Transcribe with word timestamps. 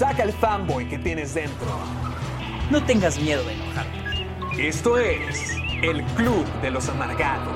Saca 0.00 0.22
el 0.22 0.32
fanboy 0.32 0.88
que 0.88 0.96
tienes 0.96 1.34
dentro. 1.34 1.68
No 2.70 2.82
tengas 2.86 3.20
miedo 3.20 3.44
de 3.44 3.52
enojarte. 3.52 4.66
Esto 4.66 4.96
es 4.96 5.50
el 5.82 6.02
Club 6.14 6.46
de 6.62 6.70
los 6.70 6.88
Amargados. 6.88 7.54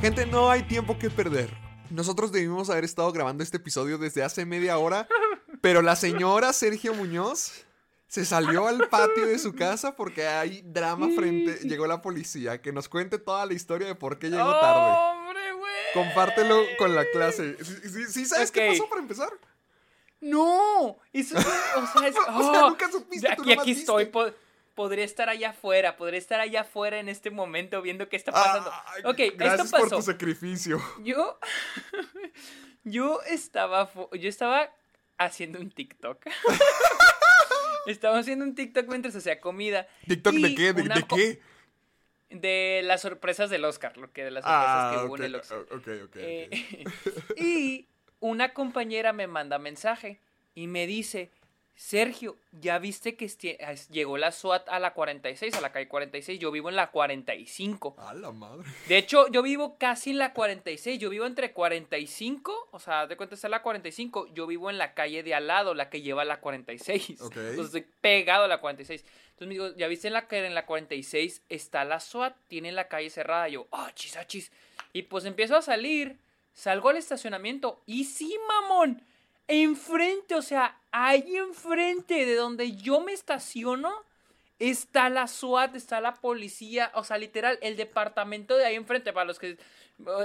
Gente, 0.00 0.24
no 0.26 0.52
hay 0.52 0.62
tiempo 0.62 0.96
que 1.00 1.10
perder. 1.10 1.52
Nosotros 1.90 2.30
debimos 2.30 2.70
haber 2.70 2.84
estado 2.84 3.10
grabando 3.10 3.42
este 3.42 3.56
episodio 3.56 3.98
desde 3.98 4.22
hace 4.22 4.46
media 4.46 4.78
hora, 4.78 5.08
pero 5.60 5.82
la 5.82 5.96
señora 5.96 6.52
Sergio 6.52 6.94
Muñoz 6.94 7.66
se 8.06 8.24
salió 8.24 8.68
al 8.68 8.88
patio 8.88 9.26
de 9.26 9.40
su 9.40 9.52
casa 9.52 9.96
porque 9.96 10.28
hay 10.28 10.62
drama 10.62 11.08
frente. 11.16 11.58
Llegó 11.66 11.88
la 11.88 12.02
policía. 12.02 12.62
Que 12.62 12.70
nos 12.70 12.88
cuente 12.88 13.18
toda 13.18 13.46
la 13.46 13.52
historia 13.52 13.88
de 13.88 13.96
por 13.96 14.20
qué 14.20 14.30
llegó 14.30 14.52
tarde. 14.60 15.25
Compártelo 15.94 16.64
con 16.78 16.94
la 16.94 17.04
clase. 17.06 17.56
¿Sí, 17.64 18.04
sí- 18.06 18.26
sabes 18.26 18.50
qué 18.50 18.68
pasó 18.68 18.88
para 18.88 19.00
empezar? 19.00 19.30
¡No! 20.20 20.98
Eso 21.12 21.36
es, 21.38 21.46
o 21.76 21.86
sea, 21.98 22.08
es, 22.08 22.16
O 22.28 22.52
sea, 22.52 22.64
oh, 22.64 22.70
nunca 22.70 22.90
supiste, 22.90 23.26
tú 23.36 23.42
Aquí, 23.42 23.50
nomás 23.50 23.62
aquí 23.62 23.70
estoy. 23.72 24.06
po- 24.06 24.32
podría 24.74 25.04
estar 25.04 25.28
allá 25.28 25.50
afuera. 25.50 25.96
Podría 25.96 26.18
estar 26.18 26.40
allá 26.40 26.62
afuera 26.62 26.98
en 26.98 27.08
este 27.08 27.30
momento 27.30 27.82
viendo 27.82 28.08
qué 28.08 28.16
está 28.16 28.32
pasando. 28.32 28.72
Ay, 28.86 29.02
ok, 29.04 29.36
gracias 29.36 29.66
esto 29.66 29.76
por 29.76 29.88
pasó. 29.88 29.96
tu 29.96 30.02
sacrificio. 30.02 30.82
Yo. 31.02 31.38
yo 32.84 33.20
estaba. 33.22 33.90
Yo 34.12 34.28
estaba 34.28 34.70
haciendo 35.18 35.60
un 35.60 35.70
TikTok. 35.70 36.18
estaba 37.86 38.18
haciendo 38.18 38.44
un 38.44 38.54
TikTok 38.54 38.86
mientras 38.88 39.14
hacía 39.16 39.40
comida. 39.40 39.86
¿TikTok 40.06 40.34
de 40.34 40.54
qué? 40.54 40.72
¿De, 40.72 41.04
qué? 41.08 41.40
De 42.30 42.80
las 42.84 43.02
sorpresas 43.02 43.50
del 43.50 43.64
Oscar, 43.64 43.96
lo 43.96 44.12
que 44.12 44.24
de 44.24 44.30
las 44.32 44.44
sorpresas 44.44 44.76
Ah, 44.76 44.96
que 45.00 45.06
hubo 45.06 45.16
en 45.16 45.22
el 45.24 45.34
Oscar. 45.36 45.58
ok, 45.58 45.72
ok, 45.72 45.88
ok. 46.04 46.16
Eh, 46.16 46.50
y 47.36 47.86
una 48.20 48.52
compañera 48.52 49.12
me 49.12 49.26
manda 49.26 49.58
mensaje 49.58 50.18
y 50.54 50.66
me 50.66 50.86
dice, 50.86 51.30
Sergio, 51.78 52.38
¿ya 52.52 52.78
viste 52.78 53.16
que 53.16 53.26
as- 53.62 53.88
llegó 53.90 54.16
la 54.16 54.32
SWAT 54.32 54.66
a 54.70 54.78
la 54.80 54.94
46, 54.94 55.54
a 55.56 55.60
la 55.60 55.72
calle 55.72 55.86
46? 55.88 56.40
Yo 56.40 56.50
vivo 56.50 56.70
en 56.70 56.76
la 56.76 56.90
45. 56.90 57.96
A 57.98 58.14
la 58.14 58.32
madre. 58.32 58.66
De 58.88 58.96
hecho, 58.96 59.28
yo 59.28 59.42
vivo 59.42 59.76
casi 59.78 60.10
en 60.10 60.18
la 60.18 60.32
46. 60.32 60.98
Yo 60.98 61.10
vivo 61.10 61.26
entre 61.26 61.52
45, 61.52 62.68
o 62.72 62.78
sea, 62.80 63.06
de 63.06 63.16
cuenta 63.18 63.34
está 63.34 63.50
la 63.50 63.60
45. 63.62 64.28
Yo 64.32 64.46
vivo 64.46 64.70
en 64.70 64.78
la 64.78 64.94
calle 64.94 65.22
de 65.22 65.34
al 65.34 65.46
lado, 65.48 65.74
la 65.74 65.90
que 65.90 66.00
lleva 66.00 66.22
a 66.22 66.24
la 66.24 66.40
46. 66.40 67.20
Ok. 67.20 67.36
Entonces 67.36 67.66
estoy 67.66 67.86
pegado 68.00 68.44
a 68.44 68.48
la 68.48 68.58
46. 68.60 69.02
Entonces 69.32 69.46
me 69.48 69.52
digo, 69.54 69.68
¿ya 69.76 69.86
viste 69.86 70.06
en 70.06 70.14
la 70.14 70.28
que 70.28 70.44
en 70.46 70.54
la 70.54 70.64
46 70.64 71.42
está 71.50 71.84
la 71.84 72.00
SWAT? 72.00 72.34
Tiene 72.48 72.72
la 72.72 72.88
calle 72.88 73.10
cerrada. 73.10 73.48
Yo, 73.48 73.68
ah, 73.70 73.90
chis, 73.94 74.16
ah, 74.16 74.26
chis. 74.26 74.50
Y 74.94 75.02
pues 75.02 75.26
empiezo 75.26 75.56
a 75.56 75.62
salir. 75.62 76.16
Salgo 76.54 76.88
al 76.88 76.96
estacionamiento. 76.96 77.82
Y 77.84 78.04
sí, 78.04 78.34
mamón. 78.48 79.02
Enfrente, 79.48 80.34
o 80.34 80.42
sea, 80.42 80.78
ahí 80.92 81.36
enfrente 81.36 82.26
de 82.26 82.34
donde 82.34 82.72
yo 82.76 83.00
me 83.00 83.12
estaciono. 83.12 83.92
Está 84.58 85.10
la 85.10 85.26
SWAT, 85.28 85.76
está 85.76 86.00
la 86.00 86.14
policía, 86.14 86.90
o 86.94 87.04
sea, 87.04 87.18
literal, 87.18 87.58
el 87.60 87.76
departamento 87.76 88.56
de 88.56 88.64
ahí 88.64 88.74
enfrente, 88.74 89.12
para 89.12 89.26
los 89.26 89.38
que... 89.38 89.58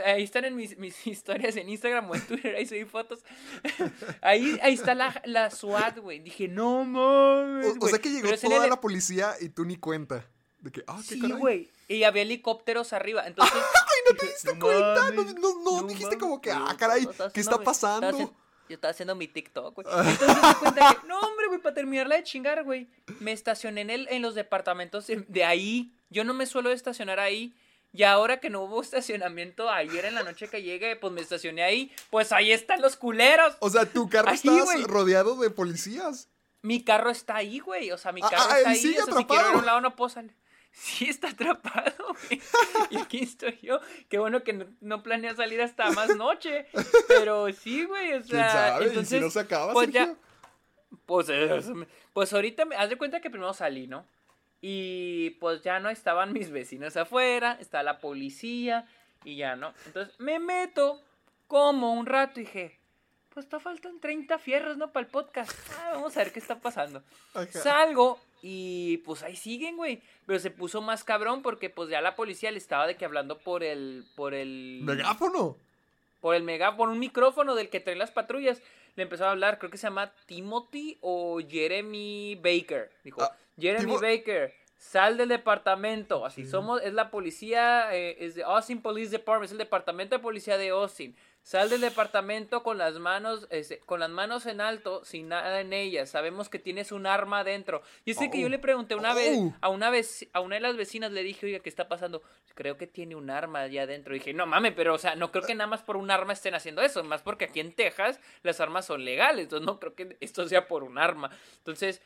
Ahí 0.06 0.24
están 0.24 0.46
en 0.46 0.56
mis, 0.56 0.78
mis 0.78 1.06
historias 1.08 1.58
en 1.58 1.68
Instagram 1.68 2.10
o 2.10 2.16
en 2.16 2.22
Twitter, 2.26 2.56
ahí 2.56 2.66
subí 2.66 2.86
fotos. 2.86 3.26
ahí, 4.22 4.58
ahí 4.64 4.74
está 4.74 4.96
la, 4.96 5.22
la 5.26 5.50
SWAT, 5.52 5.98
güey. 6.00 6.20
Dije, 6.20 6.48
no 6.48 6.86
mames. 6.86 7.66
O, 7.66 7.72
o 7.72 7.76
güey". 7.76 7.90
sea 7.92 8.00
que 8.00 8.10
llegó 8.10 8.30
Pero 8.30 8.40
toda 8.40 8.64
el- 8.64 8.70
la 8.70 8.80
policía 8.80 9.34
y 9.42 9.50
tú 9.50 9.66
ni 9.66 9.76
cuenta. 9.76 10.26
De 10.60 10.72
que, 10.72 10.82
ah, 10.88 11.02
qué 11.10 11.16
Sí, 11.16 11.32
güey. 11.34 11.70
Y 11.90 12.04
había 12.04 12.22
helicópteros 12.22 12.94
arriba, 12.94 13.24
entonces... 13.28 13.54
Ay, 13.54 14.00
no 14.12 14.18
te 14.18 14.26
diste 14.28 14.54
"No 14.54 14.60
cuenta. 14.66 15.10
No, 15.12 15.24
mames, 15.24 15.36
no, 15.36 15.56
no, 15.62 15.82
no 15.82 15.88
dijiste 15.88 16.06
mames, 16.16 16.20
como 16.20 16.40
que, 16.40 16.52
ah, 16.52 16.74
caray, 16.80 17.06
¿qué 17.34 17.42
está 17.42 17.58
pasando? 17.58 18.34
Yo 18.72 18.76
estaba 18.76 18.92
haciendo 18.92 19.16
mi 19.16 19.28
TikTok, 19.28 19.76
güey. 19.76 19.88
Entonces 20.10 20.28
me 20.42 20.48
di 20.50 20.56
cuenta 20.56 20.98
que, 21.02 21.08
no, 21.08 21.20
hombre, 21.20 21.48
güey, 21.48 21.60
para 21.62 21.76
terminarla 21.76 22.16
de 22.16 22.24
chingar, 22.24 22.64
güey, 22.64 22.88
me 23.20 23.32
estacioné 23.32 23.82
en, 23.82 23.90
el, 23.92 24.08
en 24.10 24.22
los 24.22 24.34
departamentos 24.36 25.06
de, 25.08 25.44
ahí. 25.46 25.92
Yo 26.10 26.24
no 26.24 26.34
me 26.34 26.46
suelo 26.46 26.72
estacionar 26.72 27.20
ahí. 27.20 27.54
Y 27.94 28.04
ahora 28.04 28.40
que 28.40 28.50
no 28.50 28.62
hubo 28.64 28.82
estacionamiento 28.82 29.70
ayer 29.70 30.06
en 30.06 30.16
la 30.16 30.24
noche 30.24 30.48
que 30.48 30.64
llegué, 30.64 30.96
pues 30.96 31.12
me 31.12 31.20
estacioné 31.22 31.62
ahí. 31.64 31.92
Pues 32.10 32.32
ahí 32.32 32.52
están 32.54 32.82
los 32.82 32.96
culeros. 32.96 33.56
O 33.60 33.70
sea, 33.70 33.86
tu 33.86 34.08
carro 34.10 34.30
Ahí, 34.30 34.36
está 34.36 34.52
güey. 34.64 34.84
rodeado 34.84 35.36
de 35.36 35.50
policías. 35.50 36.30
Mi 36.62 36.84
carro 36.84 37.10
está 37.10 37.36
ahí, 37.36 37.60
güey. 37.60 37.92
O 37.92 37.98
sea, 37.98 38.12
mi 38.14 38.22
Ah, 38.24 38.30
carro 38.30 38.44
ah, 38.50 38.58
está 38.60 38.70
ahí. 38.70 38.96
o 38.98 39.06
sea, 39.06 39.16
si 39.18 39.26
quiero 39.26 39.50
ir 39.50 39.56
a 39.56 39.58
un 39.58 39.66
lado 39.66 39.82
no 39.82 39.96
puedo 39.96 40.08
salir. 40.10 40.34
Sí, 40.72 41.10
está 41.10 41.30
atrapado, 41.30 41.94
güey. 42.30 42.42
Y 42.90 42.98
aquí 42.98 43.24
estoy 43.24 43.60
yo. 43.62 43.80
Qué 44.10 44.18
bueno 44.20 44.44
que 44.44 44.54
no, 44.54 44.66
no 44.80 45.04
planea 45.04 45.36
salir 45.36 45.62
hasta 45.62 45.92
más 45.92 46.16
noche. 46.16 46.66
Pero 47.08 47.52
sí, 47.54 47.84
güey. 47.86 48.14
O 48.14 48.22
¿Quién 48.22 48.28
sea, 48.28 48.50
sabe? 48.52 48.86
¿Y 48.86 48.88
si 48.88 48.90
entonces. 48.90 49.22
no 49.22 49.30
se 49.30 49.40
acaba, 49.42 49.74
pues 49.74 49.92
ya. 49.92 50.16
Pues, 51.06 51.28
eh, 51.30 51.62
pues 52.14 52.32
ahorita, 52.34 52.66
me- 52.66 52.76
haz 52.76 52.90
de 52.90 52.98
cuenta 52.98 53.20
que 53.22 53.30
primero 53.30 53.54
salí, 53.54 53.88
¿no? 53.88 54.06
Y 54.62 55.32
pues 55.42 55.62
ya 55.64 55.80
no 55.80 55.90
estaban 55.90 56.34
mis 56.34 56.52
vecinos 56.52 56.96
afuera, 56.96 57.58
está 57.60 57.82
la 57.84 58.00
policía 58.00 58.86
y 59.24 59.36
ya 59.38 59.56
no. 59.56 59.74
Entonces 59.88 60.14
me 60.20 60.40
meto 60.40 61.02
como 61.48 61.94
un 61.94 62.06
rato 62.06 62.40
y 62.40 62.44
dije, 62.44 62.80
pues 63.30 63.50
te 63.50 63.60
faltan 63.60 64.00
30 64.00 64.38
fierros, 64.40 64.78
¿no? 64.78 64.92
Para 64.92 65.06
el 65.06 65.12
podcast. 65.12 65.52
Ah, 65.80 65.92
vamos 65.96 66.16
a 66.16 66.20
ver 66.24 66.32
qué 66.32 66.40
está 66.40 66.60
pasando. 66.60 67.04
Salgo 67.50 68.20
y 68.42 68.98
pues 69.06 69.24
ahí 69.24 69.36
siguen, 69.36 69.78
güey. 69.78 70.02
Pero 70.26 70.40
se 70.40 70.52
puso 70.52 70.82
más 70.82 71.04
cabrón 71.04 71.42
porque 71.42 71.70
pues 71.70 71.90
ya 71.90 72.02
la 72.02 72.16
policía 72.16 72.52
le 72.52 72.58
estaba 72.58 72.88
de 72.88 72.96
que 72.96 73.06
hablando 73.06 73.38
por 73.40 73.64
el... 73.64 74.06
Por 74.16 74.34
el 74.34 74.82
¿Megáfono? 74.84 75.58
por 76.20 76.36
el 76.36 76.44
mega, 76.44 76.78
por 76.78 76.90
un 76.90 77.00
micrófono 77.00 77.56
del 77.56 77.70
que 77.70 77.80
traen 77.80 77.98
las 77.98 78.12
patrullas. 78.12 78.62
Le 78.96 79.04
empezó 79.04 79.26
a 79.26 79.32
hablar, 79.32 79.58
creo 79.58 79.72
que 79.72 79.78
se 79.78 79.88
llama 79.88 80.14
Timothy 80.28 81.00
o 81.02 81.40
Jeremy 81.40 82.36
Baker. 82.36 82.92
Dijo, 83.04 83.24
Ah, 83.24 83.36
Jeremy 83.60 83.94
Timo- 83.94 84.00
Baker, 84.02 84.54
sal 84.78 85.18
del 85.18 85.30
departamento. 85.30 86.24
Así 86.24 86.46
somos, 86.46 86.80
es 86.84 86.94
la 86.94 87.10
policía, 87.10 87.90
eh, 87.96 88.18
es 88.20 88.36
de 88.36 88.44
Austin 88.44 88.84
Police 88.84 89.10
Department, 89.10 89.46
es 89.46 89.52
el 89.54 89.58
departamento 89.58 90.16
de 90.16 90.22
policía 90.22 90.58
de 90.58 90.70
Austin. 90.70 91.16
Sal 91.44 91.70
del 91.70 91.82
departamento 91.82 92.62
con 92.62 92.78
las 92.78 93.00
manos, 93.00 93.48
este, 93.50 93.80
con 93.80 94.00
las 94.00 94.12
manos 94.12 94.46
en 94.46 94.62
alto, 94.62 95.04
sin 95.04 95.30
nada 95.30 95.60
en 95.60 95.74
ellas. 95.74 96.12
Sabemos 96.12 96.50
que 96.50 96.60
tienes 96.60 96.92
un 96.92 97.08
arma 97.08 97.40
adentro. 97.40 97.82
Y 98.06 98.12
es 98.12 98.18
que 98.18 98.40
yo 98.40 98.48
le 98.48 98.60
pregunté 98.60 98.94
una 98.94 99.16
vez 99.16 99.40
a 99.60 99.70
una 99.70 99.90
vez 99.90 100.28
a 100.34 100.40
una 100.40 100.56
de 100.56 100.62
las 100.62 100.78
vecinas 100.78 101.12
le 101.12 101.24
dije, 101.24 101.48
oiga, 101.48 101.60
¿qué 101.60 101.70
está 101.70 101.88
pasando? 101.88 102.22
Creo 102.54 102.78
que 102.78 102.86
tiene 102.86 103.16
un 103.16 103.32
arma 103.32 103.62
allá 103.62 103.84
adentro. 103.84 104.14
dije, 104.14 104.34
no 104.34 104.46
mames, 104.46 104.74
pero 104.76 104.94
o 104.94 105.00
sea, 105.00 105.16
no 105.16 105.32
creo 105.32 105.44
que 105.44 105.56
nada 105.56 105.68
más 105.68 105.82
por 105.82 105.98
un 105.98 106.12
arma 106.12 106.34
estén 106.34 106.54
haciendo 106.54 106.84
eso, 106.84 107.04
más 107.04 107.24
porque 107.24 107.46
aquí 107.46 107.60
en 107.60 107.74
Texas 107.74 108.20
las 108.44 108.60
armas 108.60 108.86
son 108.86 109.04
legales, 109.04 109.46
entonces 109.46 109.66
no 109.66 109.80
creo 109.80 109.96
que 109.96 110.18
esto 110.20 110.48
sea 110.48 110.68
por 110.68 110.84
un 110.84 111.00
arma. 111.00 111.32
Entonces, 111.58 112.02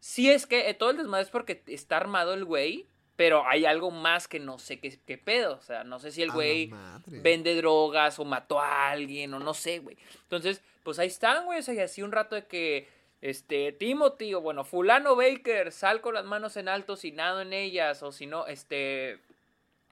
sí 0.00 0.30
es 0.30 0.46
que 0.46 0.68
eh, 0.68 0.74
todo 0.74 0.90
el 0.90 0.96
desmadre 0.96 1.22
es 1.22 1.30
porque 1.30 1.62
está 1.66 1.96
armado 1.96 2.34
el 2.34 2.44
güey, 2.44 2.88
pero 3.20 3.46
hay 3.46 3.66
algo 3.66 3.90
más 3.90 4.26
que 4.26 4.40
no 4.40 4.58
sé 4.58 4.80
qué, 4.80 4.98
qué 5.04 5.18
pedo. 5.18 5.56
O 5.56 5.60
sea, 5.60 5.84
no 5.84 5.98
sé 5.98 6.10
si 6.10 6.22
el 6.22 6.30
güey 6.30 6.72
vende 7.04 7.54
drogas 7.54 8.18
o 8.18 8.24
mató 8.24 8.58
a 8.58 8.88
alguien 8.88 9.34
o 9.34 9.38
no 9.38 9.52
sé, 9.52 9.80
güey. 9.80 9.98
Entonces, 10.22 10.62
pues 10.84 10.98
ahí 10.98 11.08
están, 11.08 11.44
güey. 11.44 11.58
O 11.58 11.62
sea, 11.62 11.74
y 11.74 11.80
así 11.80 12.00
un 12.00 12.12
rato 12.12 12.34
de 12.34 12.46
que, 12.46 12.88
este, 13.20 13.72
Timothy 13.72 14.32
o 14.32 14.40
bueno, 14.40 14.64
fulano 14.64 15.16
Baker, 15.16 15.70
sal 15.70 16.00
con 16.00 16.14
las 16.14 16.24
manos 16.24 16.56
en 16.56 16.70
alto 16.70 16.96
sin 16.96 17.16
nada 17.16 17.42
en 17.42 17.52
ellas 17.52 18.02
o 18.02 18.10
si 18.10 18.24
no, 18.24 18.46
este, 18.46 19.18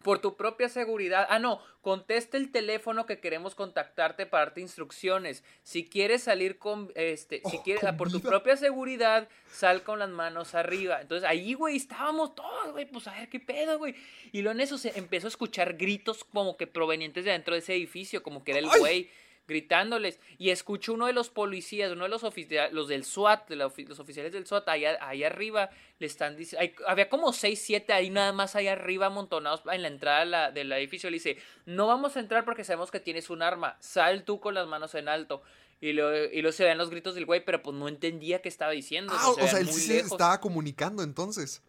por 0.02 0.20
tu 0.20 0.36
propia 0.36 0.68
seguridad. 0.68 1.26
Ah, 1.28 1.38
no, 1.38 1.60
contesta 1.80 2.36
el 2.36 2.50
teléfono 2.50 3.06
que 3.06 3.18
queremos 3.18 3.54
contactarte 3.54 4.26
para 4.26 4.46
darte 4.46 4.60
instrucciones. 4.60 5.42
Si 5.62 5.88
quieres 5.88 6.22
salir 6.22 6.58
con, 6.58 6.92
este, 6.94 7.42
si 7.50 7.56
Oh, 7.58 7.62
quieres, 7.62 7.84
ah, 7.84 7.96
por 7.96 8.10
tu 8.10 8.20
propia 8.20 8.56
seguridad, 8.56 9.28
sal 9.50 9.82
con 9.82 9.98
las 9.98 10.08
manos 10.10 10.54
arriba. 10.54 11.00
Entonces 11.00 11.28
ahí, 11.28 11.54
güey, 11.54 11.76
estábamos 11.76 12.34
todos, 12.34 12.72
güey, 12.72 12.86
pues 12.86 13.06
a 13.08 13.12
ver 13.12 13.28
qué 13.28 13.40
pedo, 13.40 13.78
güey. 13.78 13.94
Y 14.32 14.42
luego 14.42 14.56
en 14.56 14.60
eso 14.60 14.78
se 14.78 14.96
empezó 14.98 15.26
a 15.26 15.30
escuchar 15.30 15.74
gritos 15.74 16.24
como 16.24 16.56
que 16.56 16.66
provenientes 16.66 17.24
de 17.24 17.30
adentro 17.30 17.54
de 17.54 17.60
ese 17.60 17.74
edificio, 17.74 18.22
como 18.22 18.44
que 18.44 18.52
era 18.52 18.60
el 18.60 18.68
güey. 18.78 19.10
Gritándoles. 19.48 20.20
Y 20.38 20.50
escucho 20.50 20.92
uno 20.92 21.06
de 21.06 21.12
los 21.12 21.30
policías, 21.30 21.90
uno 21.90 22.04
de 22.04 22.10
los 22.10 22.22
oficiales, 22.22 22.72
los 22.72 22.86
del 22.86 23.04
SWAT, 23.04 23.48
de 23.48 23.56
la 23.56 23.66
ofi- 23.66 23.88
los 23.88 23.98
oficiales 23.98 24.32
del 24.32 24.46
SWAT, 24.46 24.68
allá, 24.68 24.98
allá 25.00 25.26
arriba, 25.26 25.70
le 25.98 26.06
están 26.06 26.36
diciendo, 26.36 26.72
había 26.86 27.08
como 27.08 27.32
6, 27.32 27.60
7 27.60 27.92
ahí 27.92 28.10
nada 28.10 28.32
más 28.32 28.54
allá 28.54 28.72
arriba 28.72 29.06
amontonados 29.06 29.62
en 29.72 29.82
la 29.82 29.88
entrada 29.88 30.24
la- 30.24 30.50
del 30.52 30.70
edificio. 30.72 31.10
Le 31.10 31.14
dice, 31.14 31.38
no 31.66 31.88
vamos 31.88 32.16
a 32.16 32.20
entrar 32.20 32.44
porque 32.44 32.62
sabemos 32.62 32.90
que 32.92 33.00
tienes 33.00 33.30
un 33.30 33.42
arma, 33.42 33.76
sal 33.80 34.22
tú 34.24 34.38
con 34.38 34.54
las 34.54 34.68
manos 34.68 34.94
en 34.94 35.08
alto. 35.08 35.42
Y 35.80 35.92
luego, 35.92 36.30
y 36.32 36.42
luego 36.42 36.52
se 36.56 36.64
ven 36.64 36.76
los 36.76 36.90
gritos 36.90 37.14
del 37.14 37.24
güey, 37.24 37.44
pero 37.44 37.62
pues 37.62 37.76
no 37.76 37.86
entendía 37.88 38.42
qué 38.42 38.48
estaba 38.48 38.72
diciendo. 38.72 39.12
Ah, 39.16 39.30
o 39.30 39.34
se 39.34 39.48
sea, 39.48 39.60
él 39.60 39.68
sí 39.68 39.80
se 39.86 39.98
estaba 40.00 40.40
comunicando 40.40 41.02
entonces. 41.04 41.62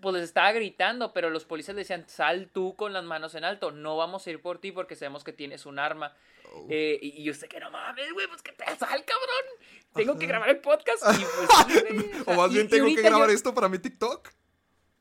Pues 0.00 0.14
les 0.14 0.24
estaba 0.24 0.52
gritando, 0.52 1.12
pero 1.12 1.30
los 1.30 1.44
policías 1.46 1.74
le 1.74 1.80
decían, 1.80 2.06
sal 2.08 2.50
tú 2.52 2.76
con 2.76 2.92
las 2.92 3.02
manos 3.04 3.34
en 3.34 3.44
alto, 3.44 3.70
no 3.70 3.96
vamos 3.96 4.26
a 4.26 4.30
ir 4.30 4.40
por 4.42 4.58
ti 4.58 4.72
porque 4.72 4.94
sabemos 4.94 5.24
que 5.24 5.32
tienes 5.32 5.64
un 5.64 5.78
arma. 5.78 6.14
Oh. 6.52 6.66
Eh, 6.68 6.98
y, 7.00 7.22
yo 7.22 7.32
sé 7.32 7.48
que 7.48 7.60
no 7.60 7.70
mames, 7.70 8.12
güey, 8.12 8.26
pues 8.26 8.42
que 8.42 8.52
te 8.52 8.64
sal, 8.64 8.78
cabrón. 9.04 9.44
Tengo 9.94 10.18
que 10.18 10.26
grabar 10.26 10.50
el 10.50 10.58
podcast. 10.58 11.02
Y 11.18 11.24
pues, 11.24 11.48
sí, 11.88 11.94
güey, 11.94 12.20
O 12.20 12.24
sea, 12.24 12.36
más 12.36 12.52
bien 12.52 12.66
y 12.66 12.68
tengo 12.68 12.86
que 12.86 13.02
grabar 13.02 13.28
yo- 13.28 13.34
esto 13.34 13.54
para 13.54 13.68
mi 13.68 13.78
TikTok. 13.78 14.28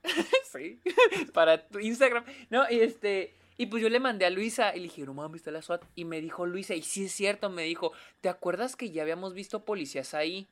Sí, 0.51 0.79
para 1.33 1.67
tu 1.67 1.79
Instagram. 1.79 2.23
No, 2.49 2.65
y 2.69 2.79
este. 2.79 3.35
Y 3.57 3.65
pues 3.65 3.83
yo 3.83 3.89
le 3.89 3.99
mandé 3.99 4.25
a 4.25 4.29
Luisa 4.29 4.73
y 4.73 4.77
le 4.77 4.83
dije, 4.83 5.01
no 5.03 5.13
mames, 5.13 5.41
está 5.41 5.51
la 5.51 5.61
SWAT. 5.61 5.83
Y 5.93 6.05
me 6.05 6.21
dijo 6.21 6.45
Luisa, 6.45 6.73
y 6.73 6.81
sí 6.81 7.05
es 7.05 7.11
cierto, 7.11 7.49
me 7.49 7.63
dijo, 7.63 7.91
¿te 8.21 8.29
acuerdas 8.29 8.77
que 8.77 8.89
ya 8.89 9.01
habíamos 9.01 9.33
visto 9.33 9.65
policías 9.65 10.13
ahí? 10.13 10.47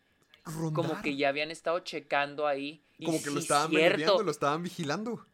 Como 0.73 1.01
que 1.01 1.15
ya 1.15 1.29
habían 1.29 1.51
estado 1.51 1.79
checando 1.79 2.47
ahí. 2.47 2.81
Y 2.99 3.05
Como 3.05 3.17
que 3.19 3.25
sí 3.25 3.29
lo 3.31 3.37
es 3.39 3.43
estaban 3.45 3.69
cierto. 3.69 3.97
viendo, 3.97 4.23
lo 4.23 4.31
estaban 4.31 4.63
vigilando. 4.63 5.25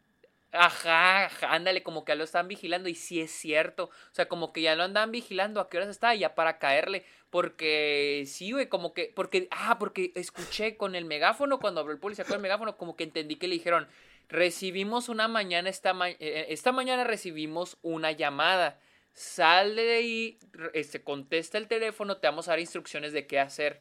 Ajá, 0.52 1.24
ajá, 1.24 1.52
ándale, 1.52 1.82
como 1.82 2.04
que 2.04 2.12
ya 2.12 2.16
lo 2.16 2.22
están 2.24 2.46
vigilando 2.46 2.88
y 2.88 2.94
sí 2.94 3.20
es 3.20 3.32
cierto. 3.32 3.84
O 3.86 4.14
sea, 4.14 4.28
como 4.28 4.52
que 4.52 4.62
ya 4.62 4.76
lo 4.76 4.84
andaban 4.84 5.10
vigilando 5.10 5.60
a 5.60 5.68
qué 5.68 5.78
horas 5.78 5.88
está 5.88 6.14
ya 6.14 6.34
para 6.36 6.58
caerle. 6.58 7.04
Porque 7.30 8.24
sí, 8.28 8.52
güey, 8.52 8.68
como 8.68 8.94
que, 8.94 9.12
porque, 9.16 9.48
ah, 9.50 9.78
porque 9.80 10.12
escuché 10.14 10.76
con 10.76 10.94
el 10.94 11.06
megáfono, 11.06 11.58
cuando 11.58 11.80
habló 11.80 11.92
el 11.92 11.98
policía 11.98 12.24
con 12.24 12.36
el 12.36 12.40
megáfono, 12.42 12.76
como 12.76 12.94
que 12.94 13.02
entendí 13.02 13.34
que 13.34 13.48
le 13.48 13.54
dijeron, 13.54 13.88
recibimos 14.28 15.08
una 15.08 15.26
mañana, 15.26 15.68
esta, 15.68 15.92
ma- 15.92 16.10
eh, 16.10 16.46
esta 16.50 16.70
mañana 16.70 17.02
recibimos 17.02 17.76
una 17.82 18.12
llamada. 18.12 18.78
Sale 19.12 19.82
de 19.82 19.94
ahí, 19.96 20.38
este, 20.72 21.02
contesta 21.02 21.58
el 21.58 21.66
teléfono, 21.66 22.18
te 22.18 22.28
vamos 22.28 22.46
a 22.46 22.52
dar 22.52 22.60
instrucciones 22.60 23.12
de 23.12 23.26
qué 23.26 23.40
hacer. 23.40 23.80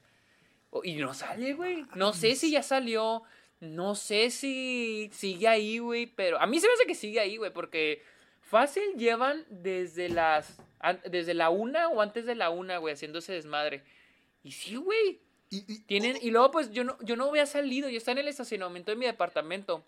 O- 0.76 0.84
Y 0.84 0.96
no 0.96 1.14
sale, 1.14 1.54
güey. 1.54 1.86
No 1.96 2.14
sé 2.14 2.36
si 2.36 2.52
ya 2.52 2.64
salió. 2.64 3.24
No 3.60 3.96
sé 3.96 4.30
si 4.32 5.10
sigue 5.14 5.48
ahí, 5.48 5.78
güey. 5.78 6.08
Pero 6.08 6.40
a 6.42 6.48
mí 6.48 6.60
se 6.60 6.68
me 6.68 6.74
hace 6.74 6.86
que 6.86 6.96
sigue 6.96 7.20
ahí, 7.20 7.38
güey. 7.38 7.52
Porque 7.54 8.02
fácil 8.42 8.84
llevan 8.98 9.46
desde 9.50 10.10
las. 10.10 10.58
Desde 11.10 11.34
la 11.34 11.50
una 11.50 11.88
o 11.90 12.02
antes 12.02 12.26
de 12.26 12.36
la 12.36 12.50
una, 12.50 12.78
güey, 12.78 12.94
haciendo 12.94 13.20
ese 13.20 13.34
desmadre. 13.34 13.84
Y 14.44 14.52
sí, 14.52 14.76
güey. 14.76 15.20
Y, 15.50 15.58
y- 15.72 15.80
Tienen, 15.84 16.18
y 16.22 16.32
luego, 16.32 16.50
pues, 16.52 16.72
yo 16.72 16.84
no, 16.84 16.98
yo 17.02 17.16
no 17.16 17.30
había 17.30 17.46
salido. 17.46 17.88
Yo 17.88 17.98
estaba 18.00 18.14
en 18.14 18.26
el 18.26 18.28
estacionamiento 18.28 18.92
de 18.92 18.98
mi 18.98 19.06
departamento. 19.06 19.86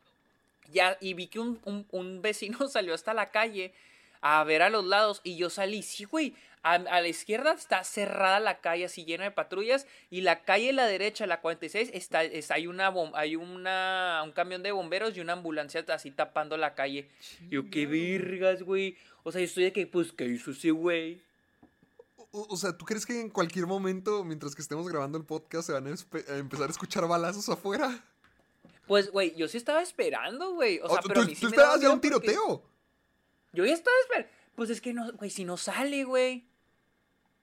Ya, 0.71 0.97
y 1.01 1.13
vi 1.15 1.27
que 1.27 1.39
un, 1.39 1.59
un- 1.65 1.85
un 1.91 2.21
vecino 2.21 2.57
salió 2.69 2.93
hasta 2.93 3.13
la 3.13 3.31
calle 3.31 3.73
a 4.21 4.43
ver 4.43 4.61
a 4.61 4.69
los 4.69 4.85
lados. 4.85 5.19
Y 5.23 5.35
yo 5.37 5.49
salí, 5.49 5.81
sí, 5.81 6.05
güey. 6.05 6.33
A, 6.67 6.73
a 6.73 6.99
la 7.01 7.07
izquierda 7.07 7.53
está 7.53 7.83
cerrada 7.83 8.39
la 8.39 8.59
calle, 8.59 8.85
así 8.85 9.05
llena 9.05 9.23
de 9.25 9.31
patrullas. 9.31 9.85
Y 10.09 10.21
la 10.21 10.43
calle 10.43 10.71
a 10.71 10.73
la 10.73 10.87
derecha, 10.87 11.27
la 11.27 11.39
46, 11.39 11.91
está, 11.93 12.23
es- 12.23 12.49
hay, 12.49 12.65
una, 12.65 12.91
bom- 12.91 13.11
hay 13.13 13.35
una, 13.35 14.21
un 14.25 14.31
camión 14.31 14.63
de 14.63 14.71
bomberos 14.71 15.15
y 15.15 15.19
una 15.21 15.33
ambulancia 15.33 15.85
así 15.89 16.09
tapando 16.09 16.57
la 16.57 16.73
calle. 16.73 17.07
Yo, 17.49 17.69
qué 17.69 17.85
vergas, 17.85 18.63
güey. 18.63 18.97
O 19.21 19.31
sea, 19.31 19.41
yo 19.41 19.45
estoy 19.45 19.65
de 19.65 19.73
que, 19.73 19.85
pues, 19.85 20.11
¿qué 20.11 20.25
hizo 20.25 20.51
ese 20.51 20.71
güey? 20.71 21.21
o, 22.31 22.47
o 22.49 22.57
sea, 22.57 22.75
¿tú 22.77 22.83
crees 22.83 23.05
que 23.05 23.21
en 23.21 23.29
cualquier 23.29 23.65
momento, 23.67 24.23
mientras 24.25 24.55
que 24.55 24.61
estemos 24.61 24.89
grabando 24.89 25.17
el 25.17 25.23
podcast, 25.23 25.67
se 25.67 25.73
van 25.73 25.87
a, 25.87 25.91
a 25.91 26.37
empezar 26.37 26.67
a 26.67 26.71
escuchar 26.71 27.07
balazos 27.07 27.47
afuera? 27.47 28.03
Pues, 28.87 29.09
güey, 29.11 29.35
yo 29.35 29.47
sí 29.47 29.57
estaba 29.57 29.81
esperando, 29.81 30.53
güey. 30.55 30.79
O 30.83 30.89
sea, 30.89 30.97
O- 30.99 31.07
pero 31.07 31.21
a 31.21 31.23
¿Tú, 31.23 31.29
mí 31.29 31.35
sí 31.35 31.41
tú 31.41 31.47
me 31.47 31.51
esperabas 31.51 31.79
ya 31.81 31.89
un 31.91 32.01
tiroteo? 32.01 32.63
Yo 33.53 33.65
ya 33.65 33.73
estaba 33.73 33.95
esperando. 34.01 34.31
Pues 34.55 34.69
es 34.69 34.81
que 34.81 34.93
no, 34.93 35.11
güey, 35.13 35.29
si 35.29 35.45
no 35.45 35.57
sale, 35.57 36.03
güey. 36.05 36.45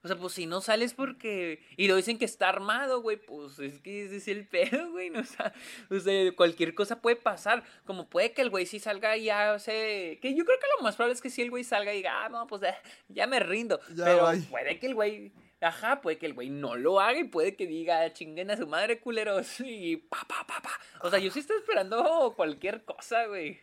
O 0.03 0.07
sea, 0.07 0.17
pues 0.17 0.33
si 0.33 0.45
no 0.45 0.59
sale 0.59 0.83
es 0.83 0.93
porque. 0.93 1.63
Y 1.77 1.87
lo 1.87 1.95
dicen 1.95 2.17
que 2.17 2.25
está 2.25 2.49
armado, 2.49 3.01
güey. 3.01 3.17
Pues 3.17 3.57
es 3.59 3.79
que 3.79 4.03
ese 4.03 4.17
es 4.17 4.27
el 4.27 4.45
pedo, 4.49 4.91
güey. 4.91 5.09
No, 5.09 5.21
o, 5.21 5.23
sea, 5.23 5.53
o 5.89 5.99
sea, 5.99 6.31
cualquier 6.33 6.75
cosa 6.75 7.01
puede 7.01 7.15
pasar. 7.15 7.63
Como 7.85 8.09
puede 8.09 8.33
que 8.33 8.41
el 8.41 8.49
güey 8.49 8.65
sí 8.65 8.79
salga 8.79 9.15
y 9.15 9.25
ya 9.25 9.57
se. 9.59 10.19
Que 10.21 10.35
yo 10.35 10.43
creo 10.43 10.59
que 10.59 10.67
lo 10.77 10.83
más 10.83 10.95
probable 10.95 11.13
es 11.13 11.21
que 11.21 11.29
si 11.29 11.41
el 11.41 11.49
güey 11.49 11.63
salga 11.63 11.93
y 11.93 11.97
diga, 11.97 12.25
ah, 12.25 12.29
no, 12.29 12.45
pues 12.47 12.61
ya 13.07 13.27
me 13.27 13.39
rindo. 13.39 13.79
Ya, 13.95 14.05
Pero 14.05 14.27
puede 14.49 14.77
que 14.79 14.87
el 14.87 14.95
güey. 14.95 15.31
Ajá, 15.61 16.01
puede 16.01 16.17
que 16.17 16.25
el 16.25 16.33
güey 16.33 16.49
no 16.49 16.75
lo 16.75 16.99
haga 16.99 17.19
y 17.19 17.23
puede 17.23 17.55
que 17.55 17.65
diga, 17.65 18.11
chinguen 18.11 18.51
a 18.51 18.57
su 18.57 18.67
madre, 18.67 18.99
culeros. 18.99 19.59
Y 19.61 19.95
pa, 19.95 20.25
pa, 20.27 20.45
pa, 20.45 20.61
pa. 20.61 20.79
O 20.99 21.09
sea, 21.09 21.19
yo 21.19 21.31
sí 21.31 21.39
estoy 21.39 21.57
esperando 21.57 22.33
cualquier 22.35 22.83
cosa, 22.83 23.27
güey. 23.27 23.61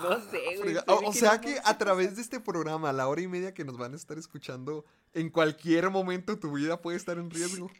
No 0.00 0.20
sé, 0.30 0.56
güey. 0.58 0.76
O, 0.76 1.00
de 1.00 1.06
o 1.06 1.10
que 1.12 1.18
sea 1.18 1.34
no 1.34 1.40
que 1.42 1.58
a 1.64 1.76
través 1.78 2.16
de 2.16 2.22
este 2.22 2.40
programa, 2.40 2.92
la 2.92 3.06
hora 3.08 3.20
y 3.20 3.28
media 3.28 3.52
que 3.54 3.64
nos 3.64 3.76
van 3.76 3.92
a 3.92 3.96
estar 3.96 4.16
escuchando, 4.18 4.84
en 5.12 5.28
cualquier 5.30 5.90
momento 5.90 6.38
tu 6.38 6.52
vida 6.52 6.80
puede 6.80 6.96
estar 6.96 7.18
en 7.18 7.30
riesgo. 7.30 7.70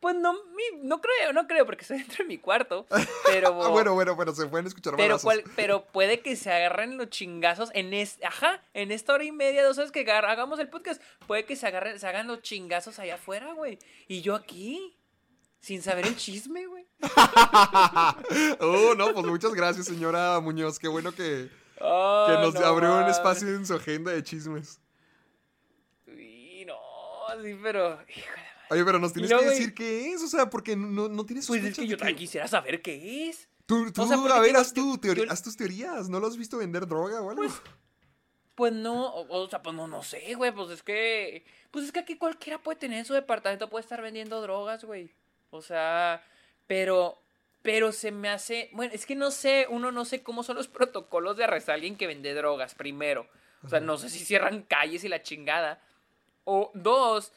Pues 0.00 0.16
no, 0.16 0.32
mi- 0.32 0.80
no 0.82 1.02
creo, 1.02 1.34
no 1.34 1.46
creo, 1.46 1.66
porque 1.66 1.82
estoy 1.82 1.98
dentro 1.98 2.24
de 2.24 2.28
mi 2.28 2.38
cuarto. 2.38 2.86
Pero, 3.26 3.48
Ah, 3.62 3.68
bueno, 3.68 3.92
bueno, 3.92 4.16
pero 4.16 4.34
se 4.34 4.46
pueden 4.46 4.66
escuchar 4.66 4.94
pero, 4.96 5.18
cual- 5.18 5.44
pero 5.56 5.84
puede 5.84 6.20
que 6.20 6.36
se 6.36 6.50
agarren 6.50 6.96
los 6.96 7.10
chingazos 7.10 7.70
en 7.74 7.92
este, 7.92 8.24
ajá, 8.24 8.62
en 8.72 8.92
esta 8.92 9.12
hora 9.12 9.24
y 9.24 9.32
media, 9.32 9.62
dos 9.62 9.76
horas 9.76 9.92
que 9.92 10.10
hagamos 10.10 10.58
el 10.58 10.70
podcast, 10.70 11.02
puede 11.26 11.44
que 11.44 11.54
se 11.54 11.66
agarren, 11.66 12.00
se 12.00 12.06
hagan 12.06 12.28
los 12.28 12.40
chingazos 12.40 12.98
allá 12.98 13.16
afuera, 13.16 13.52
güey. 13.52 13.78
Y 14.08 14.22
yo 14.22 14.34
aquí, 14.34 14.96
sin 15.60 15.82
saber 15.82 16.06
el 16.06 16.16
chisme, 16.16 16.66
güey. 16.66 16.86
oh, 18.60 18.94
no, 18.96 19.12
pues 19.14 19.26
muchas 19.26 19.52
gracias, 19.54 19.86
señora 19.86 20.40
Muñoz. 20.40 20.78
Qué 20.78 20.88
bueno 20.88 21.12
que, 21.12 21.48
que 21.76 21.80
Ah, 21.80 22.38
nos 22.42 22.54
no 22.54 22.60
abrió 22.66 22.96
un 22.98 23.08
espacio 23.08 23.48
en 23.48 23.66
su 23.66 23.74
agenda 23.74 24.12
de 24.12 24.22
chismes. 24.22 24.80
Sí, 26.06 26.64
no, 26.66 26.74
sí, 27.42 27.56
pero, 27.62 27.92
híjole. 28.08 28.42
Oye, 28.70 28.84
pero 28.84 28.98
nos 28.98 29.12
tienes 29.12 29.30
luego, 29.30 29.42
que 29.44 29.50
güey- 29.50 29.58
decir 29.58 29.74
qué 29.74 30.12
es, 30.12 30.22
o 30.22 30.28
sea, 30.28 30.48
porque 30.48 30.76
no, 30.76 31.08
no 31.08 31.26
tienes 31.26 31.46
Pues 31.46 31.64
es 31.64 31.76
que 31.76 31.86
yo 31.86 31.96
también 31.96 32.18
quisiera 32.18 32.46
saber 32.46 32.80
qué 32.82 33.28
es. 33.28 33.48
Tú, 33.66 33.90
tú 33.92 34.02
o 34.02 34.06
sea, 34.06 34.16
a 34.16 34.40
ver, 34.40 34.56
haz, 34.56 34.72
yo- 34.74 34.96
teori- 34.96 35.24
yo- 35.26 35.32
haz 35.32 35.42
tus 35.42 35.56
teorías. 35.56 36.08
¿No 36.08 36.20
lo 36.20 36.26
has 36.26 36.36
visto 36.36 36.58
vender 36.58 36.86
droga 36.86 37.20
o 37.20 37.30
algo? 37.30 37.42
Pues 38.54 38.72
no, 38.72 39.06
o, 39.06 39.42
o 39.44 39.48
sea, 39.48 39.62
pues 39.62 39.74
no, 39.74 39.88
no 39.88 40.02
sé, 40.02 40.34
güey, 40.34 40.52
pues 40.52 40.70
es 40.70 40.82
que, 40.82 41.44
pues 41.70 41.86
es 41.86 41.92
que 41.92 42.00
aquí 42.00 42.16
cualquiera 42.18 42.58
puede 42.62 42.78
tener 42.78 42.98
en 42.98 43.04
su 43.06 43.14
departamento, 43.14 43.70
puede 43.70 43.82
estar 43.82 44.02
vendiendo 44.02 44.40
drogas, 44.42 44.84
güey. 44.84 45.12
O 45.50 45.62
sea, 45.62 46.24
pero, 46.66 47.20
pero 47.62 47.92
se 47.92 48.10
me 48.12 48.28
hace, 48.28 48.70
bueno, 48.72 48.92
es 48.94 49.06
que 49.06 49.14
no 49.14 49.30
sé, 49.30 49.66
uno 49.68 49.92
no 49.92 50.04
sé 50.04 50.22
cómo 50.22 50.42
son 50.42 50.56
los 50.56 50.68
protocolos 50.68 51.36
de 51.36 51.44
arrestar 51.44 51.74
a 51.74 51.76
alguien 51.76 51.96
que 51.96 52.06
vende 52.06 52.34
drogas, 52.34 52.74
primero. 52.74 53.28
O 53.62 53.68
sea, 53.68 53.80
no 53.80 53.98
sé 53.98 54.08
si 54.08 54.24
cierran 54.24 54.62
calles 54.62 55.04
y 55.04 55.08
la 55.08 55.22
chingada. 55.22 55.82
O 56.44 56.70
dos, 56.72 57.32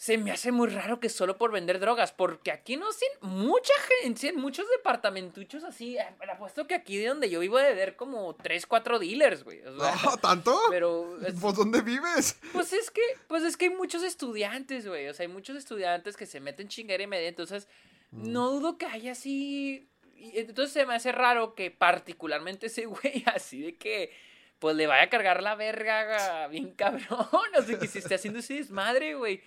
se 0.00 0.16
me 0.16 0.30
hace 0.30 0.52
muy 0.52 0.68
raro 0.68 1.00
que 1.00 1.08
solo 1.08 1.36
por 1.36 1.50
vender 1.50 1.80
drogas, 1.80 2.12
porque 2.12 2.52
aquí 2.52 2.76
no 2.76 2.86
sin 2.92 3.08
mucha 3.20 3.72
gente, 4.00 4.28
en 4.28 4.36
muchos 4.36 4.64
departamentuchos 4.76 5.64
así, 5.64 5.98
eh, 5.98 6.06
le 6.24 6.30
apuesto 6.32 6.68
que 6.68 6.74
aquí 6.76 6.96
de 6.98 7.08
donde 7.08 7.28
yo 7.28 7.40
vivo 7.40 7.58
debe 7.58 7.72
haber 7.72 7.96
como 7.96 8.32
3, 8.36 8.64
4 8.66 9.00
dealers, 9.00 9.42
güey. 9.42 9.60
O 9.66 9.76
sea, 9.76 9.94
¿Tanto? 10.22 10.56
pero 10.70 11.18
es- 11.26 11.34
¿Pues 11.40 11.54
dónde 11.56 11.82
vives? 11.82 12.38
pues 12.52 12.72
es 12.72 12.92
que 12.92 13.02
pues 13.26 13.42
es 13.42 13.56
que 13.56 13.64
hay 13.66 13.70
muchos 13.74 14.04
estudiantes, 14.04 14.86
güey, 14.86 15.08
o 15.08 15.14
sea, 15.14 15.26
hay 15.26 15.32
muchos 15.32 15.56
estudiantes 15.56 16.16
que 16.16 16.26
se 16.26 16.38
meten 16.38 16.68
chingadera 16.68 17.02
y 17.02 17.06
media, 17.08 17.28
entonces 17.28 17.66
no 18.12 18.50
dudo 18.52 18.78
que 18.78 18.86
haya 18.86 19.10
así 19.12 19.88
y 20.14 20.38
entonces 20.38 20.72
se 20.72 20.86
me 20.86 20.94
hace 20.94 21.10
raro 21.10 21.56
que 21.56 21.72
particularmente 21.72 22.68
ese 22.68 22.86
güey 22.86 23.24
así 23.34 23.60
de 23.62 23.76
que 23.76 24.12
pues 24.60 24.76
le 24.76 24.86
vaya 24.86 25.02
a 25.02 25.10
cargar 25.10 25.42
la 25.42 25.56
verga 25.56 26.46
bien 26.46 26.70
cabrón, 26.70 27.26
o 27.58 27.62
sea, 27.62 27.78
que 27.80 27.88
se 27.88 27.98
esté 27.98 28.14
haciendo 28.14 28.38
ese 28.38 28.54
desmadre, 28.54 29.14
güey. 29.16 29.42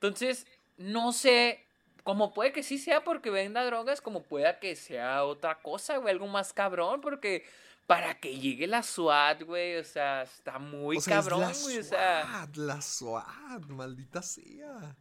Entonces, 0.00 0.46
no 0.78 1.12
sé, 1.12 1.62
como 2.04 2.32
puede 2.32 2.52
que 2.52 2.62
sí 2.62 2.78
sea 2.78 3.04
porque 3.04 3.28
venda 3.28 3.66
drogas, 3.66 4.00
como 4.00 4.22
pueda 4.22 4.58
que 4.58 4.74
sea 4.76 5.24
otra 5.24 5.60
cosa, 5.60 5.98
güey, 5.98 6.12
algo 6.12 6.26
más 6.26 6.54
cabrón, 6.54 7.02
porque 7.02 7.44
para 7.86 8.18
que 8.18 8.38
llegue 8.38 8.66
la 8.66 8.82
SWAT, 8.82 9.42
güey, 9.42 9.76
o 9.76 9.84
sea, 9.84 10.22
está 10.22 10.58
muy 10.58 10.96
o 10.96 11.00
sea, 11.02 11.18
es 11.18 11.24
cabrón, 11.24 11.40
la 11.40 11.52
güey, 11.52 11.78
o 11.78 11.84
sea, 11.84 12.22
SWAT, 12.22 12.56
la 12.56 12.80
SWAT, 12.80 13.66
maldita 13.68 14.22
sea. 14.22 14.96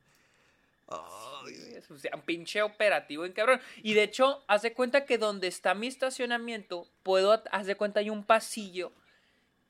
Ay, 0.89 1.77
o 1.89 1.97
sea, 1.97 2.11
un 2.15 2.21
pinche 2.23 2.61
operativo 2.61 3.23
en 3.23 3.31
cabrón. 3.31 3.61
Y 3.83 3.93
de 3.93 4.03
hecho, 4.03 4.43
haz 4.47 4.63
de 4.63 4.73
cuenta 4.73 5.05
que 5.05 5.17
donde 5.17 5.47
está 5.47 5.73
mi 5.75 5.87
estacionamiento, 5.87 6.87
puedo, 7.03 7.41
haz 7.51 7.67
de 7.67 7.75
cuenta, 7.75 8.01
hay 8.01 8.09
un 8.09 8.25
pasillo 8.25 8.91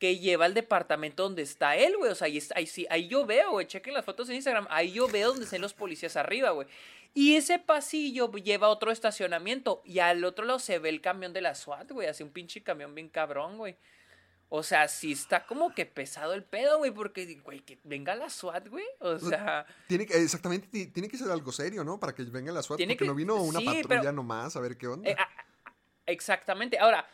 que 0.00 0.18
lleva 0.18 0.46
al 0.46 0.54
departamento 0.54 1.22
donde 1.22 1.42
está 1.42 1.76
él, 1.76 1.94
güey. 1.98 2.10
O 2.10 2.14
sea, 2.16 2.26
ahí, 2.26 2.66
sí, 2.66 2.86
ahí 2.90 3.06
yo 3.06 3.24
veo, 3.26 3.52
güey. 3.52 3.66
Chequen 3.66 3.94
las 3.94 4.04
fotos 4.04 4.28
en 4.30 4.36
Instagram. 4.36 4.66
Ahí 4.70 4.90
yo 4.92 5.06
veo 5.06 5.28
donde 5.28 5.44
están 5.44 5.60
los 5.60 5.74
policías 5.74 6.16
arriba, 6.16 6.50
güey. 6.50 6.66
Y 7.12 7.36
ese 7.36 7.58
pasillo 7.58 8.32
lleva 8.32 8.68
a 8.68 8.70
otro 8.70 8.90
estacionamiento. 8.90 9.82
Y 9.84 9.98
al 9.98 10.24
otro 10.24 10.44
lado 10.46 10.58
se 10.58 10.78
ve 10.78 10.88
el 10.88 11.00
camión 11.02 11.32
de 11.32 11.42
la 11.42 11.54
SWAT, 11.54 11.92
güey. 11.92 12.08
Hace 12.08 12.24
un 12.24 12.30
pinche 12.30 12.62
camión 12.62 12.94
bien 12.94 13.08
cabrón, 13.10 13.58
güey. 13.58 13.76
O 14.48 14.62
sea, 14.62 14.88
sí 14.88 15.12
está 15.12 15.44
como 15.46 15.74
que 15.74 15.84
pesado 15.86 16.32
el 16.32 16.42
pedo, 16.44 16.78
güey, 16.78 16.90
porque, 16.90 17.38
güey, 17.44 17.60
que 17.60 17.78
venga 17.84 18.14
la 18.16 18.30
SWAT, 18.30 18.68
güey. 18.68 18.84
O 19.00 19.18
sea, 19.18 19.66
Tiene 19.86 20.06
que, 20.06 20.14
exactamente, 20.16 20.66
ti- 20.68 20.86
tiene 20.86 21.08
que 21.08 21.18
ser 21.18 21.30
algo 21.30 21.52
serio, 21.52 21.84
¿no? 21.84 22.00
Para 22.00 22.14
que 22.14 22.22
venga 22.24 22.50
la 22.52 22.62
SWAT, 22.62 22.78
Tiene 22.78 22.94
porque 22.94 23.04
que- 23.04 23.08
no 23.08 23.14
vino 23.14 23.36
una 23.36 23.60
sí, 23.60 23.66
patrulla 23.66 24.00
pero- 24.00 24.12
nomás 24.12 24.56
a 24.56 24.60
ver 24.60 24.76
qué 24.78 24.86
onda. 24.88 25.08
eh, 25.10 25.14
a- 25.18 25.22
a- 25.22 25.72
exactamente. 26.06 26.78
Ahora, 26.78 27.06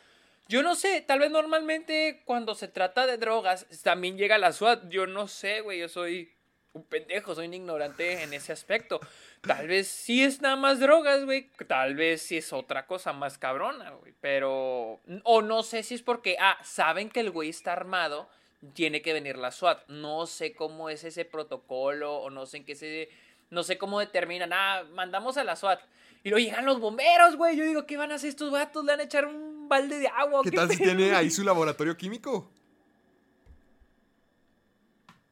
yo 0.47 0.63
no 0.63 0.75
sé, 0.75 1.01
tal 1.01 1.19
vez 1.19 1.31
normalmente 1.31 2.21
cuando 2.25 2.55
se 2.55 2.67
trata 2.67 3.05
de 3.05 3.17
drogas 3.17 3.65
también 3.83 4.17
llega 4.17 4.37
la 4.37 4.53
SWAT. 4.53 4.89
Yo 4.89 5.07
no 5.07 5.27
sé, 5.27 5.61
güey, 5.61 5.79
yo 5.79 5.89
soy 5.89 6.31
un 6.73 6.83
pendejo, 6.83 7.35
soy 7.35 7.47
un 7.47 7.53
ignorante 7.53 8.23
en 8.23 8.33
ese 8.33 8.53
aspecto. 8.53 8.99
Tal 9.41 9.67
vez 9.67 9.87
sí 9.87 10.23
es 10.23 10.41
nada 10.41 10.55
más 10.55 10.79
drogas, 10.79 11.25
güey. 11.25 11.49
Tal 11.67 11.95
vez 11.95 12.21
sí 12.21 12.37
es 12.37 12.53
otra 12.53 12.85
cosa 12.85 13.13
más 13.13 13.37
cabrona, 13.37 13.91
güey. 13.91 14.13
Pero. 14.21 15.01
O 15.23 15.41
no 15.41 15.63
sé 15.63 15.83
si 15.83 15.95
es 15.95 16.01
porque, 16.01 16.37
ah, 16.39 16.57
saben 16.63 17.09
que 17.09 17.19
el 17.19 17.31
güey 17.31 17.49
está 17.49 17.73
armado, 17.73 18.29
tiene 18.73 19.01
que 19.01 19.13
venir 19.13 19.37
la 19.37 19.51
SWAT. 19.51 19.87
No 19.89 20.27
sé 20.27 20.53
cómo 20.53 20.89
es 20.89 21.03
ese 21.03 21.25
protocolo, 21.25 22.17
o 22.17 22.29
no 22.29 22.45
sé 22.45 22.57
en 22.57 22.65
qué 22.65 22.75
se. 22.75 23.09
No 23.49 23.63
sé 23.63 23.77
cómo 23.77 23.99
determinan, 23.99 24.51
ah, 24.53 24.83
mandamos 24.93 25.37
a 25.37 25.43
la 25.43 25.55
SWAT. 25.55 25.81
Y 26.23 26.29
luego 26.29 26.45
llegan 26.45 26.65
los 26.65 26.79
bomberos, 26.79 27.35
güey. 27.37 27.55
Yo 27.55 27.65
digo, 27.65 27.85
¿qué 27.85 27.97
van 27.97 28.11
a 28.11 28.15
hacer 28.15 28.29
estos 28.29 28.51
vatos? 28.51 28.83
¿Le 28.83 28.91
van 28.91 28.99
a 28.99 29.03
echar 29.03 29.25
un 29.25 29.56
balde 29.67 29.99
de 29.99 30.07
agua? 30.07 30.39
o 30.41 30.43
¿Qué 30.43 30.51
tal 30.51 30.69
si 30.69 30.77
tiene 30.77 31.13
ahí 31.15 31.29
su 31.31 31.43
laboratorio 31.43 31.95
químico? 31.97 32.49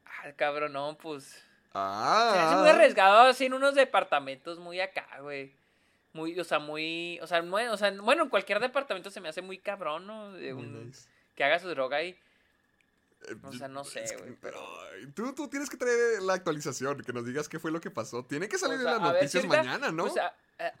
Ah, 0.04 0.32
cabrón, 0.36 0.72
no, 0.72 0.96
pues. 1.00 1.24
Se 1.24 1.42
Ah. 1.74 2.48
hace 2.48 2.56
muy 2.60 2.68
arriesgado 2.70 3.18
así 3.28 3.44
en 3.46 3.54
unos 3.54 3.74
departamentos 3.74 4.58
muy 4.58 4.80
acá, 4.80 5.06
güey. 5.20 5.52
Muy, 6.14 6.38
o 6.40 6.44
sea, 6.44 6.58
muy. 6.58 7.18
O 7.22 7.26
sea, 7.26 7.42
bueno, 7.42 7.72
o 7.72 7.76
sea, 7.76 7.90
bueno, 8.00 8.22
en 8.22 8.30
cualquier 8.30 8.58
departamento 8.60 9.10
se 9.10 9.20
me 9.20 9.28
hace 9.28 9.42
muy 9.42 9.58
cabrón, 9.58 10.06
¿no? 10.06 10.32
De 10.32 10.54
Muy 10.54 10.64
un- 10.64 10.86
nice. 10.86 11.06
Que 11.34 11.44
haga 11.44 11.58
su 11.58 11.68
droga 11.68 11.98
ahí. 11.98 12.16
Eh, 13.28 13.34
O 13.42 13.52
sea, 13.52 13.68
no 13.68 13.84
sé, 13.84 14.04
es 14.04 14.12
que- 14.12 14.18
güey, 14.18 14.36
pero- 14.40 14.64
tú, 15.14 15.34
tú 15.34 15.48
tienes 15.48 15.68
que 15.68 15.76
traer 15.76 16.22
la 16.22 16.32
actualización, 16.34 17.02
que 17.02 17.12
nos 17.12 17.26
digas 17.26 17.48
qué 17.48 17.58
fue 17.58 17.70
lo 17.70 17.80
que 17.80 17.90
pasó. 17.90 18.24
Tiene 18.24 18.48
que 18.48 18.56
salir 18.56 18.78
O 18.78 18.82
sea, 18.82 18.96
en 18.96 19.02
las 19.02 19.08
si 19.08 19.14
noticias 19.14 19.44
ahorita- 19.44 19.56
mañana, 19.64 19.92
¿no? 19.92 20.04
O 20.04 20.08
sea, 20.10 20.34
eh, 20.58 20.72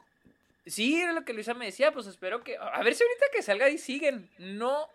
sí, 0.66 1.00
era 1.00 1.12
lo 1.12 1.24
que 1.24 1.32
Luisa 1.32 1.54
me 1.54 1.66
decía, 1.66 1.92
pues 1.92 2.06
espero 2.06 2.42
que. 2.44 2.56
A 2.56 2.82
ver 2.82 2.94
si 2.94 3.04
ahorita 3.04 3.26
que 3.32 3.42
salga 3.42 3.68
y 3.70 3.78
siguen. 3.78 4.28
No. 4.38 4.88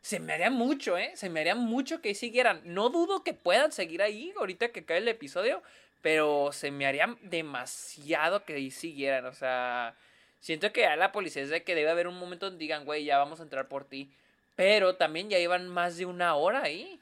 Se 0.00 0.20
me 0.20 0.34
haría 0.34 0.50
mucho, 0.50 0.98
¿eh? 0.98 1.12
Se 1.14 1.30
me 1.30 1.40
haría 1.40 1.54
mucho 1.54 2.02
que 2.02 2.14
siguieran. 2.14 2.60
No 2.64 2.90
dudo 2.90 3.24
que 3.24 3.32
puedan 3.32 3.72
seguir 3.72 4.02
ahí 4.02 4.34
ahorita 4.38 4.68
que 4.68 4.84
cae 4.84 4.98
el 4.98 5.08
episodio, 5.08 5.62
pero 6.02 6.52
se 6.52 6.70
me 6.70 6.86
haría 6.86 7.16
demasiado 7.22 8.44
que 8.44 8.54
ahí 8.54 8.70
siguieran. 8.70 9.24
O 9.24 9.32
sea, 9.32 9.94
siento 10.40 10.72
que 10.72 10.86
a 10.86 10.96
la 10.96 11.12
policía 11.12 11.42
es 11.42 11.48
de 11.48 11.62
que 11.62 11.74
debe 11.74 11.90
haber 11.90 12.06
un 12.06 12.18
momento 12.18 12.46
donde 12.46 12.62
digan, 12.62 12.84
güey, 12.84 13.04
ya 13.04 13.16
vamos 13.16 13.40
a 13.40 13.44
entrar 13.44 13.68
por 13.68 13.84
ti. 13.84 14.10
Pero 14.56 14.96
también 14.96 15.30
ya 15.30 15.38
iban 15.38 15.68
más 15.68 15.96
de 15.96 16.06
una 16.06 16.34
hora 16.34 16.62
ahí. 16.62 17.00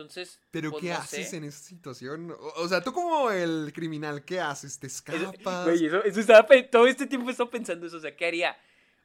Entonces. 0.00 0.38
Pero 0.50 0.70
pues, 0.70 0.82
¿qué 0.82 0.90
no 0.90 0.96
haces 0.96 1.30
sé. 1.30 1.36
en 1.36 1.44
esa 1.44 1.58
situación? 1.58 2.30
O, 2.32 2.62
o 2.62 2.68
sea, 2.68 2.82
tú 2.82 2.92
como 2.92 3.30
el 3.30 3.72
criminal, 3.74 4.24
¿qué 4.24 4.40
haces? 4.40 4.78
¿Te 4.78 4.86
escapas? 4.86 5.64
Güey, 5.64 5.86
eso, 5.86 6.02
eso 6.04 6.20
estaba 6.20 6.46
todo 6.70 6.86
este 6.86 7.06
tiempo 7.06 7.28
he 7.28 7.32
estado 7.32 7.50
pensando 7.50 7.86
eso, 7.86 7.96
o 7.96 8.00
sea, 8.00 8.14
¿qué 8.16 8.26
haría? 8.26 8.56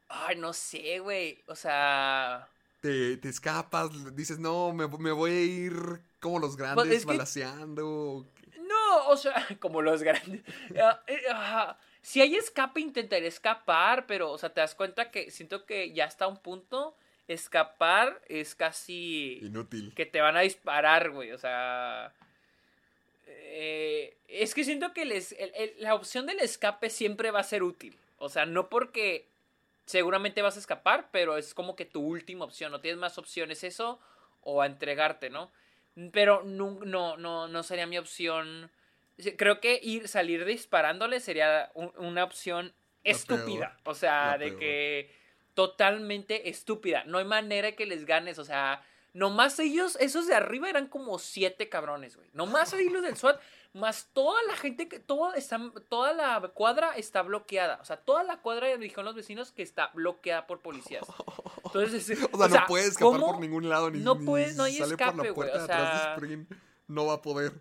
Ay, 0.07 0.35
no 0.37 0.53
sé, 0.53 0.99
güey, 0.99 1.39
o 1.47 1.55
sea, 1.55 2.47
¿Te, 2.81 3.17
te 3.17 3.29
escapas? 3.29 4.15
Dices, 4.15 4.37
no, 4.37 4.71
me, 4.71 4.87
me 4.87 5.11
voy 5.11 5.31
a 5.31 5.41
ir 5.41 5.73
como 6.19 6.37
los 6.39 6.55
grandes 6.55 6.85
Pues, 6.85 6.97
es 6.97 7.01
que- 7.05 7.07
balaseando. 7.07 8.27
no, 8.59 9.07
o 9.07 9.17
sea, 9.17 9.33
como 9.59 9.81
los 9.81 10.03
grandes. 10.03 10.41
Eh, 11.07 11.21
ajá. 11.31 11.79
Si 12.03 12.21
hay 12.21 12.35
escape, 12.35 12.79
intentaré 12.81 13.25
escapar, 13.25 14.05
pero, 14.05 14.31
o 14.31 14.37
sea, 14.37 14.53
te 14.53 14.61
das 14.61 14.75
cuenta 14.75 15.09
que 15.09 15.31
siento 15.31 15.65
que 15.65 15.91
ya 15.93 16.05
está 16.05 16.27
un 16.27 16.37
punto, 16.37 16.95
escapar 17.27 18.21
es 18.27 18.55
casi 18.55 19.39
Inútil. 19.41 19.93
que 19.95 20.05
te 20.05 20.21
van 20.21 20.37
a 20.37 20.41
disparar, 20.41 21.09
güey, 21.11 21.31
o 21.31 21.37
sea... 21.37 22.11
eh, 23.27 24.15
es 24.27 24.53
que 24.53 24.63
siento 24.63 24.93
que 24.93 25.05
les, 25.05 25.31
el- 25.33 25.51
el- 25.55 25.73
la 25.79 25.95
opción 25.95 26.25
del 26.25 26.39
escape 26.39 26.89
siempre 26.89 27.31
va 27.31 27.39
a 27.39 27.43
ser 27.43 27.63
útil. 27.63 27.95
O 28.17 28.29
sea, 28.29 28.45
no 28.45 28.69
porque 28.69 29.25
seguramente 29.85 30.41
vas 30.41 30.55
a 30.55 30.59
escapar, 30.59 31.09
pero 31.11 31.37
es 31.37 31.53
como 31.53 31.75
que 31.75 31.85
tu 31.85 32.01
última 32.01 32.45
opción. 32.45 32.71
No 32.71 32.81
tienes 32.81 32.99
más 32.99 33.17
opciones 33.17 33.63
eso 33.63 33.99
o 34.41 34.61
a 34.61 34.65
entregarte, 34.65 35.29
¿no? 35.29 35.51
Pero 36.11 36.43
no, 36.43 36.79
no, 36.85 37.17
no, 37.17 37.47
no 37.47 37.63
sería 37.63 37.87
mi 37.87 37.97
opción. 37.97 38.69
Creo 39.37 39.59
que 39.61 39.79
ir, 39.81 40.07
salir 40.07 40.43
disparándole 40.45 41.19
sería 41.19 41.71
un- 41.73 41.93
una 41.97 42.23
opción 42.23 42.73
estúpida. 43.03 43.77
O 43.85 43.93
sea, 43.95 44.37
de 44.37 44.47
peor. 44.47 44.59
que 44.59 45.11
totalmente 45.55 46.49
estúpida. 46.49 47.03
No 47.05 47.17
hay 47.17 47.25
manera 47.25 47.71
que 47.71 47.85
les 47.87 48.05
ganes. 48.05 48.37
O 48.37 48.45
sea, 48.45 48.83
nomás 49.13 49.57
ellos, 49.59 49.97
esos 49.99 50.27
de 50.27 50.35
arriba 50.35 50.69
eran 50.69 50.87
como 50.87 51.17
siete 51.17 51.67
cabrones, 51.69 52.15
güey. 52.15 52.29
Nomás 52.33 52.73
ahí 52.73 52.89
los 52.89 53.01
del 53.01 53.17
SWAT, 53.17 53.39
más 53.73 54.09
toda 54.13 54.41
la 54.43 54.55
gente 54.55 54.87
que, 54.87 54.99
todo 54.99 55.33
está, 55.33 55.59
toda 55.89 56.13
la 56.13 56.39
cuadra 56.53 56.91
está 56.95 57.23
bloqueada. 57.23 57.79
O 57.81 57.85
sea, 57.85 57.97
toda 57.97 58.23
la 58.23 58.37
cuadra, 58.37 58.75
dijeron 58.77 59.05
los 59.05 59.15
vecinos, 59.15 59.51
que 59.51 59.63
está 59.63 59.87
bloqueada 59.93 60.45
por 60.47 60.61
policías. 60.61 61.05
Entonces, 61.65 62.09
es- 62.09 62.23
O 62.31 62.37
sea, 62.37 62.47
no 62.61 62.65
puedes 62.67 62.87
escapar 62.89 63.19
¿cómo? 63.19 63.31
por 63.33 63.41
ningún 63.41 63.67
lado, 63.67 63.89
ni, 63.89 63.99
No 63.99 64.15
ni 64.15 64.25
puedes- 64.25 64.55
no 64.55 64.63
hay 64.63 64.73
sale 64.77 64.95
por 64.95 65.01
escape, 65.01 65.17
la 65.17 65.23
güey, 65.23 65.33
puerta 65.33 65.55
o 65.55 65.57
de 65.57 65.63
atrás 65.63 66.01
sea- 66.01 66.07
de 66.09 66.13
Spring. 66.15 66.45
No 66.87 67.05
va 67.07 67.13
a 67.15 67.21
poder. 67.21 67.53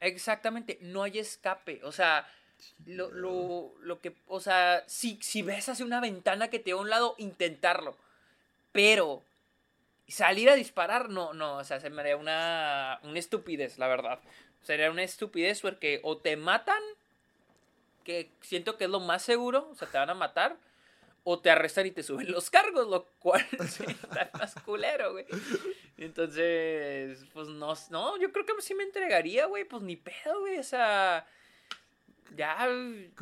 Exactamente, 0.00 0.78
no 0.82 1.02
hay 1.02 1.18
escape. 1.18 1.80
O 1.84 1.92
sea, 1.92 2.26
lo, 2.86 3.10
lo, 3.10 3.74
lo 3.80 4.00
que. 4.00 4.14
O 4.26 4.40
sea, 4.40 4.84
si, 4.86 5.18
si 5.22 5.42
ves 5.42 5.68
hacia 5.68 5.84
una 5.84 6.00
ventana 6.00 6.48
que 6.48 6.58
te 6.58 6.72
va 6.72 6.80
a 6.80 6.82
un 6.82 6.90
lado, 6.90 7.14
intentarlo. 7.18 7.96
Pero 8.72 9.22
salir 10.08 10.50
a 10.50 10.54
disparar, 10.54 11.08
no, 11.08 11.32
no. 11.32 11.56
O 11.56 11.64
sea, 11.64 11.80
se 11.80 11.90
me 11.90 12.02
haría 12.02 12.16
una, 12.16 13.00
una 13.02 13.18
estupidez, 13.18 13.78
la 13.78 13.88
verdad. 13.88 14.20
Sería 14.62 14.90
una 14.90 15.02
estupidez 15.02 15.60
porque 15.60 16.00
o 16.02 16.18
te 16.18 16.36
matan, 16.36 16.82
que 18.04 18.30
siento 18.40 18.76
que 18.76 18.84
es 18.84 18.90
lo 18.90 19.00
más 19.00 19.22
seguro, 19.22 19.68
o 19.70 19.74
sea, 19.74 19.88
te 19.88 19.98
van 19.98 20.10
a 20.10 20.14
matar. 20.14 20.56
O 21.26 21.40
te 21.40 21.50
arrestan 21.50 21.86
y 21.86 21.90
te 21.90 22.02
suben 22.02 22.30
los 22.30 22.50
cargos, 22.50 22.86
lo 22.86 23.06
cual 23.18 23.46
está 23.52 24.30
más 24.34 24.54
culero, 24.56 25.12
güey. 25.12 25.24
Entonces, 25.96 27.24
pues 27.32 27.48
no, 27.48 27.72
no, 27.88 28.18
yo 28.18 28.30
creo 28.30 28.44
que 28.44 28.60
sí 28.60 28.74
me 28.74 28.84
entregaría, 28.84 29.46
güey, 29.46 29.64
pues 29.64 29.82
ni 29.82 29.96
pedo, 29.96 30.40
güey, 30.40 30.58
o 30.58 30.62
sea, 30.62 31.26
ya, 32.36 32.68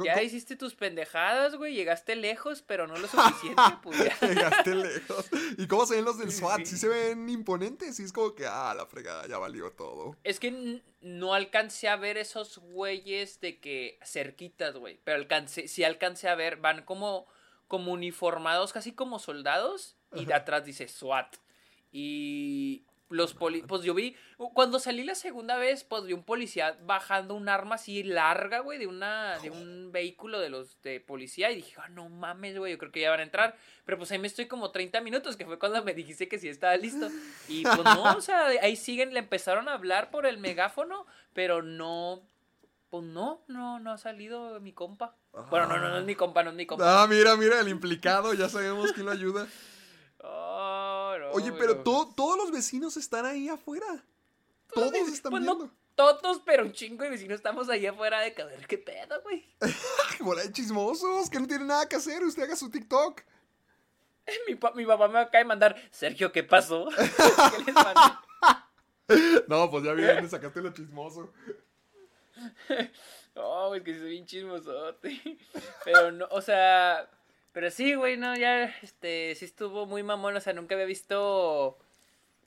ya 0.05 0.23
hiciste 0.23 0.57
tus 0.57 0.75
pendejadas, 0.75 1.57
güey, 1.57 1.75
llegaste 1.75 2.17
lejos, 2.17 2.63
pero 2.63 2.87
no 2.87 2.97
lo 2.97 3.09
suficiente, 3.09 3.63
pues 3.83 3.99
ya. 3.99 4.19
Llegaste 4.29 4.75
lejos. 4.75 5.29
¿Y 5.59 5.67
cómo 5.67 5.87
se 5.87 5.97
ven 5.97 6.05
los 6.05 6.19
del 6.19 6.33
SWAT? 6.33 6.61
sí. 6.61 6.67
Sí 6.67 6.77
se 6.79 6.89
ven 6.89 7.29
imponentes. 7.29 7.97
Sí 7.97 8.05
es 8.05 8.13
como 8.13 8.35
que, 8.35 8.47
ah, 8.47 8.75
la 8.75 8.87
fregada, 8.87 9.27
ya 9.27 9.39
valió 9.39 9.71
todo. 9.73 10.17
Es 10.25 10.41
que 10.41 10.83
no 11.01 11.35
alcancé 11.35 11.89
a 11.89 11.97
ver 11.97 12.17
esos 12.17 12.59
güeyes 12.59 13.41
de 13.41 13.59
que 13.61 13.99
cerquitas, 14.05 14.77
güey, 14.77 14.99
pero 15.05 15.19
alcancé, 15.19 15.69
sí 15.69 15.85
alcancé 15.85 16.29
a 16.29 16.35
ver, 16.35 16.57
van 16.57 16.85
como, 16.85 17.27
como 17.69 17.93
uniformados, 17.93 18.73
casi 18.73 18.93
como 18.93 19.19
soldados, 19.19 19.97
y 20.15 20.25
de 20.27 20.35
atrás 20.35 20.65
dice 20.65 20.89
SWAT. 20.89 21.37
Y 21.91 22.85
los 23.13 23.35
poli 23.35 23.63
pues 23.63 23.83
yo 23.83 23.95
vi, 23.95 24.17
cuando 24.55 24.79
salí 24.79 25.05
la 25.05 25.15
segunda 25.15 25.57
vez, 25.57 25.85
pues 25.85 26.05
vi 26.05 26.13
un 26.13 26.25
policía 26.25 26.79
bajando 26.85 27.35
un 27.35 27.49
arma 27.49 27.77
así 27.77 28.03
larga, 28.03 28.61
güey, 28.61 28.79
de 28.79 28.87
una, 28.87 29.39
de 29.39 29.51
un 29.51 29.93
vehículo 29.93 30.41
de 30.41 30.51
los 30.51 30.81
de 30.83 31.01
policía, 31.01 31.51
y 31.51 31.57
dije, 31.57 31.75
ah, 31.79 31.89
no 31.89 32.09
mames, 32.09 32.59
güey, 32.59 32.73
yo 32.73 32.79
creo 32.79 32.93
que 32.93 33.01
ya 33.01 33.11
van 33.11 33.21
a 33.21 33.25
entrar. 33.25 33.57
Pero 33.85 33.99
pues 33.99 34.11
ahí 34.13 34.19
me 34.19 34.27
estoy 34.27 34.47
como 34.47 34.71
30 34.71 35.01
minutos, 35.01 35.37
que 35.37 35.45
fue 35.45 35.59
cuando 35.59 35.83
me 35.85 35.95
dijiste 35.95 36.29
que 36.29 36.39
sí 36.39 36.49
estaba 36.49 36.77
listo. 36.77 37.09
Y 37.49 37.63
pues 37.63 37.85
no, 37.85 38.17
o 38.17 38.21
sea, 38.21 38.47
ahí 38.47 38.77
siguen, 38.77 39.13
le 39.13 39.21
empezaron 39.21 39.69
a 39.69 39.75
hablar 39.75 40.11
por 40.11 40.27
el 40.27 40.39
megáfono, 40.39 41.07
pero 41.33 41.63
no, 41.63 42.23
pues 42.91 43.05
no, 43.05 43.43
no, 43.49 43.81
no 43.81 43.93
ha 43.93 43.99
salido 43.99 44.61
mi 44.61 44.73
compa. 44.73 45.17
Bueno, 45.51 45.67
no, 45.67 45.79
no, 45.79 45.89
no 45.89 45.99
es 45.99 46.05
mi 46.05 46.15
compa, 46.15 46.43
no 46.43 46.51
es 46.51 46.57
mi 46.57 46.67
compa. 46.67 47.03
Ah, 47.03 47.07
mira, 47.07 47.37
mira, 47.37 47.59
el 47.61 47.69
implicado, 47.69 48.35
ya 48.35 48.49
sabemos 48.49 48.93
quién 48.93 49.07
lo 49.07 49.13
ayuda. 49.13 49.47
Oh, 50.23 51.17
no, 51.19 51.31
Oye, 51.33 51.53
pero 51.53 51.75
no. 51.75 51.83
to- 51.83 52.13
todos 52.17 52.37
los 52.37 52.51
vecinos 52.51 52.97
están 52.97 53.27
ahí 53.27 53.49
afuera. 53.49 54.05
Todos 54.73 54.93
están 54.95 55.31
pues, 55.31 55.43
viendo. 55.43 55.67
No, 55.67 55.73
todos, 55.95 56.41
pero 56.45 56.65
un 56.65 56.73
chingo 56.73 57.05
de 57.05 57.11
vecinos 57.11 57.37
estamos 57.37 57.69
allá 57.69 57.91
afuera 57.91 58.21
de 58.21 58.31
ver 58.31 58.67
qué 58.67 58.79
pedo, 58.79 59.21
güey. 59.23 59.45
Bola 60.21 60.43
de 60.43 60.53
chismosos, 60.53 61.29
que 61.29 61.39
no 61.39 61.47
tienen 61.47 61.67
nada 61.67 61.89
que 61.89 61.97
hacer. 61.97 62.23
Usted 62.23 62.45
haga 62.45 62.57
su 62.57 62.71
TikTok. 62.71 63.23
Mi, 64.49 64.55
pa- 64.55 64.73
mi 64.73 64.87
papá 64.87 65.09
me 65.09 65.19
acaba 65.19 65.39
de 65.39 65.45
mandar, 65.45 65.77
Sergio, 65.91 66.31
¿qué 66.31 66.45
pasó? 66.45 66.89
¿Qué 67.57 67.65
les 67.65 67.75
mandé? 67.75 69.43
No, 69.49 69.69
pues 69.71 69.85
ya 69.85 69.93
bien, 69.93 70.31
sacaste 70.31 70.63
lo 70.63 70.73
chismoso. 70.73 71.33
Oh, 73.35 73.75
es 73.75 73.83
que 73.83 73.99
soy 73.99 74.11
bien 74.11 74.27
chismosote. 74.27 75.39
Pero 75.85 76.13
no, 76.13 76.27
o 76.31 76.41
sea. 76.41 77.09
Pero 77.53 77.71
sí, 77.71 77.95
güey, 77.95 78.17
no, 78.17 78.35
ya, 78.37 78.65
este, 78.83 79.35
sí 79.35 79.45
estuvo 79.45 79.87
muy 79.87 80.03
mamón, 80.03 80.35
o 80.37 80.41
sea, 80.41 80.55
nunca 80.55 80.75
había 80.75 80.87
visto, 80.87 81.79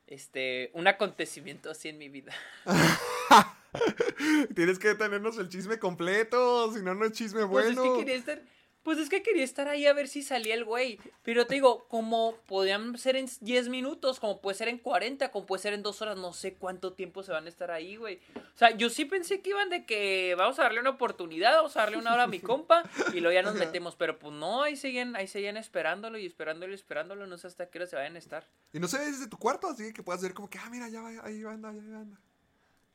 este, 0.08 0.72
un 0.74 0.88
acontecimiento 0.88 1.70
así 1.70 1.90
en 1.90 1.98
mi 2.00 2.10
vida. 2.10 2.34
Tienes 4.56 4.80
que 4.80 4.96
tenernos 4.96 5.38
el 5.38 5.50
chisme 5.50 5.78
completo, 5.78 6.74
si 6.74 6.82
no, 6.82 6.96
no 6.96 7.06
es 7.06 7.12
chisme 7.12 7.46
Pues 7.46 7.76
bueno. 7.76 7.84
es 7.84 7.90
que 7.92 8.00
quería 8.00 8.16
estar, 8.16 8.42
Pues 8.86 9.00
es 9.00 9.10
que 9.10 9.24
quería 9.24 9.44
estar 9.44 9.68
ahí 9.68 9.88
a 9.88 9.94
ver 9.94 10.08
si 10.08 10.22
salía 10.22 10.54
el 10.54 10.63
güey. 10.63 11.00
Pero 11.24 11.48
te 11.48 11.56
digo, 11.56 11.88
como 11.88 12.36
podían 12.46 13.00
ser 13.00 13.15
en 13.15 13.27
10 13.42 13.68
minutos, 13.70 14.20
como 14.20 14.39
puede 14.42 14.56
ser 14.56 14.68
en 14.68 14.77
40, 14.77 15.32
como 15.32 15.48
puede 15.48 15.63
ser 15.63 15.74
en 15.74 15.82
2 15.82 16.01
horas, 16.04 16.18
no 16.18 16.34
sé 16.34 16.54
cuánto 16.54 16.94
tiempo 16.94 17.24
se 17.24 17.32
van 17.32 17.48
a 17.48 17.50
estar 17.50 17.72
ahí, 17.72 17.96
güey. 17.96 18.20
O 18.38 18.58
sea, 18.58 18.70
yo 18.77 18.92
sí 18.92 19.06
pensé 19.06 19.42
que 19.42 19.50
iban 19.50 19.72
de 19.72 19.88
que 19.88 20.36
vamos 20.38 20.60
a 20.60 20.63
darle 20.63 20.82
una 20.82 20.92
oportunidad, 20.92 21.56
vamos 21.56 21.75
a 21.75 21.80
darle 21.80 21.98
una 21.98 22.13
hora 22.13 22.24
a 22.24 22.27
mi 22.27 22.39
compa 22.39 22.84
y 23.12 23.22
luego 23.22 23.34
ya 23.34 23.42
nos 23.42 23.56
metemos. 23.56 23.96
Pero 23.96 24.20
pues 24.20 24.32
no, 24.34 24.62
ahí 24.62 24.75
seguían, 24.75 25.15
ahí 25.15 25.27
seguían 25.27 25.58
esperándolo 25.58 26.20
y 26.20 26.27
esperándolo 26.27 26.72
y 26.72 26.75
esperándolo. 26.75 27.25
No 27.25 27.39
sé 27.39 27.48
hasta 27.48 27.68
qué 27.72 27.80
hora 27.80 27.88
se 27.88 27.96
vayan 27.96 28.15
a 28.15 28.20
estar. 28.20 28.46
Y 28.72 28.80
no 28.80 28.88
se 28.88 29.00
ve 29.00 29.06
desde 29.06 29.27
tu 29.27 29.38
cuarto, 29.38 29.68
así 29.68 29.94
que 29.94 30.04
puedas 30.04 30.22
ver 30.22 30.36
como 30.36 30.48
que, 30.48 30.60
ah, 30.60 30.70
mira, 30.70 30.88
ya 30.89 31.01
va, 31.01 31.10
ahí 31.24 31.42
va, 31.42 31.54
anda, 31.54 31.74
ya 31.74 31.80
anda. 31.80 32.20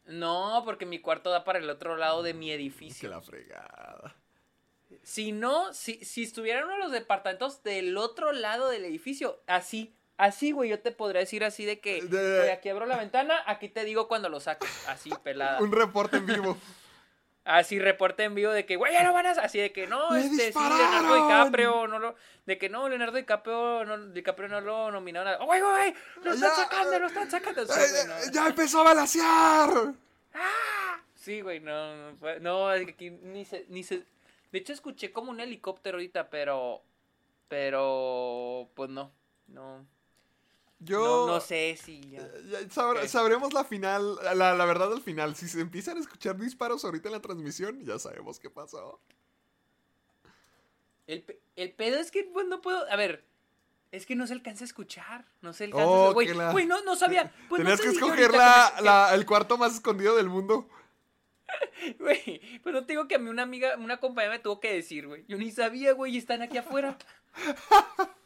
No, 0.07 0.63
porque 0.65 0.87
mi 0.87 1.01
cuarto 1.01 1.31
da 1.31 1.43
para 1.43 1.59
el 1.59 1.69
otro 1.69 1.97
lado 1.97 2.23
de 2.23 2.33
mi 2.33 2.47
Que 2.47 2.55
edificio. 2.55 3.11
la 3.11 3.21
fregada. 3.21 4.15
Si 5.03 5.33
no, 5.33 5.73
si, 5.73 6.05
si 6.05 6.23
estuviera 6.25 6.65
uno 6.65 6.75
de 6.75 6.79
los 6.81 6.93
departamentos 6.93 7.63
del 7.63 7.97
otro 7.97 8.33
lado 8.33 8.69
del 8.69 8.85
edificio, 8.85 9.41
así, 9.47 9.95
así, 10.19 10.53
güey, 10.53 10.69
yo 10.71 10.81
te 10.81 10.91
podría 10.93 11.21
decir 11.21 11.43
así 11.45 11.65
de 11.65 11.81
que, 11.81 12.03
De- 12.03 12.39
güey, 12.39 12.51
aquí 12.51 12.69
abro 12.69 12.87
la 12.87 12.97
ventana, 12.99 13.43
aquí 13.47 13.69
te 13.69 13.85
digo 13.85 14.09
cuando 14.09 14.29
lo 14.29 14.41
saques, 14.41 14.69
así, 14.89 15.11
pelada. 15.25 15.61
Un 15.61 15.73
reporte 15.73 16.19
en 16.19 16.27
vivo. 16.27 16.57
Así, 17.43 17.79
reporte 17.79 18.23
en 18.25 18.35
vivo 18.35 18.53
de 18.53 18.67
que, 18.67 18.77
güey, 18.77 18.93
ya 18.93 19.03
no 19.03 19.15
van 19.15 19.27
a... 19.27 19.31
Así 19.31 19.59
de 19.59 19.73
que, 19.73 19.87
no, 19.87 20.11
¡Le 20.15 20.21
este, 20.21 20.53
sí! 20.53 20.59
Leonardo 20.59 21.15
DiCaprio, 21.15 21.87
no 21.89 21.99
lo... 21.99 22.15
De 22.45 22.59
que 22.59 22.69
no, 22.69 22.87
Leonardo 22.89 23.17
DiCaprio 23.17 23.85
no, 23.87 23.97
DiCaprio 24.13 24.47
no 24.49 24.61
lo 24.61 24.91
nominaron 24.93 25.33
a... 25.33 25.37
¡Güey, 25.45 25.61
güey! 25.61 25.95
¡Lo 26.23 26.35
están 26.35 26.55
sacando, 26.55 26.99
lo 26.99 27.07
están 27.07 27.31
sacando! 27.31 27.67
Sí, 27.67 27.73
Eh, 27.81 27.87
güey, 27.91 28.07
no. 28.07 28.19
eh, 28.19 28.31
¡Ya 28.31 28.47
empezó 28.47 28.81
a 28.83 28.85
balasear! 28.85 29.71
Sí, 31.15 31.41
güey, 31.41 31.61
no, 31.61 32.13
no, 32.13 32.39
no, 32.41 32.73
es 32.73 32.85
que 32.87 32.93
aquí 32.93 33.11
ni 33.11 33.45
se, 33.47 33.65
ni 33.69 33.83
se... 33.85 34.05
De 34.53 34.59
hecho, 34.59 34.73
escuché 34.73 35.13
como 35.13 35.31
un 35.31 35.41
helicóptero 35.41 35.97
ahorita, 35.99 36.29
pero... 36.31 36.83
Pero... 37.49 38.71
Pues 38.75 38.91
no, 38.91 39.13
no... 39.49 39.87
Yo. 40.83 40.99
No, 41.27 41.35
no 41.35 41.41
sé 41.41 41.77
si... 41.83 42.01
ya- 42.11 42.21
Eh, 42.23 42.69
sabr-. 42.71 43.07
Sabremos 43.07 43.53
la 43.53 43.65
final, 43.65 44.17
la, 44.35 44.55
la 44.55 44.65
verdad 44.65 44.93
al 44.93 45.03
final. 45.03 45.37
Si 45.37 45.47
se 45.49 45.61
empiezan 45.61 45.99
a 45.99 46.01
escuchar 46.01 46.39
disparos 46.39 46.85
ahorita 46.85 47.09
en 47.09 47.13
la 47.13 47.21
transmisión, 47.21 47.85
ya 47.85 47.99
sabemos 47.99 48.39
qué 48.41 48.49
pasó. 48.51 49.01
El, 51.07 51.25
el 51.57 51.73
pedo 51.73 51.99
es 51.99 52.11
que, 52.11 52.25
pues, 52.25 52.47
no 52.47 52.61
puedo... 52.61 52.91
A 52.91 52.97
ver... 52.97 53.25
Es 53.93 54.07
que 54.07 54.15
no 54.15 54.25
se 54.29 54.33
alcanza 54.35 54.63
a 54.63 54.67
escuchar, 54.67 55.27
no 55.43 55.53
se 55.53 55.65
alcanza 55.65 55.85
Oh, 55.89 56.11
a... 56.11 56.13
Güey, 56.13 56.33
la- 56.33 56.53
güey, 56.53 56.65
no, 56.65 56.81
no 56.85 56.95
sabía. 56.95 57.35
Pues 57.49 57.61
Tenías 57.61 57.81
te 57.81 57.89
que 57.89 57.93
escoger 57.95 58.31
la- 58.33 59.11
el 59.13 59.27
cuarto 59.27 59.59
más 59.59 59.75
escondido 59.75 60.15
del 60.17 60.29
mundo. 60.29 60.69
Güey, 61.99 62.59
pues 62.63 62.75
no 62.75 62.85
te 62.85 62.93
digo 62.93 63.09
que 63.09 63.15
a 63.15 63.19
mí 63.19 63.29
una 63.31 63.43
amiga, 63.43 63.77
una 63.79 63.99
compañera 63.99 64.35
me 64.35 64.39
tuvo 64.39 64.61
que 64.61 64.73
decir, 64.75 65.07
güey. 65.07 65.25
Yo 65.29 65.39
ni 65.39 65.51
sabía, 65.51 65.93
güey, 65.93 66.15
y 66.15 66.19
están 66.19 66.43
aquí 66.43 66.59
afuera. 66.59 66.97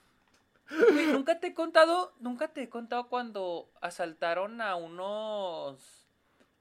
Güey, 0.93 1.07
nunca 1.07 1.39
te 1.41 1.49
he 1.49 1.55
contado, 1.55 2.15
nunca 2.21 2.49
te 2.49 2.63
he 2.63 2.69
contado 2.69 3.09
cuando 3.09 3.69
asaltaron 3.81 4.61
a 4.61 4.77
unos, 4.77 6.07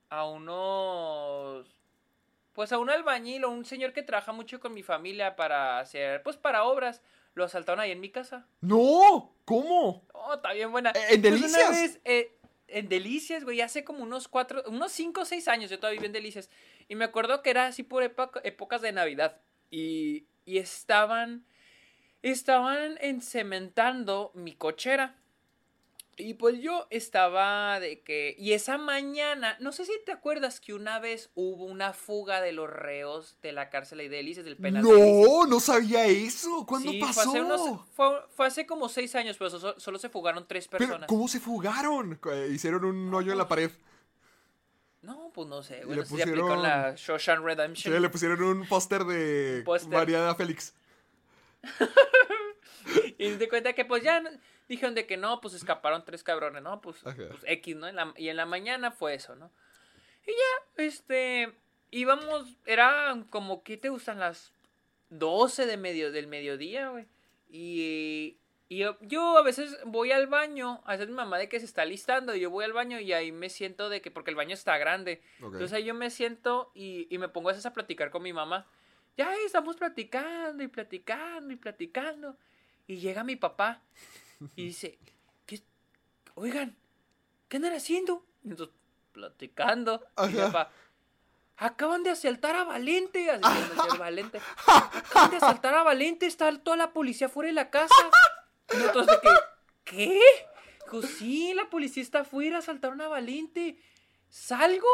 a 0.09 0.25
unos, 0.27 1.65
pues 2.53 2.71
a 2.73 2.77
un 2.79 2.89
albañil 2.89 3.45
o 3.45 3.49
un 3.49 3.65
señor 3.65 3.93
que 3.93 4.03
trabaja 4.03 4.33
mucho 4.33 4.59
con 4.59 4.73
mi 4.73 4.83
familia 4.83 5.35
para 5.35 5.79
hacer, 5.79 6.21
pues 6.21 6.37
para 6.37 6.65
obras. 6.65 7.01
Lo 7.33 7.45
asaltaron 7.45 7.79
ahí 7.79 7.89
en 7.91 7.99
mi 8.01 8.11
casa. 8.11 8.45
¡No! 8.61 9.31
¿Cómo? 9.45 10.03
Oh, 10.13 10.33
está 10.35 10.53
bien 10.53 10.71
buena. 10.71 10.91
¿En 11.09 11.21
Pues 11.21 11.33
una 11.33 11.57
Delicias? 11.57 11.71
vez, 11.71 11.99
eh, 12.05 12.37
en 12.67 12.89
Delicias, 12.89 13.43
güey, 13.43 13.61
hace 13.61 13.83
como 13.83 14.03
unos 14.03 14.27
cuatro, 14.27 14.63
unos 14.67 14.91
cinco 14.91 15.21
o 15.21 15.25
seis 15.25 15.47
años 15.47 15.69
yo 15.69 15.77
todavía 15.79 15.99
viví 15.99 16.07
en 16.07 16.13
Delicias. 16.13 16.49
Y 16.87 16.95
me 16.95 17.05
acuerdo 17.05 17.41
que 17.41 17.49
era 17.49 17.67
así 17.67 17.83
por 17.83 18.03
época- 18.03 18.41
épocas 18.43 18.81
de 18.81 18.91
Navidad. 18.91 19.41
Y, 19.71 20.25
y 20.45 20.57
estaban, 20.57 21.45
estaban 22.21 22.97
encementando 23.01 24.31
mi 24.33 24.53
cochera. 24.53 25.15
Y 26.15 26.35
pues 26.35 26.59
yo 26.61 26.85
estaba 26.91 27.79
de 27.79 28.01
que... 28.01 28.35
Y 28.37 28.53
esa 28.53 28.77
mañana, 28.77 29.57
no 29.59 29.71
sé 29.71 29.83
si 29.85 29.91
te 30.05 30.11
acuerdas 30.11 30.59
que 30.59 30.73
una 30.73 30.99
vez 30.99 31.31
hubo 31.33 31.65
una 31.65 31.91
fuga 31.93 32.39
de 32.39 32.51
los 32.51 32.69
reos 32.69 33.35
de 33.41 33.51
la 33.51 33.69
cárcel 33.71 33.97
de 33.97 34.09
Delicias, 34.09 34.45
del 34.45 34.55
penal. 34.57 34.83
¡No! 34.83 35.47
No 35.47 35.59
sabía 35.59 36.05
eso. 36.05 36.65
¿Cuándo 36.67 36.91
Sí, 36.91 36.99
pasó? 36.99 37.13
Fue 37.23 37.39
hace, 37.39 37.41
unos- 37.41 37.81
fue- 37.95 38.21
fue 38.35 38.45
hace 38.45 38.65
como 38.67 38.89
seis 38.89 39.15
años, 39.15 39.37
pero 39.39 39.49
so- 39.49 39.79
solo 39.79 39.97
se 39.97 40.09
fugaron 40.09 40.47
tres 40.47 40.67
Pero, 40.67 40.85
personas. 40.85 41.07
¿cómo 41.07 41.27
se 41.27 41.39
fugaron? 41.39 42.19
Eh, 42.31 42.49
Hicieron 42.53 42.85
un 42.85 43.11
hoyo 43.13 43.31
en 43.31 43.37
la 43.39 43.47
pared. 43.47 43.71
No, 45.01 45.31
pues 45.33 45.47
no 45.47 45.63
sé, 45.63 45.83
le 45.85 46.03
pusieron- 46.03 46.61
la 46.61 46.93
Shawshank 46.95 47.75
Sí, 47.75 47.89
le 47.89 48.09
pusieron 48.09 48.41
un 48.43 48.67
póster 48.67 49.03
de. 49.03 49.65
Mariana 49.89 50.35
Félix. 50.35 50.73
Y 53.17 53.31
te 53.35 53.47
cuenta 53.47 53.73
que 53.73 53.85
pues 53.85 54.03
ya 54.03 54.21
dijeron 54.69 54.95
de 54.95 55.05
que 55.05 55.17
no, 55.17 55.41
pues 55.41 55.53
escaparon 55.53 56.03
tres 56.05 56.23
cabrones, 56.23 56.61
¿no? 56.63 56.81
Pues, 56.81 57.05
Ajá. 57.05 57.15
pues, 57.29 57.43
X, 57.45 57.75
¿no? 57.75 57.87
En 57.87 57.95
la- 57.95 58.13
y 58.17 58.29
en 58.29 58.37
la 58.37 58.45
mañana 58.45 58.91
fue 58.91 59.13
eso, 59.15 59.35
¿no? 59.35 59.51
Y 60.25 60.31
ya, 60.31 60.83
este, 60.83 61.53
íbamos, 61.91 62.55
eran 62.65 63.23
como, 63.25 63.63
¿qué 63.63 63.77
te 63.77 63.89
gustan? 63.89 64.19
Las 64.19 64.53
12 65.09 65.65
de 65.65 65.77
medio, 65.77 66.11
del 66.11 66.27
mediodía, 66.27 66.89
güey. 66.89 67.05
Y, 67.49 68.37
y 68.69 68.77
yo, 68.77 68.97
yo 69.01 69.37
a 69.37 69.43
veces 69.43 69.77
voy 69.85 70.11
al 70.11 70.27
baño, 70.27 70.81
a 70.85 70.93
veces 70.93 71.07
mi 71.09 71.13
mamá 71.13 71.37
de 71.37 71.49
que 71.49 71.59
se 71.59 71.65
está 71.65 71.85
listando, 71.85 72.33
y 72.35 72.39
yo 72.39 72.49
voy 72.49 72.65
al 72.65 72.73
baño 72.73 72.99
y 72.99 73.13
ahí 73.13 73.31
me 73.31 73.49
siento 73.49 73.89
de 73.89 74.01
que, 74.01 74.09
porque 74.11 74.31
el 74.31 74.35
baño 74.35 74.53
está 74.53 74.77
grande, 74.77 75.21
Ok. 75.39 75.53
entonces 75.53 75.73
ahí 75.73 75.83
yo 75.83 75.93
me 75.93 76.09
siento 76.09 76.71
y, 76.73 77.07
y 77.13 77.17
me 77.19 77.29
pongo 77.29 77.49
a 77.49 77.51
veces 77.51 77.65
a 77.65 77.73
platicar 77.73 78.09
con 78.09 78.23
mi 78.23 78.33
mamá. 78.33 78.65
Ya 79.15 79.31
estamos 79.45 79.75
platicando 79.75 80.63
y 80.63 80.67
platicando 80.67 81.53
y 81.53 81.57
platicando. 81.57 82.35
Y 82.87 82.97
llega 82.97 83.23
mi 83.23 83.35
papá 83.35 83.81
y 84.55 84.65
dice, 84.65 84.97
¿qué? 85.45 85.61
Oigan, 86.35 86.75
¿qué 87.49 87.57
andan 87.57 87.73
haciendo? 87.73 88.25
Y 88.43 88.49
nosotros 88.49 88.75
platicando. 89.11 90.05
Y 90.27 90.31
mi 90.33 90.37
papá, 90.39 90.71
acaban 91.57 92.03
de 92.03 92.09
asaltar 92.09 92.55
a 92.55 92.63
Valente. 92.63 93.25
Nos 93.39 93.69
decía 93.69 93.99
Valente. 93.99 94.39
Acaban 94.67 95.31
de 95.31 95.37
asaltar 95.37 95.75
a 95.75 95.83
Valente, 95.83 96.25
está 96.25 96.55
toda 96.59 96.77
la 96.77 96.91
policía 96.93 97.29
fuera 97.29 97.47
de 97.47 97.53
la 97.53 97.69
casa. 97.69 97.93
Y 98.73 98.77
nosotros 98.77 99.07
de 99.07 99.19
que, 99.21 99.29
¿qué? 99.83 100.19
Dijo, 100.85 101.01
sí, 101.03 101.53
la 101.53 101.69
policía 101.69 102.01
está 102.03 102.21
afuera, 102.21 102.57
asaltaron 102.59 102.99
a 103.01 103.07
Valente. 103.07 103.77
Salgo, 104.29 104.87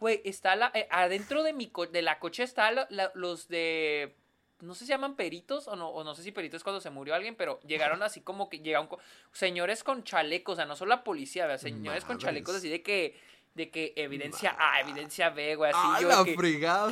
güey, 0.00 0.22
está 0.24 0.56
la, 0.56 0.70
eh, 0.74 0.88
adentro 0.90 1.42
de 1.42 1.52
mi 1.52 1.68
co- 1.68 1.86
de 1.86 2.00
la 2.02 2.18
coche 2.18 2.42
está 2.44 2.70
la- 2.72 2.86
la- 2.90 3.12
los 3.14 3.48
de 3.48 4.16
no 4.60 4.74
sé 4.74 4.80
si 4.80 4.86
se 4.86 4.92
llaman 4.92 5.16
peritos 5.16 5.68
o 5.68 5.76
no, 5.76 5.88
o 5.90 6.02
no 6.04 6.14
sé 6.14 6.22
si 6.22 6.32
peritos 6.32 6.62
cuando 6.62 6.80
se 6.80 6.90
murió 6.90 7.14
alguien, 7.14 7.34
pero 7.34 7.60
llegaron 7.60 8.02
así 8.02 8.20
como 8.20 8.48
que 8.48 8.60
llegaron 8.60 8.86
co- 8.86 8.98
señores 9.32 9.84
con 9.84 10.02
chalecos, 10.04 10.54
o 10.54 10.56
sea, 10.56 10.64
no 10.64 10.76
solo 10.76 10.90
la 10.90 11.04
policía, 11.04 11.46
¿verdad? 11.46 11.60
señores 11.60 12.04
con 12.04 12.18
chalecos 12.18 12.56
así 12.56 12.68
de 12.68 12.82
que 12.82 13.18
de 13.54 13.70
que 13.70 13.94
evidencia 13.96 14.54
A, 14.58 14.80
evidencia 14.80 15.30
B, 15.30 15.56
güey, 15.56 15.70
así 15.70 15.80
¡Ah, 15.82 15.98
yo 16.02 16.08
la 16.08 16.24
de 16.24 16.24
que! 16.36 16.36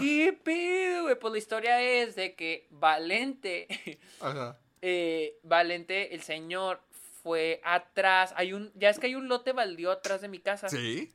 ¿Qué 0.01 0.33
pedo, 0.33 1.03
güey? 1.03 1.15
Pues 1.19 1.33
la 1.33 1.39
historia 1.39 1.83
es 1.83 2.17
de 2.17 2.35
que 2.35 2.67
Valente 2.71 3.99
Ajá. 4.21 4.59
eh, 4.81 5.37
Valente, 5.43 6.15
el 6.15 6.23
señor 6.23 6.81
fue 7.23 7.61
atrás, 7.65 8.33
hay 8.37 8.55
un 8.55 8.73
ya 8.75 8.89
es 8.91 8.99
que 8.99 9.07
hay 9.09 9.15
un 9.15 9.29
lote 9.29 9.53
baldío 9.53 9.91
atrás 9.91 10.21
de 10.23 10.29
mi 10.29 10.39
casa. 10.39 10.69
¿Sí? 10.71 11.13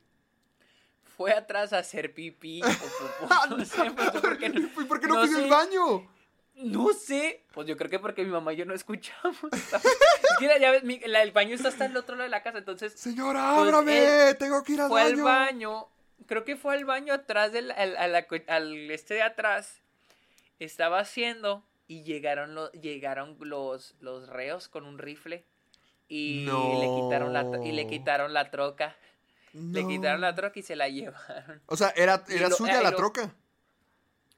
Fue 1.16 1.32
atrás 1.32 1.72
a 1.72 1.78
hacer 1.78 2.14
pipí 2.14 2.62
o 2.62 2.66
popó, 3.28 3.46
no 3.56 3.64
sé, 3.64 3.90
pues, 3.90 4.12
yo 4.12 4.20
creo 4.22 4.38
que 4.38 4.48
no- 4.50 4.60
¿Y 4.60 4.84
por 4.84 5.00
qué 5.00 5.06
no, 5.08 5.14
no 5.16 5.22
pidió 5.22 5.36
sé. 5.36 5.44
el 5.44 5.50
baño? 5.50 6.10
No 6.62 6.92
sé. 6.92 7.44
Pues 7.52 7.66
yo 7.66 7.76
creo 7.76 7.90
que 7.90 7.98
porque 7.98 8.24
mi 8.24 8.30
mamá 8.30 8.52
y 8.52 8.56
yo 8.56 8.64
no 8.64 8.74
escuchamos. 8.74 9.36
Es 9.52 10.36
que 10.38 10.46
la 10.46 10.58
llave- 10.58 10.82
mi- 10.82 11.00
la- 11.00 11.22
el 11.22 11.32
baño 11.32 11.54
está 11.54 11.68
hasta 11.68 11.86
el 11.86 11.96
otro 11.96 12.14
lado 12.16 12.24
de 12.24 12.30
la 12.30 12.42
casa. 12.42 12.58
Entonces 12.58 12.92
Señora, 12.98 13.54
Pues 13.56 13.68
ábrame. 13.68 14.34
Tengo 14.38 14.62
que 14.62 14.72
ir 14.74 14.80
al 14.80 14.88
fue 14.88 15.02
al 15.02 15.12
baño. 15.16 15.24
baño. 15.24 15.88
Creo 16.26 16.44
que 16.44 16.56
fue 16.56 16.74
al 16.74 16.84
baño 16.84 17.14
atrás 17.14 17.52
del 17.52 17.70
al, 17.72 17.96
al 17.96 18.90
este 18.90 19.14
de 19.14 19.22
atrás. 19.22 19.80
Estaba 20.58 20.98
haciendo 21.00 21.64
y 21.88 22.02
llegaron 22.04 22.54
los 22.54 22.70
llegaron 22.72 23.36
los, 23.40 23.94
los 24.00 24.28
reos 24.28 24.68
con 24.68 24.84
un 24.84 24.98
rifle 24.98 25.44
y 26.08 26.44
le 26.44 26.86
quitaron 27.02 27.32
la 27.32 27.46
y 27.64 27.72
le 27.72 27.86
quitaron 27.86 28.32
la 28.34 28.50
troca. 28.50 28.96
Le 29.52 29.86
quitaron 29.86 30.20
la 30.20 30.34
troca 30.34 30.58
y 30.58 30.62
se 30.62 30.76
la 30.76 30.88
llevaron. 30.90 31.62
O 31.66 31.76
sea, 31.76 31.92
era, 31.96 32.22
era 32.28 32.48
lo- 32.48 32.56
suya 32.56 32.82
la 32.82 32.90
lo- 32.90 32.96
troca. 32.98 33.34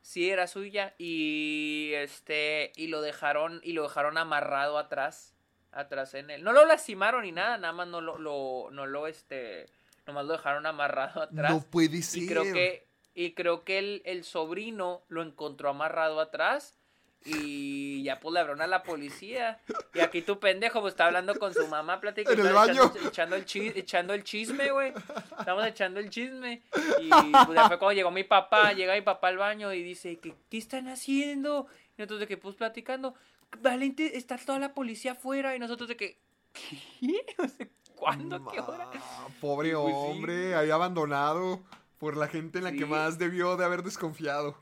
Sí, 0.02 0.30
era 0.30 0.48
suya 0.48 0.94
y 0.98 1.92
este 1.94 2.72
y 2.76 2.88
lo 2.88 3.00
dejaron 3.00 3.60
y 3.62 3.72
lo 3.72 3.84
dejaron 3.84 4.18
amarrado 4.18 4.76
atrás, 4.76 5.32
atrás 5.70 6.14
en 6.14 6.30
él. 6.30 6.42
No 6.42 6.52
lo 6.52 6.66
lastimaron 6.66 7.22
ni 7.22 7.32
nada, 7.32 7.56
nada 7.56 7.72
más 7.72 7.86
no 7.86 8.00
lo, 8.00 8.18
lo 8.18 8.68
no 8.72 8.86
lo 8.86 9.06
este, 9.06 9.66
nomás 10.06 10.26
lo 10.26 10.32
dejaron 10.32 10.66
amarrado 10.66 11.22
atrás. 11.22 11.52
No 11.52 11.62
puede 11.62 12.02
ser. 12.02 12.24
y 12.24 12.26
creo 12.26 12.42
que 12.42 12.86
y 13.14 13.34
creo 13.34 13.64
que 13.64 13.78
el, 13.78 14.02
el 14.04 14.24
sobrino 14.24 15.04
lo 15.08 15.22
encontró 15.22 15.70
amarrado 15.70 16.20
atrás 16.20 16.81
y 17.24 18.02
ya 18.02 18.18
pues 18.20 18.32
le 18.34 18.40
abrieron 18.40 18.62
a 18.62 18.66
la 18.66 18.82
policía. 18.82 19.60
Y 19.94 20.00
aquí 20.00 20.22
tu 20.22 20.38
pendejo 20.40 20.80
pues 20.80 20.92
está 20.94 21.06
hablando 21.06 21.34
con 21.38 21.52
su 21.54 21.66
mamá 21.68 22.00
platicando, 22.00 22.40
En 22.42 22.48
el 22.48 22.52
echando, 22.54 22.88
baño. 22.88 23.08
echando 23.08 23.36
el 23.36 23.44
chi- 23.44 23.72
echando 23.74 24.14
el 24.14 24.24
chisme, 24.24 24.70
güey. 24.70 24.92
Estamos 25.38 25.66
echando 25.66 26.00
el 26.00 26.10
chisme. 26.10 26.62
Y 27.00 27.08
pues 27.10 27.54
ya 27.54 27.68
fue 27.68 27.78
cuando 27.78 27.92
llegó 27.92 28.10
mi 28.10 28.24
papá, 28.24 28.72
llega 28.72 28.94
mi 28.94 29.02
papá 29.02 29.28
al 29.28 29.38
baño 29.38 29.72
y 29.72 29.82
dice, 29.82 30.18
¿qué, 30.18 30.34
qué 30.50 30.58
están 30.58 30.88
haciendo? 30.88 31.66
Y 31.96 32.00
nosotros 32.02 32.20
de 32.20 32.26
que, 32.26 32.36
pues 32.36 32.56
platicando, 32.56 33.14
Valente, 33.60 34.16
está 34.16 34.38
toda 34.38 34.58
la 34.58 34.72
policía 34.74 35.12
afuera. 35.12 35.54
Y 35.54 35.58
nosotros 35.58 35.88
de 35.88 35.96
que, 35.96 36.18
¿qué? 36.52 37.24
O 37.38 37.46
sea, 37.48 37.68
¿cuándo? 37.94 38.44
¿Qué 38.46 38.58
hora? 38.60 38.86
Ma, 38.86 39.28
Pobre 39.40 39.72
Pues 39.74 39.94
sí. 39.94 40.00
hombre, 40.10 40.54
ahí 40.56 40.70
abandonado 40.70 41.62
por 41.98 42.16
la 42.16 42.26
gente 42.28 42.58
en 42.58 42.64
la 42.64 42.72
que 42.72 42.84
más 42.86 43.16
debió 43.18 43.56
de 43.56 43.64
haber 43.64 43.82
desconfiado. 43.84 44.56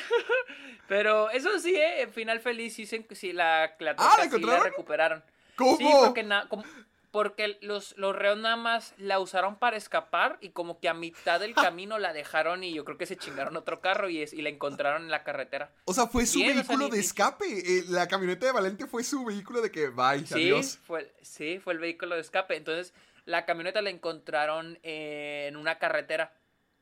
Pero 0.92 1.30
eso 1.30 1.58
sí, 1.58 1.74
¿eh? 1.74 2.06
Final 2.12 2.40
feliz, 2.40 2.74
sí, 2.74 2.84
sí, 2.84 3.32
la, 3.32 3.74
la 3.78 3.94
Ah, 3.96 4.14
¿la 4.18 4.24
sí 4.24 4.38
recuperaron. 4.62 5.24
¿Cómo? 5.56 5.78
Sí, 5.78 5.88
porque, 6.04 6.22
na- 6.22 6.46
como- 6.50 6.64
porque 7.10 7.56
los, 7.62 7.96
los 7.96 8.14
reos 8.14 8.36
nada 8.36 8.56
más 8.56 8.92
la 8.98 9.18
usaron 9.18 9.56
para 9.56 9.78
escapar 9.78 10.36
y 10.42 10.50
como 10.50 10.80
que 10.80 10.90
a 10.90 10.94
mitad 10.94 11.40
del 11.40 11.54
camino 11.72 11.98
la 11.98 12.12
dejaron 12.12 12.62
y 12.62 12.74
yo 12.74 12.84
creo 12.84 12.98
que 12.98 13.06
se 13.06 13.16
chingaron 13.16 13.56
otro 13.56 13.80
carro 13.80 14.10
y, 14.10 14.20
es, 14.20 14.34
y 14.34 14.42
la 14.42 14.50
encontraron 14.50 15.04
en 15.04 15.10
la 15.10 15.24
carretera. 15.24 15.70
O 15.86 15.94
sea, 15.94 16.08
fue 16.08 16.26
su 16.26 16.40
Bien, 16.40 16.50
o 16.50 16.54
sea, 16.62 16.76
vehículo 16.76 16.88
de 16.90 17.00
escape. 17.00 17.46
Eh, 17.46 17.84
la 17.88 18.06
camioneta 18.06 18.44
de 18.44 18.52
Valente 18.52 18.86
fue 18.86 19.02
su 19.02 19.24
vehículo 19.24 19.62
de 19.62 19.70
que, 19.70 19.88
bye, 19.88 20.26
Sí, 20.26 20.34
adiós. 20.34 20.78
fue, 20.86 21.10
sí, 21.22 21.58
fue 21.58 21.72
el 21.72 21.78
vehículo 21.78 22.16
de 22.16 22.20
escape. 22.20 22.54
Entonces, 22.54 22.92
la 23.24 23.46
camioneta 23.46 23.80
la 23.80 23.88
encontraron 23.88 24.78
en 24.82 25.56
una 25.56 25.78
carretera. 25.78 26.34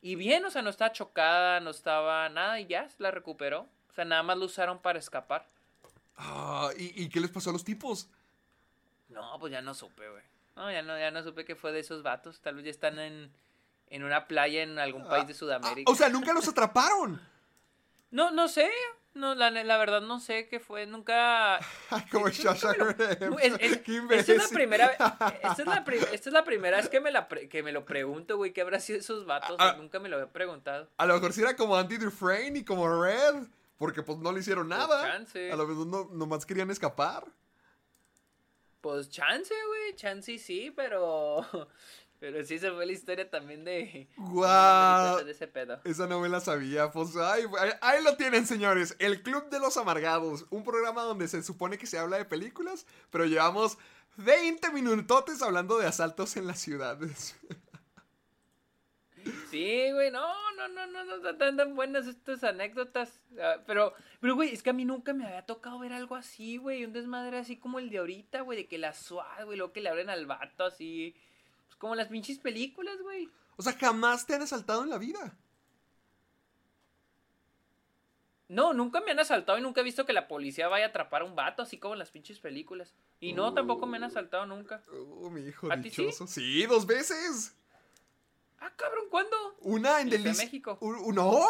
Y 0.02 0.16
bien, 0.16 0.44
o 0.44 0.50
sea, 0.50 0.62
no 0.62 0.70
estaba 0.70 0.90
chocada, 0.90 1.60
no 1.60 1.70
estaba 1.70 2.28
nada 2.28 2.58
y 2.58 2.66
ya 2.66 2.88
se 2.88 3.00
la 3.04 3.12
recuperó. 3.12 3.68
O 3.90 3.94
sea, 3.94 4.04
nada 4.04 4.22
más 4.22 4.38
lo 4.38 4.44
usaron 4.46 4.78
para 4.80 4.98
escapar. 4.98 5.46
Ah, 6.16 6.70
¿y, 6.76 7.02
y 7.04 7.08
qué 7.08 7.20
les 7.20 7.30
pasó 7.30 7.50
a 7.50 7.52
los 7.52 7.64
tipos? 7.64 8.08
No, 9.08 9.38
pues 9.40 9.52
ya 9.52 9.62
no 9.62 9.74
supe, 9.74 10.08
güey. 10.08 10.22
No, 10.56 10.70
ya 10.70 10.82
no, 10.82 10.98
ya 10.98 11.10
no 11.10 11.22
supe 11.22 11.44
que 11.44 11.56
fue 11.56 11.72
de 11.72 11.80
esos 11.80 12.02
vatos. 12.02 12.40
Tal 12.40 12.54
vez 12.56 12.64
ya 12.66 12.70
están 12.70 12.98
en, 12.98 13.32
en 13.88 14.04
una 14.04 14.26
playa 14.26 14.62
en 14.62 14.78
algún 14.78 15.06
país 15.08 15.26
de 15.26 15.32
Ah, 15.32 15.36
Sudamérica. 15.36 15.90
o 15.90 15.94
sea, 15.94 16.08
nunca 16.08 16.32
los 16.32 16.46
atraparon. 16.46 17.20
no, 18.10 18.30
no 18.30 18.48
sé. 18.48 18.70
No, 19.12 19.34
la, 19.34 19.50
la 19.50 19.76
verdad 19.76 20.02
no 20.02 20.20
sé 20.20 20.46
qué 20.48 20.60
fue. 20.60 20.86
Nunca. 20.86 21.58
Como 22.12 22.28
Es- 22.28 22.38
es- 23.58 23.78
Qué 23.78 23.96
esta 24.10 24.32
es 24.32 24.38
la 24.38 24.48
primera 24.48 24.86
esta 25.42 25.62
es 25.62 25.66
la, 25.66 25.84
pri- 25.84 25.98
esta 26.12 26.28
es 26.28 26.32
la 26.32 26.44
primera 26.44 26.76
vez 26.76 26.88
que 26.88 27.00
me, 27.00 27.10
la 27.10 27.26
pre- 27.26 27.48
que 27.48 27.62
me 27.64 27.72
lo 27.72 27.84
pregunto, 27.84 28.36
güey. 28.36 28.52
¿Qué 28.52 28.60
habrá 28.60 28.78
sido 28.78 29.00
esos 29.00 29.26
vatos? 29.26 29.56
Ah, 29.58 29.72
ah. 29.74 29.76
Nunca 29.78 29.98
me 29.98 30.08
lo 30.08 30.16
había 30.16 30.28
preguntado. 30.30 30.88
A 30.96 31.06
lo 31.06 31.14
mejor 31.14 31.32
si 31.32 31.40
era 31.40 31.56
como 31.56 31.76
Andy 31.76 31.96
Dufresne 31.96 32.60
y 32.60 32.64
como 32.64 33.02
Red. 33.02 33.46
Porque 33.80 34.02
pues 34.02 34.18
no 34.18 34.30
le 34.30 34.40
hicieron 34.40 34.68
nada. 34.68 35.10
chance. 35.10 35.50
A 35.50 35.56
lo 35.56 35.66
mejor 35.66 35.86
no, 35.86 36.10
nomás 36.12 36.44
querían 36.44 36.70
escapar. 36.70 37.24
Pues 38.82 39.08
chance, 39.08 39.54
güey. 39.68 39.96
Chance 39.96 40.36
sí, 40.38 40.70
pero. 40.76 41.40
Pero 42.20 42.44
sí 42.44 42.58
se 42.58 42.70
fue 42.70 42.84
la 42.84 42.92
historia 42.92 43.30
también 43.30 43.64
de. 43.64 44.06
Guau. 44.18 45.24
De 45.24 45.32
ese 45.32 45.46
pedo. 45.46 45.80
Esa 45.84 46.06
no 46.06 46.20
me 46.20 46.28
la 46.28 46.40
sabía. 46.40 46.90
Pues 46.90 47.16
ay, 47.16 47.44
ahí, 47.58 47.70
ahí 47.80 48.04
lo 48.04 48.14
tienen, 48.18 48.46
señores. 48.46 48.94
El 48.98 49.22
Club 49.22 49.48
de 49.48 49.58
los 49.58 49.78
Amargados. 49.78 50.44
Un 50.50 50.62
programa 50.62 51.00
donde 51.04 51.26
se 51.28 51.42
supone 51.42 51.78
que 51.78 51.86
se 51.86 51.98
habla 51.98 52.18
de 52.18 52.26
películas, 52.26 52.84
pero 53.10 53.24
llevamos 53.24 53.78
20 54.18 54.70
minutotes 54.72 55.40
hablando 55.40 55.78
de 55.78 55.86
asaltos 55.86 56.36
en 56.36 56.46
las 56.46 56.58
ciudades. 56.58 57.36
Sí, 59.50 59.90
güey, 59.92 60.10
no, 60.10 60.28
no, 60.56 60.68
no, 60.68 60.86
no, 60.86 61.04
no 61.04 61.16
están 61.16 61.38
tan, 61.38 61.56
tan 61.56 61.74
buenas 61.74 62.06
estas 62.06 62.44
anécdotas. 62.44 63.20
Ah, 63.40 63.56
pero, 63.66 63.94
pero, 64.20 64.34
güey, 64.34 64.52
es 64.52 64.62
que 64.62 64.70
a 64.70 64.74
mí 64.74 64.84
nunca 64.84 65.12
me 65.12 65.26
había 65.26 65.44
tocado 65.44 65.78
ver 65.78 65.92
algo 65.92 66.14
así, 66.14 66.56
güey. 66.56 66.84
Un 66.84 66.92
desmadre 66.92 67.38
así 67.38 67.56
como 67.56 67.78
el 67.78 67.90
de 67.90 67.98
ahorita, 67.98 68.42
güey, 68.42 68.58
de 68.58 68.68
que 68.68 68.78
la 68.78 68.92
SWAT, 68.92 69.44
güey, 69.44 69.58
luego 69.58 69.72
que 69.72 69.80
le 69.80 69.88
abren 69.88 70.08
al 70.10 70.26
vato 70.26 70.64
así. 70.64 71.14
Pues 71.66 71.76
como 71.76 71.94
las 71.94 72.08
pinches 72.08 72.38
películas, 72.38 73.00
güey. 73.02 73.28
O 73.56 73.62
sea, 73.62 73.72
jamás 73.72 74.26
te 74.26 74.34
han 74.34 74.42
asaltado 74.42 74.84
en 74.84 74.90
la 74.90 74.98
vida. 74.98 75.36
No, 78.50 78.72
nunca 78.74 79.00
me 79.00 79.12
han 79.12 79.20
asaltado 79.20 79.58
y 79.58 79.62
nunca 79.62 79.80
he 79.80 79.84
visto 79.84 80.04
que 80.04 80.12
la 80.12 80.26
policía 80.26 80.66
vaya 80.66 80.86
a 80.86 80.88
atrapar 80.88 81.22
a 81.22 81.24
un 81.24 81.36
vato, 81.36 81.62
así 81.62 81.78
como 81.78 81.94
en 81.94 82.00
las 82.00 82.10
pinches 82.10 82.40
películas. 82.40 82.92
Y 83.20 83.32
no, 83.32 83.54
tampoco 83.54 83.86
me 83.86 83.96
han 83.96 84.02
asaltado 84.02 84.44
nunca. 84.44 84.82
Oh, 84.92 85.30
mi 85.30 85.40
hijo 85.42 85.70
¿A 85.70 85.80
ti 85.80 85.88
sí? 85.88 86.02
dichoso. 86.02 86.26
Sí? 86.26 86.66
dos 86.66 86.84
veces. 86.84 87.54
Ah, 88.60 88.70
cabrón, 88.76 89.04
¿cuándo? 89.10 89.36
Una 89.60 90.00
en 90.00 90.08
¿En 90.08 90.10
Ciudad 90.10 90.10
de 90.10 90.18
Delicias. 90.18 90.46
México? 90.46 90.78
No, 91.14 91.46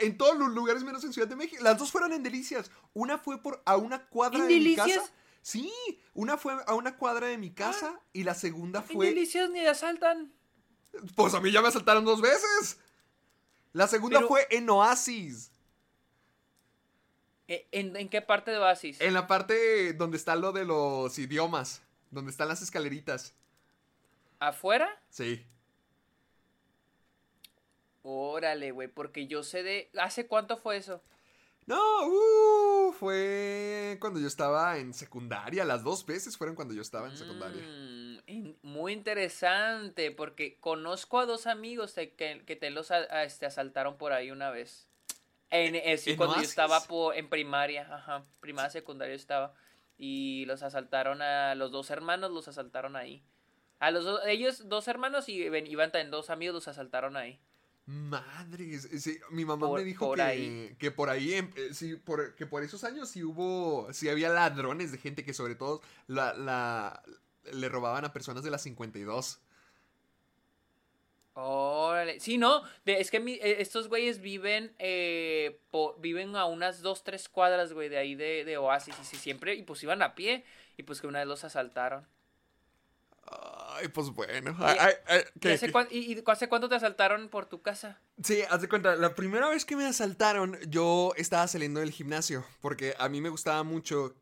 en 0.00 0.18
todos 0.18 0.38
los 0.38 0.50
lugares 0.50 0.84
menos 0.84 1.02
en 1.04 1.12
Ciudad 1.12 1.26
de 1.28 1.34
México. 1.36 1.62
Las 1.62 1.78
dos 1.78 1.90
fueron 1.90 2.12
en 2.12 2.22
Delicias. 2.22 2.70
Una 2.92 3.16
fue 3.18 3.42
por 3.42 3.62
a 3.64 3.76
una 3.76 4.06
cuadra 4.08 4.38
¿En 4.38 4.48
de 4.48 4.54
Delicias? 4.54 4.86
mi 4.86 4.92
casa. 4.94 5.12
Sí, 5.40 5.72
una 6.14 6.36
fue 6.36 6.54
a 6.66 6.74
una 6.74 6.96
cuadra 6.96 7.26
de 7.28 7.38
mi 7.38 7.50
casa 7.50 7.98
y 8.12 8.22
la 8.24 8.34
segunda 8.34 8.80
En 8.80 8.94
fue. 8.94 9.06
delicias 9.06 9.50
ni 9.50 9.66
asaltan. 9.66 10.32
Pues 11.16 11.34
a 11.34 11.40
mí 11.40 11.50
ya 11.50 11.60
me 11.62 11.68
asaltaron 11.68 12.04
dos 12.04 12.20
veces. 12.20 12.78
La 13.72 13.88
segunda 13.88 14.18
Pero- 14.18 14.28
fue 14.28 14.46
en 14.50 14.68
Oasis. 14.70 15.50
Eh, 17.48 17.66
¿En, 17.72 17.96
en 17.96 18.08
qué 18.08 18.22
parte 18.22 18.50
de 18.50 18.58
Oasis? 18.58 19.00
En 19.00 19.14
la 19.14 19.26
parte 19.26 19.94
donde 19.94 20.16
está 20.16 20.36
lo 20.36 20.52
de 20.52 20.64
los 20.64 21.18
idiomas. 21.18 21.82
Donde 22.10 22.30
están 22.30 22.46
las 22.48 22.62
escaleritas. 22.62 23.34
¿Afuera? 24.38 24.88
Sí. 25.08 25.44
Órale, 28.02 28.70
güey, 28.72 28.88
porque 28.88 29.26
yo 29.26 29.42
sé 29.42 29.62
de... 29.62 29.90
¿Hace 29.98 30.26
cuánto 30.26 30.56
fue 30.56 30.76
eso? 30.76 31.02
No, 31.66 31.78
uh, 32.08 32.92
fue 32.92 33.96
cuando 34.00 34.18
yo 34.18 34.26
estaba 34.26 34.78
en 34.78 34.92
secundaria. 34.92 35.64
Las 35.64 35.84
dos 35.84 36.04
veces 36.04 36.36
fueron 36.36 36.56
cuando 36.56 36.74
yo 36.74 36.82
estaba 36.82 37.08
en 37.08 37.16
secundaria. 37.16 37.62
Mm, 37.62 38.18
in- 38.26 38.58
muy 38.62 38.92
interesante, 38.92 40.10
porque 40.10 40.58
conozco 40.58 41.20
a 41.20 41.26
dos 41.26 41.46
amigos 41.46 41.94
de 41.94 42.14
que, 42.14 42.42
que 42.44 42.56
te 42.56 42.70
los 42.70 42.90
a- 42.90 43.06
a- 43.10 43.22
este, 43.22 43.46
asaltaron 43.46 43.96
por 43.96 44.12
ahí 44.12 44.32
una 44.32 44.50
vez. 44.50 44.88
En, 45.50 45.76
eh, 45.76 46.00
¿En 46.04 46.16
cuando 46.16 46.36
yo 46.36 46.42
estaba 46.42 46.82
en 47.14 47.28
primaria, 47.28 47.86
ajá, 47.94 48.24
primaria, 48.40 48.70
secundaria 48.70 49.14
estaba. 49.14 49.54
Y 49.98 50.44
los 50.46 50.64
asaltaron 50.64 51.22
a 51.22 51.54
los 51.54 51.70
dos 51.70 51.90
hermanos, 51.90 52.32
los 52.32 52.48
asaltaron 52.48 52.96
ahí. 52.96 53.22
A 53.78 53.90
los 53.92 54.04
dos, 54.04 54.20
ellos, 54.26 54.68
dos 54.68 54.88
hermanos 54.88 55.28
y 55.28 55.48
ven- 55.48 55.66
iban 55.68 55.92
también 55.92 56.10
dos 56.10 56.30
amigos, 56.30 56.54
los 56.54 56.68
asaltaron 56.68 57.16
ahí. 57.16 57.38
Madres, 57.86 58.88
sí, 59.02 59.18
mi 59.30 59.44
mamá 59.44 59.66
Por- 59.66 59.80
me 59.80 59.84
dijo 59.84 60.06
por 60.06 60.16
que, 60.16 60.22
ahí. 60.22 60.76
que 60.78 60.90
por 60.92 61.10
ahí, 61.10 61.34
em, 61.34 61.50
eh, 61.56 61.70
sí, 61.74 61.96
por, 61.96 62.34
que 62.36 62.46
por 62.46 62.62
esos 62.62 62.84
años 62.84 63.08
sí 63.08 63.24
hubo, 63.24 63.92
sí 63.92 64.08
había 64.08 64.28
ladrones 64.28 64.92
de 64.92 64.98
gente 64.98 65.24
que 65.24 65.34
sobre 65.34 65.56
todo 65.56 65.82
la, 66.06 66.32
la, 66.34 67.02
le 67.52 67.68
robaban 67.68 68.04
a 68.04 68.12
personas 68.12 68.44
de 68.44 68.50
las 68.50 68.62
52. 68.62 69.40
Órale. 71.34 72.20
Sí, 72.20 72.36
no, 72.38 72.62
de- 72.84 73.00
es 73.00 73.10
que 73.10 73.18
mi- 73.18 73.34
eh, 73.34 73.56
estos 73.60 73.88
güeyes 73.88 74.20
viven 74.20 74.74
eh, 74.78 75.58
po- 75.70 75.94
viven 75.98 76.36
a 76.36 76.44
unas 76.44 76.82
dos, 76.82 77.02
tres 77.04 77.28
cuadras, 77.28 77.72
güey, 77.72 77.88
de 77.88 77.96
ahí 77.98 78.14
de, 78.14 78.44
de 78.44 78.58
Oasis. 78.58 78.94
Y 79.00 79.04
si 79.04 79.16
siempre, 79.16 79.54
y 79.54 79.62
pues 79.62 79.82
iban 79.82 80.02
a 80.02 80.14
pie, 80.14 80.44
y 80.76 80.82
pues 80.82 81.00
que 81.00 81.06
una 81.06 81.20
vez 81.20 81.28
los 81.28 81.42
asaltaron. 81.44 82.06
Ay, 83.74 83.88
pues 83.88 84.10
bueno. 84.10 84.56
ay, 84.60 84.76
ay, 84.80 84.92
ay, 85.06 85.20
¿Y 85.34 85.38
¿qué- 85.40 85.52
hace, 85.54 85.66
qué? 85.66 85.72
cuán- 85.72 85.88
y- 85.90 86.12
y 86.12 86.22
hace 86.26 86.48
cuánto 86.48 86.68
te 86.68 86.74
asaltaron 86.74 87.28
por 87.28 87.46
tu 87.46 87.62
casa? 87.62 88.00
Sí, 88.22 88.40
haz 88.50 88.60
de 88.60 88.68
cuenta, 88.68 88.96
la 88.96 89.14
primera 89.14 89.48
vez 89.48 89.64
que 89.64 89.76
me 89.76 89.86
asaltaron, 89.86 90.58
yo 90.68 91.12
estaba 91.16 91.46
saliendo 91.48 91.80
del 91.80 91.90
gimnasio, 91.90 92.44
porque 92.60 92.94
a 92.98 93.08
mí 93.08 93.20
me 93.20 93.28
gustaba 93.28 93.62
mucho 93.62 94.14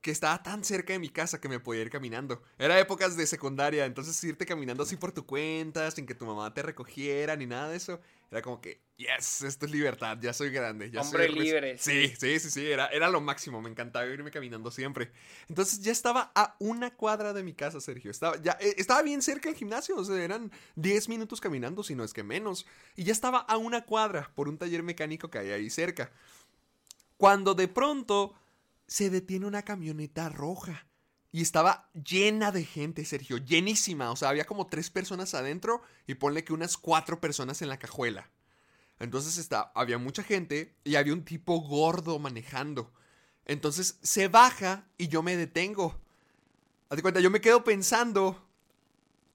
que 0.00 0.10
estaba 0.10 0.42
tan 0.42 0.64
cerca 0.64 0.94
de 0.94 0.98
mi 0.98 1.10
casa 1.10 1.40
que 1.40 1.48
me 1.48 1.60
podía 1.60 1.82
ir 1.82 1.90
caminando. 1.90 2.42
Era 2.58 2.78
épocas 2.78 3.16
de 3.16 3.26
secundaria, 3.26 3.84
entonces 3.84 4.22
irte 4.24 4.46
caminando 4.46 4.82
así 4.82 4.96
por 4.96 5.12
tu 5.12 5.26
cuenta, 5.26 5.90
sin 5.90 6.06
que 6.06 6.14
tu 6.14 6.24
mamá 6.24 6.52
te 6.54 6.62
recogiera 6.62 7.36
ni 7.36 7.46
nada 7.46 7.68
de 7.68 7.76
eso, 7.76 8.00
era 8.30 8.40
como 8.40 8.60
que, 8.60 8.80
yes, 8.96 9.42
esto 9.42 9.66
es 9.66 9.72
libertad, 9.72 10.16
ya 10.20 10.32
soy 10.32 10.50
grande. 10.50 10.90
Ya 10.90 11.02
Hombre 11.02 11.26
soy 11.26 11.38
libre, 11.38 11.76
Sí, 11.76 12.14
sí, 12.16 12.38
sí, 12.38 12.50
sí, 12.50 12.70
era, 12.70 12.86
era 12.86 13.10
lo 13.10 13.20
máximo, 13.20 13.60
me 13.60 13.68
encantaba 13.68 14.06
irme 14.06 14.30
caminando 14.30 14.70
siempre. 14.70 15.12
Entonces 15.48 15.80
ya 15.80 15.92
estaba 15.92 16.30
a 16.34 16.54
una 16.60 16.94
cuadra 16.94 17.32
de 17.34 17.42
mi 17.42 17.52
casa, 17.52 17.80
Sergio. 17.80 18.10
Estaba, 18.10 18.40
ya, 18.40 18.56
eh, 18.60 18.74
estaba 18.78 19.02
bien 19.02 19.20
cerca 19.20 19.48
del 19.48 19.58
gimnasio, 19.58 19.96
o 19.96 20.04
sea, 20.04 20.22
eran 20.22 20.50
10 20.76 21.08
minutos 21.08 21.40
caminando, 21.40 21.82
si 21.82 21.94
no 21.94 22.04
es 22.04 22.14
que 22.14 22.22
menos. 22.22 22.66
Y 22.96 23.04
ya 23.04 23.12
estaba 23.12 23.40
a 23.40 23.56
una 23.58 23.84
cuadra 23.84 24.30
por 24.34 24.48
un 24.48 24.56
taller 24.56 24.82
mecánico 24.82 25.28
que 25.28 25.38
hay 25.38 25.50
ahí 25.50 25.68
cerca. 25.68 26.12
Cuando 27.16 27.54
de 27.54 27.68
pronto 27.68 28.34
se 28.90 29.08
detiene 29.08 29.46
una 29.46 29.62
camioneta 29.62 30.28
roja. 30.28 30.86
Y 31.32 31.42
estaba 31.42 31.88
llena 31.92 32.50
de 32.50 32.64
gente, 32.64 33.04
Sergio, 33.04 33.36
llenísima. 33.38 34.10
O 34.10 34.16
sea, 34.16 34.30
había 34.30 34.44
como 34.44 34.66
tres 34.66 34.90
personas 34.90 35.32
adentro 35.32 35.80
y 36.08 36.14
ponle 36.14 36.42
que 36.42 36.52
unas 36.52 36.76
cuatro 36.76 37.20
personas 37.20 37.62
en 37.62 37.68
la 37.68 37.78
cajuela. 37.78 38.28
Entonces 38.98 39.38
está, 39.38 39.70
había 39.76 39.96
mucha 39.96 40.24
gente 40.24 40.74
y 40.82 40.96
había 40.96 41.12
un 41.12 41.24
tipo 41.24 41.60
gordo 41.60 42.18
manejando. 42.18 42.92
Entonces 43.46 43.96
se 44.02 44.26
baja 44.26 44.88
y 44.98 45.06
yo 45.06 45.22
me 45.22 45.36
detengo. 45.36 45.96
Haz 46.88 46.96
de 46.96 47.02
cuenta, 47.02 47.20
yo 47.20 47.30
me 47.30 47.40
quedo 47.40 47.62
pensando. 47.62 48.44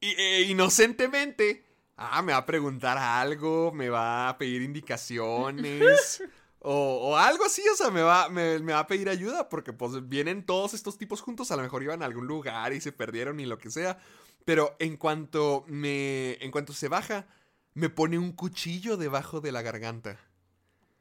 Y, 0.02 0.10
eh, 0.10 0.42
inocentemente. 0.50 1.64
Ah, 1.96 2.22
me 2.22 2.34
va 2.34 2.40
a 2.40 2.46
preguntar 2.46 2.98
algo, 2.98 3.72
me 3.72 3.88
va 3.88 4.28
a 4.28 4.38
pedir 4.38 4.62
indicaciones. 4.64 6.22
o, 6.66 7.10
o 7.12 7.18
algo 7.18 7.46
así, 7.46 7.64
o 7.72 7.76
sea, 7.76 7.92
me 7.92 8.02
va, 8.02 8.30
me, 8.30 8.60
me 8.60 8.74
va 8.74 8.80
a 8.80 8.88
pedir 8.88 9.10
ayuda. 9.10 9.50
Porque 9.50 9.74
pues 9.74 10.08
vienen 10.08 10.46
todos 10.46 10.74
estos 10.74 10.98
tipos 10.98 11.22
juntos. 11.22 11.52
A 11.52 11.56
lo 11.56 11.64
mejor 11.64 11.84
iban 11.84 12.02
a 12.02 12.06
algún 12.06 12.28
lugar 12.28 12.74
y 12.74 12.82
se 12.82 12.92
perdieron 12.92 13.40
y 13.40 13.46
lo 13.46 13.58
que 13.58 13.72
sea. 13.72 14.00
Pero 14.46 14.76
en 14.80 14.98
cuanto 14.98 15.64
me. 15.68 16.34
En 16.42 16.52
cuanto 16.52 16.74
se 16.74 16.88
baja, 16.88 17.28
me 17.74 17.90
pone 17.90 18.18
un 18.18 18.32
cuchillo 18.32 18.98
debajo 18.98 19.42
de 19.42 19.52
la 19.52 19.62
garganta. 19.62 20.20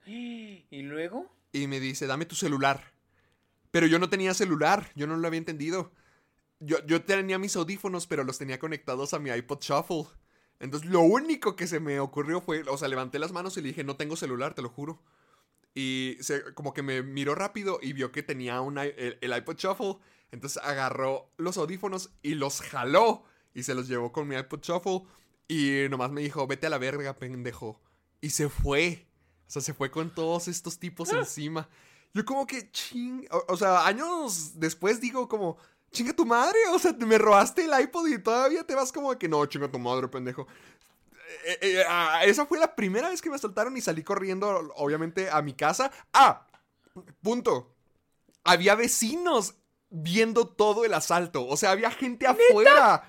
¿Y 0.07 0.83
luego? 0.83 1.35
y 1.55 1.69
me 1.69 1.81
dice, 1.81 2.07
dame 2.07 2.27
tu 2.27 2.35
celular. 2.35 2.93
Pero 3.71 3.87
yo 3.87 3.99
no 3.99 4.11
tenía 4.11 4.35
celular, 4.35 4.91
yo 4.95 5.07
no 5.07 5.17
lo 5.17 5.27
había 5.27 5.39
entendido. 5.39 5.93
Yo, 6.59 6.85
yo 6.87 7.03
tenía 7.05 7.39
mis 7.39 7.57
audífonos, 7.57 8.07
pero 8.07 8.25
los 8.25 8.39
tenía 8.39 8.59
conectados 8.59 9.15
a 9.15 9.19
mi 9.19 9.31
iPod 9.31 9.61
Shuffle. 9.61 10.07
Entonces 10.59 10.91
lo 10.91 11.01
único 11.01 11.57
que 11.57 11.67
se 11.67 11.81
me 11.81 12.01
ocurrió 12.01 12.41
fue, 12.41 12.63
o 12.69 12.77
sea, 12.77 12.89
levanté 12.89 13.19
las 13.19 13.33
manos 13.33 13.57
y 13.57 13.63
le 13.63 13.69
dije, 13.69 13.85
no 13.85 13.97
tengo 13.97 14.17
celular, 14.17 14.55
te 14.55 14.63
lo 14.63 14.69
juro. 14.69 15.01
Y 15.75 16.17
se, 16.21 16.55
como 16.55 16.73
que 16.73 16.83
me 16.83 17.03
miró 17.03 17.35
rápido 17.35 17.79
y 17.83 17.93
vio 17.93 18.13
que 18.13 18.23
tenía 18.23 18.61
una, 18.61 18.85
el, 18.85 19.19
el 19.21 19.37
iPod 19.37 19.57
Shuffle. 19.57 19.97
Entonces 20.31 20.63
agarró 20.63 21.33
los 21.37 21.57
audífonos 21.57 22.11
y 22.23 22.35
los 22.35 22.61
jaló 22.61 23.25
y 23.55 23.63
se 23.65 23.75
los 23.75 23.89
llevó 23.89 24.13
con 24.13 24.29
mi 24.29 24.37
iPod 24.37 24.61
Shuffle. 24.61 25.03
Y 25.49 25.89
nomás 25.91 26.11
me 26.11 26.23
dijo, 26.23 26.47
vete 26.47 26.67
a 26.67 26.71
la 26.71 26.79
verga, 26.79 27.17
pendejo. 27.17 27.81
Y 28.21 28.31
se 28.31 28.49
fue. 28.49 29.07
O 29.47 29.51
sea, 29.51 29.63
se 29.63 29.75
fue 29.75 29.91
con 29.91 30.15
todos 30.15 30.49
estos 30.49 30.79
tipos 30.79 31.13
encima. 31.13 31.69
Yo 32.15 32.25
como 32.25 32.47
que 32.47 32.71
ching... 32.71 33.27
O, 33.31 33.45
o 33.49 33.57
sea, 33.57 33.87
años 33.87 34.59
después 34.59 35.01
digo 35.01 35.29
como, 35.29 35.59
chinga 35.93 36.13
tu 36.15 36.25
madre. 36.25 36.59
O 36.73 36.79
sea, 36.79 36.93
me 36.93 37.19
robaste 37.19 37.65
el 37.65 37.81
iPod 37.83 38.09
y 38.09 38.19
todavía 38.19 38.65
te 38.65 38.75
vas 38.75 38.93
como 38.93 39.11
de 39.11 39.19
que 39.19 39.29
no, 39.29 39.45
chinga 39.47 39.71
tu 39.71 39.79
madre, 39.79 40.09
pendejo. 40.09 40.47
Eh, 41.45 41.59
eh, 41.61 41.85
ah, 41.89 42.23
esa 42.25 42.47
fue 42.47 42.59
la 42.59 42.75
primera 42.75 43.09
vez 43.09 43.21
que 43.23 43.31
me 43.31 43.37
asaltaron 43.37 43.77
y 43.77 43.81
salí 43.81 44.03
corriendo, 44.03 44.73
obviamente, 44.77 45.31
a 45.31 45.43
mi 45.43 45.55
casa. 45.55 45.91
Ah, 46.13 46.47
punto. 47.23 47.75
Había 48.45 48.75
vecinos 48.75 49.55
viendo 49.91 50.47
todo 50.49 50.85
el 50.85 50.95
asalto. 50.95 51.47
O 51.47 51.57
sea, 51.57 51.71
había 51.71 51.91
gente 51.91 52.27
afuera. 52.27 53.09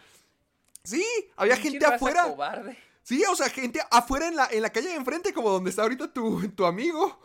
Sí, 0.84 1.06
había 1.36 1.58
gente 1.58 1.86
afuera. 1.86 2.24
cobarde. 2.24 2.78
Sí, 3.04 3.24
o 3.30 3.36
sea, 3.36 3.50
gente 3.50 3.82
afuera 3.92 4.28
en 4.28 4.36
la, 4.36 4.48
en 4.52 4.62
la 4.62 4.72
calle 4.72 4.90
de 4.90 4.96
enfrente, 4.96 5.34
como 5.34 5.50
donde 5.50 5.70
está 5.70 5.84
ahorita 5.84 6.12
tu, 6.12 6.48
tu 6.50 6.66
amigo. 6.66 7.20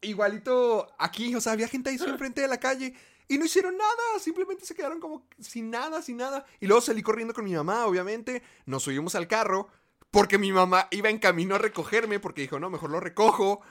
Igualito 0.00 0.88
aquí, 0.98 1.34
o 1.34 1.40
sea, 1.40 1.52
había 1.52 1.68
gente 1.68 1.90
ahí 1.90 1.98
solo 1.98 2.12
enfrente 2.14 2.40
de 2.40 2.48
la 2.48 2.58
calle. 2.58 2.94
Y 3.28 3.38
no 3.38 3.44
hicieron 3.44 3.76
nada, 3.76 4.18
simplemente 4.20 4.66
se 4.66 4.74
quedaron 4.74 5.00
como 5.00 5.26
sin 5.38 5.70
nada, 5.70 6.02
sin 6.02 6.18
nada. 6.18 6.44
Y 6.60 6.66
luego 6.66 6.80
salí 6.82 7.02
corriendo 7.02 7.32
con 7.32 7.44
mi 7.44 7.54
mamá, 7.54 7.86
obviamente. 7.86 8.42
Nos 8.66 8.82
subimos 8.82 9.14
al 9.14 9.26
carro, 9.26 9.68
porque 10.12 10.38
mi 10.38 10.52
mamá 10.52 10.88
iba 10.90 11.08
en 11.08 11.18
camino 11.18 11.56
a 11.56 11.58
recogerme, 11.58 12.20
porque 12.20 12.42
dijo, 12.42 12.60
no, 12.60 12.70
mejor 12.70 12.90
lo 12.90 13.00
recojo. 13.00 13.62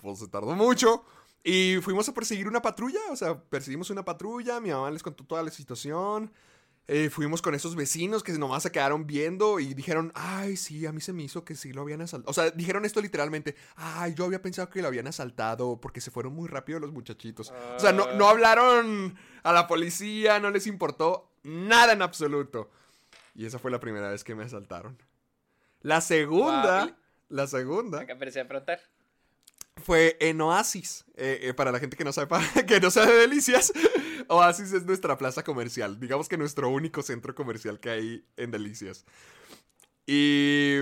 Pues 0.00 0.18
se 0.18 0.28
tardó 0.28 0.54
mucho. 0.54 1.04
Y 1.42 1.78
fuimos 1.80 2.06
a 2.08 2.12
perseguir 2.14 2.46
una 2.48 2.60
patrulla, 2.60 3.00
o 3.10 3.16
sea, 3.16 3.40
perseguimos 3.40 3.88
una 3.88 4.04
patrulla, 4.04 4.60
mi 4.60 4.70
mamá 4.70 4.90
les 4.90 5.02
contó 5.02 5.24
toda 5.24 5.42
la 5.42 5.50
situación. 5.50 6.30
Eh, 6.86 7.08
fuimos 7.08 7.40
con 7.40 7.54
esos 7.54 7.74
vecinos 7.76 8.22
que 8.22 8.32
nomás 8.32 8.62
se 8.62 8.70
quedaron 8.70 9.06
viendo 9.06 9.58
y 9.58 9.72
dijeron, 9.72 10.12
ay, 10.14 10.56
sí, 10.58 10.84
a 10.84 10.92
mí 10.92 11.00
se 11.00 11.14
me 11.14 11.22
hizo 11.22 11.44
que 11.44 11.56
sí 11.56 11.72
lo 11.72 11.80
habían 11.80 12.02
asaltado. 12.02 12.30
O 12.30 12.34
sea, 12.34 12.50
dijeron 12.50 12.84
esto 12.84 13.00
literalmente, 13.00 13.56
ay, 13.76 14.12
yo 14.14 14.26
había 14.26 14.42
pensado 14.42 14.68
que 14.68 14.82
lo 14.82 14.88
habían 14.88 15.06
asaltado 15.06 15.80
porque 15.80 16.02
se 16.02 16.10
fueron 16.10 16.34
muy 16.34 16.46
rápido 16.46 16.78
los 16.78 16.92
muchachitos. 16.92 17.54
O 17.74 17.80
sea, 17.80 17.92
no, 17.92 18.12
no 18.12 18.28
hablaron 18.28 19.16
a 19.42 19.52
la 19.52 19.66
policía, 19.66 20.40
no 20.40 20.50
les 20.50 20.66
importó 20.66 21.30
nada 21.42 21.94
en 21.94 22.02
absoluto. 22.02 22.70
Y 23.34 23.46
esa 23.46 23.58
fue 23.58 23.70
la 23.70 23.80
primera 23.80 24.10
vez 24.10 24.24
que 24.24 24.34
me 24.34 24.44
asaltaron. 24.44 24.98
La 25.86 26.00
segunda, 26.00 26.86
Wow. 26.86 26.94
la 27.28 27.46
segunda 27.46 28.00
Acá 28.00 28.18
parecía 28.18 28.42
afrontar. 28.42 28.80
fue 29.84 30.16
en 30.18 30.40
Oasis. 30.40 31.04
Eh, 31.14 31.38
eh, 31.42 31.54
para 31.54 31.70
la 31.70 31.78
gente 31.78 31.96
que 31.96 32.02
no 32.02 32.12
sabe, 32.12 32.28
que 32.66 32.80
no 32.80 32.90
sabe 32.90 33.12
de 33.12 33.18
Delicias, 33.20 33.72
Oasis 34.28 34.72
es 34.72 34.84
nuestra 34.84 35.16
plaza 35.16 35.44
comercial. 35.44 36.00
Digamos 36.00 36.28
que 36.28 36.36
nuestro 36.36 36.68
único 36.70 37.02
centro 37.02 37.36
comercial 37.36 37.78
que 37.78 37.90
hay 37.90 38.24
en 38.36 38.50
Delicias. 38.50 39.04
Y 40.06 40.78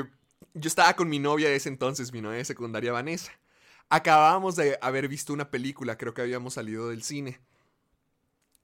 yo 0.55 0.69
estaba 0.69 0.95
con 0.97 1.11
mi 1.11 1.19
novia 1.19 1.51
de 1.51 1.57
ese 1.57 1.69
entonces, 1.69 2.11
mi 2.11 2.23
novia 2.23 2.39
de 2.39 2.45
secundaria 2.47 2.91
Vanessa. 2.91 3.33
Acabábamos 3.91 4.57
de 4.57 4.79
haber 4.81 5.09
visto 5.09 5.35
una 5.35 5.51
película, 5.51 5.99
creo 5.99 6.15
que 6.15 6.23
habíamos 6.23 6.55
salido 6.55 6.89
del 6.89 7.03
cine. 7.03 7.41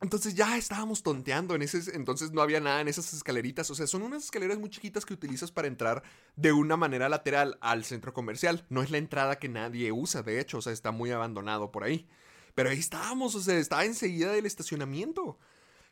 Entonces 0.02 0.34
ya 0.34 0.56
estábamos 0.56 1.02
tonteando 1.02 1.54
en 1.54 1.60
ese 1.60 1.94
entonces 1.94 2.32
no 2.32 2.40
había 2.40 2.58
nada 2.58 2.80
en 2.80 2.88
esas 2.88 3.12
escaleritas, 3.12 3.70
o 3.70 3.74
sea, 3.74 3.86
son 3.86 4.00
unas 4.02 4.24
escaleras 4.24 4.58
muy 4.58 4.70
chiquitas 4.70 5.04
que 5.04 5.12
utilizas 5.12 5.52
para 5.52 5.68
entrar 5.68 6.02
de 6.36 6.52
una 6.52 6.78
manera 6.78 7.10
lateral 7.10 7.58
al 7.60 7.84
centro 7.84 8.14
comercial. 8.14 8.64
No 8.70 8.82
es 8.82 8.90
la 8.90 8.96
entrada 8.96 9.38
que 9.38 9.50
nadie 9.50 9.92
usa, 9.92 10.22
de 10.22 10.40
hecho, 10.40 10.58
o 10.58 10.62
sea, 10.62 10.72
está 10.72 10.90
muy 10.90 11.10
abandonado 11.10 11.70
por 11.70 11.84
ahí. 11.84 12.08
Pero 12.54 12.70
ahí 12.70 12.78
estábamos, 12.78 13.34
o 13.34 13.40
sea, 13.40 13.58
estaba 13.58 13.84
enseguida 13.84 14.32
del 14.32 14.46
estacionamiento. 14.46 15.38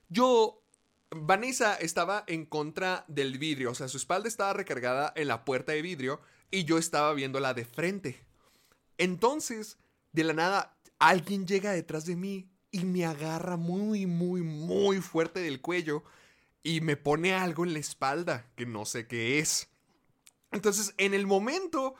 Yo 0.08 0.62
Vanessa 1.10 1.74
estaba 1.74 2.24
en 2.26 2.46
contra 2.46 3.04
del 3.08 3.38
vidrio, 3.38 3.72
o 3.72 3.74
sea, 3.74 3.88
su 3.88 3.98
espalda 3.98 4.28
estaba 4.28 4.54
recargada 4.54 5.12
en 5.16 5.28
la 5.28 5.44
puerta 5.44 5.72
de 5.72 5.82
vidrio 5.82 6.22
y 6.50 6.64
yo 6.64 6.78
estaba 6.78 7.12
viéndola 7.12 7.52
de 7.52 7.66
frente. 7.66 8.24
Entonces, 8.96 9.76
de 10.12 10.24
la 10.24 10.32
nada, 10.32 10.78
alguien 10.98 11.46
llega 11.46 11.72
detrás 11.72 12.06
de 12.06 12.16
mí 12.16 12.50
y 12.70 12.85
me 12.85 13.07
agarra 13.07 13.57
muy, 13.57 14.07
muy, 14.07 14.42
muy 14.42 15.00
fuerte 15.00 15.40
del 15.40 15.61
cuello 15.61 16.04
y 16.62 16.81
me 16.81 16.96
pone 16.96 17.35
algo 17.35 17.64
en 17.64 17.72
la 17.72 17.78
espalda 17.78 18.46
que 18.57 18.66
no 18.66 18.85
sé 18.85 19.07
qué 19.07 19.38
es. 19.38 19.68
Entonces, 20.52 20.94
en 20.98 21.14
el 21.14 21.26
momento, 21.26 21.94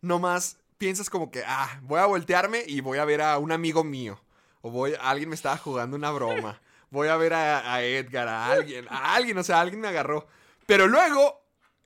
nomás 0.00 0.58
piensas 0.78 1.10
como 1.10 1.30
que, 1.30 1.42
ah, 1.46 1.80
voy 1.82 2.00
a 2.00 2.06
voltearme 2.06 2.64
y 2.66 2.80
voy 2.80 2.98
a 2.98 3.04
ver 3.04 3.22
a 3.22 3.38
un 3.38 3.52
amigo 3.52 3.84
mío. 3.84 4.20
O 4.62 4.70
voy, 4.70 4.94
alguien 5.00 5.28
me 5.28 5.34
estaba 5.34 5.56
jugando 5.56 5.96
una 5.96 6.10
broma. 6.10 6.60
Voy 6.92 7.06
a 7.06 7.16
ver 7.16 7.34
a, 7.34 7.72
a 7.72 7.84
Edgar, 7.84 8.26
a 8.26 8.50
alguien, 8.50 8.84
a 8.88 9.14
alguien, 9.14 9.38
o 9.38 9.44
sea, 9.44 9.60
alguien 9.60 9.80
me 9.80 9.86
agarró. 9.86 10.26
Pero 10.66 10.88
luego, 10.88 11.40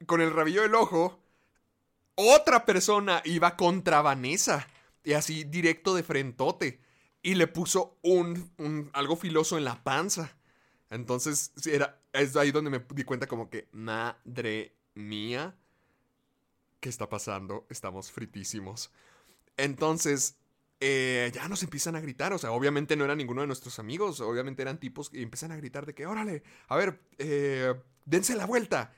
con 0.07 0.23
el 0.23 0.33
rabillo 0.33 0.63
del 0.63 0.75
ojo, 0.75 1.21
otra 2.15 2.65
persona 2.65 3.21
iba 3.27 3.55
contra 3.55 4.01
Vanessa. 4.01 4.67
Y 5.05 5.13
así 5.13 5.45
directo 5.45 5.95
de 5.95 6.03
frentote. 6.03 6.81
Y 7.25 7.37
le 7.37 7.47
puso 7.47 7.99
un, 8.03 8.91
algo 8.93 9.17
filoso 9.17 9.57
en 9.57 9.65
la 9.65 9.83
panza. 9.83 10.37
Entonces, 10.91 11.53
era, 11.65 11.99
es 12.13 12.37
ahí 12.37 12.53
donde 12.53 12.71
me 12.71 12.85
di 12.95 13.03
cuenta 13.03 13.27
como 13.27 13.49
que, 13.49 13.67
madre 13.73 14.77
mía, 14.95 15.57
¿qué 16.81 16.91
está 16.91 17.09
pasando? 17.09 17.67
Estamos 17.71 18.13
fritísimos. 18.13 18.93
Entonces, 19.57 20.37
eh, 20.81 21.33
ya 21.35 21.49
nos 21.49 21.63
empiezan 21.63 21.97
a 21.97 22.01
gritar. 22.01 22.35
O 22.35 22.39
sea, 22.39 22.53
obviamente 22.53 22.95
no 22.95 23.07
era 23.07 23.17
ninguno 23.17 23.41
de 23.41 23.47
nuestros 23.47 23.79
amigos. 23.79 24.21
Obviamente 24.21 24.61
eran 24.61 24.79
tipos 24.79 25.09
que 25.09 25.23
empiezan 25.23 25.51
a 25.51 25.57
gritar 25.57 25.87
de 25.87 25.95
que, 25.95 26.05
órale, 26.05 26.43
a 26.69 26.77
ver, 26.77 27.01
eh, 27.17 27.75
dense 28.05 28.37
la 28.37 28.45
vuelta. 28.45 28.93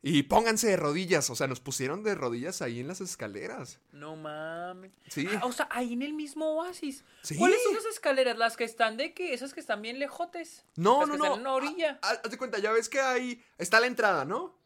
Y 0.00 0.22
pónganse 0.24 0.68
de 0.68 0.76
rodillas. 0.76 1.28
O 1.30 1.34
sea, 1.34 1.48
nos 1.48 1.60
pusieron 1.60 2.04
de 2.04 2.14
rodillas 2.14 2.62
ahí 2.62 2.80
en 2.80 2.86
las 2.86 3.00
escaleras. 3.00 3.80
No 3.92 4.14
mames. 4.14 4.92
Sí. 5.08 5.26
Ah, 5.40 5.44
o 5.44 5.52
sea, 5.52 5.68
ahí 5.72 5.92
en 5.92 6.02
el 6.02 6.14
mismo 6.14 6.56
oasis. 6.56 7.04
Sí. 7.22 7.36
¿Cuáles 7.36 7.62
son 7.64 7.76
esas 7.76 7.94
escaleras? 7.94 8.38
Las 8.38 8.56
que 8.56 8.64
están 8.64 8.96
de 8.96 9.12
que, 9.12 9.34
esas 9.34 9.52
que 9.54 9.60
están 9.60 9.82
bien 9.82 9.98
lejotes. 9.98 10.64
No, 10.76 11.00
Las 11.00 11.08
no, 11.08 11.14
que 11.14 11.18
no. 11.18 11.24
están 11.24 11.40
en 11.40 11.46
una 11.46 11.54
orilla. 11.54 11.98
Ah, 12.02 12.12
ah, 12.14 12.20
Haz 12.24 12.30
de 12.30 12.38
cuenta, 12.38 12.58
ya 12.58 12.70
ves 12.70 12.88
que 12.88 13.00
ahí 13.00 13.42
está 13.58 13.80
la 13.80 13.88
entrada, 13.88 14.24
¿no? 14.24 14.56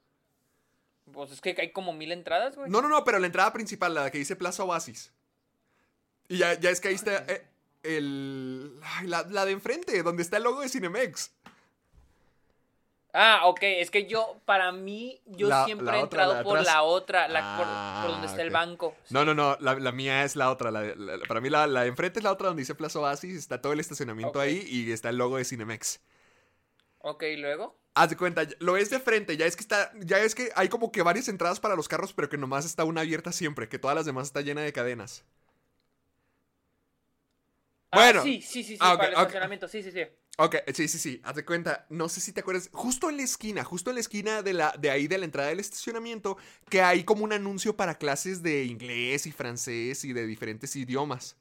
Pues 1.11 1.33
es 1.33 1.41
que 1.41 1.57
hay 1.59 1.73
como 1.73 1.93
mil 1.93 2.13
entradas, 2.13 2.57
güey. 2.57 2.71
No, 2.71 2.83
no, 2.83 2.89
no, 2.89 3.05
pero 3.05 3.19
la 3.19 3.27
entrada 3.27 3.53
principal, 3.53 3.95
la 3.95 4.11
que 4.11 4.19
dice 4.19 4.37
Plaza 4.37 4.65
Oasis. 4.65 5.13
Y 6.29 6.39
ya, 6.39 6.59
ya 6.59 6.71
es 6.71 6.81
que 6.81 6.89
ahí 6.89 6.95
está 6.95 7.25
eh, 7.29 7.47
el. 7.83 8.79
la, 9.05 9.23
la 9.29 9.45
de 9.45 9.53
enfrente, 9.53 10.03
donde 10.03 10.23
está 10.23 10.37
el 10.37 10.45
logo 10.45 10.61
de 10.61 10.69
Cinemex. 10.69 11.33
Ah, 13.15 13.43
ok, 13.45 13.59
es 13.63 13.91
que 13.91 14.07
yo, 14.07 14.41
para 14.47 14.73
mí, 14.73 15.21
yo 15.27 15.49
La- 15.49 15.67
siempre 15.67 15.87
la 15.87 15.99
he 15.99 16.03
otra, 16.03 16.23
entrado 16.23 16.45
por 16.45 16.59
atrás. 16.59 16.75
la 16.75 16.83
otra, 16.83 17.29
la, 17.29 17.57
por- 17.59 17.67
Ah, 17.69 18.01
por, 18.03 18.13
donde 18.13 18.27
está 18.27 18.41
el 18.41 18.49
banco. 18.51 18.97
No, 19.11 19.25
no, 19.27 19.35
no, 19.35 19.57
la, 19.61 19.75
la 19.75 19.93
mía 19.93 20.25
es 20.25 20.35
la 20.35 20.51
otra. 20.51 20.71
la 20.71 20.81
de- 20.81 20.97
la- 20.97 21.19
para 21.29 21.41
mí 21.43 21.51
la, 21.51 21.67
la 21.67 21.83
de 21.83 21.89
enfrente 21.89 22.21
es 22.21 22.25
la 22.25 22.33
otra 22.33 22.47
donde 22.49 22.63
dice 22.63 22.75
Plaza 22.75 22.99
Oasis, 23.01 23.37
está 23.37 23.61
todo 23.61 23.75
el 23.75 23.81
estacionamiento 23.81 24.41
ahí 24.41 24.65
y 24.67 24.91
está 24.93 25.11
el 25.11 25.19
logo 25.19 25.37
de 25.37 25.45
Cinemex. 25.45 26.01
Ok, 27.01 27.23
luego. 27.37 27.77
Haz 27.95 28.09
de 28.09 28.17
cuenta, 28.17 28.47
lo 28.61 28.73
ves 28.73 28.89
de 28.89 28.99
frente, 28.99 29.37
ya 29.37 29.45
es 29.45 29.57
que 29.57 29.61
está, 29.63 29.93
ya 30.01 30.19
es 30.21 30.35
que 30.35 30.51
hay 30.57 30.71
como 30.71 30.91
que 30.91 31.03
varias 31.03 31.29
entradas 31.29 31.61
para 31.61 31.77
los 31.77 31.89
carros, 31.89 32.15
pero 32.15 32.31
que 32.31 32.39
nomás 32.39 32.65
está 32.65 32.85
una 32.85 33.03
abierta 33.03 33.31
siempre, 33.33 33.69
que 33.69 33.79
todas 33.79 33.95
las 33.95 34.07
demás 34.07 34.29
está 34.29 34.41
llena 34.41 34.63
de 34.63 34.73
cadenas. 34.73 35.23
Ah, 37.91 37.99
Bueno. 37.99 38.23
sí, 38.23 38.41
sí, 38.41 38.63
sí, 38.65 38.73
sí, 38.75 38.79
Ah, 38.81 38.97
para 38.97 39.09
el 39.09 39.15
estacionamiento, 39.15 39.69
sí, 39.69 39.83
sí, 39.83 39.93
sí. 39.93 40.07
Ok, 40.39 40.57
sí, 40.75 40.89
sí, 40.89 40.99
sí, 40.99 41.21
haz 41.25 41.37
de 41.37 41.45
cuenta, 41.45 41.85
no 41.91 42.09
sé 42.09 42.21
si 42.23 42.33
te 42.33 42.41
acuerdas, 42.41 42.71
justo 42.73 43.11
en 43.11 43.19
la 43.19 43.23
esquina, 43.23 43.65
justo 43.65 43.91
en 43.91 43.97
la 43.97 44.01
esquina 44.01 44.43
de, 44.43 44.55
la, 44.55 44.75
de 44.79 44.91
ahí 44.91 45.07
de 45.07 45.19
la 45.19 45.27
entrada 45.27 45.51
del 45.51 45.61
estacionamiento, 45.61 46.39
que 46.71 46.81
hay 46.81 47.05
como 47.05 47.25
un 47.25 47.35
anuncio 47.35 47.77
para 47.77 47.97
clases 47.99 48.43
de 48.43 48.65
inglés 48.65 49.27
y 49.27 49.33
francés 49.33 50.05
y 50.05 50.15
de 50.15 50.27
diferentes 50.27 50.75
idiomas. 50.75 51.37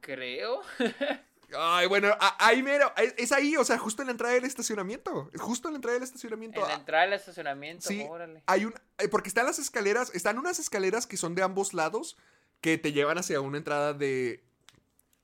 Creo. 0.00 0.62
Ay, 1.54 1.86
bueno, 1.86 2.16
ahí 2.38 2.62
mero, 2.62 2.90
es, 2.96 3.14
es 3.18 3.30
ahí, 3.30 3.56
o 3.58 3.64
sea, 3.64 3.76
justo 3.76 4.00
en 4.00 4.06
la 4.06 4.12
entrada 4.12 4.32
del 4.32 4.44
estacionamiento, 4.44 5.30
justo 5.36 5.68
en 5.68 5.74
la 5.74 5.76
entrada 5.76 5.94
del 5.94 6.02
estacionamiento. 6.02 6.62
En 6.62 6.68
la 6.68 6.74
entrada 6.76 7.04
del 7.04 7.12
estacionamiento, 7.12 7.86
Sí, 7.86 8.06
órale. 8.08 8.42
hay 8.46 8.64
un, 8.64 8.74
eh, 8.96 9.08
porque 9.08 9.28
están 9.28 9.44
las 9.44 9.58
escaleras, 9.58 10.10
están 10.14 10.38
unas 10.38 10.58
escaleras 10.58 11.06
que 11.06 11.18
son 11.18 11.34
de 11.34 11.42
ambos 11.42 11.74
lados, 11.74 12.16
que 12.62 12.78
te 12.78 12.92
llevan 12.92 13.18
hacia 13.18 13.42
una 13.42 13.58
entrada 13.58 13.92
de, 13.92 14.42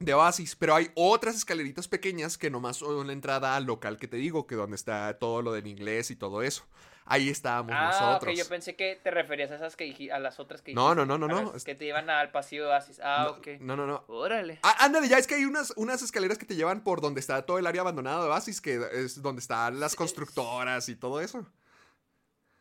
de 0.00 0.14
Oasis, 0.14 0.54
pero 0.54 0.74
hay 0.76 0.90
otras 0.94 1.34
escaleritas 1.34 1.88
pequeñas 1.88 2.38
que 2.38 2.50
nomás 2.50 2.76
son 2.76 3.06
la 3.08 3.12
entrada 3.12 3.56
al 3.56 3.64
local 3.64 3.96
que 3.98 4.06
te 4.06 4.16
digo, 4.16 4.46
que 4.46 4.54
donde 4.54 4.76
está 4.76 5.18
todo 5.18 5.42
lo 5.42 5.52
del 5.52 5.66
inglés 5.66 6.11
y 6.12 6.16
todo 6.16 6.42
eso. 6.42 6.64
Ahí 7.11 7.30
estábamos 7.30 7.74
Ah, 7.76 7.87
nosotros. 7.90 8.32
ok, 8.34 8.38
yo 8.38 8.46
pensé 8.48 8.76
que 8.76 9.00
te 9.02 9.11
referías 9.11 9.50
a 9.50 9.56
esas 9.56 9.74
que 9.76 9.87
dij- 9.87 10.12
a 10.12 10.18
las 10.18 10.38
otras 10.38 10.61
que 10.62 10.74
No, 10.74 10.90
dijiste, 10.94 11.06
no, 11.06 11.18
no, 11.18 11.26
no, 11.26 11.42
no, 11.42 11.52
Que 11.64 11.74
te 11.74 11.87
llevan 11.87 12.11
al 12.11 12.30
pasillo 12.30 12.64
de 12.64 12.68
Oasis. 12.68 13.00
Ah, 13.02 13.24
no, 13.32 13.38
ok. 13.38 13.46
no, 13.61 13.76
no, 13.76 13.87
no. 13.87 14.04
Órale. 14.08 14.61
Ah, 14.62 14.76
ándale, 14.84 15.08
ya 15.08 15.16
es 15.18 15.26
que 15.26 15.34
hay 15.37 15.46
unas, 15.46 15.72
unas 15.76 16.02
escaleras 16.02 16.37
que 16.38 16.44
te 16.46 16.54
llevan 16.54 16.84
por 16.84 17.00
donde 17.00 17.18
está 17.20 17.44
todo 17.46 17.58
el 17.58 17.66
área 17.66 17.80
abandonada 17.80 18.22
de 18.22 18.28
Oasis, 18.30 18.61
que 18.61 18.78
es 18.92 19.20
donde 19.22 19.40
están 19.40 19.80
las 19.80 19.96
constructoras 19.96 20.88
y 20.90 20.96
todo 20.96 21.20
eso. 21.22 21.46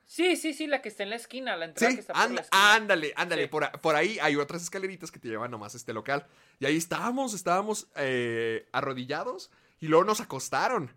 Sí, 0.10 0.38
sí, 0.38 0.54
sí, 0.54 0.68
la 0.68 0.82
que 0.82 0.88
está 0.88 1.04
en 1.04 1.10
la 1.10 1.18
esquina, 1.18 1.58
la 1.58 1.66
entrada 1.66 1.94
que 1.94 2.00
está 2.00 2.14
por 2.14 2.32
la 2.32 2.42
esquina. 2.42 2.74
ándale, 2.76 3.14
ándale. 3.18 3.44
Sí. 3.44 3.48
Por, 3.50 3.70
por 3.82 3.96
ahí 3.96 4.18
hay 4.22 4.38
otras 4.38 4.64
escaleritas 4.64 5.12
que 5.12 5.20
te 5.20 5.28
llevan 5.28 5.52
nomás 5.52 5.74
a 5.74 5.78
este 5.78 5.92
local. 5.94 6.26
Y 6.60 6.66
ahí 6.66 6.78
estábamos, 6.78 7.34
estábamos 7.34 7.90
eh, 7.98 8.68
arrodillados 8.72 9.52
y 9.82 9.88
luego 9.90 10.06
nos 10.06 10.22
acostaron. 10.22 10.94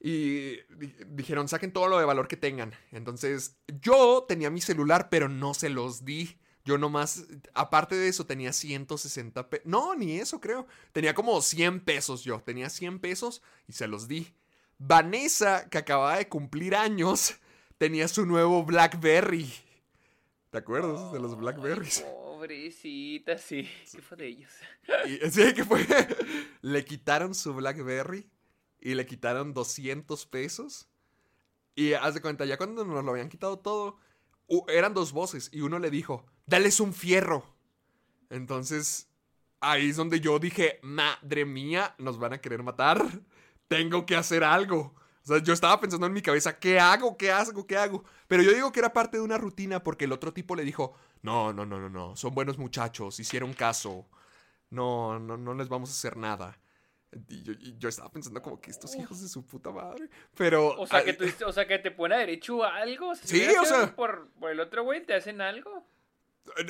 Y 0.00 0.56
di- 0.74 0.94
dijeron, 1.06 1.46
saquen 1.48 1.72
todo 1.72 1.86
lo 1.86 1.98
de 2.00 2.04
valor 2.04 2.26
que 2.26 2.36
tengan. 2.36 2.74
Entonces, 2.90 3.56
yo 3.80 4.24
tenía 4.28 4.50
mi 4.50 4.60
celular, 4.60 5.08
pero 5.08 5.28
no 5.28 5.54
se 5.54 5.70
los 5.70 6.04
di. 6.04 6.36
Yo 6.64 6.78
nomás, 6.78 7.24
aparte 7.54 7.94
de 7.94 8.08
eso, 8.08 8.26
tenía 8.26 8.52
160 8.52 9.48
pesos. 9.50 9.66
No, 9.66 9.94
ni 9.94 10.18
eso 10.18 10.40
creo. 10.40 10.66
Tenía 10.92 11.14
como 11.14 11.40
100 11.40 11.80
pesos 11.84 12.24
yo. 12.24 12.40
Tenía 12.44 12.68
100 12.70 12.98
pesos 12.98 13.42
y 13.68 13.72
se 13.74 13.86
los 13.86 14.08
di. 14.08 14.34
Vanessa, 14.78 15.68
que 15.70 15.78
acababa 15.78 16.16
de 16.18 16.28
cumplir 16.28 16.74
años, 16.74 17.36
tenía 17.78 18.08
su 18.08 18.26
nuevo 18.26 18.64
Blackberry. 18.64 19.52
¿Te 20.50 20.58
acuerdas 20.58 21.12
de 21.12 21.18
los 21.18 21.36
Blackberries? 21.36 22.00
Pobrecita, 22.00 23.38
sí. 23.38 23.68
¿Qué 23.90 24.02
fue 24.02 24.16
de 24.18 24.26
ellos? 24.26 24.50
Y, 25.06 25.30
sí, 25.30 25.54
que 25.54 25.64
fue. 25.64 25.86
Le 26.60 26.84
quitaron 26.84 27.34
su 27.34 27.54
Blackberry 27.54 28.28
y 28.80 28.94
le 28.94 29.06
quitaron 29.06 29.54
200 29.54 30.26
pesos. 30.26 30.88
Y 31.74 31.94
haz 31.94 32.14
de 32.14 32.20
cuenta, 32.20 32.44
ya 32.44 32.58
cuando 32.58 32.84
nos 32.84 33.04
lo 33.04 33.12
habían 33.12 33.28
quitado 33.28 33.58
todo, 33.58 33.96
eran 34.68 34.92
dos 34.92 35.12
voces 35.12 35.48
y 35.52 35.60
uno 35.60 35.78
le 35.78 35.90
dijo, 35.90 36.26
dales 36.46 36.80
un 36.80 36.92
fierro. 36.92 37.44
Entonces, 38.28 39.08
ahí 39.60 39.90
es 39.90 39.96
donde 39.96 40.20
yo 40.20 40.38
dije, 40.38 40.80
madre 40.82 41.44
mía, 41.44 41.94
nos 41.98 42.18
van 42.18 42.34
a 42.34 42.40
querer 42.40 42.62
matar. 42.62 43.02
Tengo 43.68 44.04
que 44.04 44.16
hacer 44.16 44.44
algo. 44.44 44.94
O 45.24 45.26
sea, 45.26 45.38
yo 45.38 45.52
estaba 45.52 45.78
pensando 45.80 46.06
en 46.06 46.12
mi 46.12 46.22
cabeza, 46.22 46.58
¿qué 46.58 46.80
hago? 46.80 47.16
¿Qué 47.16 47.30
hago? 47.30 47.66
¿Qué 47.66 47.76
hago? 47.76 48.04
Pero 48.26 48.42
yo 48.42 48.52
digo 48.52 48.72
que 48.72 48.80
era 48.80 48.92
parte 48.92 49.18
de 49.18 49.22
una 49.22 49.38
rutina 49.38 49.82
porque 49.82 50.06
el 50.06 50.12
otro 50.12 50.32
tipo 50.32 50.56
le 50.56 50.64
dijo, 50.64 50.94
no, 51.22 51.52
no, 51.52 51.64
no, 51.64 51.78
no, 51.78 51.88
no, 51.88 52.16
son 52.16 52.34
buenos 52.34 52.58
muchachos, 52.58 53.20
hicieron 53.20 53.52
caso. 53.54 54.08
No, 54.70 55.18
no, 55.18 55.36
no 55.36 55.54
les 55.54 55.68
vamos 55.68 55.90
a 55.90 55.92
hacer 55.92 56.16
nada. 56.16 56.58
Y 57.28 57.42
yo, 57.42 57.52
y 57.52 57.76
yo 57.78 57.88
estaba 57.90 58.10
pensando 58.10 58.40
como 58.40 58.58
que 58.60 58.70
estos 58.70 58.96
hijos 58.96 59.20
de 59.20 59.28
su 59.28 59.44
puta 59.44 59.70
madre. 59.70 60.08
Pero... 60.34 60.68
O 60.80 60.86
sea, 60.86 61.04
que 61.04 61.12
tú, 61.12 61.26
o 61.46 61.52
sea, 61.52 61.68
que 61.68 61.78
te 61.78 61.90
pone 61.90 62.14
a 62.14 62.18
derecho 62.18 62.64
a 62.64 62.76
algo. 62.78 63.14
Si 63.14 63.28
Sí, 63.28 63.46
o 63.60 63.64
sea- 63.66 63.94
Por, 63.94 64.30
por 64.40 64.50
el 64.50 64.58
otro 64.60 64.82
güey, 64.82 65.04
¿te 65.04 65.14
hacen 65.14 65.40
algo? 65.42 65.86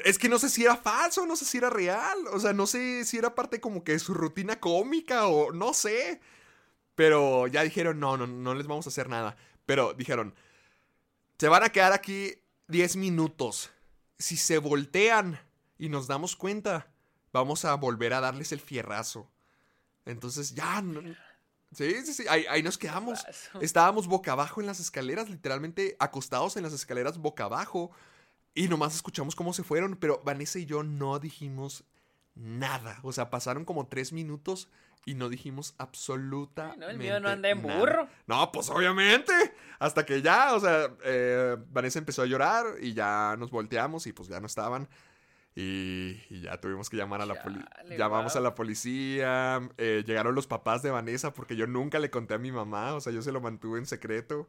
Es 0.04 0.18
que 0.18 0.28
no 0.28 0.38
sé 0.38 0.50
si 0.50 0.64
era 0.64 0.76
falso, 0.76 1.24
no 1.26 1.36
sé 1.36 1.44
si 1.44 1.58
era 1.58 1.70
real. 1.70 2.18
O 2.32 2.40
sea, 2.40 2.52
no 2.52 2.66
sé 2.66 3.04
si 3.04 3.16
era 3.18 3.34
parte 3.34 3.60
como 3.60 3.84
que 3.84 3.92
de 3.92 3.98
su 4.00 4.12
rutina 4.14 4.58
cómica 4.60 5.26
o 5.28 5.52
no 5.52 5.72
sé. 5.72 6.20
Pero 7.02 7.48
ya 7.48 7.64
dijeron, 7.64 7.98
no, 7.98 8.16
no, 8.16 8.28
no 8.28 8.54
les 8.54 8.68
vamos 8.68 8.86
a 8.86 8.90
hacer 8.90 9.08
nada. 9.08 9.36
Pero 9.66 9.92
dijeron, 9.92 10.36
se 11.36 11.48
van 11.48 11.64
a 11.64 11.70
quedar 11.70 11.92
aquí 11.92 12.32
10 12.68 12.94
minutos. 12.94 13.70
Si 14.20 14.36
se 14.36 14.58
voltean 14.58 15.40
y 15.78 15.88
nos 15.88 16.06
damos 16.06 16.36
cuenta, 16.36 16.92
vamos 17.32 17.64
a 17.64 17.74
volver 17.74 18.14
a 18.14 18.20
darles 18.20 18.52
el 18.52 18.60
fierrazo. 18.60 19.28
Entonces 20.04 20.54
ya... 20.54 20.80
no- 20.80 21.00
sí, 21.72 21.92
sí, 22.04 22.14
sí, 22.14 22.24
ahí, 22.28 22.44
ahí 22.48 22.62
nos 22.62 22.78
quedamos. 22.78 23.24
Estábamos 23.60 24.06
boca 24.06 24.30
abajo 24.30 24.60
en 24.60 24.68
las 24.68 24.78
escaleras, 24.78 25.28
literalmente 25.28 25.96
acostados 25.98 26.56
en 26.56 26.62
las 26.62 26.72
escaleras 26.72 27.18
boca 27.18 27.46
abajo. 27.46 27.90
Y 28.54 28.68
nomás 28.68 28.94
escuchamos 28.94 29.34
cómo 29.34 29.52
se 29.52 29.64
fueron, 29.64 29.96
pero 29.96 30.22
Vanessa 30.24 30.60
y 30.60 30.66
yo 30.66 30.84
no 30.84 31.18
dijimos 31.18 31.82
nada. 32.36 33.00
O 33.02 33.10
sea, 33.12 33.28
pasaron 33.28 33.64
como 33.64 33.88
tres 33.88 34.12
minutos 34.12 34.68
y 35.04 35.14
no 35.14 35.28
dijimos 35.28 35.74
absolutamente 35.78 36.78
No, 36.78 36.88
el 36.90 36.98
mío 36.98 37.18
no 37.20 37.28
anda 37.28 37.50
en 37.50 37.62
nada. 37.62 37.78
burro. 37.78 38.08
No, 38.26 38.52
pues 38.52 38.70
obviamente. 38.70 39.32
Hasta 39.78 40.06
que 40.06 40.22
ya, 40.22 40.54
o 40.54 40.60
sea, 40.60 40.90
eh, 41.04 41.56
Vanessa 41.70 41.98
empezó 41.98 42.22
a 42.22 42.26
llorar 42.26 42.66
y 42.80 42.94
ya 42.94 43.34
nos 43.38 43.50
volteamos 43.50 44.06
y 44.06 44.12
pues 44.12 44.28
ya 44.28 44.38
no 44.40 44.46
estaban. 44.46 44.88
Y, 45.54 46.18
y 46.30 46.40
ya 46.42 46.58
tuvimos 46.60 46.88
que 46.88 46.96
llamar 46.96 47.20
a 47.20 47.26
la 47.26 47.42
policía. 47.42 47.68
Llamamos 47.98 48.36
a 48.36 48.40
la 48.40 48.54
policía. 48.54 49.60
eh, 49.76 50.02
llegaron 50.06 50.34
los 50.34 50.46
papás 50.46 50.82
de 50.82 50.90
Vanessa 50.90 51.32
porque 51.34 51.56
yo 51.56 51.66
nunca 51.66 51.98
le 51.98 52.10
conté 52.10 52.34
a 52.34 52.38
mi 52.38 52.52
mamá. 52.52 52.94
O 52.94 53.00
sea, 53.00 53.12
yo 53.12 53.20
se 53.22 53.32
lo 53.32 53.40
mantuve 53.40 53.78
en 53.78 53.86
secreto. 53.86 54.48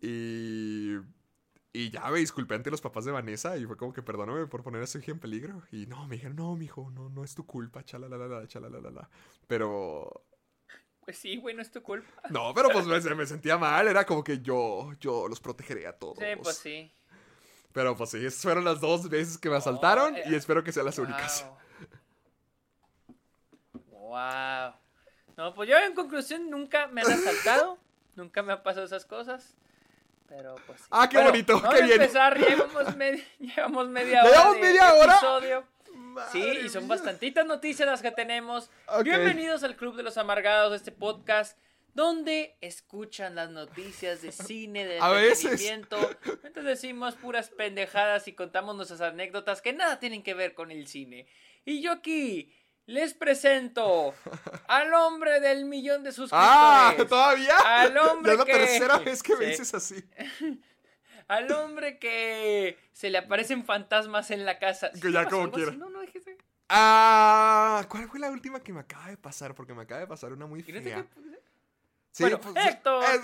Y. 0.00 0.96
Y 1.78 1.90
ya 1.90 2.10
me 2.10 2.18
disculpé 2.18 2.56
ante 2.56 2.72
los 2.72 2.80
papás 2.80 3.04
de 3.04 3.12
Vanessa 3.12 3.56
y 3.56 3.64
fue 3.64 3.76
como 3.76 3.92
que 3.92 4.02
perdóname 4.02 4.48
por 4.48 4.64
poner 4.64 4.82
a 4.82 4.86
su 4.88 4.98
hija 4.98 5.12
en 5.12 5.20
peligro. 5.20 5.62
Y 5.70 5.86
no, 5.86 6.08
me 6.08 6.16
dijeron, 6.16 6.34
no, 6.34 6.56
mijo, 6.56 6.90
no, 6.90 7.08
no 7.08 7.22
es 7.22 7.36
tu 7.36 7.46
culpa, 7.46 7.84
chalalala, 7.84 8.48
chalalala. 8.48 9.08
Pero. 9.46 10.24
Pues 11.02 11.18
sí, 11.18 11.36
güey, 11.36 11.54
no 11.54 11.62
es 11.62 11.70
tu 11.70 11.80
culpa. 11.80 12.08
No, 12.30 12.52
pero 12.52 12.70
pues 12.70 12.84
me, 12.84 13.14
me 13.14 13.26
sentía 13.26 13.56
mal. 13.58 13.86
Era 13.86 14.04
como 14.04 14.24
que 14.24 14.40
yo, 14.40 14.92
yo 14.98 15.28
los 15.28 15.38
protegeré 15.38 15.86
a 15.86 15.92
todos. 15.92 16.18
Sí, 16.18 16.24
pues 16.42 16.56
sí. 16.56 16.92
Pero 17.72 17.96
pues 17.96 18.10
sí, 18.10 18.26
esas 18.26 18.42
fueron 18.42 18.64
las 18.64 18.80
dos 18.80 19.08
veces 19.08 19.38
que 19.38 19.48
me 19.48 19.54
asaltaron 19.54 20.16
Oh, 20.16 20.30
y 20.30 20.34
espero 20.34 20.64
que 20.64 20.72
sean 20.72 20.86
las 20.86 20.98
únicas. 20.98 21.46
Wow. 23.92 24.72
No, 25.36 25.54
pues 25.54 25.68
yo 25.68 25.76
en 25.76 25.94
conclusión 25.94 26.48
nunca 26.50 26.88
me 26.88 27.02
han 27.02 27.12
asaltado. 27.12 27.78
nunca 28.16 28.42
me 28.42 28.54
han 28.54 28.62
pasado 28.62 28.86
esas 28.86 29.04
cosas. 29.04 29.54
Pero 30.28 30.54
pues 30.66 30.80
sí. 30.80 30.86
Ah, 30.90 31.08
qué 31.08 31.18
bonito, 31.22 31.54
vamos 31.54 31.74
qué 31.74 31.82
a 31.82 31.86
bien. 31.86 32.00
empezar, 32.02 32.38
llevamos, 32.38 32.96
media- 32.96 33.24
llevamos 33.38 33.88
media 33.88 34.12
¿Ya 34.12 34.20
hora. 34.24 34.30
llevamos 34.30 34.54
de 34.56 34.60
media 34.60 34.94
hora? 34.94 35.12
episodio. 35.14 35.64
Sí, 36.32 36.42
y 36.64 36.68
son 36.68 36.86
bastantitas 36.88 37.46
noticias 37.46 37.88
las 37.88 38.02
que 38.02 38.10
tenemos. 38.10 38.70
Bienvenidos 39.04 39.62
al 39.62 39.76
Club 39.76 39.96
de 39.96 40.02
los 40.02 40.18
Amargados, 40.18 40.74
este 40.74 40.90
podcast 40.92 41.56
donde 41.94 42.56
escuchan 42.60 43.34
las 43.34 43.50
noticias 43.50 44.22
de 44.22 44.30
cine, 44.32 44.86
de 44.86 45.00
veces. 45.12 45.44
entretenimiento. 45.44 45.98
Entonces 46.44 46.64
decimos 46.64 47.14
puras 47.16 47.50
pendejadas 47.50 48.28
y 48.28 48.32
contamos 48.34 48.76
nuestras 48.76 49.00
anécdotas 49.00 49.62
que 49.62 49.72
nada 49.72 49.98
tienen 49.98 50.22
que 50.22 50.34
ver 50.34 50.54
con 50.54 50.70
el 50.70 50.86
cine. 50.86 51.26
Y 51.64 51.80
yo 51.82 51.92
aquí 51.92 52.52
les 52.88 53.12
presento 53.14 54.14
al 54.66 54.92
hombre 54.94 55.40
del 55.40 55.64
millón 55.66 56.02
de 56.02 56.10
suscriptores. 56.12 56.48
Ah, 56.50 56.94
todavía. 57.08 57.54
Al 57.64 57.96
hombre 57.98 58.30
ya 58.30 58.32
es 58.32 58.38
la 58.38 58.44
que- 58.44 58.52
tercera 58.52 58.98
vez 59.04 59.22
que 59.22 59.36
me 59.36 59.44
Sí. 59.44 59.50
dices 59.50 59.74
así. 59.74 60.04
Al 61.28 61.52
hombre 61.52 61.98
que 61.98 62.78
se 62.92 63.10
le 63.10 63.18
aparecen 63.18 63.62
fantasmas 63.66 64.30
en 64.30 64.46
la 64.46 64.58
casa. 64.58 64.90
Que 64.92 64.98
¿Sí 65.08 65.12
ya 65.12 65.26
como 65.26 65.50
quiera. 65.52 65.72
No, 65.72 65.90
no, 65.90 66.00
dijiste. 66.00 66.38
Ah, 66.70 67.84
¿cuál 67.90 68.08
fue 68.08 68.18
la 68.18 68.30
última 68.30 68.60
que 68.60 68.72
me 68.72 68.80
acaba 68.80 69.08
de 69.08 69.18
pasar? 69.18 69.54
Porque 69.54 69.74
me 69.74 69.82
acaba 69.82 70.00
de 70.00 70.06
pasar 70.06 70.32
una 70.32 70.46
muy 70.46 70.62
fea. 70.62 70.80
qué- 70.82 71.04
Sí, 72.12 72.22
Bueno, 72.24 72.40
pues, 72.40 72.54
Héctor, 72.66 73.04
eh, 73.04 73.18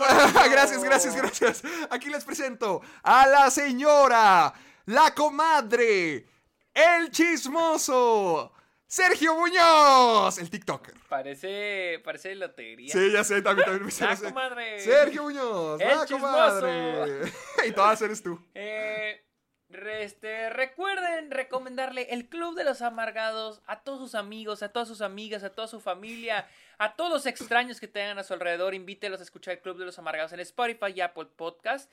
gracias, 0.50 0.84
gracias, 0.84 1.16
gracias. 1.16 1.62
Aquí 1.90 2.10
les 2.10 2.22
presento 2.24 2.82
a 3.02 3.26
la 3.26 3.50
señora, 3.50 4.52
la 4.84 5.14
comadre, 5.14 6.26
el 6.74 7.10
chismoso, 7.10 8.52
Sergio 8.86 9.34
Muñoz, 9.34 10.38
el 10.38 10.50
TikToker. 10.50 10.94
Parece, 11.08 12.00
parece 12.04 12.34
lotería. 12.34 12.92
Sí, 12.92 13.10
ya 13.12 13.24
sé, 13.24 13.42
también, 13.42 13.66
también 13.66 13.86
me 13.86 14.06
no 14.08 14.16
sé. 14.16 14.24
comadre. 14.24 14.80
Sergio 14.80 15.22
Muñoz, 15.24 15.80
la 15.80 16.06
chismoso. 16.06 16.20
comadre. 16.20 17.32
y 17.66 17.72
todas 17.72 18.00
eres 18.02 18.22
tú. 18.22 18.38
Eh, 18.54 19.24
este, 19.68 20.50
recuerden 20.50 21.30
recomendarle 21.30 22.06
el 22.10 22.28
Club 22.28 22.54
de 22.54 22.64
los 22.64 22.82
Amargados 22.82 23.62
a 23.66 23.80
todos 23.80 23.98
sus 23.98 24.14
amigos, 24.14 24.62
a 24.62 24.68
todas 24.70 24.86
sus 24.88 25.00
amigas, 25.00 25.42
a 25.42 25.50
toda 25.50 25.66
su 25.66 25.80
familia, 25.80 26.46
a 26.78 26.94
todos 26.94 27.10
los 27.10 27.26
extraños 27.26 27.80
que 27.80 27.88
tengan 27.88 28.18
a 28.18 28.22
su 28.22 28.34
alrededor. 28.34 28.74
Invítelos 28.74 29.20
a 29.20 29.24
escuchar 29.24 29.54
el 29.54 29.60
Club 29.60 29.78
de 29.78 29.86
los 29.86 29.98
Amargados 29.98 30.32
en 30.32 30.40
Spotify 30.40 30.92
y 30.94 31.00
Apple 31.00 31.26
Podcast. 31.36 31.90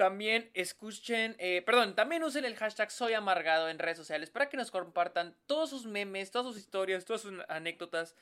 También 0.00 0.50
escuchen, 0.54 1.36
eh, 1.38 1.60
perdón, 1.60 1.94
también 1.94 2.24
usen 2.24 2.46
el 2.46 2.56
hashtag 2.56 2.90
Soy 2.90 3.12
Amargado 3.12 3.68
en 3.68 3.78
redes 3.78 3.98
sociales 3.98 4.30
para 4.30 4.48
que 4.48 4.56
nos 4.56 4.70
compartan 4.70 5.36
todos 5.44 5.68
sus 5.68 5.84
memes, 5.84 6.30
todas 6.30 6.46
sus 6.46 6.56
historias, 6.56 7.04
todas 7.04 7.20
sus 7.20 7.34
anécdotas. 7.50 8.16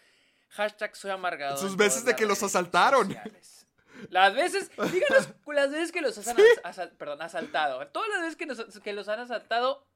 Hashtag 0.49 0.97
Soy 0.97 1.13
Amargado. 1.13 1.57
Sus 1.57 1.77
veces 1.77 2.05
de 2.05 2.17
que 2.17 2.27
los 2.27 2.43
asaltaron. 2.43 3.07
sociales. 3.07 3.69
Las 4.11 4.35
veces, 4.35 4.73
díganos 4.93 5.29
las 5.47 5.71
veces 5.71 5.93
que 5.93 6.01
los 6.01 6.19
han 6.27 6.37
asal- 6.65 6.97
perdón, 6.97 7.23
asaltado. 7.23 7.87
Todas 7.87 8.09
las 8.09 8.23
veces 8.23 8.35
que, 8.37 8.47
nos- 8.47 8.81
que 8.81 8.93
los 8.93 9.09
han 9.09 9.21
asaltado, 9.21 9.87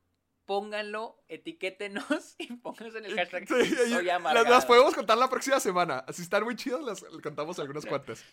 pónganlo, 0.47 1.23
etiquétenos 1.29 2.35
y 2.39 2.53
pónganlos 2.55 2.97
en 2.97 3.05
el 3.07 3.15
hashtag 3.17 3.49
Sí, 3.49 3.75
Soy 3.75 4.05
las, 4.05 4.67
podemos 4.67 4.95
contar 4.95 5.19
la 5.19 5.29
próxima 5.29 5.61
semana. 5.61 6.05
Si 6.13 6.23
están 6.23 6.45
muy 6.45 6.57
chidas, 6.57 6.81
las 6.83 7.05
contamos 7.23 7.59
algunas 7.59 7.87
cuantas. 7.87 8.25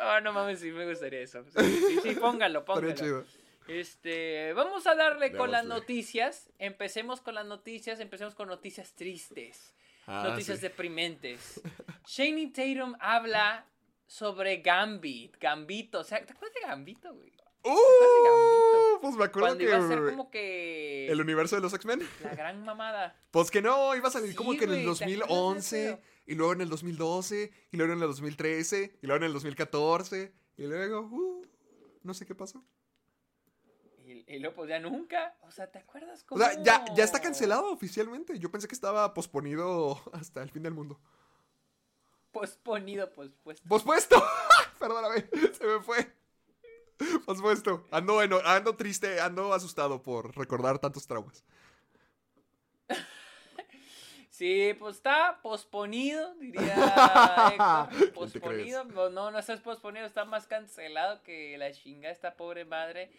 Oh, 0.00 0.20
no 0.20 0.32
mames, 0.32 0.60
sí 0.60 0.70
me 0.70 0.88
gustaría 0.88 1.20
eso. 1.20 1.44
Sí, 1.44 1.80
sí, 1.88 1.98
sí, 2.02 2.14
pónganlo, 2.14 2.64
pónganlo. 2.64 2.94
chido. 2.94 3.24
Este, 3.68 4.52
vamos 4.54 4.86
a 4.86 4.94
darle 4.94 5.32
con 5.32 5.50
las 5.50 5.64
noticias. 5.64 6.50
Empecemos 6.58 7.20
con 7.20 7.34
las 7.34 7.46
noticias, 7.46 8.00
empecemos 8.00 8.34
con 8.34 8.48
noticias 8.48 8.94
tristes. 8.94 9.74
Ah, 10.06 10.24
noticias 10.28 10.58
sí. 10.58 10.62
deprimentes. 10.62 11.60
Shane 12.06 12.48
Tatum 12.48 12.96
habla 12.98 13.66
sobre 14.06 14.56
Gambit, 14.56 15.36
Gambito. 15.38 16.00
O 16.00 16.04
sea, 16.04 16.24
¿te 16.24 16.32
acuerdas 16.32 16.54
de 16.54 16.66
Gambito, 16.66 17.14
güey? 17.14 17.32
¡Uh! 17.64 19.00
Pues 19.00 19.14
me 19.16 19.24
acuerdo 19.24 19.48
Cuando 19.48 19.58
que. 19.58 19.64
iba 19.64 19.76
a 19.76 19.88
ser 19.88 20.04
como 20.10 20.30
que 20.30 21.08
El 21.08 21.20
universo 21.20 21.56
de 21.56 21.62
los 21.62 21.72
X-Men. 21.72 22.06
la 22.22 22.34
gran 22.34 22.64
mamada. 22.64 23.16
Pues 23.30 23.50
que 23.50 23.62
no, 23.62 23.94
iba 23.96 24.08
a 24.08 24.10
salir 24.10 24.30
Sí, 24.30 24.34
como 24.36 24.52
que 24.52 24.64
en 24.64 24.70
el 24.72 24.84
güey, 24.84 24.98
¿te 24.98 25.04
acuerdas 25.04 25.08
de 25.08 25.16
2011, 25.26 25.88
eso? 25.88 25.98
y 26.26 26.34
luego 26.34 26.52
en 26.52 26.60
el 26.60 26.68
2012, 26.68 27.52
y 27.72 27.76
luego 27.76 27.92
en 27.92 28.00
el 28.02 28.08
2013, 28.08 28.98
y 29.02 29.06
luego 29.06 29.16
en 29.18 29.24
el 29.24 29.32
2014, 29.32 30.32
y 30.58 30.62
luego, 30.64 31.00
uh, 31.00 31.46
no 32.02 32.14
sé 32.14 32.26
qué 32.26 32.34
pasó. 32.34 32.62
Y, 34.04 34.24
y 34.34 34.38
luego, 34.38 34.56
pues 34.56 34.68
ya 34.68 34.78
nunca. 34.80 35.36
O 35.42 35.50
sea, 35.50 35.70
¿te 35.70 35.78
acuerdas 35.78 36.22
O 36.24 36.26
cómo? 36.26 36.44
sea, 36.44 36.62
ya, 36.62 36.84
ya 36.94 37.04
está 37.04 37.20
cancelado 37.20 37.70
oficialmente. 37.72 38.38
Yo 38.38 38.50
pensé 38.50 38.68
que 38.68 38.74
estaba 38.74 39.14
posponido 39.14 40.00
hasta 40.12 40.42
el 40.42 40.50
fin 40.50 40.62
del 40.62 40.74
mundo. 40.74 41.00
Posponido, 42.32 43.12
pospuesto. 43.12 43.68
¡Pospuesto! 43.68 44.22
Perdóname, 44.78 45.28
se 45.52 45.66
me 45.66 45.80
fue. 45.80 46.12
Pospuesto. 47.26 47.86
Ando, 47.90 48.22
eno- 48.22 48.40
ando 48.44 48.76
triste, 48.76 49.20
ando 49.20 49.52
asustado 49.52 50.02
por 50.02 50.36
recordar 50.36 50.78
tantos 50.78 51.06
traumas. 51.06 51.44
Sí, 54.30 54.74
pues 54.78 54.96
está 54.96 55.38
posponido, 55.42 56.34
diría 56.36 56.62
Héctor. 57.52 57.88
¿Quién 57.90 58.00
te 58.00 58.06
Posponido. 58.12 58.84
No, 58.84 59.10
no, 59.10 59.30
no 59.30 59.38
estás 59.38 59.60
posponido, 59.60 60.06
está 60.06 60.24
más 60.24 60.46
cancelado 60.46 61.22
que 61.22 61.58
la 61.58 61.72
chinga 61.72 62.10
esta 62.10 62.34
pobre 62.36 62.64
madre. 62.64 63.10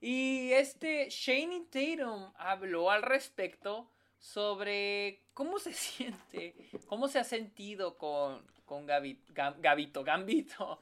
Y 0.00 0.52
este 0.52 1.10
Shane 1.10 1.66
Tatum 1.70 2.32
habló 2.36 2.90
al 2.90 3.02
respecto 3.02 3.90
sobre 4.18 5.22
cómo 5.34 5.58
se 5.58 5.72
siente, 5.74 6.54
cómo 6.86 7.08
se 7.08 7.18
ha 7.18 7.24
sentido 7.24 7.98
con, 7.98 8.42
con 8.64 8.86
Gabito, 8.86 10.02
Gambito. 10.02 10.78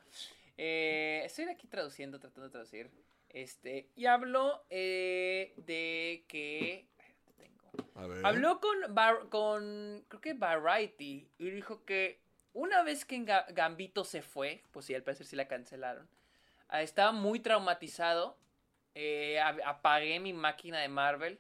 Eh, 0.58 1.22
estoy 1.24 1.44
aquí 1.46 1.66
traduciendo, 1.68 2.18
tratando 2.18 2.48
de 2.48 2.52
traducir. 2.52 2.90
Este, 3.28 3.88
y 3.94 4.06
habló 4.06 4.64
eh, 4.70 5.54
de 5.56 6.24
que. 6.28 6.88
Tengo. 7.36 7.70
A 7.94 8.06
ver. 8.06 8.26
Habló 8.26 8.60
con, 8.60 9.28
con 9.30 10.04
creo 10.08 10.20
que 10.20 10.34
Variety 10.34 11.30
y 11.38 11.50
dijo 11.50 11.84
que 11.84 12.20
una 12.52 12.82
vez 12.82 13.04
que 13.04 13.18
Ga- 13.20 13.46
Gambito 13.54 14.04
se 14.04 14.20
fue, 14.20 14.64
pues 14.72 14.86
sí, 14.86 14.94
al 14.94 15.02
parecer 15.04 15.26
sí 15.26 15.36
la 15.36 15.46
cancelaron, 15.46 16.08
ah, 16.68 16.82
estaba 16.82 17.12
muy 17.12 17.38
traumatizado, 17.38 18.36
eh, 18.94 19.38
apagué 19.40 20.18
mi 20.18 20.32
máquina 20.32 20.80
de 20.80 20.88
Marvel. 20.88 21.38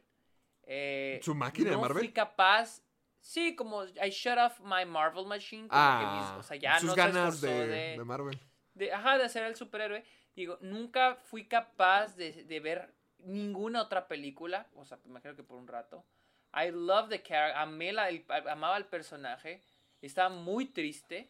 eh, 0.62 1.18
¿Su 1.24 1.34
máquina 1.34 1.70
de 1.70 1.76
no 1.76 1.82
Marvel? 1.82 1.98
fui 2.04 2.12
capaz, 2.12 2.82
sí, 3.20 3.56
como 3.56 3.84
I 3.84 4.10
shut 4.10 4.38
off 4.38 4.60
my 4.60 4.84
Marvel 4.86 5.26
machine, 5.26 5.66
como 5.66 5.70
que 5.98 6.04
Ah, 6.04 6.30
mis- 6.36 6.38
o 6.38 6.42
sea, 6.46 6.56
ya 6.56 6.78
sus 6.78 6.90
no 6.90 6.94
ganas 6.94 7.38
se 7.40 7.46
de, 7.48 7.66
de, 7.66 7.98
de 7.98 8.04
Marvel. 8.04 8.38
De, 8.78 8.92
ajá, 8.92 9.18
de 9.18 9.24
hacer 9.24 9.44
el 9.44 9.56
superhéroe. 9.56 10.04
Digo, 10.34 10.58
nunca 10.60 11.16
fui 11.16 11.46
capaz 11.46 12.16
de, 12.16 12.44
de 12.44 12.60
ver 12.60 12.94
ninguna 13.18 13.82
otra 13.82 14.06
película. 14.08 14.66
O 14.74 14.84
sea, 14.84 14.98
me 15.04 15.10
imagino 15.10 15.34
que 15.34 15.42
por 15.42 15.58
un 15.58 15.66
rato. 15.66 16.04
I 16.54 16.70
love 16.70 17.08
the 17.10 17.22
character. 17.22 17.56
Amé 17.60 17.92
la- 17.92 18.08
el- 18.08 18.24
amaba 18.48 18.76
al 18.76 18.86
personaje. 18.86 19.62
Estaba 20.00 20.28
muy 20.28 20.66
triste. 20.66 21.28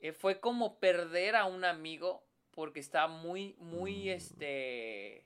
Eh, 0.00 0.12
fue 0.12 0.38
como 0.40 0.78
perder 0.78 1.34
a 1.36 1.46
un 1.46 1.64
amigo. 1.64 2.24
Porque 2.52 2.80
estaba 2.80 3.08
muy, 3.08 3.54
muy, 3.58 4.04
Mm. 4.04 4.08
este... 4.10 5.24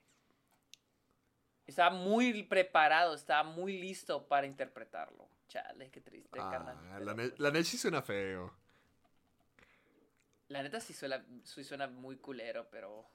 Estaba 1.65 1.89
muy 1.93 2.43
preparado. 2.43 3.13
Estaba 3.13 3.43
muy 3.43 3.77
listo 3.79 4.25
para 4.27 4.47
interpretarlo. 4.47 5.27
Chale, 5.49 5.89
qué 5.91 6.01
triste, 6.01 6.39
carnal. 6.39 6.77
Ah, 6.91 6.99
la, 6.99 7.13
ne- 7.13 7.29
pues, 7.29 7.39
la 7.39 7.63
suena 7.63 8.01
feo. 8.01 8.53
La 10.49 10.63
neta 10.63 10.79
sí 10.79 10.93
suena, 10.93 11.25
sí 11.43 11.63
suena 11.63 11.87
muy 11.87 12.17
culero, 12.17 12.67
pero. 12.69 13.05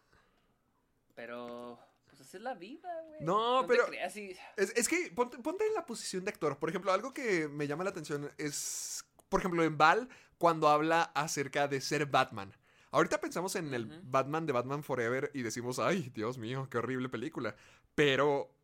Pero. 1.14 1.78
Pues 2.06 2.20
así 2.20 2.36
es 2.36 2.42
la 2.42 2.54
vida, 2.54 2.90
güey. 3.06 3.20
No, 3.22 3.64
pero- 3.66 3.86
creas. 3.86 4.14
Es, 4.16 4.38
es 4.76 4.88
que 4.88 5.10
ponte, 5.14 5.38
ponte 5.38 5.66
en 5.66 5.72
la 5.74 5.86
posición 5.86 6.24
de 6.24 6.30
actor. 6.30 6.58
Por 6.58 6.68
ejemplo, 6.68 6.92
algo 6.92 7.14
que 7.14 7.48
me 7.48 7.66
llama 7.66 7.84
la 7.84 7.90
atención 7.90 8.30
es, 8.36 9.04
por 9.30 9.40
ejemplo, 9.40 9.64
en 9.64 9.78
Val, 9.78 10.08
cuando 10.36 10.68
habla 10.68 11.04
acerca 11.14 11.68
de 11.68 11.80
ser 11.80 12.04
Batman. 12.06 12.54
Ahorita 12.90 13.18
pensamos 13.18 13.56
en 13.56 13.72
el. 13.72 13.86
Batman 14.02 14.44
de 14.44 14.52
Batman 14.52 14.82
Forever 14.82 15.30
y 15.32 15.40
decimos, 15.40 15.78
ay, 15.78 16.10
Dios 16.14 16.36
mío, 16.36 16.68
qué 16.70 16.76
horrible 16.76 17.08
película. 17.08 17.56
Pero 17.94 18.54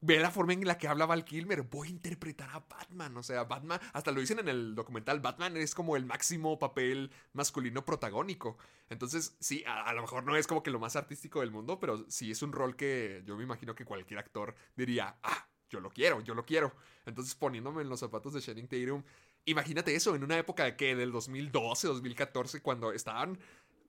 ve 0.00 0.18
la 0.18 0.30
forma 0.30 0.52
en 0.52 0.66
la 0.66 0.78
que 0.78 0.88
habla 0.88 1.06
Val 1.06 1.24
Kilmer. 1.24 1.62
Voy 1.62 1.88
a 1.88 1.90
interpretar 1.90 2.50
a 2.50 2.60
Batman. 2.60 3.16
O 3.16 3.22
sea, 3.22 3.44
Batman, 3.44 3.80
hasta 3.92 4.12
lo 4.12 4.20
dicen 4.20 4.38
en 4.38 4.48
el 4.48 4.74
documental, 4.74 5.20
Batman 5.20 5.56
es 5.56 5.74
como 5.74 5.96
el 5.96 6.06
máximo 6.06 6.58
papel 6.58 7.10
masculino 7.32 7.84
protagónico. 7.84 8.56
Entonces, 8.88 9.36
sí, 9.40 9.62
a, 9.66 9.92
lo 9.92 10.02
mejor 10.02 10.24
no 10.24 10.36
es 10.36 10.46
como 10.46 10.62
que 10.62 10.70
lo 10.70 10.78
más 10.78 10.96
artístico 10.96 11.40
del 11.40 11.50
mundo, 11.50 11.78
pero 11.78 12.04
sí 12.08 12.30
es 12.30 12.42
un 12.42 12.52
rol 12.52 12.76
que 12.76 13.22
yo 13.26 13.36
me 13.36 13.44
imagino 13.44 13.74
que 13.74 13.84
cualquier 13.84 14.18
actor 14.18 14.54
diría, 14.74 15.16
ah, 15.22 15.46
yo 15.68 15.80
lo 15.80 15.90
quiero, 15.90 16.20
yo 16.20 16.34
lo 16.34 16.44
quiero. 16.44 16.74
Entonces, 17.06 17.34
poniéndome 17.34 17.82
en 17.82 17.88
los 17.88 18.00
zapatos 18.00 18.32
de 18.34 18.40
Channing 18.40 18.68
Tatum, 18.68 19.02
imagínate 19.44 19.94
eso, 19.94 20.14
en 20.14 20.24
una 20.24 20.38
época 20.38 20.64
de 20.64 20.76
que 20.76 20.96
del 20.96 21.12
2012, 21.12 21.88
2014, 21.88 22.62
cuando 22.62 22.92
estaban 22.92 23.38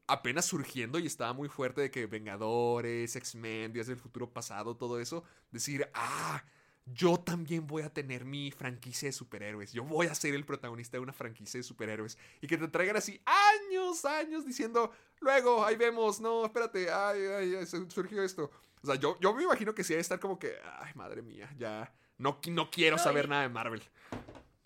apenas 0.07 0.45
surgiendo 0.45 0.99
y 0.99 1.07
estaba 1.07 1.33
muy 1.33 1.49
fuerte 1.49 1.81
de 1.81 1.91
que 1.91 2.05
Vengadores, 2.07 3.15
X-Men, 3.15 3.73
Días 3.73 3.87
del 3.87 3.97
Futuro 3.97 4.29
Pasado, 4.31 4.75
todo 4.75 4.99
eso, 4.99 5.23
decir, 5.51 5.89
ah, 5.93 6.43
yo 6.85 7.17
también 7.17 7.67
voy 7.67 7.83
a 7.83 7.93
tener 7.93 8.25
mi 8.25 8.51
franquicia 8.51 9.07
de 9.07 9.13
superhéroes, 9.13 9.71
yo 9.71 9.83
voy 9.83 10.07
a 10.07 10.15
ser 10.15 10.33
el 10.33 10.45
protagonista 10.45 10.97
de 10.97 11.01
una 11.01 11.13
franquicia 11.13 11.59
de 11.59 11.63
superhéroes 11.63 12.17
y 12.41 12.47
que 12.47 12.57
te 12.57 12.67
traigan 12.67 12.97
así 12.97 13.21
años, 13.25 14.03
años 14.05 14.45
diciendo, 14.45 14.91
luego, 15.19 15.63
ahí 15.63 15.75
vemos, 15.75 16.19
no, 16.19 16.43
espérate, 16.45 16.91
ay, 16.91 17.19
ay, 17.37 17.55
ay, 17.55 17.65
surgió 17.65 18.23
esto. 18.23 18.49
O 18.83 18.87
sea, 18.87 18.95
yo, 18.95 19.17
yo 19.21 19.33
me 19.33 19.43
imagino 19.43 19.75
que 19.75 19.83
sí 19.83 19.93
debe 19.93 20.01
estar 20.01 20.19
como 20.19 20.39
que, 20.39 20.55
ay, 20.79 20.91
madre 20.95 21.21
mía, 21.21 21.49
ya, 21.57 21.93
no, 22.17 22.39
no 22.49 22.69
quiero 22.71 22.97
No, 22.97 23.03
saber 23.03 23.25
y- 23.25 23.29
nada 23.29 23.43
de 23.43 23.49
Marvel. 23.49 23.83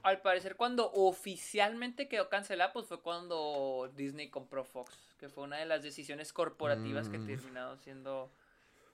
Al 0.06 0.22
parecer, 0.22 0.56
cuando 0.56 0.92
oficialmente 0.94 2.08
quedó 2.08 2.30
cancelada, 2.30 2.72
pues 2.72 2.86
fue 2.86 3.02
cuando 3.02 3.92
Disney 3.96 4.30
compró 4.30 4.64
Fox. 4.64 4.94
Que 5.20 5.30
fue 5.30 5.44
una 5.46 5.58
de 5.58 5.66
las 5.66 5.82
decisiones 5.82 6.32
corporativas 6.32 7.10
que 7.10 7.18
Mm. 7.18 7.26
terminado 7.26 7.76
siendo 7.78 8.32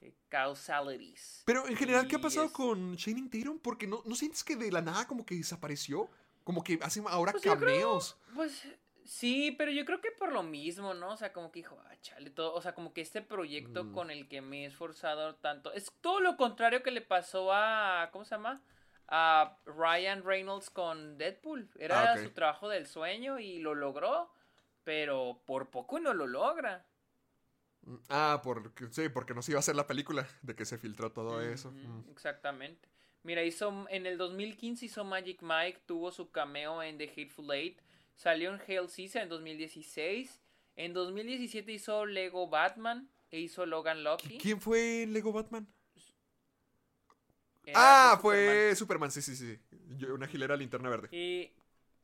eh, 0.00 0.12
causalities. 0.30 1.42
Pero 1.44 1.68
en 1.68 1.76
general, 1.76 2.08
¿qué 2.08 2.16
ha 2.16 2.20
pasado 2.20 2.46
es- 2.46 2.52
con 2.52 2.96
Channing 2.96 3.28
Tatum? 3.30 3.58
Porque 3.60 3.86
no, 3.86 4.02
¿no 4.06 4.14
sientes 4.16 4.42
que 4.42 4.56
de 4.56 4.72
la 4.72 4.80
nada 4.80 5.06
como 5.06 5.24
que 5.26 5.34
desapareció? 5.36 6.08
Como 6.44 6.64
que 6.64 6.78
hace 6.82 7.00
ahora 7.06 7.30
Pues 7.32 7.44
yo 7.44 7.56
creo- 7.58 7.68
cameos. 7.68 8.16
Pues 8.34 8.66
sí, 9.04 9.52
pero 9.58 9.70
yo 9.70 9.84
creo 9.84 10.00
que 10.00 10.10
por 10.12 10.32
lo 10.32 10.42
mismo, 10.42 10.94
¿no? 10.94 11.12
O 11.12 11.16
sea, 11.18 11.32
como 11.32 11.52
que 11.52 11.60
dijo, 11.60 11.78
ah, 11.88 11.94
chale, 12.00 12.30
todo, 12.30 12.52
o 12.54 12.62
sea, 12.62 12.74
como 12.74 12.92
que 12.94 13.00
este 13.02 13.20
proyecto 13.22 13.84
Mm. 13.84 13.92
con 13.92 14.10
el 14.10 14.26
que 14.28 14.40
me 14.40 14.64
he 14.64 14.66
esforzado 14.66 15.34
tanto, 15.36 15.72
es 15.72 15.92
todo 16.00 16.18
lo 16.20 16.36
contrario 16.38 16.82
que 16.82 16.90
le 16.90 17.02
pasó 17.02 17.52
a, 17.52 18.08
¿cómo 18.12 18.24
se 18.24 18.34
llama? 18.34 18.60
A 19.14 19.58
Ryan 19.66 20.24
Reynolds 20.24 20.70
con 20.70 21.18
Deadpool. 21.18 21.68
Era 21.78 22.12
Ah, 22.14 22.18
su 22.18 22.30
trabajo 22.30 22.68
del 22.70 22.86
sueño 22.86 23.38
y 23.38 23.58
lo 23.58 23.74
logró, 23.74 24.32
pero 24.84 25.42
por 25.44 25.68
poco 25.70 26.00
no 26.00 26.14
lo 26.14 26.26
logra. 26.26 26.86
Ah, 28.08 28.40
porque, 28.42 28.86
sí, 28.90 29.08
porque 29.08 29.34
no 29.34 29.42
se 29.42 29.52
iba 29.52 29.58
a 29.58 29.60
hacer 29.60 29.74
la 29.76 29.86
película 29.86 30.26
de 30.42 30.54
que 30.54 30.64
se 30.64 30.78
filtró 30.78 31.12
todo 31.12 31.42
eso. 31.42 31.72
Mm. 31.72 32.10
Exactamente. 32.10 32.88
Mira, 33.24 33.42
hizo 33.44 33.86
en 33.90 34.06
el 34.06 34.16
2015 34.18 34.86
hizo 34.86 35.04
Magic 35.04 35.42
Mike, 35.42 35.82
tuvo 35.86 36.10
su 36.10 36.30
cameo 36.30 36.82
en 36.82 36.96
The 36.98 37.04
Hateful 37.10 37.50
Eight, 37.52 37.80
salió 38.14 38.52
en 38.54 38.60
Hail 38.66 38.88
Caesar 38.94 39.22
en 39.24 39.28
2016, 39.28 40.40
en 40.76 40.92
2017 40.94 41.70
hizo 41.72 42.06
Lego 42.06 42.48
Batman 42.48 43.08
e 43.30 43.40
hizo 43.40 43.66
Logan 43.66 43.98
¿Qui- 43.98 44.02
Lucky. 44.02 44.38
¿Quién 44.38 44.60
fue 44.60 45.06
Lego 45.08 45.32
Batman? 45.32 45.68
Era 47.64 48.12
ah, 48.12 48.16
Superman. 48.16 48.20
fue 48.20 48.76
Superman, 48.76 49.10
sí, 49.10 49.22
sí, 49.22 49.36
sí. 49.36 49.58
Una 50.06 50.26
gilera 50.26 50.56
linterna 50.56 50.88
verde. 50.88 51.08
Y, 51.12 51.52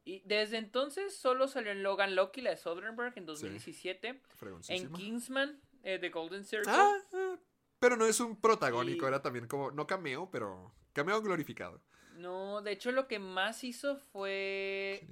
y 0.05 0.23
desde 0.25 0.59
entonces 0.59 1.17
solo 1.17 1.49
salió 1.49 1.73
en 1.73 1.83
Logan 1.83 2.15
Lucky, 2.15 2.41
la 2.41 2.51
de 2.51 2.57
Soderbergh, 2.57 3.17
en 3.17 3.27
2017, 3.27 4.23
en. 4.69 4.93
Kingsman, 4.93 5.61
eh, 5.83 5.99
The 5.99 6.11
Golden 6.11 6.45
Circle. 6.45 6.73
Ah, 6.73 6.97
ah, 7.13 7.37
pero 7.79 7.97
no 7.97 8.07
es 8.07 8.21
un 8.21 8.41
protagónico, 8.41 9.07
Y- 9.07 9.09
era 9.09 9.23
también 9.23 9.47
como, 9.47 9.71
no 9.71 9.87
cameo, 9.87 10.31
pero 10.31 10.73
cameo 10.93 11.21
glorificado. 11.21 11.83
No, 12.15 12.63
de 12.63 12.73
hecho 12.73 12.91
lo 12.91 13.07
que 13.07 13.19
más 13.21 13.63
hizo 13.63 13.97
fue 13.97 15.07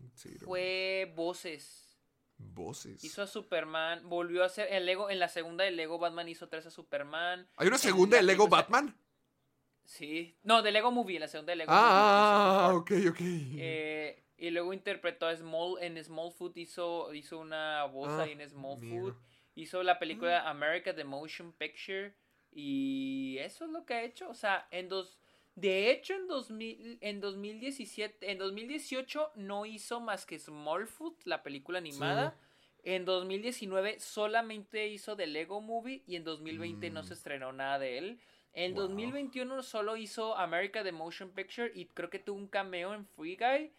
fue 0.44 1.12
voces. 1.14 1.86
Voces. 2.38 3.02
Hizo 3.02 3.22
a 3.22 3.26
Superman, 3.26 4.08
volvió 4.08 4.42
a 4.42 4.46
hacer 4.46 4.68
el 4.70 4.84
Lego, 4.84 5.08
en 5.08 5.18
la 5.18 5.28
segunda 5.28 5.64
de 5.64 5.70
Lego 5.70 5.98
Batman 5.98 6.28
hizo 6.28 6.48
tres 6.48 6.66
a 6.66 6.70
Superman. 6.70 7.48
¿Hay 7.56 7.68
una 7.68 7.78
segunda 7.78 8.16
de 8.16 8.22
Lego 8.22 8.48
Batman? 8.48 8.94
Sí, 9.86 10.36
no, 10.42 10.62
de 10.62 10.72
Lego 10.72 10.90
Movie, 10.90 11.18
la 11.20 11.28
segunda 11.28 11.52
de 11.52 11.56
Lego 11.56 11.70
Ah, 11.72 12.70
Movie. 12.72 13.08
ok, 13.08 13.10
ok. 13.12 13.20
Eh, 13.20 14.22
y 14.36 14.50
luego 14.50 14.72
interpretó 14.74 15.26
a 15.26 15.36
Small, 15.36 15.76
en 15.80 16.02
Smallfoot 16.02 16.56
hizo, 16.58 17.14
hizo 17.14 17.38
una 17.38 17.84
voz 17.84 18.10
Ah, 18.10 18.22
ahí 18.24 18.32
en 18.32 18.48
Smallfoot. 18.48 18.82
amigo. 18.82 19.16
Hizo 19.54 19.82
la 19.82 19.98
película 19.98 20.48
America 20.48 20.94
The 20.94 21.04
Motion 21.04 21.52
Picture. 21.52 22.14
Y 22.52 23.36
eso 23.38 23.64
es 23.64 23.70
lo 23.70 23.84
que 23.86 23.94
ha 23.94 24.02
hecho. 24.02 24.28
O 24.28 24.34
sea, 24.34 24.66
en 24.70 24.88
dos. 24.88 25.18
De 25.54 25.90
hecho, 25.90 26.12
en, 26.14 26.26
2000, 26.26 26.98
en 27.00 27.20
2017, 27.20 28.30
en 28.30 28.38
2018 28.38 29.30
no 29.36 29.64
hizo 29.64 30.00
más 30.00 30.26
que 30.26 30.38
Smallfoot, 30.38 31.22
la 31.24 31.42
película 31.42 31.78
animada. 31.78 32.36
En 32.82 33.04
2019 33.04 33.98
solamente 34.00 34.86
hizo 34.88 35.16
The 35.16 35.26
Lego 35.26 35.60
Movie 35.60 36.02
y 36.06 36.16
en 36.16 36.24
2020 36.24 36.90
no 36.90 37.00
Mm. 37.02 37.04
se 37.04 37.14
estrenó 37.14 37.52
nada 37.52 37.78
de 37.78 37.98
él. 37.98 38.20
En 38.56 38.72
Wow. 38.74 38.88
2021 38.88 39.62
solo 39.62 39.96
hizo 39.98 40.34
America 40.36 40.82
the 40.82 40.90
Motion 40.90 41.30
Picture 41.30 41.70
y 41.74 41.84
creo 41.86 42.08
que 42.08 42.18
tuvo 42.18 42.38
un 42.38 42.48
cameo 42.48 42.94
en 42.94 43.04
Free 43.06 43.36
Guy. 43.36 43.70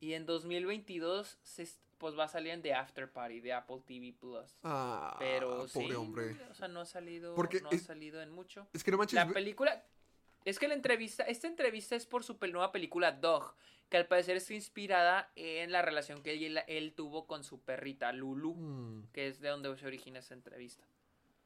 Y 0.00 0.12
en 0.14 0.26
2022 0.26 1.38
se 1.42 1.68
pues 1.98 2.16
va 2.16 2.24
a 2.24 2.28
salir 2.28 2.52
en 2.52 2.62
The 2.62 2.74
After 2.74 3.10
Party 3.10 3.40
de 3.40 3.52
Apple 3.52 3.80
TV 3.84 4.12
Plus. 4.12 4.56
Ah, 4.62 5.16
Pero 5.18 5.66
pobre 5.72 5.88
sí, 5.88 5.92
hombre. 5.94 6.36
o 6.50 6.54
sea, 6.54 6.68
no 6.68 6.80
ha 6.80 6.84
salido, 6.86 7.34
Porque 7.34 7.60
no 7.60 7.70
es- 7.70 7.82
ha 7.82 7.86
salido 7.86 8.20
en 8.22 8.30
mucho. 8.30 8.68
Es 8.72 8.84
que 8.84 8.90
no 8.92 8.98
manches. 8.98 9.14
La 9.16 9.28
película. 9.28 9.84
Es 10.44 10.58
que 10.60 10.68
la 10.68 10.74
entrevista. 10.74 11.24
Esta 11.24 11.46
entrevista 11.48 11.96
es 11.96 12.06
por 12.06 12.22
su 12.24 12.36
nueva 12.40 12.70
película 12.72 13.12
Dog. 13.12 13.54
Que 13.88 13.96
al 13.96 14.06
parecer 14.06 14.36
está 14.36 14.52
inspirada 14.54 15.32
en 15.34 15.72
la 15.72 15.80
relación 15.82 16.22
que 16.22 16.34
él, 16.34 16.60
él 16.68 16.92
tuvo 16.94 17.26
con 17.26 17.42
su 17.42 17.60
perrita 17.62 18.12
Lulu. 18.12 18.54
Mm. 18.54 19.08
Que 19.12 19.26
es 19.28 19.40
de 19.40 19.48
donde 19.48 19.76
se 19.76 19.86
origina 19.86 20.18
esa 20.20 20.34
entrevista. 20.34 20.84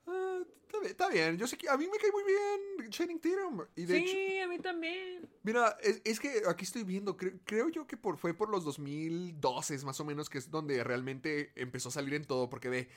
Ah, 0.07 0.41
está, 0.67 0.79
bien, 0.81 0.91
está 0.91 1.09
bien. 1.09 1.37
Yo 1.39 1.47
sé 1.47 1.57
que 1.57 1.69
a 1.69 1.77
mí 1.77 1.87
me 1.87 1.99
cae 1.99 2.11
muy 2.13 2.23
bien 2.25 2.91
Channing 2.91 3.21
Tatum. 3.21 3.65
Y 3.77 3.85
de 3.85 3.99
hecho, 3.99 4.13
sí, 4.13 4.39
a 4.41 4.49
mí 4.49 4.59
también. 4.59 5.29
Mira, 5.43 5.77
es, 5.83 6.01
es 6.05 6.19
que 6.21 6.43
aquí 6.49 6.65
estoy 6.65 6.85
viendo, 6.85 7.17
cre- 7.17 7.39
creo 7.45 7.69
yo 7.69 7.87
que 7.87 7.97
por, 7.97 8.17
fue 8.19 8.35
por 8.35 8.49
los 8.51 8.65
2012 8.65 9.85
más 9.85 10.01
o 10.01 10.05
menos 10.05 10.29
que 10.29 10.39
es 10.39 10.51
donde 10.51 10.83
realmente 10.85 11.53
empezó 11.57 11.89
a 11.89 11.93
salir 11.93 12.15
en 12.15 12.25
todo, 12.25 12.49
porque 12.51 12.69
ve 12.69 12.89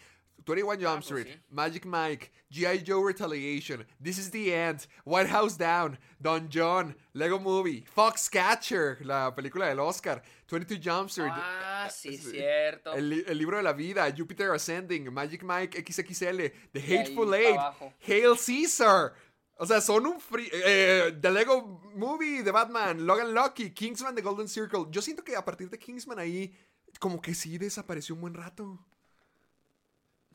21 0.46 0.74
Jump 0.74 0.84
Ah, 0.86 0.94
pues 0.96 1.06
Street, 1.06 1.28
sí. 1.38 1.42
Magic 1.50 1.86
Mike, 1.86 2.32
G.I. 2.52 2.84
Joe 2.86 3.06
Retaliation, 3.08 3.88
This 4.04 4.18
is 4.18 4.30
the 4.32 4.54
End, 4.54 4.86
White 5.06 5.30
House 5.30 5.58
Down, 5.58 5.98
Don 6.20 6.50
John, 6.52 6.96
Lego 7.14 7.40
Movie, 7.40 7.86
Foxcatcher, 7.94 9.06
la 9.06 9.34
película 9.34 9.68
del 9.68 9.80
Oscar, 9.80 10.22
22 10.50 10.80
Jump 10.84 11.10
Street, 11.10 11.32
Ah, 11.34 11.90
sí, 11.92 12.18
sí. 12.18 12.32
cierto. 12.32 12.94
el, 12.94 13.10
li- 13.10 13.24
el 13.28 13.38
libro 13.38 13.58
de 13.58 13.64
la 13.64 13.74
vida, 13.74 14.14
Jupiter 14.16 14.52
Ascending, 14.52 15.12
Magic 15.12 15.44
Mike 15.44 15.84
XXL, 15.86 16.52
The 16.72 16.80
Hateful 17.00 17.34
Eight. 17.34 17.60
Hail 18.08 18.36
Caesar. 18.38 19.14
O 19.58 19.66
sea, 19.66 19.80
son 19.82 20.06
un 20.06 20.20
free. 20.20 20.50
eh, 20.52 21.18
The 21.22 21.32
Lego 21.32 21.82
Movie 21.96 22.44
de 22.44 22.52
Batman, 22.52 23.06
Logan 23.06 23.34
Lucky, 23.34 23.72
Kingsman 23.72 24.14
de 24.14 24.22
Golden 24.22 24.48
Circle. 24.50 24.86
Yo 24.92 25.02
siento 25.02 25.24
que 25.24 25.36
a 25.36 25.44
partir 25.46 25.70
de 25.70 25.80
Kingsman 25.80 26.20
ahí, 26.20 26.54
como 27.00 27.22
que 27.22 27.34
sí 27.34 27.58
desapareció 27.58 28.16
un 28.16 28.22
buen 28.22 28.34
rato. 28.34 28.80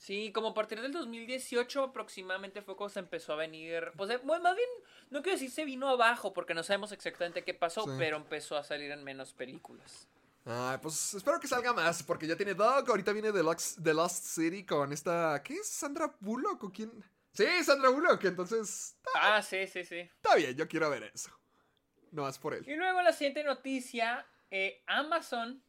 Sí, 0.00 0.32
como 0.32 0.48
a 0.48 0.54
partir 0.54 0.80
del 0.80 0.92
2018 0.92 1.82
aproximadamente 1.84 2.62
fue 2.62 2.74
cuando 2.74 2.94
se 2.94 3.00
empezó 3.00 3.34
a 3.34 3.36
venir. 3.36 3.92
Pues, 3.98 4.08
eh, 4.08 4.18
bueno, 4.24 4.42
más 4.44 4.56
bien, 4.56 4.68
no 5.10 5.20
quiero 5.22 5.36
decir 5.36 5.50
se 5.50 5.66
vino 5.66 5.90
abajo 5.90 6.32
porque 6.32 6.54
no 6.54 6.62
sabemos 6.62 6.90
exactamente 6.92 7.44
qué 7.44 7.52
pasó, 7.52 7.82
Sí. 7.84 7.90
pero 7.98 8.16
empezó 8.16 8.56
a 8.56 8.64
salir 8.64 8.90
en 8.90 9.04
menos 9.04 9.34
películas. 9.34 10.08
Ah, 10.46 10.78
pues 10.80 11.12
espero 11.12 11.38
que 11.38 11.46
salga 11.46 11.74
más, 11.74 12.02
porque 12.02 12.26
ya 12.26 12.34
tiene 12.34 12.54
Dog. 12.54 12.88
Ahorita 12.88 13.12
viene 13.12 13.30
The 13.30 13.42
Lost, 13.42 13.78
The 13.84 13.92
Lost 13.92 14.24
City 14.24 14.64
con 14.64 14.90
esta. 14.90 15.42
¿Qué 15.44 15.56
es? 15.56 15.68
¿Sandra 15.68 16.16
Bullock 16.18 16.64
o 16.64 16.72
quién? 16.72 16.90
Sí, 17.32 17.44
Sandra 17.62 17.90
Bullock. 17.90 18.24
Entonces, 18.24 18.96
está, 18.96 19.36
Ah, 19.36 19.42
sí, 19.42 19.66
sí, 19.66 19.84
sí. 19.84 19.98
está 19.98 20.34
bien, 20.36 20.56
yo 20.56 20.66
quiero 20.66 20.88
ver 20.88 21.12
eso. 21.14 21.30
No 22.10 22.22
más 22.22 22.38
por 22.38 22.54
él. 22.54 22.66
Y 22.66 22.74
luego 22.74 23.02
la 23.02 23.12
siguiente 23.12 23.44
noticia, 23.44 24.26
eh, 24.50 24.82
Amazon 24.86 25.62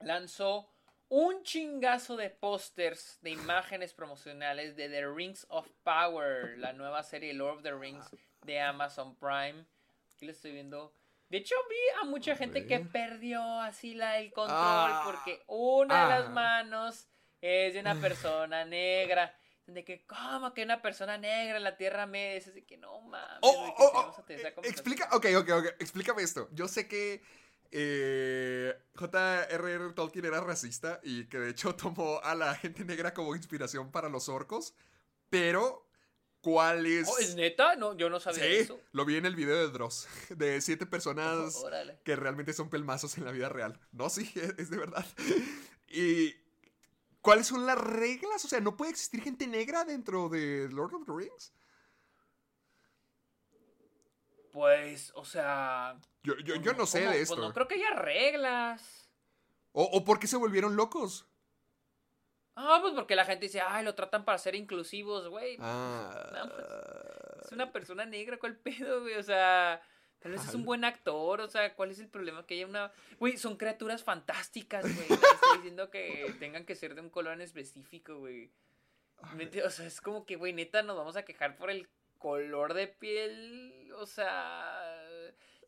lanzó 0.00 0.71
un 1.14 1.42
chingazo 1.42 2.16
de 2.16 2.30
pósters 2.30 3.18
de 3.20 3.28
imágenes 3.30 3.92
promocionales 3.92 4.76
de 4.76 4.88
The 4.88 5.06
Rings 5.08 5.44
of 5.50 5.68
Power, 5.82 6.56
la 6.56 6.72
nueva 6.72 7.02
serie 7.02 7.34
Lord 7.34 7.56
of 7.58 7.62
the 7.62 7.74
Rings 7.74 8.06
de 8.46 8.58
Amazon 8.58 9.14
Prime. 9.16 9.66
Aquí 10.14 10.24
lo 10.24 10.32
estoy 10.32 10.52
viendo. 10.52 10.94
De 11.28 11.36
hecho, 11.36 11.54
vi 11.68 12.00
a 12.00 12.04
mucha 12.06 12.34
gente 12.34 12.66
que 12.66 12.80
perdió 12.80 13.42
así 13.60 13.94
la, 13.94 14.18
el 14.20 14.32
control 14.32 14.56
Ah. 14.58 15.02
porque 15.04 15.42
una 15.48 16.06
de 16.06 16.12
Ah. 16.14 16.18
las 16.20 16.30
manos 16.30 17.06
es 17.42 17.74
de 17.74 17.80
una 17.80 17.94
persona 18.00 18.64
negra. 18.64 19.36
De 19.66 19.84
que, 19.84 20.06
¿cómo 20.06 20.54
que 20.54 20.62
una 20.62 20.80
persona 20.80 21.18
negra 21.18 21.58
en 21.58 21.62
la 21.64 21.76
Tierra 21.76 22.06
Media? 22.06 22.38
Es 22.38 22.54
de 22.54 22.64
que 22.64 22.78
no 22.78 23.02
mames. 23.02 23.38
Oh, 23.42 23.74
oh, 23.78 24.14
oh, 24.18 24.24
eh, 24.28 24.54
explica, 24.64 25.10
ok, 25.12 25.26
ok, 25.36 25.50
ok, 25.50 25.66
explícame 25.78 26.22
esto. 26.22 26.48
Yo 26.52 26.68
sé 26.68 26.88
que 26.88 27.22
eh, 27.72 28.78
J.R.R. 28.94 29.92
Tolkien 29.94 30.26
era 30.26 30.40
racista 30.40 31.00
y 31.02 31.24
que 31.24 31.38
de 31.38 31.50
hecho 31.50 31.74
tomó 31.76 32.20
a 32.22 32.34
la 32.34 32.54
gente 32.54 32.84
negra 32.84 33.14
como 33.14 33.34
inspiración 33.34 33.90
para 33.90 34.08
los 34.10 34.28
orcos, 34.28 34.74
pero 35.30 35.88
¿cuál 36.42 36.84
es? 36.84 37.08
Oh, 37.08 37.18
¿Es 37.18 37.34
neta? 37.34 37.74
No, 37.76 37.96
yo 37.96 38.10
no 38.10 38.20
sabía 38.20 38.44
sí, 38.44 38.54
eso. 38.56 38.78
lo 38.92 39.06
vi 39.06 39.16
en 39.16 39.24
el 39.24 39.34
video 39.34 39.56
de 39.56 39.70
Dross, 39.70 40.06
de 40.28 40.60
siete 40.60 40.84
personas 40.84 41.56
que 42.04 42.14
realmente 42.14 42.52
son 42.52 42.68
pelmazos 42.68 43.16
en 43.16 43.24
la 43.24 43.32
vida 43.32 43.48
real. 43.48 43.80
No, 43.90 44.10
sí, 44.10 44.30
es, 44.34 44.54
es 44.58 44.70
de 44.70 44.76
verdad. 44.76 45.06
Y 45.88 46.34
¿cuáles 47.22 47.46
son 47.46 47.64
las 47.64 47.78
reglas? 47.78 48.44
O 48.44 48.48
sea, 48.48 48.60
¿no 48.60 48.76
puede 48.76 48.90
existir 48.90 49.22
gente 49.22 49.46
negra 49.46 49.84
dentro 49.84 50.28
de 50.28 50.68
Lord 50.70 50.94
of 50.94 51.06
the 51.06 51.12
Rings? 51.16 51.52
Pues, 54.52 55.12
o 55.16 55.24
sea. 55.24 55.96
Yo, 56.22 56.36
yo, 56.38 56.54
pues 56.54 56.62
yo 56.64 56.72
no 56.74 56.86
sé 56.86 57.00
¿cómo? 57.00 57.10
de 57.10 57.16
Pues 57.18 57.30
esto. 57.30 57.40
no 57.40 57.52
creo 57.52 57.66
que 57.66 57.74
haya 57.74 57.90
reglas. 57.94 59.10
¿O, 59.72 59.82
¿O 59.84 60.04
por 60.04 60.18
qué 60.20 60.26
se 60.26 60.36
volvieron 60.36 60.76
locos? 60.76 61.26
Ah, 62.54 62.78
pues 62.82 62.92
porque 62.94 63.16
la 63.16 63.24
gente 63.24 63.46
dice, 63.46 63.62
ay, 63.62 63.82
lo 63.82 63.94
tratan 63.94 64.24
para 64.26 64.36
ser 64.36 64.54
inclusivos, 64.54 65.26
güey. 65.28 65.56
Ah, 65.58 66.30
No, 66.34 66.50
pues, 66.50 67.46
Es 67.46 67.52
una 67.52 67.72
persona 67.72 68.04
negra, 68.04 68.38
¿cuál 68.38 68.56
pedo, 68.56 69.00
güey? 69.00 69.14
O 69.14 69.22
sea, 69.22 69.80
tal 70.18 70.32
vez 70.32 70.44
es 70.46 70.54
un 70.54 70.64
buen 70.66 70.84
actor, 70.84 71.40
o 71.40 71.48
sea, 71.48 71.74
¿cuál 71.74 71.90
es 71.90 71.98
el 71.98 72.08
problema? 72.08 72.44
Que 72.46 72.54
haya 72.54 72.66
una... 72.66 72.92
Güey, 73.18 73.38
son 73.38 73.56
criaturas 73.56 74.04
fantásticas, 74.04 74.82
güey. 74.84 75.08
No 75.08 75.14
estoy 75.14 75.56
diciendo 75.56 75.90
que 75.90 76.34
tengan 76.38 76.66
que 76.66 76.74
ser 76.74 76.94
de 76.94 77.00
un 77.00 77.08
color 77.08 77.32
en 77.32 77.40
específico, 77.40 78.18
güey. 78.18 78.50
O 79.64 79.70
sea, 79.70 79.86
es 79.86 80.00
como 80.02 80.26
que, 80.26 80.36
güey, 80.36 80.52
neta, 80.52 80.82
nos 80.82 80.96
vamos 80.96 81.16
a 81.16 81.24
quejar 81.24 81.56
por 81.56 81.70
el 81.70 81.88
color 82.18 82.74
de 82.74 82.86
piel, 82.86 83.81
o 83.94 84.06
sea... 84.06 84.98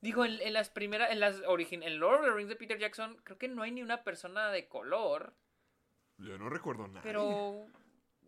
Digo, 0.00 0.24
en, 0.26 0.38
en 0.42 0.52
las 0.52 0.68
primeras, 0.68 1.10
en 1.10 1.18
las 1.20 1.40
origin 1.46 1.82
en 1.82 1.98
Lord 1.98 2.20
of 2.20 2.26
the 2.26 2.32
Rings 2.32 2.50
de 2.50 2.56
Peter 2.56 2.78
Jackson, 2.78 3.16
creo 3.24 3.38
que 3.38 3.48
no 3.48 3.62
hay 3.62 3.70
ni 3.70 3.82
una 3.82 4.04
persona 4.04 4.50
de 4.50 4.68
color, 4.68 5.34
yo 6.18 6.36
no 6.38 6.48
recuerdo 6.50 6.86
nada. 6.88 7.00
pero... 7.02 7.66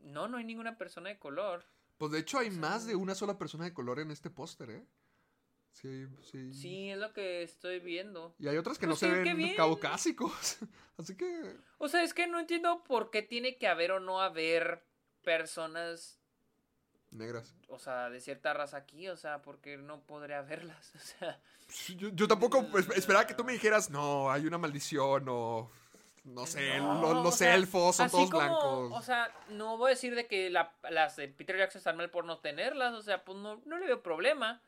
No, 0.03 0.28
no 0.28 0.36
hay 0.38 0.44
ninguna 0.44 0.78
persona 0.78 1.09
de 1.11 1.18
color. 1.18 1.64
Pues 1.99 2.12
de 2.12 2.20
hecho 2.20 2.38
hay 2.38 2.51
más 2.51 2.86
de 2.86 2.94
una 2.94 3.14
sola 3.14 3.36
persona 3.38 3.64
de 3.64 3.74
color 3.74 3.99
en 3.99 4.11
este 4.11 4.30
póster, 4.30 4.70
¿eh? 4.70 4.86
Sí, 5.72 6.07
sí. 6.22 6.53
Sí, 6.55 6.90
es 6.90 6.99
lo 6.99 7.12
que 7.12 7.42
estoy 7.42 7.80
viendo. 7.80 8.34
Y 8.38 8.49
hay 8.49 8.57
otras 8.57 8.78
que 8.78 8.86
Pues 8.86 9.03
no 9.03 9.09
sí, 9.09 9.12
se 9.14 9.22
ven 9.22 9.36
bien. 9.36 9.57
caucásicos. 9.57 10.59
Así 10.97 11.16
que... 11.16 11.57
O 11.78 11.88
sea, 11.88 12.03
es 12.03 12.14
que 12.14 12.26
no 12.26 12.38
entiendo 12.38 12.84
por 12.84 13.11
qué 13.11 13.20
tiene 13.22 13.59
que 13.59 13.66
haber 13.66 13.92
o 13.92 14.01
no 14.01 14.20
haber 14.22 14.86
personas, 15.22 16.20
Negras. 17.11 17.54
o 17.68 17.78
sea, 17.78 18.11
de 18.11 18.20
cierta 18.20 18.52
raza 18.52 18.76
aquí, 18.78 19.09
o 19.09 19.16
sea, 19.16 19.40
porque 19.42 19.76
no 19.78 20.00
podría 20.00 20.38
haberlas, 20.40 20.92
o 20.94 20.98
sea. 20.98 21.38
Yo, 21.96 22.09
yo 22.11 22.28
tampoco 22.28 22.64
esperaba 22.96 23.26
que 23.26 23.34
tú 23.34 23.44
me 23.44 23.52
dijeras, 23.52 23.90
no, 23.90 24.30
hay 24.30 24.46
una 24.46 24.59
maldición 24.59 25.26
o... 25.28 25.70
No 26.24 26.44
sé, 26.44 26.78
No, 26.78 27.00
lo- 27.00 27.09
o 27.20 27.22
los 27.22 27.36
sea, 27.36 27.54
elfos 27.54 27.94
son 27.94 28.11
todos 28.11 28.28
como, 28.30 28.40
blancos. 28.42 28.92
O 28.98 29.00
sea, 29.02 29.32
no 29.50 29.76
voy 29.76 29.90
a 29.90 29.94
decir 29.94 30.16
de 30.16 30.26
que 30.26 30.50
la- 30.50 30.74
las 30.90 31.14
de 31.14 31.28
Peter 31.28 31.57
Jackson 31.57 31.78
están 31.78 31.96
mal 31.96 32.11
por 32.11 32.24
no 32.24 32.38
tenerlas, 32.40 32.94
o 32.94 33.00
sea, 33.02 33.24
pues 33.24 33.38
no, 33.38 33.62
no 33.64 33.78
le 33.78 33.86
veo 33.86 34.02
problema. 34.02 34.61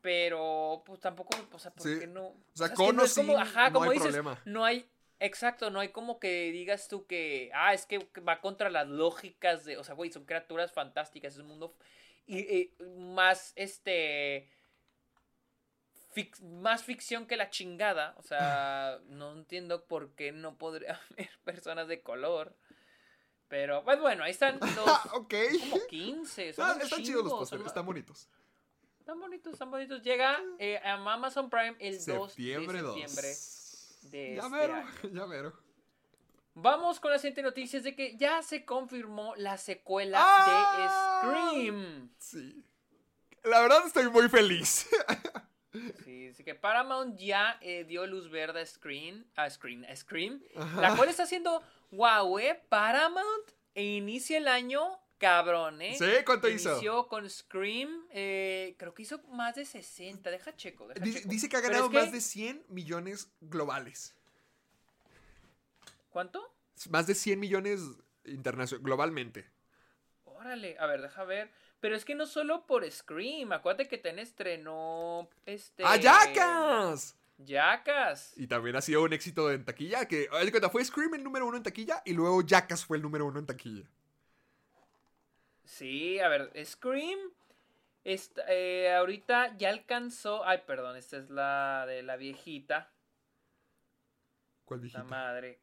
Pero, 0.00 0.82
pues 0.86 1.00
tampoco, 1.00 1.36
o 1.52 1.58
sea, 1.58 1.72
¿por 1.72 1.82
Sí. 1.86 2.06
no? 2.08 2.26
O 2.26 2.36
sea, 2.54 2.72
con 2.72 2.94
no 2.96 3.02
o 3.02 3.04
es 3.04 3.14
como, 3.14 3.32
sin, 3.32 3.40
ajá, 3.40 3.70
no 3.70 3.78
como 3.78 3.90
hay 3.90 3.98
dices, 3.98 4.12
problema. 4.14 4.40
no 4.44 4.64
hay, 4.64 4.88
exacto, 5.24 5.70
no 5.70 5.80
hay 5.80 5.88
como 5.88 6.18
que 6.20 6.50
digas 6.52 6.88
tú 6.88 7.06
que, 7.06 7.50
ah, 7.54 7.72
es 7.74 7.86
que 7.86 7.98
va 8.26 8.40
contra 8.40 8.68
las 8.70 8.88
lógicas 8.88 9.64
de, 9.64 9.76
o 9.78 9.84
sea, 9.84 9.94
güey, 9.94 10.10
son 10.10 10.24
criaturas 10.24 10.72
fantásticas, 10.72 11.34
es 11.34 11.40
un 11.40 11.46
mundo, 11.48 11.74
y, 12.26 12.38
y 12.38 12.74
más, 12.98 13.52
este, 13.56 14.48
fic- 16.14 16.40
más 16.40 16.84
ficción 16.84 17.26
que 17.26 17.36
la 17.36 17.50
chingada, 17.50 18.14
o 18.18 18.22
sea, 18.22 18.98
no 19.06 19.32
entiendo 19.32 19.84
por 19.84 20.14
qué 20.14 20.32
no 20.32 20.56
podría 20.56 21.00
haber 21.10 21.30
personas 21.44 21.88
de 21.88 22.02
color. 22.02 22.56
Pero, 23.48 23.84
pues 23.84 24.00
bueno, 24.00 24.24
ahí 24.24 24.30
están 24.30 24.58
los 24.76 24.88
Ah, 24.88 25.02
ok. 25.12 25.34
como 25.60 25.86
15. 25.88 26.52
Son 26.54 26.64
Ah, 26.70 26.78
están 26.82 27.02
chidos 27.02 27.24
los 27.24 27.34
pósteres, 27.34 27.66
están 27.66 27.84
bonitos. 27.84 28.28
Están 28.98 29.20
bonitos, 29.20 29.52
están 29.52 29.70
bonitos. 29.70 30.00
Llega 30.02 30.40
eh, 30.58 30.78
a 30.78 30.92
Amazon 30.94 31.50
Prime 31.50 31.76
el 31.80 32.02
2 32.02 32.32
Septiembre 32.32 32.78
de 32.78 32.82
2. 32.84 32.94
De 34.10 34.36
ya 34.36 34.42
este 34.42 34.50
mero, 34.50 34.74
año. 34.74 34.88
ya 35.12 35.26
mero. 35.26 35.52
Vamos 36.54 37.00
con 37.00 37.10
la 37.10 37.18
siguiente 37.18 37.42
noticia, 37.42 37.78
es 37.78 37.84
de 37.84 37.96
que 37.96 38.16
ya 38.16 38.42
se 38.42 38.64
confirmó 38.64 39.34
la 39.36 39.56
secuela 39.56 40.18
¡Ah! 40.20 41.22
de 41.24 41.30
Scream. 41.30 42.10
Sí. 42.18 42.62
La 43.44 43.60
verdad 43.62 43.86
estoy 43.86 44.08
muy 44.10 44.28
feliz. 44.28 44.88
Sí, 46.04 46.28
así 46.28 46.44
que 46.44 46.54
Paramount 46.54 47.18
ya 47.18 47.56
eh, 47.62 47.84
dio 47.84 48.06
luz 48.06 48.30
verde 48.30 48.60
a 48.60 48.66
Scream, 48.66 49.24
a 49.36 49.48
Scream, 49.48 49.86
a 49.88 49.96
Scream, 49.96 50.42
Ajá. 50.54 50.80
la 50.82 50.94
cual 50.94 51.08
está 51.08 51.22
haciendo, 51.22 51.62
wow, 51.92 52.38
eh, 52.38 52.62
Paramount 52.68 53.52
e 53.74 53.82
inicia 53.82 54.36
el 54.36 54.48
año 54.48 55.00
cabrón, 55.22 55.80
¿eh? 55.80 55.94
¿Sí? 55.96 56.24
¿Cuánto 56.26 56.48
hizo? 56.48 56.72
Inició 56.72 57.06
con 57.06 57.30
Scream, 57.30 58.06
eh, 58.10 58.74
creo 58.76 58.92
que 58.92 59.02
hizo 59.02 59.22
más 59.28 59.54
de 59.54 59.64
60. 59.64 60.28
Deja 60.30 60.54
checo, 60.56 60.88
deja 60.88 61.00
Dice, 61.00 61.20
checo. 61.20 61.30
dice 61.30 61.48
que 61.48 61.56
ha 61.56 61.60
ganado 61.60 61.88
que- 61.88 61.96
más 61.96 62.10
de 62.10 62.20
100 62.20 62.64
millones 62.68 63.30
globales. 63.40 64.16
¿Cuánto? 66.10 66.52
Más 66.90 67.06
de 67.06 67.14
100 67.14 67.38
millones 67.38 67.80
internacional, 68.24 68.82
globalmente. 68.84 69.48
Órale, 70.24 70.76
a 70.80 70.86
ver, 70.86 71.00
deja 71.02 71.22
ver. 71.22 71.50
Pero 71.78 71.94
es 71.94 72.04
que 72.04 72.16
no 72.16 72.26
solo 72.26 72.66
por 72.66 72.88
Scream, 72.90 73.52
acuérdate 73.52 73.88
que 73.88 73.98
ten 73.98 74.18
estrenó 74.18 75.28
este. 75.46 75.84
¡Ah, 75.86 75.96
Jackass! 75.96 77.16
Jackass. 77.38 78.34
Y 78.36 78.48
también 78.48 78.74
ha 78.76 78.80
sido 78.80 79.02
un 79.02 79.12
éxito 79.12 79.50
en 79.52 79.64
taquilla. 79.64 80.06
Que, 80.06 80.28
fue 80.70 80.84
Scream 80.84 81.14
el 81.14 81.24
número 81.24 81.46
uno 81.46 81.56
en 81.56 81.62
taquilla 81.62 82.02
y 82.04 82.12
luego 82.12 82.42
Jackass 82.42 82.84
fue 82.84 82.96
el 82.96 83.02
número 83.02 83.26
uno 83.26 83.38
en 83.38 83.46
taquilla. 83.46 83.88
Sí, 85.76 86.18
a 86.18 86.28
ver, 86.28 86.50
Scream. 86.66 87.18
Esta, 88.04 88.42
eh, 88.48 88.92
ahorita 88.94 89.56
ya 89.56 89.70
alcanzó. 89.70 90.44
Ay, 90.44 90.58
perdón, 90.66 90.96
esta 90.96 91.16
es 91.16 91.30
la 91.30 91.86
de 91.86 92.02
la 92.02 92.16
viejita. 92.16 92.92
¿Cuál 94.64 94.80
La 94.80 94.82
viejita? 94.82 95.04
madre. 95.04 95.60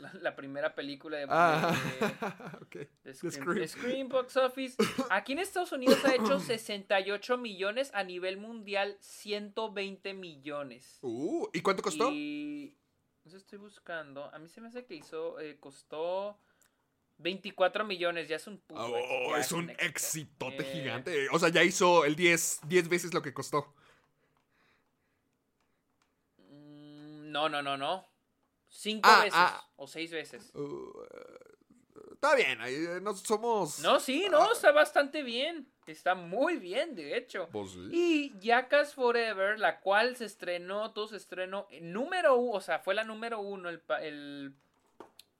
La, 0.00 0.12
la 0.14 0.34
primera 0.36 0.74
película 0.74 1.16
de, 1.18 1.26
Ah, 1.30 1.72
de- 2.00 2.06
ok. 2.64 2.72
de 2.74 2.90
de 3.04 3.14
Scream. 3.14 3.32
Scream. 3.32 3.68
Scream 3.68 4.08
Box 4.08 4.36
Office. 4.36 4.76
Aquí 5.10 5.32
en 5.32 5.38
Estados 5.38 5.70
Unidos 5.72 6.04
ha 6.04 6.14
hecho 6.14 6.40
68 6.40 7.38
millones. 7.38 7.90
A 7.94 8.02
nivel 8.02 8.36
mundial, 8.36 8.96
120 9.00 10.12
millones. 10.14 10.98
Uh, 11.02 11.46
¿y 11.52 11.60
cuánto 11.62 11.82
costó? 11.82 12.10
Y. 12.10 12.76
Eso 13.24 13.36
estoy 13.36 13.58
buscando. 13.58 14.24
A 14.34 14.38
mí 14.40 14.48
se 14.48 14.60
me 14.60 14.68
hace 14.68 14.84
que 14.84 14.94
hizo. 14.96 15.38
eh, 15.38 15.56
costó 15.60 16.36
24 17.22 17.84
millones. 17.84 18.28
Ya 18.28 18.36
es 18.36 18.46
un 18.46 18.58
puto 18.58 18.80
Oh, 18.82 18.96
éxito, 18.96 19.30
ya 19.30 19.38
es 19.38 19.52
un 19.52 19.70
éxito. 19.70 19.84
exitote 19.86 20.62
Eh, 20.62 20.72
gigante. 20.72 21.28
O 21.30 21.38
sea, 21.38 21.48
ya 21.48 21.62
hizo 21.62 22.04
el 22.04 22.16
10, 22.16 22.60
10 22.66 22.88
veces 22.88 23.14
lo 23.14 23.22
que 23.22 23.32
costó. 23.32 23.72
mm, 26.38 27.30
No, 27.32 27.48
no, 27.48 27.62
no, 27.62 27.76
no. 27.76 28.06
Cinco 28.68 29.08
Ah, 29.10 29.18
veces. 29.20 29.32
ah. 29.36 29.68
O 29.76 29.86
seis 29.86 30.10
veces. 30.10 30.50
Uh, 30.54 30.92
está 32.14 32.34
bien, 32.36 32.60
ahí, 32.60 32.74
eh, 32.74 33.00
no 33.02 33.14
somos. 33.14 33.80
No, 33.80 34.00
sí, 34.00 34.26
no, 34.30 34.52
está 34.52 34.72
bastante 34.72 35.22
bien. 35.22 35.68
Está 35.86 36.14
muy 36.14 36.56
bien, 36.56 36.94
de 36.94 37.16
hecho. 37.16 37.48
Pues 37.52 37.72
sí. 37.72 37.88
Y 37.90 38.32
Jackass 38.40 38.94
Forever, 38.94 39.58
la 39.58 39.80
cual 39.80 40.16
se 40.16 40.24
estrenó, 40.24 40.92
todo 40.92 41.08
se 41.08 41.16
estrenó 41.16 41.66
en 41.70 41.92
número 41.92 42.36
uno, 42.36 42.56
o 42.56 42.60
sea, 42.60 42.78
fue 42.78 42.94
la 42.94 43.04
número 43.04 43.40
uno 43.40 43.68
el, 43.68 43.82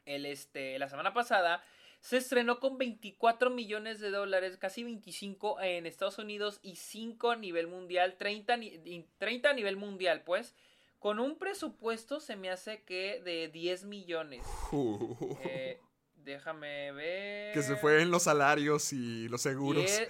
el, 0.05 0.27
este, 0.27 0.79
la 0.79 0.89
semana 0.89 1.15
pasada. 1.15 1.63
Se 2.03 2.17
estrenó 2.17 2.59
con 2.59 2.79
24 2.79 3.49
millones 3.49 4.01
de 4.01 4.11
dólares, 4.11 4.57
casi 4.59 4.83
25 4.83 5.61
en 5.61 5.87
Estados 5.87 6.19
Unidos 6.19 6.59
y 6.63 6.75
5 6.77 7.31
a 7.31 7.37
nivel 7.37 7.69
mundial, 7.69 8.17
30, 8.19 8.57
ni- 8.57 8.81
y 8.85 9.07
30 9.19 9.51
a 9.51 9.53
nivel 9.55 9.77
mundial, 9.77 10.23
pues. 10.25 10.55
Con 10.99 11.19
un 11.21 11.39
presupuesto 11.39 12.19
se 12.21 12.35
me 12.37 12.51
hace 12.51 12.83
que 12.83 13.21
de 13.25 13.49
10 13.49 13.85
millones. 13.85 14.43
Uh, 14.73 15.17
Eh, 15.45 15.81
déjame 16.17 16.91
ver. 16.93 17.55
que 17.55 17.63
se 17.63 17.77
fue 17.77 18.03
en 18.03 18.11
los 18.11 18.25
salarios 18.25 18.93
y 18.93 19.29
los 19.29 19.41
seguros. 19.43 19.85
10, 19.85 20.09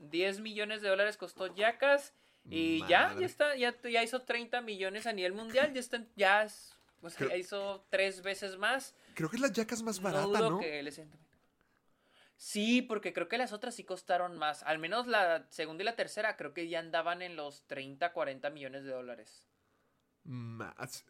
10 0.00 0.40
millones 0.40 0.82
de 0.82 0.88
dólares 0.88 1.16
costó 1.16 1.46
Jackass. 1.54 2.12
Y 2.48 2.80
ya, 2.88 3.08
Madre. 3.08 3.20
ya 3.20 3.26
está, 3.26 3.56
ya, 3.56 3.76
ya 3.82 4.02
hizo 4.02 4.22
30 4.22 4.60
millones 4.62 5.06
a 5.06 5.12
nivel 5.12 5.32
mundial. 5.32 5.72
Ya 5.74 5.80
está, 5.80 6.04
ya, 6.16 6.42
es- 6.42 6.74
o 7.02 7.08
sea, 7.08 7.18
Creo- 7.18 7.30
ya 7.30 7.36
hizo 7.36 7.84
tres 7.90 8.22
veces 8.22 8.56
más. 8.56 8.96
Creo 9.14 9.28
que 9.30 9.36
es 9.36 9.42
la 9.42 9.52
Jackass 9.52 9.82
más 9.82 9.98
No 10.00 10.04
barata, 10.04 10.26
dudo 10.26 10.50
¿no? 10.50 10.58
que 10.60 10.80
Sí, 12.36 12.80
porque 12.80 13.12
creo 13.12 13.28
que 13.28 13.36
las 13.36 13.52
otras 13.52 13.74
sí 13.74 13.84
costaron 13.84 14.38
más. 14.38 14.62
Al 14.62 14.78
menos 14.78 15.06
la 15.06 15.46
segunda 15.50 15.82
y 15.82 15.84
la 15.84 15.94
tercera 15.96 16.36
creo 16.36 16.54
que 16.54 16.68
ya 16.68 16.78
andaban 16.78 17.20
en 17.20 17.36
los 17.36 17.66
30, 17.66 18.12
40 18.14 18.48
millones 18.50 18.84
de 18.84 18.92
dólares. 18.92 19.46
Más. 20.24 21.04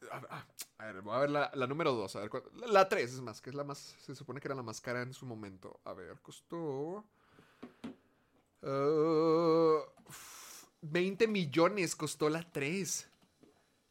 A, 0.78 0.86
ver, 0.86 1.02
voy 1.02 1.14
a 1.14 1.18
ver 1.20 1.30
la, 1.30 1.50
la 1.54 1.66
número 1.68 1.92
2. 1.92 2.16
A 2.16 2.20
ver, 2.20 2.30
cuál- 2.30 2.44
la 2.66 2.88
3 2.88 3.12
es 3.12 3.20
más, 3.20 3.40
que 3.40 3.50
es 3.50 3.56
la 3.56 3.62
más. 3.64 3.94
Se 4.00 4.14
supone 4.16 4.40
que 4.40 4.48
era 4.48 4.54
la 4.56 4.62
más 4.62 4.80
cara 4.80 5.02
en 5.02 5.14
su 5.14 5.24
momento. 5.24 5.80
A 5.84 5.92
ver, 5.92 6.18
costó. 6.20 7.04
uh, 8.62 9.80
20 10.82 11.28
millones 11.28 11.94
costó 11.96 12.28
la 12.28 12.42
3. 12.50 13.08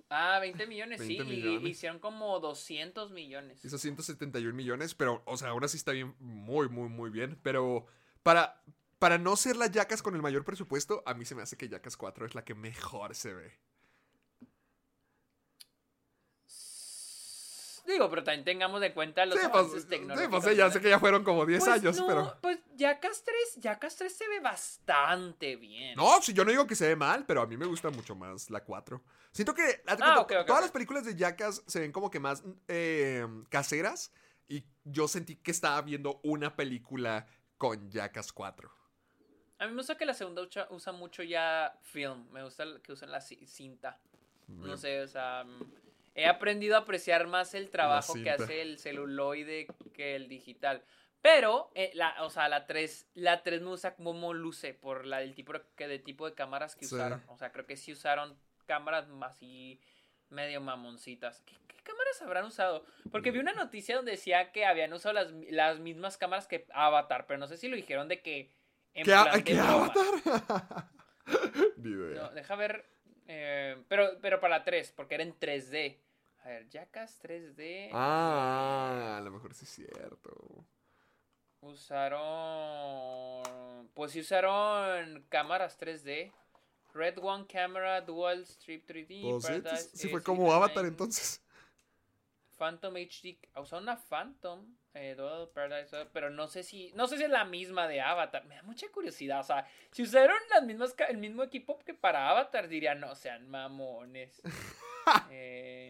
Ah, 0.09 0.39
20 0.39 0.65
millones, 0.65 0.99
20 0.99 1.23
sí. 1.23 1.31
y 1.31 1.67
hicieron 1.67 1.99
como 1.99 2.39
200 2.39 3.11
millones. 3.11 3.63
Hizo 3.63 3.77
171 3.77 4.55
millones, 4.55 4.95
pero, 4.95 5.21
o 5.25 5.37
sea, 5.37 5.49
aún 5.49 5.63
así 5.63 5.77
está 5.77 5.91
bien, 5.91 6.15
muy, 6.19 6.67
muy, 6.67 6.89
muy 6.89 7.11
bien. 7.11 7.39
Pero 7.43 7.85
para, 8.23 8.61
para 8.97 9.19
no 9.19 9.35
ser 9.35 9.55
la 9.55 9.67
Jackass 9.67 10.01
con 10.01 10.15
el 10.15 10.21
mayor 10.21 10.43
presupuesto, 10.43 11.03
a 11.05 11.13
mí 11.13 11.25
se 11.25 11.35
me 11.35 11.43
hace 11.43 11.57
que 11.57 11.69
Jackass 11.69 11.95
4 11.95 12.25
es 12.25 12.33
la 12.33 12.43
que 12.43 12.55
mejor 12.55 13.13
se 13.13 13.33
ve. 13.33 13.59
Digo, 17.89 18.09
pero 18.09 18.23
también 18.23 18.45
tengamos 18.45 18.81
en 18.83 18.93
cuenta 18.93 19.25
los 19.25 19.39
sí, 19.39 19.45
avances 19.45 19.71
pues, 19.71 19.83
sí, 19.83 19.89
tecnológicos. 19.89 20.43
pues, 20.43 20.57
ya 20.57 20.69
sé 20.71 20.79
que 20.81 20.89
ya 20.89 20.99
fueron 20.99 21.23
como 21.23 21.45
10 21.45 21.59
Pues 21.63 21.71
años, 21.79 21.97
no, 21.97 22.07
pero... 22.07 22.37
Pues 22.41 22.59
Jackass 22.75 23.23
3, 23.23 23.55
Jackass 23.57 23.95
3 23.97 24.15
se 24.15 24.27
ve 24.29 24.39
bastante 24.39 25.55
bien. 25.55 25.95
No, 25.95 26.21
sí, 26.21 26.33
yo 26.33 26.45
no 26.45 26.51
digo 26.51 26.67
que 26.67 26.75
se 26.75 26.87
ve 26.87 26.95
mal, 26.95 27.25
pero 27.25 27.41
a 27.41 27.47
mí 27.47 27.57
me 27.57 27.65
gusta 27.65 27.89
mucho 27.89 28.15
más 28.15 28.49
la 28.49 28.63
4. 28.63 29.01
Siento 29.31 29.53
que 29.53 29.81
Ah, 29.87 29.95
cuenta, 30.25 30.45
todas 30.45 30.61
las 30.61 30.71
películas 30.71 31.05
de 31.05 31.15
Jackass 31.15 31.63
se 31.67 31.79
ven 31.81 31.91
como 31.91 32.09
que 32.09 32.19
más 32.19 32.43
eh, 32.67 33.25
caseras 33.49 34.11
y 34.47 34.63
yo 34.83 35.07
sentí 35.07 35.35
que 35.35 35.51
estaba 35.51 35.81
viendo 35.81 36.19
una 36.23 36.55
película 36.55 37.27
con 37.57 37.89
Jackass 37.91 38.31
4. 38.33 38.71
A 39.59 39.65
mí 39.65 39.71
me 39.71 39.77
gusta 39.79 39.97
que 39.97 40.05
la 40.05 40.13
segunda 40.13 40.41
usa, 40.69 40.91
mucho 40.93 41.21
ya 41.21 41.77
film. 41.81 42.29
Me 42.31 42.43
gusta 42.43 42.63
que 42.81 42.93
usan 42.93 43.11
la 43.11 43.19
ci- 43.19 43.45
cinta. 43.45 43.99
No 44.47 44.77
sé, 44.77 45.01
o 45.01 45.07
sea. 45.07 45.45
He 46.19 46.27
aprendido 46.27 46.75
a 46.75 46.79
apreciar 46.79 47.27
más 47.27 47.53
el 47.53 47.69
trabajo 47.69 48.13
que 48.13 48.29
hace 48.31 48.61
el 48.61 48.77
celuloide 48.79 49.67
que 49.93 50.15
el 50.15 50.27
digital. 50.27 50.83
Pero, 51.21 51.69
eh, 51.75 51.91
la, 51.95 52.23
o 52.23 52.29
sea, 52.29 52.47
la 52.47 52.65
3, 52.65 53.09
la 53.15 53.43
3 53.43 53.61
me 53.61 53.67
gusta 53.67 53.95
como 53.95 54.33
luce 54.33 54.73
por 54.73 55.05
la, 55.05 55.21
el 55.21 55.35
tipo 55.35 55.51
de, 55.53 55.61
que 55.75 55.87
de 55.87 55.99
tipo 55.99 56.25
de 56.25 56.33
cámaras 56.33 56.75
que 56.75 56.85
Sí. 56.85 56.95
usaron. 56.95 57.21
O 57.27 57.37
sea, 57.37 57.51
creo 57.51 57.65
que 57.65 57.75
sí 57.75 57.91
usaron 57.91 58.37
cámaras 58.65 59.07
más 59.09 59.31
así 59.35 59.81
medio 60.29 60.61
mamoncitas. 60.61 61.41
¿Qué, 61.41 61.55
qué 61.67 61.75
cámaras 61.83 62.21
habrán 62.21 62.45
usado? 62.45 62.85
Porque 63.11 63.31
vi 63.31 63.39
una 63.39 63.51
noticia 63.53 63.97
donde 63.97 64.11
decía 64.11 64.51
que 64.53 64.65
habían 64.65 64.93
usado 64.93 65.11
las, 65.13 65.31
las 65.49 65.79
mismas 65.79 66.17
cámaras 66.17 66.47
que 66.47 66.65
Avatar, 66.71 67.25
pero 67.27 67.37
no 67.37 67.47
sé 67.47 67.57
si 67.57 67.67
lo 67.67 67.75
dijeron 67.75 68.07
de 68.07 68.21
que... 68.21 68.51
En 68.93 69.03
¿Qué, 69.05 69.11
plan 69.11 69.27
a- 69.27 69.31
de 69.37 69.43
¿qué 69.43 69.53
broma. 69.55 69.91
avatar? 69.93 70.85
No, 71.77 72.29
deja 72.31 72.55
ver. 72.55 72.85
eh, 73.27 73.77
pero, 73.87 74.17
pero 74.21 74.39
para 74.39 74.57
la 74.59 74.63
3, 74.63 74.93
porque 74.95 75.15
era 75.15 75.23
en 75.23 75.37
3D. 75.37 75.97
A 76.43 76.49
ver, 76.49 76.69
Jackass 76.69 77.21
3D. 77.21 77.89
Ah, 77.93 79.17
a 79.17 79.21
lo 79.21 79.31
mejor 79.31 79.53
sí 79.53 79.65
es 79.65 79.71
cierto. 79.71 80.65
Usaron. 81.61 83.43
Pues 83.93 84.13
sí 84.13 84.21
usaron 84.21 85.25
cámaras 85.29 85.77
3D. 85.79 86.31
Red 86.93 87.19
One 87.21 87.45
Camera, 87.45 88.01
Dual 88.01 88.45
Strip 88.45 88.89
3D. 88.89 89.29
Pues 89.29 89.45
sí, 89.45 89.53
entonces, 89.53 89.91
sí 89.93 90.07
eh, 90.07 90.11
fue 90.11 90.21
sí, 90.21 90.25
como 90.25 90.51
Avatar 90.51 90.85
entonces. 90.85 91.43
Phantom 92.57 92.95
HD. 92.95 93.37
Usaron 93.55 93.83
una 93.83 93.97
Phantom. 93.97 94.75
Eh, 94.93 95.13
Dual 95.15 95.49
Paradise, 95.53 96.01
eh, 96.01 96.07
pero 96.11 96.29
no 96.29 96.47
sé 96.47 96.63
si. 96.63 96.91
No 96.93 97.07
sé 97.07 97.17
si 97.17 97.23
es 97.23 97.29
la 97.29 97.45
misma 97.45 97.87
de 97.87 98.01
Avatar. 98.01 98.45
Me 98.45 98.55
da 98.55 98.63
mucha 98.63 98.89
curiosidad. 98.91 99.41
O 99.41 99.43
sea, 99.43 99.67
si 99.91 100.01
usaron 100.03 100.37
las 100.49 100.63
mismas, 100.63 100.95
el 101.09 101.17
mismo 101.17 101.43
equipo 101.43 101.77
que 101.79 101.93
para 101.93 102.29
Avatar, 102.29 102.67
diría, 102.67 102.95
no 102.95 103.13
sean 103.15 103.47
mamones. 103.49 104.41
eh, 105.31 105.89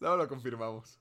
No 0.00 0.16
lo 0.16 0.28
confirmamos. 0.28 0.98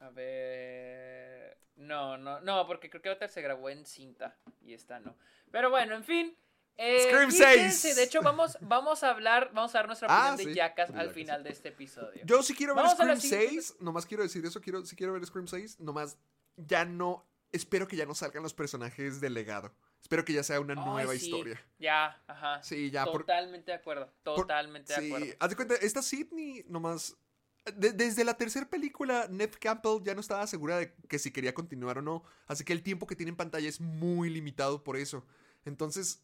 A 0.00 0.10
ver. 0.10 1.58
No, 1.76 2.16
no, 2.16 2.40
no, 2.40 2.66
porque 2.66 2.88
creo 2.88 3.02
que 3.02 3.08
Avatar 3.10 3.28
se 3.28 3.42
grabó 3.42 3.68
en 3.68 3.84
cinta 3.84 4.36
y 4.62 4.72
esta 4.72 4.98
no. 4.98 5.16
Pero 5.50 5.70
bueno, 5.70 5.94
en 5.94 6.04
fin. 6.04 6.36
Eh, 6.78 7.04
Scream 7.04 7.30
fíjense, 7.30 7.72
6. 7.72 7.96
De 7.96 8.02
hecho, 8.02 8.20
vamos, 8.22 8.58
vamos 8.60 9.02
a 9.02 9.10
hablar, 9.10 9.50
vamos 9.54 9.74
a 9.74 9.78
dar 9.78 9.86
nuestra 9.86 10.08
Ah, 10.10 10.32
opinión 10.32 10.36
de 10.36 10.44
sí, 10.44 10.54
Jackass 10.54 10.90
al 10.90 11.10
final 11.10 11.38
sí. 11.38 11.44
de 11.44 11.50
este 11.50 11.68
episodio. 11.70 12.22
Yo 12.24 12.42
sí 12.42 12.54
quiero 12.54 12.74
ver 12.74 12.84
Vamos 12.84 12.98
Scream 12.98 13.20
siguiente. 13.20 13.48
6. 13.62 13.76
Nomás 13.80 14.04
quiero 14.06 14.22
decir 14.22 14.44
eso. 14.44 14.60
Quiero, 14.60 14.84
sí 14.84 14.94
quiero 14.96 15.12
ver 15.14 15.24
Scream 15.24 15.48
6. 15.48 15.80
Nomás 15.80 16.18
ya 16.56 16.84
no. 16.84 17.26
Espero 17.52 17.86
que 17.88 17.96
ya 17.96 18.06
no 18.06 18.14
salgan 18.14 18.42
los 18.42 18.54
personajes 18.54 19.20
del 19.20 19.34
legado. 19.34 19.72
Espero 20.02 20.24
que 20.24 20.32
ya 20.32 20.42
sea 20.42 20.60
una 20.60 20.74
nueva 20.74 21.12
sí, 21.16 21.24
historia. 21.26 21.60
Ya, 21.78 22.22
ajá. 22.26 22.62
Sí, 22.62 22.90
ya. 22.90 23.04
por- 23.04 23.22
Totalmente 23.22 23.70
de 23.72 23.76
acuerdo. 23.76 24.12
Totalmente 24.22 24.92
de 24.94 25.00
sí, 25.00 25.06
acuerdo. 25.06 25.34
haz 25.40 25.50
de 25.50 25.56
cuenta, 25.56 25.74
esta 25.76 26.02
Sidney 26.02 26.64
nomás. 26.68 27.16
de- 27.74 27.92
desde 27.92 28.22
la 28.24 28.34
tercera 28.36 28.68
película, 28.68 29.26
Neve 29.28 29.54
Campbell 29.58 30.00
ya 30.04 30.14
no 30.14 30.20
estaba 30.20 30.46
segura 30.46 30.76
de 30.78 30.94
que 31.08 31.18
si 31.18 31.32
quería 31.32 31.52
continuar 31.54 31.98
o 31.98 32.02
no. 32.02 32.22
Así 32.46 32.62
que 32.62 32.72
el 32.72 32.82
tiempo 32.82 33.08
que 33.08 33.16
tiene 33.16 33.30
en 33.30 33.36
pantalla 33.36 33.68
es 33.68 33.80
muy 33.80 34.30
limitado 34.30 34.84
por 34.84 34.96
eso. 34.96 35.26
Entonces, 35.64 36.22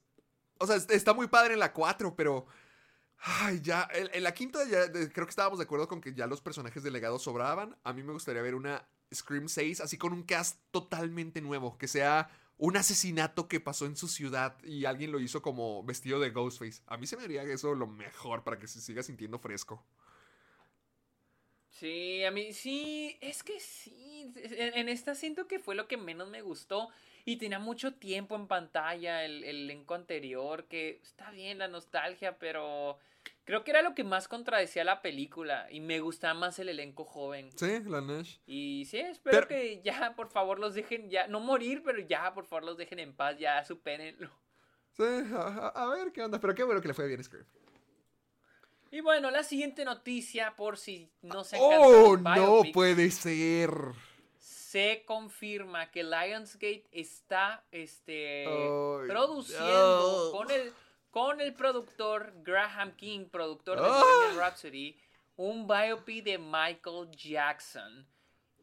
o 0.58 0.66
sea, 0.68 0.76
est- 0.76 0.90
está 0.92 1.14
muy 1.14 1.26
padre 1.26 1.54
en 1.54 1.60
la 1.60 1.72
4, 1.72 2.14
pero. 2.14 2.46
Ay, 3.24 3.60
ya. 3.60 3.88
En, 3.92 4.08
en 4.12 4.22
la 4.22 4.34
quinta 4.34 4.64
ya 4.68 4.90
creo 4.92 5.26
que 5.26 5.30
estábamos 5.30 5.58
de 5.58 5.64
acuerdo 5.64 5.88
con 5.88 6.00
que 6.00 6.12
ya 6.14 6.26
los 6.28 6.40
personajes 6.40 6.82
del 6.84 6.92
legado 6.92 7.18
sobraban. 7.18 7.76
A 7.84 7.92
mí 7.92 8.02
me 8.04 8.12
gustaría 8.12 8.42
ver 8.42 8.54
una 8.54 8.86
Scream 9.12 9.48
6, 9.48 9.80
así 9.80 9.98
con 9.98 10.12
un 10.12 10.22
cast 10.22 10.58
totalmente 10.70 11.40
nuevo, 11.40 11.78
que 11.78 11.88
sea 11.88 12.30
un 12.58 12.76
asesinato 12.76 13.48
que 13.48 13.60
pasó 13.60 13.86
en 13.86 13.96
su 13.96 14.08
ciudad 14.08 14.56
y 14.62 14.84
alguien 14.84 15.10
lo 15.10 15.18
hizo 15.18 15.42
como 15.42 15.82
vestido 15.82 16.20
de 16.20 16.30
Ghostface. 16.30 16.82
A 16.86 16.96
mí 16.96 17.06
se 17.06 17.16
me 17.16 17.24
haría 17.24 17.42
eso 17.42 17.74
lo 17.74 17.86
mejor 17.86 18.44
para 18.44 18.58
que 18.58 18.68
se 18.68 18.80
siga 18.80 19.02
sintiendo 19.02 19.38
fresco. 19.38 19.84
Sí, 21.72 22.22
a 22.22 22.30
mí 22.30 22.52
sí, 22.52 23.18
es 23.20 23.42
que 23.42 23.58
sí. 23.58 24.32
En, 24.36 24.88
esta 24.88 25.16
siento 25.16 25.48
que 25.48 25.58
fue 25.58 25.74
lo 25.74 25.88
que 25.88 25.96
menos 25.96 26.28
me 26.28 26.42
gustó. 26.42 26.90
Y 27.24 27.36
tenía 27.36 27.58
mucho 27.58 27.94
tiempo 27.94 28.36
en 28.36 28.46
pantalla 28.46 29.24
el 29.24 29.42
elenco 29.42 29.94
anterior, 29.94 30.66
que 30.68 31.00
está 31.02 31.30
bien 31.30 31.58
la 31.58 31.68
nostalgia, 31.68 32.38
pero 32.38 32.98
creo 33.44 33.64
que 33.64 33.70
era 33.70 33.82
lo 33.82 33.94
que 33.94 34.04
más 34.04 34.28
contradecía 34.28 34.84
la 34.84 35.02
película. 35.02 35.66
Y 35.70 35.80
me 35.80 36.00
gustaba 36.00 36.34
más 36.34 36.58
el 36.58 36.68
elenco 36.68 37.04
joven. 37.04 37.50
Sí, 37.56 37.80
la 37.86 38.00
Nash. 38.00 38.36
Y 38.46 38.86
sí, 38.90 38.98
espero 38.98 39.38
Pero- 39.38 39.48
que 39.48 39.82
ya, 39.82 40.14
por 40.16 40.28
favor, 40.28 40.58
los 40.58 40.74
dejen, 40.74 41.10
ya, 41.10 41.26
no 41.26 41.40
morir, 41.40 41.82
pero 41.84 42.00
ya, 42.00 42.32
por 42.34 42.44
favor, 42.46 42.64
los 42.64 42.76
dejen 42.76 42.98
en 42.98 43.14
paz, 43.14 43.38
ya, 43.38 43.64
supérenlo. 43.64 44.30
Sí, 44.96 45.04
a, 45.04 45.86
ver 45.96 46.12
qué 46.12 46.22
onda. 46.22 46.38
Pero 46.38 46.54
qué 46.54 46.64
bueno 46.64 46.80
que 46.80 46.88
le 46.88 46.94
fue 46.94 47.06
bien 47.08 47.24
Scream. 47.24 47.46
Y 48.90 49.00
bueno, 49.00 49.30
la 49.30 49.42
siguiente 49.42 49.86
noticia, 49.86 50.54
por 50.54 50.76
si 50.76 51.10
no 51.22 51.44
se 51.44 51.56
¡Oh, 51.58 52.12
alcanzan 52.12 52.42
los 52.42 52.66
no 52.66 52.72
puede 52.72 53.10
ser! 53.10 53.70
se 54.72 55.04
confirma 55.04 55.90
que 55.90 56.02
Lionsgate 56.02 56.86
está 56.92 57.62
este, 57.70 58.44
produciendo 59.06 60.30
no. 60.32 60.38
con, 60.38 60.50
el, 60.50 60.72
con 61.12 61.40
el 61.40 61.54
productor 61.54 62.32
Graham 62.42 62.96
King, 62.96 63.26
productor 63.26 63.78
de. 63.78 63.86
Bohemian 63.86 64.38
Rhapsody, 64.38 64.98
un 65.36 65.68
biopic 65.68 66.24
de 66.24 66.38
Michael 66.38 67.10
Jackson 67.12 68.04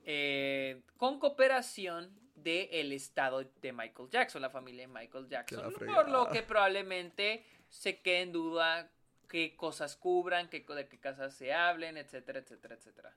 eh, 0.03 0.81
con 0.97 1.19
cooperación 1.19 2.11
del 2.35 2.91
estado 2.93 3.43
de 3.61 3.71
Michael 3.71 4.09
Jackson, 4.09 4.41
la 4.41 4.49
familia 4.49 4.87
de 4.87 4.93
Michael 4.93 5.27
Jackson, 5.29 5.73
por 5.73 6.09
lo 6.09 6.27
que 6.29 6.41
probablemente 6.41 7.45
se 7.69 7.99
quede 8.01 8.21
en 8.21 8.31
duda 8.31 8.89
qué 9.27 9.55
cosas 9.55 9.95
cubran, 9.95 10.49
qué, 10.49 10.65
de 10.67 10.87
qué 10.87 10.99
cosas 10.99 11.35
se 11.35 11.53
hablen, 11.53 11.97
etcétera, 11.97 12.39
etcétera, 12.39 12.75
etcétera. 12.75 13.13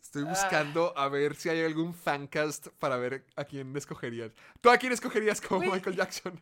Estoy 0.00 0.22
Ah. 0.24 0.28
buscando 0.30 0.96
a 0.96 1.08
ver 1.08 1.34
si 1.34 1.48
hay 1.48 1.64
algún 1.64 1.94
fancast 1.94 2.68
para 2.78 2.96
ver 2.96 3.24
a 3.34 3.44
quién 3.44 3.74
escogerías. 3.76 4.32
¿Tú 4.60 4.70
a 4.70 4.76
quién 4.78 4.92
escogerías 4.92 5.40
como. 5.40 5.72
Michael 5.72 5.96
Jackson? 5.96 6.40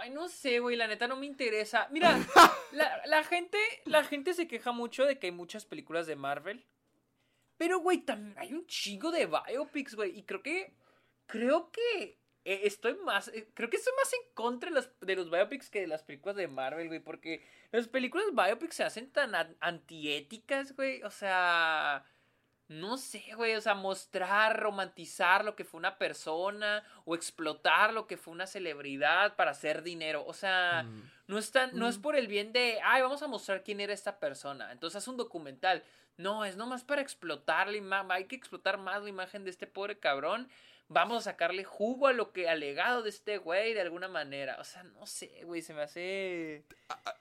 Ay, 0.00 0.10
no 0.10 0.28
sé, 0.28 0.60
güey, 0.60 0.76
la 0.76 0.86
neta 0.86 1.06
no 1.06 1.16
me 1.16 1.26
interesa. 1.26 1.88
Mira, 1.90 2.16
la, 2.72 3.02
la 3.06 3.22
gente, 3.24 3.58
la 3.84 4.02
gente 4.04 4.34
se 4.34 4.48
queja 4.48 4.72
mucho 4.72 5.04
de 5.04 5.18
que 5.18 5.26
hay 5.28 5.32
muchas 5.32 5.64
películas 5.66 6.06
de 6.06 6.16
Marvel. 6.16 6.64
Pero, 7.56 7.80
güey, 7.80 7.98
también 7.98 8.38
hay 8.38 8.54
un 8.54 8.66
chingo 8.66 9.10
de 9.10 9.26
biopics, 9.26 9.94
güey. 9.94 10.18
Y 10.18 10.22
creo 10.22 10.42
que, 10.42 10.72
creo 11.26 11.70
que 11.70 12.18
eh, 12.44 12.60
estoy 12.64 12.94
más, 12.94 13.28
eh, 13.28 13.50
creo 13.52 13.68
que 13.68 13.76
estoy 13.76 13.92
más 14.02 14.12
en 14.14 14.20
contra 14.34 14.70
de 14.70 14.76
los, 14.76 14.90
de 15.00 15.16
los 15.16 15.30
biopics 15.30 15.68
que 15.68 15.82
de 15.82 15.86
las 15.86 16.02
películas 16.02 16.36
de 16.36 16.48
Marvel, 16.48 16.88
güey. 16.88 17.00
Porque 17.00 17.44
las 17.70 17.86
películas 17.88 18.26
biopics 18.32 18.76
se 18.76 18.84
hacen 18.84 19.12
tan 19.12 19.34
an- 19.34 19.56
antiéticas, 19.60 20.74
güey. 20.74 21.02
O 21.02 21.10
sea... 21.10 22.04
No 22.70 22.98
sé, 22.98 23.24
güey, 23.34 23.56
o 23.56 23.60
sea, 23.60 23.74
mostrar, 23.74 24.60
romantizar 24.60 25.44
lo 25.44 25.56
que 25.56 25.64
fue 25.64 25.78
una 25.78 25.98
persona 25.98 26.84
o 27.04 27.16
explotar 27.16 27.92
lo 27.92 28.06
que 28.06 28.16
fue 28.16 28.32
una 28.32 28.46
celebridad 28.46 29.34
para 29.34 29.50
hacer 29.50 29.82
dinero. 29.82 30.24
O 30.24 30.32
sea, 30.32 30.84
Mm. 30.84 31.02
no, 31.26 31.36
es 31.38 31.50
tan- 31.50 31.76
no 31.76 31.88
es 31.88 31.98
por 31.98 32.14
el 32.14 32.28
bien 32.28 32.52
de, 32.52 32.78
ay, 32.84 33.02
vamos 33.02 33.22
a 33.22 33.26
mostrar 33.26 33.64
quién 33.64 33.80
era 33.80 33.92
esta 33.92 34.20
persona. 34.20 34.70
Entonces 34.70 35.02
es 35.02 35.08
un 35.08 35.16
documental. 35.16 35.82
No, 36.16 36.44
es 36.44 36.56
nomás 36.56 36.84
para 36.84 37.02
explotar 37.02 37.66
la 37.68 37.76
imagen. 37.76 38.12
Hay 38.12 38.26
que 38.26 38.36
explotar 38.36 38.78
más 38.78 39.02
la 39.02 39.08
imagen 39.08 39.42
de 39.42 39.50
este 39.50 39.66
pobre 39.66 39.98
cabrón. 39.98 40.48
Vamos 40.92 41.18
a 41.18 41.30
sacarle 41.30 41.62
jugo 41.62 42.08
a 42.08 42.12
lo 42.12 42.32
que, 42.32 42.48
al 42.48 42.58
legado 42.58 43.02
de 43.02 43.10
este 43.10 43.38
güey 43.38 43.74
de 43.74 43.80
alguna 43.80 44.08
manera. 44.08 44.56
O 44.58 44.64
sea, 44.64 44.82
no 44.82 45.06
sé, 45.06 45.42
güey, 45.44 45.62
se 45.62 45.72
me 45.72 45.82
hace... 45.82 46.64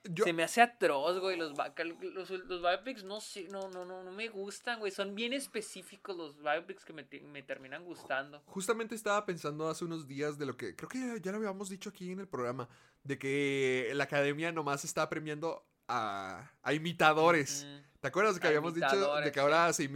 Yo, 0.05 0.23
Se 0.23 0.33
me 0.33 0.41
hace 0.41 0.63
atroz, 0.63 1.19
güey, 1.19 1.37
los, 1.37 1.53
los, 1.55 2.29
los 2.31 2.61
biopics, 2.61 3.03
no 3.03 3.21
sé, 3.21 3.47
no, 3.51 3.69
no, 3.69 3.85
no, 3.85 4.03
no 4.03 4.11
me 4.11 4.27
gustan, 4.27 4.79
güey, 4.79 4.91
son 4.91 5.13
bien 5.13 5.33
específicos 5.33 6.17
los 6.17 6.41
biopics 6.41 6.83
que 6.83 6.93
me, 6.93 7.07
me 7.31 7.43
terminan 7.43 7.85
gustando. 7.85 8.41
Justamente 8.47 8.95
estaba 8.95 9.23
pensando 9.27 9.69
hace 9.69 9.85
unos 9.85 10.07
días 10.07 10.39
de 10.39 10.47
lo 10.47 10.57
que 10.57 10.75
creo 10.75 10.89
que 10.89 11.21
ya 11.21 11.31
lo 11.31 11.37
habíamos 11.37 11.69
dicho 11.69 11.91
aquí 11.91 12.11
en 12.11 12.21
el 12.21 12.27
programa, 12.27 12.67
de 13.03 13.19
que 13.19 13.91
la 13.93 14.05
academia 14.05 14.51
nomás 14.51 14.83
está 14.83 15.07
premiando 15.09 15.63
a, 15.87 16.51
a 16.63 16.73
imitadores. 16.73 17.67
Mm. 17.67 17.88
¿Te 18.01 18.07
acuerdas 18.07 18.39
que 18.39 18.47
A 18.47 18.49
habíamos 18.49 18.73
dicho 18.73 19.15
de 19.17 19.29
que 19.33 19.39
ahora 19.41 19.73
se, 19.73 19.89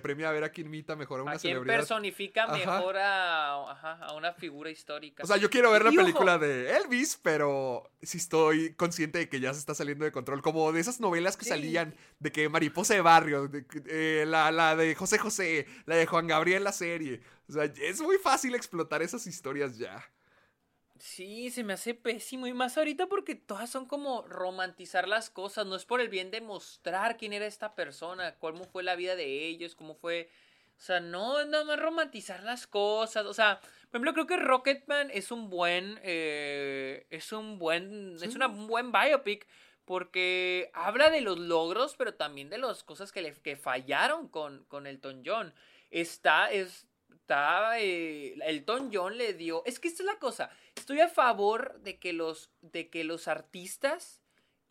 premia 0.00 0.28
a 0.28 0.32
ver 0.32 0.42
a 0.42 0.48
quién 0.50 0.66
imita 0.66 0.96
mejor 0.96 1.20
a 1.20 1.22
una 1.22 1.32
¿A 1.32 1.38
quién 1.38 1.52
celebridad? 1.52 1.76
personifica 1.76 2.44
Ajá. 2.44 2.56
mejor 2.56 2.96
a, 2.96 3.70
ajá, 3.70 3.92
a 4.06 4.12
una 4.14 4.32
figura 4.32 4.70
histórica? 4.70 5.22
O 5.22 5.26
sea, 5.26 5.36
yo 5.36 5.48
quiero 5.50 5.70
ver 5.70 5.84
la 5.84 5.90
ojo. 5.90 5.98
película 5.98 6.38
de 6.38 6.76
Elvis, 6.76 7.16
pero 7.22 7.92
sí 8.02 8.18
estoy 8.18 8.74
consciente 8.74 9.18
de 9.18 9.28
que 9.28 9.38
ya 9.38 9.52
se 9.54 9.60
está 9.60 9.72
saliendo 9.72 10.04
de 10.04 10.10
control. 10.10 10.42
Como 10.42 10.72
de 10.72 10.80
esas 10.80 10.98
novelas 10.98 11.36
que 11.36 11.44
Sí. 11.44 11.50
salían, 11.50 11.94
de 12.18 12.32
que 12.32 12.48
Mariposa 12.48 12.94
de 12.94 13.02
Barrio, 13.02 13.46
de 13.46 13.64
que, 13.66 13.82
eh, 13.86 14.24
la, 14.26 14.50
la 14.50 14.74
de 14.74 14.94
José 14.96 15.18
José, 15.18 15.66
la 15.86 15.94
de 15.94 16.06
Juan 16.06 16.26
Gabriel, 16.26 16.64
la 16.64 16.72
serie. 16.72 17.20
O 17.48 17.52
sea, 17.52 17.64
es 17.64 18.00
muy 18.00 18.18
fácil 18.18 18.56
explotar 18.56 19.00
esas 19.00 19.28
historias 19.28 19.78
ya. 19.78 20.04
Sí, 20.98 21.50
se 21.50 21.64
me 21.64 21.72
hace 21.72 21.94
pésimo. 21.94 22.46
Y 22.46 22.52
más 22.52 22.78
ahorita 22.78 23.06
porque 23.08 23.34
todas 23.34 23.68
son 23.70 23.86
como 23.86 24.22
romantizar 24.22 25.08
las 25.08 25.28
cosas. 25.28 25.66
No 25.66 25.74
es 25.76 25.84
por 25.84 26.00
el 26.00 26.08
bien 26.08 26.30
de 26.30 26.40
mostrar 26.40 27.16
quién 27.16 27.32
era 27.32 27.46
esta 27.46 27.74
persona, 27.74 28.36
cómo 28.38 28.64
fue 28.64 28.82
la 28.84 28.94
vida 28.94 29.16
de 29.16 29.46
ellos, 29.46 29.74
cómo 29.74 29.94
fue. 29.96 30.30
O 30.78 30.80
sea, 30.80 31.00
no 31.00 31.40
es 31.40 31.46
nada 31.48 31.64
más 31.64 31.78
romantizar 31.80 32.42
las 32.44 32.66
cosas. 32.66 33.26
O 33.26 33.34
sea, 33.34 33.60
por 33.90 34.00
ejemplo, 34.00 34.14
creo 34.14 34.26
que 34.26 34.36
Rocketman 34.36 35.10
es 35.10 35.30
un 35.32 35.50
buen. 35.50 35.98
eh, 36.02 37.06
es 37.10 37.32
un 37.32 37.58
buen. 37.58 38.16
Es 38.22 38.34
una, 38.36 38.46
un 38.48 38.66
buen 38.68 38.92
biopic. 38.92 39.46
Porque 39.84 40.70
habla 40.72 41.10
de 41.10 41.20
los 41.20 41.38
logros, 41.38 41.94
pero 41.96 42.14
también 42.14 42.48
de 42.48 42.56
las 42.58 42.82
cosas 42.84 43.12
que, 43.12 43.20
le, 43.20 43.34
que 43.34 43.56
fallaron 43.56 44.28
con, 44.28 44.64
con 44.64 44.86
Elton 44.86 45.22
John. 45.26 45.52
Está, 45.90 46.50
es, 46.50 46.86
está, 47.24 47.78
eh, 47.80 48.34
Elton 48.44 48.90
John 48.92 49.16
le 49.16 49.32
dio, 49.32 49.62
es 49.64 49.80
que 49.80 49.88
esta 49.88 50.02
es 50.02 50.06
la 50.06 50.18
cosa, 50.18 50.50
estoy 50.76 51.00
a 51.00 51.08
favor 51.08 51.80
de 51.80 51.98
que 51.98 52.12
los, 52.12 52.50
de 52.60 52.90
que 52.90 53.02
los 53.02 53.28
artistas 53.28 54.20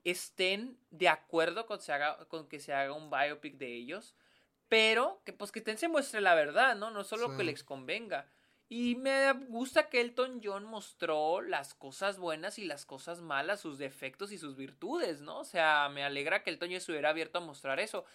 estén 0.03 0.77
de 0.91 1.09
acuerdo 1.09 1.65
con, 1.65 1.81
se 1.81 1.93
haga, 1.93 2.25
con 2.27 2.47
que 2.47 2.59
se 2.59 2.71
haga 2.73 2.93
un 2.93 3.09
biopic 3.09 3.55
de 3.57 3.73
ellos, 3.73 4.13
pero 4.67 5.21
que 5.25 5.33
pues 5.33 5.51
que 5.51 5.61
ten- 5.61 5.77
se 5.79 5.87
muestre 5.87 6.21
la 6.21 6.35
verdad, 6.35 6.75
¿no? 6.75 6.91
No 6.91 7.03
solo 7.03 7.31
Sí. 7.31 7.37
que 7.37 7.43
les 7.43 7.63
convenga. 7.63 8.29
Y 8.69 8.95
me 8.95 9.31
gusta 9.33 9.89
que 9.89 10.01
Elton 10.01 10.41
John 10.43 10.63
mostró 10.65 11.41
las 11.41 11.73
cosas 11.73 12.17
buenas 12.19 12.57
y 12.59 12.65
las 12.65 12.85
cosas 12.85 13.21
malas, 13.21 13.61
sus 13.61 13.77
defectos 13.77 14.31
y 14.31 14.37
sus 14.37 14.55
virtudes, 14.55 15.21
¿no? 15.21 15.39
O 15.39 15.43
sea, 15.45 15.89
me 15.89 16.03
alegra 16.03 16.43
que 16.43 16.49
Elton 16.51 16.69
John 16.69 16.77
estuviera 16.77 17.09
abierto 17.09 17.37
a 17.39 17.41
mostrar 17.41 17.79
eso. 17.79 18.05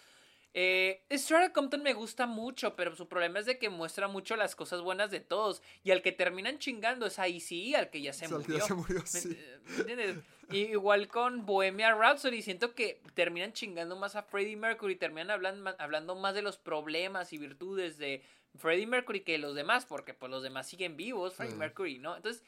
Eh, 0.53 1.03
Strata 1.11 1.53
Compton 1.53 1.83
me 1.83 1.93
gusta 1.93 2.25
mucho, 2.25 2.75
pero 2.75 2.95
su 2.95 3.07
problema 3.07 3.39
es 3.39 3.45
de 3.45 3.59
que 3.59 3.69
muestra 3.69 4.07
mucho 4.07 4.35
las 4.35 4.55
cosas 4.55 4.81
buenas 4.81 5.11
de 5.11 5.19
todos. 5.19 5.61
Y 5.83 5.91
al 5.91 6.01
que 6.01 6.11
terminan 6.11 6.57
chingando 6.59 7.05
es 7.05 7.19
ahí 7.19 7.39
sí, 7.39 7.75
al 7.75 7.89
que 7.89 8.01
ya 8.01 8.13
se 8.13 8.25
O 8.25 8.29
sea, 8.29 8.37
murió. 8.39 8.57
ya 8.57 8.65
se 8.65 8.73
murió, 8.73 8.99
¿Me- 8.99 9.05
sí. 9.07 9.29
eh, 9.37 9.59
¿me 9.67 9.75
entiendes? 9.77 10.17
Y 10.51 10.57
igual 10.71 11.07
con 11.07 11.45
Bohemia 11.45 11.93
Rhapsody, 11.93 12.41
siento 12.41 12.73
que 12.73 12.99
terminan 13.13 13.53
chingando 13.53 13.95
más 13.95 14.15
a 14.15 14.23
Freddie 14.23 14.55
Mercury, 14.55 14.95
terminan 14.95 15.29
hablando, 15.29 15.75
hablando 15.77 16.15
más 16.15 16.33
de 16.33 16.41
los 16.41 16.57
problemas 16.57 17.31
y 17.33 17.37
virtudes 17.37 17.99
de 17.99 18.23
Freddie 18.57 18.87
Mercury 18.87 19.19
que 19.21 19.37
los 19.37 19.53
demás, 19.53 19.85
porque 19.85 20.15
pues 20.15 20.31
los 20.31 20.41
demás 20.41 20.67
siguen 20.67 20.97
vivos, 20.97 21.35
Freddie 21.35 21.51
Sí. 21.53 21.59
Mercury, 21.59 21.99
¿no? 21.99 22.15
Entonces, 22.15 22.43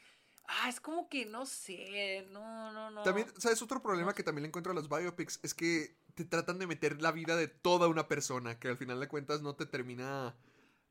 ah, 0.46 0.68
es 0.68 0.80
como 0.80 1.08
que 1.08 1.26
no 1.26 1.46
sé, 1.46 2.26
no, 2.30 2.72
no, 2.72 2.90
no. 2.90 3.02
También, 3.02 3.28
¿sabes? 3.38 3.60
Otro 3.62 3.82
problema 3.82 4.14
que 4.14 4.22
también 4.22 4.42
le 4.42 4.48
encuentro 4.48 4.72
a 4.72 4.74
los 4.74 4.88
biopics 4.88 5.40
es 5.42 5.54
que 5.54 5.96
te 6.14 6.24
tratan 6.24 6.58
de 6.58 6.66
meter 6.66 7.00
la 7.00 7.10
vida 7.12 7.36
de 7.36 7.48
toda 7.48 7.88
una 7.88 8.08
persona, 8.08 8.58
que 8.58 8.68
al 8.68 8.76
final 8.76 9.00
de 9.00 9.08
cuentas 9.08 9.40
no 9.42 9.54
te 9.54 9.66
termina... 9.66 10.34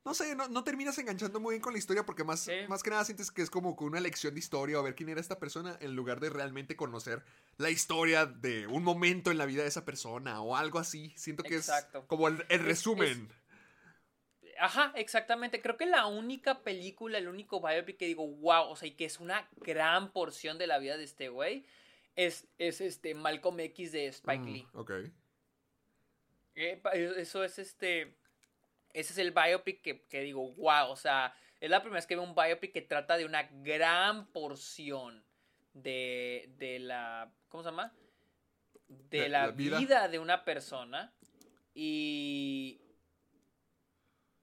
No 0.04 0.16
sé, 0.16 0.36
no, 0.36 0.48
no 0.48 0.64
terminas 0.64 0.98
enganchando 0.98 1.40
muy 1.40 1.54
bien 1.54 1.62
con 1.62 1.74
la 1.74 1.78
historia 1.80 2.04
porque 2.08 2.24
más, 2.24 2.40
Sí. 2.40 2.52
más 2.68 2.82
que 2.82 2.90
nada 2.90 3.06
sientes 3.06 3.30
que 3.30 3.44
es 3.44 3.52
como 3.52 3.76
una 3.80 4.00
lección 4.00 4.34
de 4.34 4.40
historia 4.40 4.80
o 4.80 4.84
ver 4.84 4.96
quién 4.96 5.10
era 5.10 5.22
esta 5.22 5.38
persona 5.38 5.78
en 5.80 5.96
lugar 5.96 6.20
de 6.20 6.32
realmente 6.32 6.76
conocer 6.76 7.24
la 7.58 7.70
historia 7.70 8.26
de 8.26 8.66
un 8.66 8.84
momento 8.84 9.30
en 9.30 9.38
la 9.38 9.46
vida 9.46 9.62
de 9.62 9.68
esa 9.68 9.86
persona 9.86 10.42
o 10.42 10.58
algo 10.58 10.80
así. 10.80 11.14
Siento 11.18 11.44
que 11.44 11.58
Exacto. 11.58 12.00
es 12.00 12.06
como 12.06 12.28
el, 12.30 12.44
el 12.50 12.62
Es- 12.62 12.66
resumen. 12.66 13.32
Ajá, 14.60 14.92
exactamente. 14.96 15.62
Creo 15.62 15.78
que 15.78 15.86
la 15.86 16.06
única 16.08 16.62
película, 16.64 17.18
el 17.18 17.28
único 17.28 17.60
biopic 17.62 17.98
que 17.98 18.06
digo, 18.08 18.28
wow, 18.28 18.70
o 18.70 18.76
sea, 18.76 18.88
y 18.88 18.92
que 18.92 19.06
es 19.06 19.20
una 19.20 19.48
gran 19.58 20.12
porción 20.12 20.58
de 20.58 20.68
la 20.68 20.78
vida 20.80 20.98
de 20.98 21.04
este 21.04 21.30
güey, 21.30 21.66
es, 22.16 22.48
es 22.58 22.82
este 22.82 23.14
Malcolm 23.16 23.60
X 23.60 23.92
de 23.92 24.08
Spike 24.08 24.44
Mm, 24.44 24.54
Lee. 24.54 24.68
ok. 24.74 24.92
Eh, 26.56 26.78
pa- 26.82 26.92
eso 26.92 27.44
es 27.44 27.60
este. 27.60 28.18
Ese 28.94 29.14
es 29.14 29.18
el 29.20 29.32
biopic 29.32 29.82
que, 29.82 30.02
que 30.08 30.20
digo, 30.22 30.52
wow, 30.56 30.90
o 30.90 30.96
sea, 30.98 31.34
es 31.62 31.70
la 31.70 31.80
primera 31.82 32.00
vez 32.00 32.08
que 32.08 32.16
veo 32.16 32.24
un 32.26 32.36
biopic 32.36 32.74
que 32.74 32.82
trata 32.82 33.16
de 33.16 33.24
una 33.26 33.44
gran 33.44 34.28
porción 34.28 35.24
de, 35.74 36.50
de 36.58 36.80
la. 36.80 37.32
¿Cómo 37.48 37.64
se 37.64 37.70
llama? 37.70 37.94
De, 38.90 39.22
De 39.22 39.30
la, 39.30 39.46
la 39.48 39.52
vida. 39.54 39.78
vida. 39.80 40.08
de 40.10 40.20
una 40.20 40.44
persona. 40.44 41.14
Y. 41.74 42.82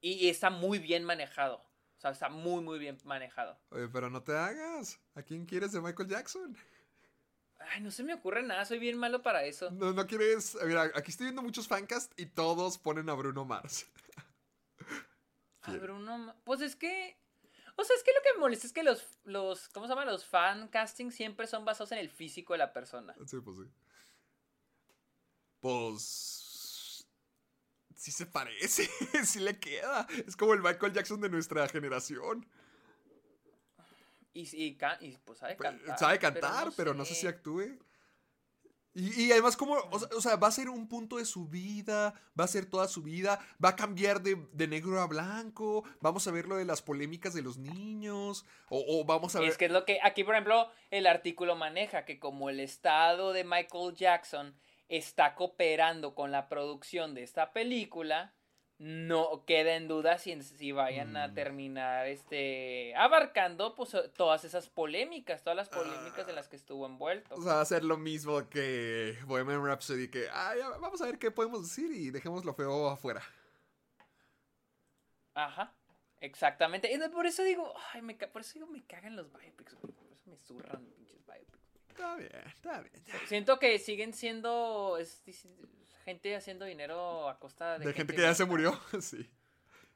Y 0.01 0.29
está 0.29 0.51
muy 0.51 0.79
bien 0.79 1.05
manejado. 1.05 1.57
O 1.97 2.01
sea, 2.01 2.11
está 2.13 2.29
muy, 2.29 2.63
muy 2.63 2.79
bien 2.79 2.97
manejado. 3.05 3.59
Oye, 3.71 3.89
pero 3.89 4.09
no 4.09 4.23
te 4.23 4.33
hagas. 4.37 5.01
¿A 5.15 5.23
quién 5.23 5.45
quieres 5.47 5.73
de 5.73 5.81
Michael 5.81 6.09
Jackson? 6.09 6.57
Ay, 7.59 7.81
no 7.81 7.91
se 7.91 8.05
me 8.05 8.15
ocurre 8.15 8.43
nada, 8.45 8.65
soy 8.65 8.79
bien 8.79 8.97
malo 8.97 9.21
para 9.21 9.43
eso. 9.45 9.71
No, 9.73 9.93
no 9.93 10.07
quieres. 10.07 10.57
Mira, 10.65 10.85
aquí 10.95 11.11
estoy 11.11 11.25
viendo 11.27 11.43
muchos 11.43 11.67
fancasts 11.67 12.15
y 12.17 12.27
todos 12.27 12.79
ponen 12.79 13.11
a 13.11 13.15
Bruno 13.15 13.45
Mars. 13.45 13.87
A 15.63 15.73
Bruno 15.73 16.17
Ma- 16.19 16.37
Pues 16.45 16.61
es 16.61 16.77
que. 16.77 17.19
O 17.77 17.85
sea, 17.85 17.95
es 17.97 18.03
que 18.05 18.13
lo 18.13 18.23
que 18.23 18.33
me 18.35 18.41
molesta 18.41 18.67
es 18.67 18.73
que 18.73 18.83
los, 18.85 19.05
los 19.25 19.69
¿cómo 19.69 19.87
se 19.87 19.91
llama? 19.91 20.05
Los 20.05 20.25
fan 20.25 20.69
castings 20.69 21.15
siempre 21.15 21.47
son 21.47 21.65
basados 21.65 21.93
en 21.93 21.99
el 21.99 22.11
físico 22.11 22.55
de 22.55 22.59
la 22.59 22.73
persona. 22.73 23.15
Sí, 23.27 23.37
pues 23.41 23.57
sí. 23.59 23.65
Pues. 25.61 26.45
Sí 27.99 28.13
se 28.13 28.27
parece, 28.27 28.89
sí 29.25 29.41
le 29.41 29.59
queda. 29.59 30.07
Es 30.27 30.37
como 30.37 30.55
el 30.55 30.61
Michael 30.63 30.93
Jackson 30.93 31.21
de 31.21 31.29
nuestra 31.29 31.67
generación. 31.69 32.47
Y, 34.33 34.49
y, 34.53 34.77
ca- 34.77 34.99
y, 35.01 35.17
pues 35.25 35.39
sabe 35.41 35.57
Pues, 35.57 35.69
cantar. 35.71 35.99
Sabe 35.99 36.19
cantar, 36.21 36.69
pero 36.77 36.95
no 36.95 37.05
sé 37.05 37.15
si 37.17 37.27
actúe. 37.27 37.77
Y, 38.95 39.25
y 39.25 39.33
además, 39.33 39.57
como, 39.57 39.75
o 39.75 39.99
sea, 39.99 40.09
o 40.17 40.21
sea, 40.21 40.37
va 40.37 40.47
a 40.49 40.53
ser 40.53 40.69
un 40.71 40.89
punto 40.89 41.17
de 41.17 41.25
su 41.25 41.47
vida, 41.49 42.15
va 42.39 42.45
a 42.45 42.49
ser 42.49 42.67
toda 42.67 42.87
su 42.89 43.03
vida, 43.03 43.39
va 43.63 43.71
a 43.71 43.77
cambiar 43.77 44.23
de, 44.23 44.37
de 44.53 44.67
negro 44.69 45.01
a 45.01 45.07
blanco, 45.07 45.85
vamos 46.01 46.27
a 46.27 46.31
ver 46.33 46.47
lo 46.47 46.57
de 46.57 46.65
las 46.65 46.83
polémicas 46.83 47.35
de 47.35 47.43
los 47.43 47.59
niños, 47.59 48.45
o, 48.69 48.85
o 49.01 49.05
vamos 49.05 49.35
a 49.37 49.41
ver... 49.41 49.49
Es 49.51 49.59
que 49.59 49.67
es 49.67 49.71
lo 49.73 49.85
que 49.85 49.99
aquí, 50.03 50.25
por 50.25 50.35
ejemplo, 50.35 50.69
el 50.91 51.07
artículo 51.07 51.55
maneja 51.57 52.05
que 52.05 52.19
como 52.19 52.49
el 52.51 52.61
estado 52.61 53.33
de 53.33 53.45
Michael 53.45 53.95
Jackson 53.95 54.55
está 54.89 55.35
cooperando 55.35 56.15
con 56.15 56.31
la 56.31 56.49
producción 56.49 57.15
de 57.15 57.23
esta 57.23 57.53
película, 57.53 58.35
no 58.79 59.45
queda 59.45 59.75
en 59.75 59.89
duda 59.89 60.19
si, 60.19 60.41
si 60.41 60.71
vayan 60.71 61.17
a 61.17 61.29
Mm. 61.29 61.35
terminar 61.35 62.07
este 62.07 62.95
abarcando 62.95 63.75
pues 63.75 63.97
todas 64.17 64.45
esas 64.45 64.69
polémicas, 64.69 65.43
todas 65.43 65.57
las 65.57 65.69
polémicas 65.69 66.29
en 66.29 66.37
las 66.37 66.49
que 66.49 66.55
estuvo 66.57 66.87
envuelto. 66.87 67.35
O 67.35 67.43
sea, 67.43 67.55
va 67.55 67.61
a 67.61 67.65
ser 67.65 67.83
lo 67.85 67.97
mismo 67.97 68.49
que 68.49 69.19
Bohemian 69.27 69.65
Rhapsody, 69.65 70.09
que 70.09 70.29
ah, 70.33 70.55
ya, 70.57 70.69
vamos 70.79 71.03
a 71.03 71.07
ver 71.07 71.19
qué 71.19 71.33
podemos 71.33 71.63
decir 71.63 71.91
y 71.91 72.11
dejemos 72.11 72.45
lo 72.45 72.55
feo 72.55 72.89
afuera. 72.89 73.23
Ajá. 75.35 75.75
Exactamente. 76.21 76.93
Y 76.93 76.99
por 77.11 77.27
eso 77.27 77.43
digo, 77.43 77.73
ay, 77.93 78.03
me 78.03 78.15
por 78.15 78.43
eso 78.43 78.55
digo 78.55 78.67
me 78.67 78.85
cagan 78.85 79.17
los 79.17 79.33
biopics. 79.33 79.75
Por 79.77 79.91
eso 79.91 80.31
me 80.31 80.37
zurran 80.37 80.85
los 80.85 80.93
pinches 80.95 81.25
biopics. 81.27 81.58
Está 81.99 82.15
bien, 82.17 82.31
está 82.47 82.81
bien. 82.81 83.05
ya. 83.07 83.15
Siento 83.27 83.59
que 83.59 83.79
siguen 83.81 84.13
siendo 84.13 84.97
es- 84.99 85.23
gente 86.05 86.37
haciendo 86.37 86.65
dinero 86.65 87.29
a 87.29 87.39
costa 87.39 87.79
de, 87.79 87.87
De 87.87 87.93
gente 87.93 88.15
que 88.15 88.23
ya 88.23 88.35
se 88.35 88.45
murió, 88.45 88.79
sí. 89.01 89.29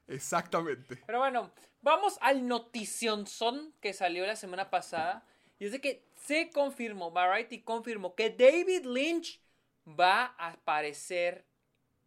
Exactamente. 0.07 1.01
Pero 1.05 1.19
bueno, 1.19 1.51
vamos 1.81 2.17
al 2.21 2.45
noticionzón 2.47 3.73
que 3.79 3.93
salió 3.93 4.25
la 4.25 4.35
semana 4.35 4.69
pasada. 4.69 5.23
Y 5.59 5.65
es 5.65 5.71
de 5.71 5.79
que 5.79 6.03
se 6.25 6.49
confirmó, 6.49 7.11
Variety 7.11 7.61
confirmó 7.61 8.15
que 8.15 8.29
David 8.29 8.85
Lynch 8.85 9.39
va 9.87 10.35
a 10.37 10.51
aparecer 10.51 11.45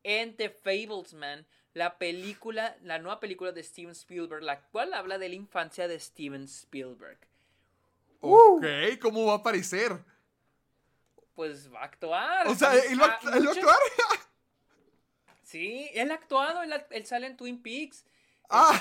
en 0.02 0.36
The 0.36 0.50
Fablesman, 0.50 1.46
la 1.72 1.98
película, 1.98 2.76
la 2.82 2.98
nueva 2.98 3.18
película 3.18 3.52
de 3.52 3.62
Steven 3.62 3.92
Spielberg, 3.92 4.42
la 4.42 4.60
cual 4.68 4.92
habla 4.94 5.18
de 5.18 5.28
la 5.30 5.34
infancia 5.34 5.88
de 5.88 5.98
Steven 5.98 6.44
Spielberg. 6.44 7.18
Ok, 8.20 8.64
¿cómo 9.00 9.26
va 9.26 9.34
a 9.34 9.36
aparecer? 9.36 9.92
Pues 11.34 11.72
va 11.72 11.80
a 11.80 11.84
actuar. 11.84 12.46
O 12.48 12.54
sea, 12.54 12.74
¿él 12.76 13.00
va, 13.00 13.18
a- 13.22 13.30
muchos- 13.38 13.56
actuar? 13.58 13.76
Sí, 15.42 15.88
él 15.94 16.10
ha 16.10 16.14
actuado, 16.14 16.62
él, 16.62 17.06
sale 17.06 17.28
en 17.28 17.36
Twin 17.36 17.62
Peaks. 17.62 18.04
Ah. 18.50 18.72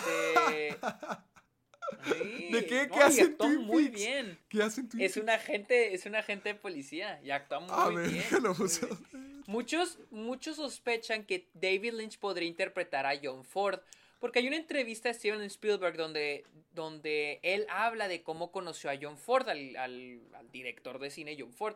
Este, 0.48 0.78
sí, 2.16 2.50
¿De 2.52 2.66
qué? 2.66 2.90
¿Qué 2.92 2.98
y 2.98 3.02
hace 3.02 3.22
en 3.22 3.28
actuó 3.34 3.48
Twin 3.48 3.62
muy 3.62 3.84
Peaks? 3.90 3.98
bien. 4.02 4.40
¿Qué 4.50 4.64
hacen 4.64 4.90
tú? 4.90 4.98
Es 5.00 5.16
un 5.18 5.30
agente, 5.30 5.94
es 5.94 6.06
un 6.08 6.16
agente 6.16 6.50
de 6.50 6.56
policía 6.56 7.22
y 7.24 7.30
actúa 7.30 7.60
muy 7.60 7.70
A 7.72 7.90
ver, 7.90 8.10
bien. 8.10 8.26
lo 8.42 8.50
muy 8.50 8.58
puse. 8.58 8.88
bien. 8.88 9.44
Muchos, 9.46 10.00
muchos 10.10 10.56
sospechan 10.56 11.24
que 11.24 11.48
David 11.54 11.94
Lynch 11.94 12.18
podría 12.18 12.48
interpretar 12.48 13.06
a 13.06 13.14
John 13.22 13.46
Ford. 13.46 13.80
Porque 14.20 14.40
hay 14.40 14.48
una 14.48 14.58
entrevista 14.58 15.10
de 15.10 15.16
Steven 15.16 15.42
Spielberg 15.44 15.98
donde, 15.98 16.46
donde 16.74 17.40
él 17.44 17.66
habla 17.70 18.08
de 18.08 18.24
cómo 18.24 18.52
conoció 18.52 18.90
a 18.90 18.98
John 19.00 19.18
Ford, 19.18 19.48
al, 19.50 19.76
al- 19.76 20.22
al 20.34 20.52
director 20.52 21.00
de 21.00 21.10
cine 21.12 21.36
John 21.40 21.54
Ford. 21.54 21.76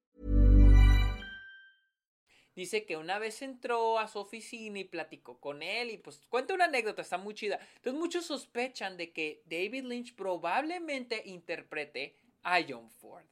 Dice 2.61 2.85
que 2.85 2.95
una 2.95 3.17
vez 3.17 3.41
entró 3.41 3.97
a 3.97 4.07
su 4.07 4.19
oficina 4.19 4.77
y 4.77 4.83
platicó 4.83 5.39
con 5.39 5.63
él 5.63 5.89
y 5.89 5.97
pues 5.97 6.21
cuenta 6.29 6.53
una 6.53 6.65
anécdota, 6.65 7.01
está 7.01 7.17
muy 7.17 7.33
chida. 7.33 7.59
Entonces 7.77 7.99
muchos 7.99 8.25
sospechan 8.27 8.97
de 8.97 9.11
que 9.11 9.41
David 9.45 9.85
Lynch 9.85 10.13
probablemente 10.13 11.23
interprete 11.25 12.15
a 12.43 12.59
John 12.61 12.91
Ford. 12.91 13.25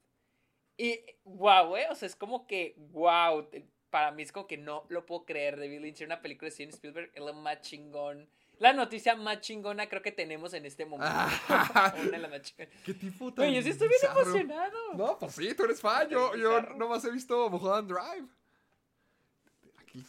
Y 0.77 0.99
wow, 1.25 1.75
eh, 1.75 1.85
o 1.91 1.93
sea, 1.93 2.07
es 2.07 2.15
como 2.15 2.47
que 2.47 2.73
wow, 2.89 3.47
para 3.91 4.09
mí 4.09 4.23
es 4.23 4.31
como 4.31 4.47
que 4.47 4.57
no 4.57 4.87
lo 4.89 5.05
puedo 5.05 5.25
creer. 5.25 5.59
David 5.59 5.81
Lynch 5.81 6.01
en 6.01 6.07
una 6.07 6.23
película 6.23 6.47
de 6.47 6.51
Steven 6.51 6.73
Spielberg 6.73 7.11
es 7.13 7.21
lo 7.21 7.35
más 7.35 7.61
chingón. 7.61 8.27
La 8.57 8.73
noticia 8.73 9.15
más 9.15 9.41
chingona 9.41 9.87
creo 9.87 10.01
que 10.01 10.11
tenemos 10.11 10.55
en 10.55 10.65
este 10.65 10.87
momento. 10.87 11.13
Una 11.49 11.93
de 11.93 12.17
las 12.17 12.31
más 12.31 12.41
chingonas. 12.41 12.73
¿Qué 12.83 12.95
tipo 12.95 13.31
tan 13.31 13.45
Oye, 13.45 13.57
yo 13.57 13.61
sí 13.61 13.69
estoy 13.69 13.89
bien 13.89 13.99
bizarro? 14.01 14.21
emocionado. 14.21 14.93
No, 14.95 15.19
pues 15.19 15.35
sí, 15.35 15.53
tú 15.53 15.65
eres 15.65 15.79
fan. 15.79 16.09
Yo, 16.09 16.35
yo 16.35 16.61
nomás 16.77 17.05
he 17.05 17.11
visto 17.11 17.47
Mulholland 17.51 17.91
Drive. 17.91 18.38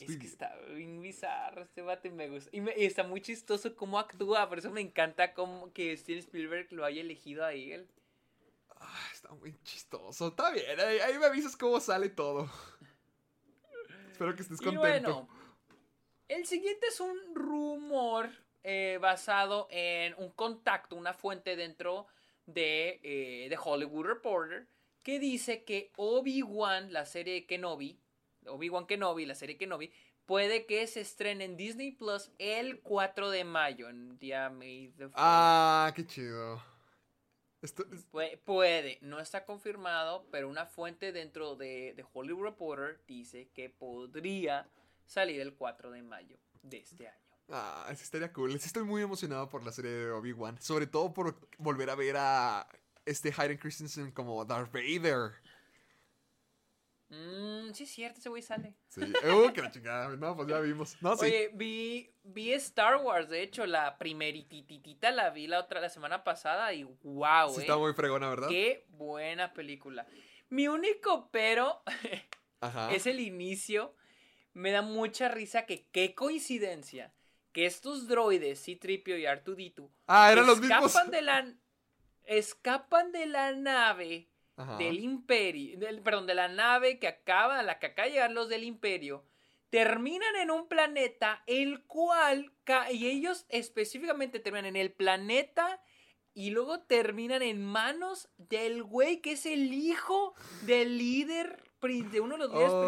Es 0.00 0.16
que 0.16 0.26
está 0.26 0.54
bien 0.74 1.00
bizarro 1.00 1.62
este 1.62 1.82
y 2.04 2.10
me 2.10 2.28
gusta. 2.28 2.50
Y, 2.52 2.60
me- 2.60 2.74
y 2.76 2.84
está 2.84 3.02
muy 3.02 3.20
chistoso 3.20 3.74
cómo 3.74 3.98
actúa. 3.98 4.48
Por 4.48 4.58
eso 4.58 4.70
me 4.70 4.80
encanta 4.80 5.34
cómo 5.34 5.72
que 5.72 5.96
Steven 5.96 6.20
Spielberg 6.20 6.72
lo 6.72 6.84
haya 6.84 7.00
elegido 7.00 7.44
a 7.44 7.52
él. 7.52 7.88
Ah, 8.76 9.08
está 9.12 9.30
muy 9.34 9.54
chistoso. 9.62 10.28
Está 10.28 10.50
bien, 10.50 10.78
ahí, 10.80 10.98
ahí 11.00 11.18
me 11.18 11.26
avisas 11.26 11.56
cómo 11.56 11.80
sale 11.80 12.08
todo. 12.08 12.50
Espero 14.12 14.34
que 14.34 14.42
estés 14.42 14.60
Y 14.60 14.64
contento. 14.64 14.80
bueno, 15.26 15.28
el 16.28 16.46
siguiente 16.46 16.86
es 16.88 17.00
un 17.00 17.34
rumor 17.34 18.30
eh, 18.62 18.98
basado 19.00 19.66
en 19.70 20.14
un 20.18 20.30
contacto, 20.30 20.96
una 20.96 21.12
fuente 21.14 21.56
dentro 21.56 22.06
de 22.46 23.00
eh, 23.02 23.46
The 23.48 23.56
Hollywood 23.62 24.06
Reporter, 24.06 24.66
que 25.02 25.18
dice 25.18 25.64
que 25.64 25.92
Obi-Wan, 25.96 26.92
la 26.92 27.06
serie 27.06 27.34
de 27.34 27.46
Kenobi, 27.46 27.98
Obi-Wan 28.46 28.86
Kenobi, 28.86 29.26
la 29.26 29.34
serie 29.34 29.56
Kenobi, 29.56 29.92
puede 30.26 30.66
que 30.66 30.86
se 30.86 31.00
estrene 31.00 31.44
en 31.44 31.56
Disney 31.56 31.92
Plus 31.92 32.30
el 32.38 32.80
4 32.80 33.30
de 33.30 33.44
mayo, 33.44 33.88
en 33.88 34.18
día 34.18 34.48
May 34.50 34.92
the 34.96 35.06
4th. 35.08 35.12
Ah, 35.14 35.92
qué 35.94 36.06
chido. 36.06 36.62
Esto 37.62 37.84
es- 37.92 38.06
Pue- 38.10 38.38
Puede, 38.44 38.98
no 39.02 39.20
está 39.20 39.44
confirmado, 39.44 40.26
pero 40.30 40.48
una 40.48 40.64
fuente 40.66 41.12
dentro 41.12 41.56
de, 41.56 41.92
de 41.94 42.04
Hollywood 42.12 42.44
Reporter 42.44 43.00
dice 43.06 43.48
que 43.54 43.68
podría 43.68 44.66
salir 45.04 45.40
el 45.40 45.54
4 45.54 45.90
de 45.90 46.02
mayo 46.02 46.38
de 46.62 46.78
este 46.78 47.08
año. 47.08 47.16
Ah, 47.52 47.84
sí 47.96 48.04
estaría 48.04 48.32
cool. 48.32 48.52
Sí 48.60 48.66
estoy 48.68 48.84
muy 48.84 49.02
emocionado 49.02 49.48
por 49.48 49.62
la 49.64 49.72
serie 49.72 49.90
de 49.90 50.10
Obi-Wan. 50.12 50.60
Sobre 50.62 50.86
todo 50.86 51.12
por 51.12 51.36
volver 51.58 51.90
a 51.90 51.96
ver 51.96 52.14
a 52.16 52.66
este 53.04 53.34
Hayden 53.36 53.58
Christensen 53.58 54.12
como 54.12 54.44
Darth 54.44 54.72
Vader. 54.72 55.32
Mmm, 57.10 57.72
sí 57.74 57.84
es 57.84 57.90
cierto, 57.90 58.20
ese 58.20 58.28
güey 58.28 58.40
sale. 58.42 58.74
Sí. 58.88 59.00
Uh, 59.02 59.52
que 59.52 59.62
la 59.62 59.70
chingada. 59.70 60.08
No, 60.16 60.36
pues 60.36 60.48
ya 60.48 60.60
vimos. 60.60 60.96
No, 61.02 61.16
sí. 61.16 61.26
Oye, 61.26 61.50
vi, 61.54 62.14
vi 62.22 62.52
Star 62.52 62.96
Wars, 62.98 63.28
de 63.28 63.42
hecho, 63.42 63.66
la 63.66 63.98
primerititita 63.98 65.10
la 65.10 65.30
vi 65.30 65.46
la 65.48 65.58
otra 65.58 65.80
la 65.80 65.88
semana 65.88 66.22
pasada 66.22 66.72
y 66.72 66.84
wow, 66.84 67.50
sí 67.52 67.58
eh, 67.58 67.62
está 67.62 67.76
muy 67.76 67.92
fregona, 67.94 68.30
¿verdad? 68.30 68.48
qué 68.48 68.86
buena 68.90 69.52
película. 69.52 70.06
Mi 70.50 70.68
único 70.68 71.28
pero 71.32 71.82
Ajá. 72.60 72.92
es 72.92 73.06
el 73.06 73.20
inicio. 73.20 73.94
Me 74.52 74.70
da 74.72 74.82
mucha 74.82 75.28
risa 75.28 75.64
que 75.66 75.86
qué 75.92 76.14
coincidencia 76.14 77.12
que 77.52 77.66
estos 77.66 78.06
droides, 78.06 78.60
C-3PO 78.60 79.18
y 79.18 79.24
R2D2, 79.24 79.88
Ah, 80.06 80.30
eran 80.32 80.46
los 80.46 80.60
escapan 80.60 80.82
mismos. 80.84 81.10
de 81.10 81.22
la 81.22 81.54
escapan 82.24 83.10
de 83.12 83.26
la 83.26 83.52
nave 83.52 84.29
Ajá. 84.62 84.76
del 84.76 84.98
imperio, 85.00 85.78
del- 85.78 86.02
perdón, 86.02 86.26
de 86.26 86.34
la 86.34 86.48
nave 86.48 86.98
que 86.98 87.08
acaba, 87.08 87.62
la 87.62 87.78
que 87.78 87.86
acaba 87.86 88.06
de 88.06 88.12
llegar 88.12 88.30
los 88.32 88.48
del 88.48 88.64
imperio, 88.64 89.24
terminan 89.70 90.34
en 90.36 90.50
un 90.50 90.66
planeta 90.68 91.42
el 91.46 91.84
cual, 91.84 92.52
y 92.92 93.06
ellos 93.06 93.46
específicamente 93.48 94.40
terminan 94.40 94.66
en 94.66 94.76
el 94.76 94.90
planeta 94.92 95.80
y 96.34 96.50
luego 96.50 96.80
terminan 96.80 97.42
en 97.42 97.64
manos 97.64 98.28
del 98.36 98.82
güey 98.82 99.20
que 99.20 99.32
es 99.32 99.46
el 99.46 99.72
hijo 99.72 100.34
del 100.62 100.98
líder, 100.98 101.62
de 101.82 102.20
uno 102.20 102.34
de 102.36 102.38
los 102.40 102.50
líderes 102.52 102.72
Oh, 102.72 102.82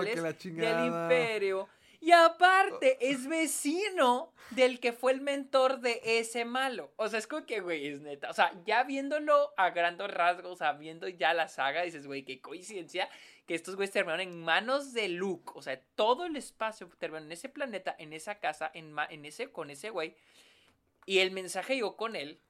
principales 0.00 0.22
del 0.42 0.86
imperio. 0.86 1.68
Y 2.00 2.12
aparte, 2.12 2.96
es 3.10 3.26
vecino 3.26 4.32
del 4.50 4.78
que 4.78 4.92
fue 4.92 5.12
el 5.12 5.20
mentor 5.20 5.80
de 5.80 6.00
ese 6.04 6.44
malo. 6.44 6.92
O 6.96 7.08
sea, 7.08 7.18
es 7.18 7.26
como 7.26 7.44
que, 7.44 7.60
güey, 7.60 7.88
es 7.88 8.00
neta. 8.00 8.30
O 8.30 8.32
sea, 8.34 8.52
ya 8.64 8.84
viéndolo 8.84 9.52
a 9.56 9.70
grandes 9.70 10.08
rasgos, 10.08 10.52
o 10.52 10.56
sea, 10.56 10.72
viendo 10.74 11.08
ya 11.08 11.34
la 11.34 11.48
saga, 11.48 11.82
dices, 11.82 12.06
güey, 12.06 12.24
qué 12.24 12.40
coincidencia 12.40 13.08
que 13.46 13.54
estos 13.56 13.74
güeyes 13.74 13.92
terminaron 13.92 14.20
en 14.20 14.40
manos 14.44 14.92
de 14.92 15.08
Luke. 15.08 15.50
O 15.56 15.62
sea, 15.62 15.80
todo 15.96 16.24
el 16.24 16.36
espacio 16.36 16.88
terminó 16.98 17.24
en 17.24 17.32
ese 17.32 17.48
planeta, 17.48 17.94
en 17.98 18.12
esa 18.12 18.36
casa, 18.38 18.70
en, 18.74 18.92
ma- 18.92 19.06
en 19.10 19.24
ese, 19.24 19.50
con 19.50 19.70
ese 19.70 19.90
güey. 19.90 20.14
Y 21.04 21.18
el 21.18 21.32
mensaje 21.32 21.74
llegó 21.74 21.96
con 21.96 22.14
él. 22.14 22.40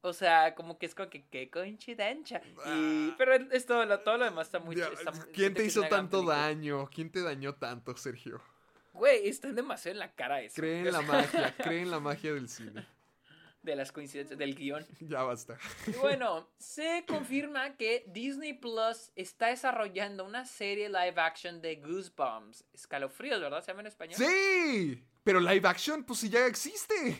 O 0.00 0.12
sea, 0.12 0.54
como 0.54 0.78
que 0.78 0.86
es 0.86 0.94
como 0.94 1.08
que 1.10 1.24
qué 1.28 1.48
coincidencia. 1.48 2.42
Y, 2.44 2.54
Ah. 2.64 3.14
pero 3.16 3.34
es 3.34 3.64
todo 3.66 3.86
lo, 3.86 4.00
todo 4.00 4.18
lo 4.18 4.24
demás 4.24 4.48
está 4.48 4.58
muy 4.58 4.74
está 4.78 5.12
¿Quién 5.32 5.54
te 5.54 5.64
hizo 5.64 5.82
tanto 5.84 6.22
daño? 6.24 6.88
¿Quién 6.92 7.10
te 7.10 7.22
dañó 7.22 7.54
tanto, 7.54 7.96
Sergio? 7.96 8.42
Güey, 8.94 9.28
están 9.28 9.56
demasiado 9.56 9.92
en 9.92 9.98
la 9.98 10.12
cara 10.12 10.40
eso. 10.40 10.54
Cree 10.54 10.80
en 10.80 10.92
la 10.92 11.02
magia, 11.02 11.54
cree 11.58 11.82
en 11.82 11.90
la 11.90 12.00
magia 12.00 12.32
del 12.32 12.48
cine. 12.48 12.86
De 13.60 13.74
las 13.74 13.90
coincidencias 13.90 14.38
del 14.38 14.54
guion. 14.54 14.86
Ya 15.00 15.22
basta. 15.22 15.58
Y 15.86 15.92
bueno, 15.92 16.48
se 16.58 17.04
confirma 17.08 17.76
que 17.76 18.04
Disney 18.06 18.52
Plus 18.52 19.10
está 19.16 19.48
desarrollando 19.48 20.24
una 20.24 20.44
serie 20.44 20.88
live 20.88 21.14
action 21.16 21.60
de 21.60 21.76
Goosebumps. 21.76 22.64
Escalofríos, 22.72 23.40
¿verdad? 23.40 23.62
¿Se 23.62 23.72
llama 23.72 23.80
en 23.80 23.86
español? 23.88 24.16
¡Sí! 24.16 25.02
Pero 25.24 25.40
live 25.40 25.66
action, 25.66 26.04
pues 26.04 26.20
sí 26.20 26.28
ya 26.28 26.46
existe. 26.46 27.18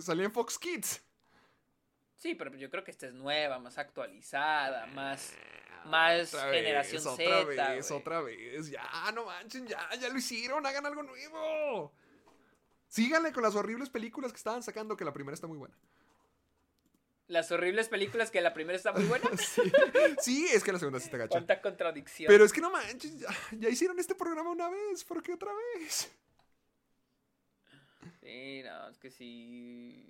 Salía 0.00 0.26
en 0.26 0.32
Fox 0.32 0.58
Kids. 0.58 1.02
Sí, 2.16 2.34
pero 2.34 2.54
yo 2.56 2.68
creo 2.68 2.84
que 2.84 2.90
esta 2.90 3.06
es 3.06 3.14
nueva, 3.14 3.58
más 3.58 3.78
actualizada, 3.78 4.84
más, 4.86 5.32
más 5.86 6.34
Otra 6.34 6.46
vez, 6.46 6.62
generación 6.62 7.06
otra 7.06 7.44
vez, 7.44 7.90
otra 7.90 8.20
vez. 8.20 8.70
Ya, 8.70 9.12
no 9.14 9.26
manchen, 9.26 9.66
ya, 9.66 9.88
ya 9.98 10.08
lo 10.08 10.18
hicieron. 10.18 10.64
Hagan 10.64 10.86
algo 10.86 11.02
nuevo. 11.02 11.92
Síganle 12.88 13.32
con 13.32 13.42
las 13.42 13.54
horribles 13.54 13.88
películas 13.88 14.32
que 14.32 14.38
estaban 14.38 14.62
sacando, 14.62 14.96
que 14.96 15.04
la 15.04 15.12
primera 15.12 15.34
está 15.34 15.46
muy 15.46 15.58
buena. 15.58 15.76
Las 17.28 17.52
horribles 17.52 17.88
películas 17.88 18.32
que 18.32 18.40
la 18.40 18.52
primera 18.52 18.76
está 18.76 18.92
muy 18.92 19.04
buena. 19.04 19.30
Sí, 19.38 19.72
sí 20.20 20.48
es 20.52 20.64
que 20.64 20.72
la 20.72 20.80
segunda 20.80 20.98
sí 20.98 21.04
está 21.04 21.16
gacha. 21.16 21.30
Cuánta 21.30 21.60
contradicción. 21.62 22.26
Pero 22.26 22.44
es 22.44 22.52
que 22.52 22.60
no 22.60 22.70
manches, 22.70 23.20
ya, 23.20 23.28
ya 23.52 23.68
hicieron 23.68 23.98
este 24.00 24.16
programa 24.16 24.50
una 24.50 24.68
vez, 24.68 25.04
¿por 25.04 25.22
qué 25.22 25.34
otra 25.34 25.52
vez? 25.74 26.10
Sí, 28.20 28.62
no, 28.64 28.88
es 28.88 28.98
que 28.98 29.10
sí. 29.10 30.04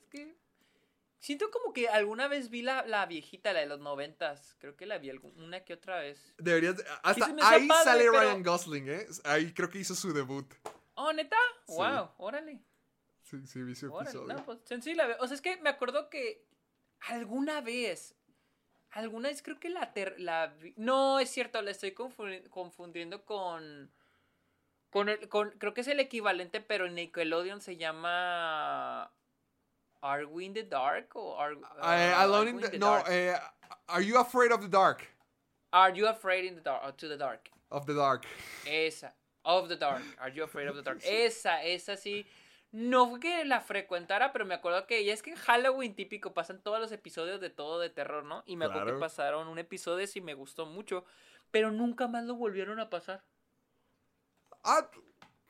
Es 0.00 0.06
que. 0.08 0.36
Siento 1.22 1.52
como 1.52 1.72
que 1.72 1.88
alguna 1.88 2.26
vez 2.26 2.50
vi 2.50 2.62
la, 2.62 2.84
la 2.84 3.06
viejita, 3.06 3.52
la 3.52 3.60
de 3.60 3.66
los 3.66 3.78
noventas. 3.78 4.56
Creo 4.58 4.74
que 4.76 4.86
la 4.86 4.98
vi 4.98 5.08
algún- 5.08 5.40
una 5.40 5.64
que 5.64 5.72
otra 5.74 6.00
vez. 6.00 6.34
Deberías. 6.36 6.76
de- 6.78 6.84
Hasta 7.04 7.26
ahí 7.48 7.68
padre, 7.68 7.84
sale 7.84 8.00
pero- 8.00 8.20
Ryan 8.20 8.42
Gosling, 8.42 8.88
¿eh? 8.88 9.06
Ahí 9.22 9.54
creo 9.54 9.70
que 9.70 9.78
hizo 9.78 9.94
su 9.94 10.12
debut. 10.12 10.52
Oh, 10.94 11.12
neta. 11.12 11.36
Sí. 11.68 11.74
Wow, 11.76 12.10
órale. 12.18 12.60
Sí, 13.22 13.46
sí, 13.46 13.62
vi 13.62 13.76
su 13.76 13.86
episodio. 13.86 14.34
No, 14.34 14.44
pues 14.44 14.58
sencilla. 14.64 15.16
O 15.20 15.28
sea, 15.28 15.36
es 15.36 15.40
que 15.40 15.56
me 15.58 15.70
acuerdo 15.70 16.10
que 16.10 16.44
alguna 17.08 17.60
vez. 17.60 18.16
Alguna 18.90 19.28
vez 19.28 19.42
creo 19.44 19.60
que 19.60 19.70
la, 19.70 19.92
ter- 19.94 20.18
la 20.20 20.54
No, 20.76 21.20
es 21.20 21.30
cierto, 21.30 21.62
la 21.62 21.70
estoy 21.70 21.92
confundi- 21.94 22.48
confundiendo 22.50 23.24
con. 23.24 23.92
Con 24.90 25.08
el, 25.08 25.28
con, 25.28 25.52
creo 25.52 25.72
que 25.72 25.82
es 25.82 25.88
el 25.88 26.00
equivalente, 26.00 26.60
pero 26.60 26.86
en 26.86 26.96
Nickelodeon 26.96 27.60
se 27.60 27.76
llama. 27.76 29.14
Are 30.02 30.24
We 30.26 30.46
in 30.46 30.52
the 30.54 30.62
Dark? 30.64 31.14
O 31.14 31.34
Are, 31.36 31.52
Eh, 31.54 32.12
uh, 32.12 32.24
Alone 32.26 32.46
Are 32.46 32.48
in 32.50 32.56
We 32.56 32.62
the- 32.68 32.78
no, 32.78 32.96
eh, 33.06 33.38
Are 33.88 34.02
You 34.02 34.18
Afraid 34.18 34.52
of 34.52 34.60
the 34.60 34.68
Dark? 34.68 35.06
Are 35.72 35.92
You 35.96 36.08
Afraid 36.08 36.44
in 36.44 36.54
the 36.56 36.60
Dark? 36.62 36.82
or 36.84 36.92
to 36.96 37.08
the 37.08 37.16
Dark. 37.16 37.48
Of 37.70 37.86
the 37.86 37.94
Dark. 37.94 38.26
Esa. 38.66 39.14
Of 39.44 39.68
the 39.68 39.76
Dark. 39.76 40.02
Are 40.18 40.30
You 40.30 40.44
Afraid 40.44 40.68
of 40.68 40.76
the 40.76 40.82
Dark? 40.82 41.00
Esa, 41.04 41.62
esa 41.64 41.96
sí. 41.96 42.26
No 42.72 43.08
fue 43.10 43.20
que 43.20 43.44
la 43.44 43.60
frecuentara, 43.60 44.32
pero 44.32 44.44
me 44.46 44.54
acuerdo 44.54 44.86
que 44.86 45.04
ya 45.04 45.12
es 45.12 45.22
que 45.22 45.30
en 45.32 45.36
Halloween 45.36 45.94
típico 45.94 46.32
pasan 46.32 46.62
todos 46.62 46.80
los 46.80 46.90
episodios 46.90 47.38
de 47.40 47.50
todo 47.50 47.78
de 47.78 47.90
terror, 47.90 48.24
¿no? 48.24 48.42
Y 48.46 48.56
me 48.56 48.64
acuerdo 48.64 48.84
Claro. 48.86 48.96
que 48.98 49.00
pasaron 49.02 49.48
un 49.48 49.58
episodio 49.58 50.06
y 50.14 50.20
me 50.22 50.32
gustó 50.34 50.64
mucho, 50.64 51.04
pero 51.50 51.70
nunca 51.70 52.08
más 52.08 52.24
lo 52.24 52.34
volvieron 52.34 52.80
a 52.80 52.88
pasar. 52.88 53.22
Ah, 54.64 54.88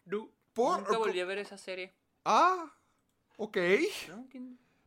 No, 0.04 0.30
¿Por? 0.52 0.78
Nunca 0.80 0.96
¿O 0.96 0.98
volví 0.98 1.20
a 1.20 1.24
ver 1.24 1.38
esa 1.38 1.56
serie. 1.58 1.92
ah, 2.24 2.72
ok. 3.36 3.56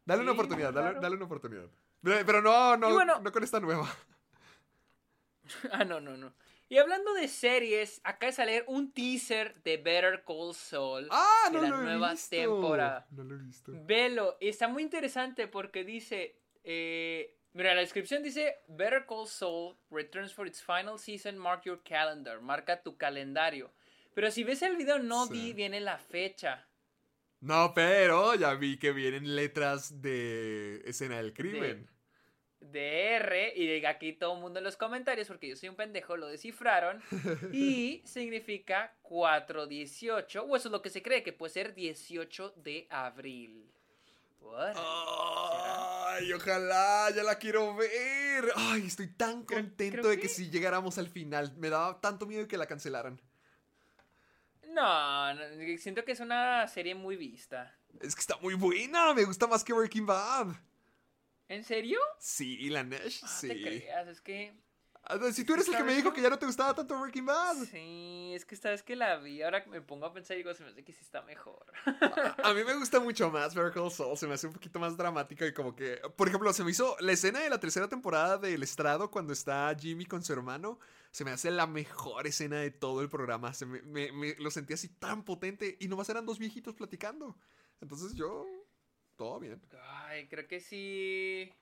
Dale 0.06 0.22
una 0.22 0.32
oportunidad, 0.34 0.72
dale, 0.74 0.88
raro. 0.90 1.02
dale 1.02 1.16
una 1.16 1.26
oportunidad. 1.26 1.66
Pero 2.02 2.26
pero 2.26 2.42
no, 2.42 2.78
no, 2.78 2.94
bueno- 2.94 3.20
no 3.20 3.32
con 3.32 3.44
esta 3.44 3.60
nueva. 3.60 3.88
Ah, 5.72 5.84
no, 5.84 6.00
no, 6.00 6.18
no. 6.18 6.34
Y 6.70 6.80
hablando 6.80 7.14
de 7.14 7.28
series, 7.28 8.02
acá 8.04 8.26
de 8.26 8.32
salir 8.32 8.64
un 8.68 8.92
teaser 8.92 9.54
de 9.64 9.78
Better 9.78 10.24
Call 10.26 10.56
Saul. 10.56 11.08
Ah, 11.12 11.50
de 11.52 11.58
no 11.58 11.62
la 11.62 11.70
lo 11.70 11.80
he 11.82 11.84
nueva 11.84 12.12
visto. 12.12 12.36
temporada. 12.36 13.06
No 13.12 13.24
lo 13.24 13.36
he 13.36 13.38
visto. 13.38 13.72
Velo, 13.86 14.38
y 14.42 14.48
está 14.50 14.68
muy 14.68 14.82
interesante 14.82 15.48
porque 15.48 15.84
dice, 15.84 16.40
eh, 16.64 17.38
mira, 17.54 17.76
la 17.76 17.82
descripción 17.82 18.24
dice, 18.24 18.56
Better 18.68 19.06
Call 19.06 19.28
Saul 19.28 19.76
returns 19.92 20.34
for 20.34 20.48
its 20.48 20.64
final 20.64 20.98
season, 20.98 21.38
mark 21.38 21.62
your 21.66 21.84
calendar, 21.84 22.42
marca 22.42 22.82
tu 22.82 22.98
calendario. 22.98 23.72
Pero 24.16 24.32
si 24.32 24.44
ves 24.44 24.64
el 24.64 24.76
video 24.78 24.98
no 24.98 25.28
Sí. 25.28 25.34
di, 25.34 25.54
viene 25.54 25.80
la 25.80 26.00
fecha. 26.00 26.66
No, 27.46 27.74
pero 27.76 28.34
ya 28.36 28.54
vi 28.56 28.78
que 28.78 28.92
vienen 28.92 29.36
letras 29.36 30.02
de 30.02 30.82
escena 30.86 31.18
del 31.18 31.32
crimen. 31.34 31.88
de 32.60 33.16
R 33.18 33.54
y 33.56 33.68
de 33.68 33.86
aquí 33.88 34.14
todo 34.14 34.34
el 34.34 34.42
mundo 34.42 34.58
en 34.60 34.64
los 34.64 34.76
comentarios 34.78 35.28
porque 35.28 35.48
yo 35.50 35.56
soy 35.56 35.70
un 35.70 35.76
pendejo 35.76 36.18
lo 36.18 36.26
descifraron 36.28 37.04
y 37.54 38.02
significa 38.06 38.96
418 39.04 40.44
o 40.44 40.56
eso 40.56 40.68
es 40.70 40.72
lo 40.72 40.82
que 40.82 40.90
se 40.90 41.04
cree 41.04 41.22
que 41.22 41.34
puede 41.34 41.54
ser 41.54 41.76
18 41.76 42.56
de 42.58 42.88
abril. 42.90 43.72
Ay, 44.68 46.32
ojalá, 46.34 47.10
ya 47.16 47.24
la 47.24 47.36
quiero 47.38 47.76
ver. 47.76 48.46
Ay, 48.56 48.86
estoy 48.88 49.08
tan 49.08 49.44
Creo- 49.44 49.60
contento 49.62 49.98
creo 50.02 50.10
de 50.10 50.16
que... 50.18 50.24
que- 50.24 50.30
si 50.30 50.50
llegáramos 50.50 50.98
al 50.98 51.10
final. 51.10 51.54
Me 51.58 51.70
daba 51.70 52.00
tanto 52.02 52.26
miedo 52.26 52.48
que 52.48 52.58
la 52.58 52.66
cancelaran. 52.66 53.20
No, 54.76 55.34
no, 55.34 55.42
siento 55.78 56.04
que 56.04 56.12
es 56.12 56.20
una 56.20 56.68
serie 56.68 56.94
muy 56.96 57.16
vista. 57.16 57.74
Es 58.02 58.14
que 58.14 58.20
está 58.22 58.38
muy 58.42 58.56
buena, 58.56 59.14
me 59.14 59.24
gusta 59.24 59.48
más 59.48 59.64
que 59.64 59.72
Breaking 59.74 60.06
Bad. 60.06 60.48
¿En 61.48 61.64
serio? 61.64 62.00
Sí, 62.20 62.70
la 62.70 62.84
Nash, 62.84 63.22
No 63.22 63.28
sí. 63.30 63.48
te 63.48 63.62
creas, 63.62 64.08
es 64.10 64.20
que 64.20 64.54
A 65.04 65.16
ver, 65.18 65.32
Si 65.34 65.46
tú 65.46 65.54
eres 65.54 65.68
el 65.68 65.74
que 65.78 65.84
me 65.84 65.92
¿Sabes 65.92 66.04
dijo 66.04 66.12
que 66.14 66.22
ya 66.22 66.30
no 66.30 66.38
te 66.40 66.46
gustaba 66.46 66.74
tanto 66.74 67.00
Breaking 67.00 67.26
Bad. 67.26 67.56
sí, 67.72 68.32
es 68.34 68.44
que 68.46 68.56
esta 68.56 68.72
vez 68.72 68.84
que 68.84 68.96
la 68.96 69.18
vi, 69.18 69.42
ahora 69.44 69.64
que 69.64 69.70
me 69.70 69.80
pongo 69.82 70.08
a 70.08 70.12
pensar 70.14 70.36
digo, 70.36 70.54
se 70.54 70.64
me 70.64 70.72
hace 70.72 70.84
que 70.84 70.92
sí 70.92 71.02
está 71.02 71.22
mejor. 71.22 71.66
A 72.44 72.54
mí 72.54 72.64
me 72.66 72.74
gusta 72.74 73.00
mucho 73.00 73.30
más 73.32 73.54
Call 73.54 73.92
Saul, 73.92 74.18
se 74.18 74.28
me 74.28 74.34
hace 74.34 74.48
un 74.48 74.54
poquito 74.54 74.80
más 74.80 74.98
dramática 74.98 75.46
y 75.46 75.54
como 75.54 75.74
que, 75.76 76.02
por 76.18 76.28
ejemplo, 76.28 76.52
se 76.52 76.64
me 76.66 76.72
hizo 76.72 76.98
la 77.00 77.14
escena 77.14 77.40
de 77.40 77.50
la 77.50 77.60
tercera 77.60 77.88
temporada 77.88 78.38
del 78.40 78.62
estrado 78.64 79.10
cuando 79.10 79.32
está 79.32 79.74
Jimmy 79.80 80.06
con 80.06 80.22
su 80.24 80.34
hermano, 80.34 80.80
se 81.16 81.24
me 81.24 81.32
hace 81.32 81.50
la 81.50 81.66
mejor 81.66 82.28
escena 82.28 82.60
de 82.60 82.72
todo 82.72 83.00
el 83.00 83.10
programa, 83.10 83.54
se 83.54 83.66
me, 83.66 83.82
me- 83.84 84.12
me- 84.12 84.36
lo 84.36 84.52
sentí 84.52 84.74
así 84.74 84.90
tan 84.90 85.24
potente 85.24 85.78
y 85.80 85.88
nomás 85.88 86.10
eran 86.10 86.26
dos 86.26 86.38
viejitos 86.40 86.76
platicando. 86.76 87.38
Entonces 87.80 88.16
yo, 88.16 88.46
todo 89.16 89.40
bien. 89.40 89.62
Ay, 90.08 90.28
creo 90.28 90.46
que 90.46 90.60
sí. 90.60 91.54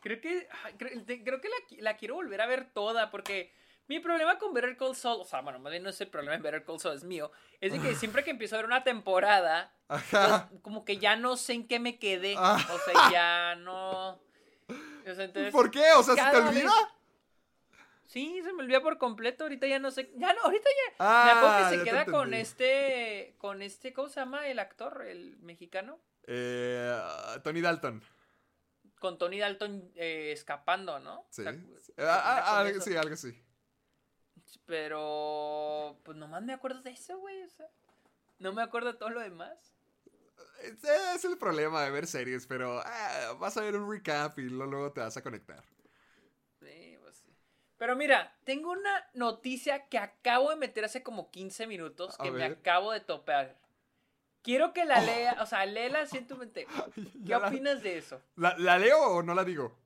Creo 0.00 0.18
que. 0.22 0.48
creo, 0.78 1.04
creo 1.04 1.40
que 1.42 1.48
la, 1.50 1.56
qui- 1.68 1.80
la 1.80 1.96
quiero 1.98 2.14
volver 2.14 2.40
a 2.40 2.46
ver 2.46 2.72
toda. 2.72 3.10
Porque 3.10 3.52
mi 3.86 4.00
problema 4.00 4.38
con 4.38 4.54
Better 4.54 4.78
Call 4.78 4.96
Saul. 4.96 5.20
O 5.20 5.24
sea, 5.26 5.42
bueno, 5.42 5.58
más 5.58 5.70
bien 5.70 5.82
no 5.82 5.90
es 5.90 6.00
el 6.00 6.08
problema 6.08 6.34
de 6.38 6.42
Better 6.42 6.64
Call 6.64 6.80
Saul, 6.80 6.96
es 6.96 7.04
mío. 7.04 7.30
Es 7.60 7.70
de 7.74 7.80
que 7.80 7.94
siempre 7.96 8.24
que 8.24 8.30
empiezo 8.30 8.54
a 8.56 8.60
ver 8.60 8.66
una 8.66 8.82
temporada. 8.82 9.76
Ajá. 9.88 10.48
pues, 10.48 10.62
como 10.62 10.86
que 10.86 10.96
ya 10.96 11.16
no 11.16 11.36
sé 11.36 11.52
en 11.52 11.68
qué 11.68 11.78
me 11.80 11.98
quedé. 11.98 12.34
Ah. 12.38 12.56
O 12.72 12.78
sea, 12.78 13.10
ya 13.12 13.54
no. 13.56 14.12
O 14.12 15.14
sea, 15.14 15.24
entonces. 15.24 15.52
¿Por 15.52 15.70
qué? 15.70 15.84
O 15.98 16.02
sea, 16.02 16.14
¿se 16.14 16.30
te 16.30 16.36
olvida? 16.38 16.62
vez- 16.64 17.01
Sí, 18.12 18.42
se 18.44 18.52
me 18.52 18.62
olvida 18.62 18.82
por 18.82 18.98
completo. 18.98 19.44
Ahorita 19.44 19.66
ya 19.66 19.78
no 19.78 19.90
sé. 19.90 20.12
Ya 20.16 20.34
no, 20.34 20.42
ahorita 20.42 20.68
ya. 20.68 20.94
Ah, 20.98 21.24
me 21.24 21.32
acuerdo 21.40 21.70
que 21.70 21.78
se 21.78 21.84
queda 21.84 22.04
con 22.04 22.34
este. 22.34 23.34
Con 23.38 23.62
este. 23.62 23.92
¿Cómo 23.94 24.08
se 24.10 24.20
llama 24.20 24.46
el 24.48 24.58
actor? 24.58 25.06
El 25.06 25.38
mexicano. 25.38 25.98
Eh, 26.24 26.92
Tony 27.42 27.60
Dalton. 27.62 28.02
con 29.00 29.16
Tony 29.18 29.38
Dalton 29.40 29.90
eh, 29.96 30.30
escapando, 30.32 30.98
¿no? 31.00 31.26
Sí. 31.30 31.42
O 31.42 31.80
sea, 31.80 31.94
Ah, 31.98 32.60
ah, 32.60 32.68
eso. 32.68 32.80
sí, 32.82 32.94
algo 32.96 33.14
así. 33.14 33.32
Pero, 34.66 35.98
pues 36.04 36.16
nomás 36.16 36.42
me 36.42 36.52
acuerdo 36.52 36.82
de 36.82 36.90
eso, 36.90 37.18
güey. 37.18 37.42
O 37.42 37.48
sea, 37.48 37.66
no 38.38 38.52
me 38.52 38.62
acuerdo 38.62 38.92
de 38.92 38.98
todo 38.98 39.10
lo 39.10 39.20
demás. 39.20 39.72
Es 41.14 41.24
el 41.24 41.36
problema 41.38 41.82
de 41.82 41.90
ver 41.90 42.06
series, 42.06 42.46
pero 42.46 42.80
ah, 42.84 43.32
vas 43.40 43.56
a 43.56 43.62
ver 43.62 43.74
un 43.74 43.90
recap 43.90 44.38
y 44.38 44.42
luego 44.50 44.92
te 44.92 45.00
vas 45.00 45.16
a 45.16 45.22
conectar. 45.22 45.64
Sí. 46.60 46.91
Pero 47.82 47.96
mira, 47.96 48.32
tengo 48.44 48.70
una 48.70 49.08
noticia 49.12 49.88
que 49.88 49.98
acabo 49.98 50.50
de 50.50 50.54
meter 50.54 50.84
hace 50.84 51.02
como 51.02 51.32
15 51.32 51.66
minutos 51.66 52.16
que 52.16 52.30
me 52.30 52.44
acabo 52.44 52.92
de 52.92 53.00
topar. 53.00 53.56
Quiero 54.40 54.72
que 54.72 54.84
la 54.84 55.00
lea, 55.00 55.38
o 55.40 55.46
sea, 55.46 55.66
léela 55.66 56.04
en 56.12 56.28
tu 56.28 56.36
mente. 56.36 56.64
¿Qué 57.26 57.30
la- 57.30 57.48
opinas 57.48 57.82
de 57.82 57.98
eso? 57.98 58.22
¿La, 58.36 58.56
la 58.56 58.78
leo 58.78 59.00
o 59.00 59.24
no 59.24 59.34
la 59.34 59.42
digo? 59.42 59.76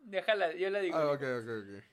Déjala, 0.00 0.52
yo 0.52 0.68
la 0.68 0.80
digo. 0.80 0.98
Ah, 0.98 1.12
ok, 1.12 1.22
ok, 1.22 1.48
ok. 1.62 1.84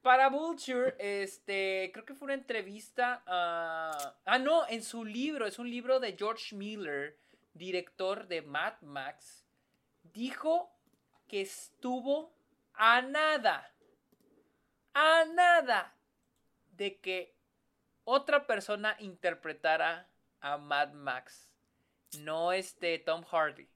Para 0.00 0.28
Vulture, 0.28 0.94
este, 1.00 1.90
creo 1.92 2.04
que 2.04 2.14
fue 2.14 2.26
una 2.26 2.34
entrevista 2.34 3.24
a... 3.26 4.14
Ah, 4.24 4.38
no, 4.38 4.68
en 4.68 4.84
su 4.84 5.04
libro, 5.04 5.44
es 5.44 5.58
un 5.58 5.68
libro 5.68 5.98
de 5.98 6.16
George 6.16 6.54
Miller, 6.54 7.18
director 7.52 8.28
de 8.28 8.42
Mad 8.42 8.74
Max, 8.82 9.44
dijo 10.04 10.72
que 11.26 11.40
estuvo 11.40 12.32
a 12.74 13.02
nada, 13.02 13.71
a 14.94 15.24
nada 15.26 15.94
de 16.76 16.98
que 16.98 17.34
otra 18.04 18.46
persona 18.46 18.96
interpretara 18.98 20.08
a 20.40 20.58
Mad 20.58 20.92
Max, 20.92 21.50
no 22.18 22.52
este 22.52 22.98
Tom 22.98 23.24
Hardy. 23.24 23.68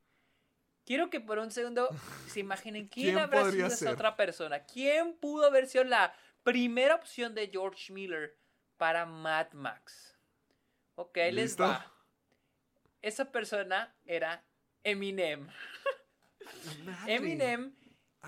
Quiero 0.84 1.10
que 1.10 1.20
por 1.20 1.38
un 1.38 1.50
segundo 1.50 1.88
se 2.28 2.40
imaginen 2.40 2.88
quién, 2.88 3.14
¿Quién 3.14 3.18
habrá 3.18 3.50
sido 3.50 3.66
esa 3.66 3.76
ser? 3.76 3.88
otra 3.88 4.16
persona. 4.16 4.64
¿Quién 4.64 5.16
pudo 5.16 5.46
haber 5.46 5.66
sido 5.66 5.84
la 5.84 6.14
primera 6.42 6.94
opción 6.94 7.34
de 7.34 7.48
George 7.48 7.92
Miller 7.92 8.36
para 8.76 9.04
Mad 9.06 9.52
Max? 9.52 10.16
Ok, 10.94 11.16
les 11.32 11.60
va. 11.60 11.92
Esa 13.02 13.30
persona 13.30 13.94
era 14.04 14.44
Eminem. 14.82 15.48
Madre, 16.84 17.14
Eminem 17.14 17.74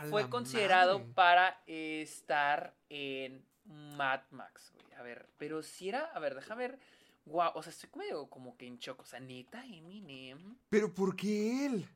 fue 0.04 0.28
considerado 0.30 0.98
madre. 1.00 1.12
para 1.14 1.62
estar 1.66 2.74
en 2.88 3.44
Mad 3.64 4.22
Max, 4.30 4.72
güey. 4.74 4.92
A 4.94 5.02
ver, 5.02 5.28
pero 5.38 5.62
si 5.62 5.88
era, 5.88 6.04
a 6.06 6.18
ver, 6.18 6.34
déjame 6.34 6.68
ver. 6.68 6.78
Guau, 7.24 7.52
o 7.54 7.62
sea, 7.62 7.70
estoy 7.70 7.90
medio 7.96 8.28
como 8.30 8.56
que 8.56 8.66
en 8.66 8.78
choco. 8.78 9.02
O 9.02 9.06
sea, 9.06 9.20
neta, 9.20 9.64
Eminem. 9.66 10.56
¿Pero 10.70 10.92
por 10.94 11.14
qué 11.14 11.66
él? 11.66 11.88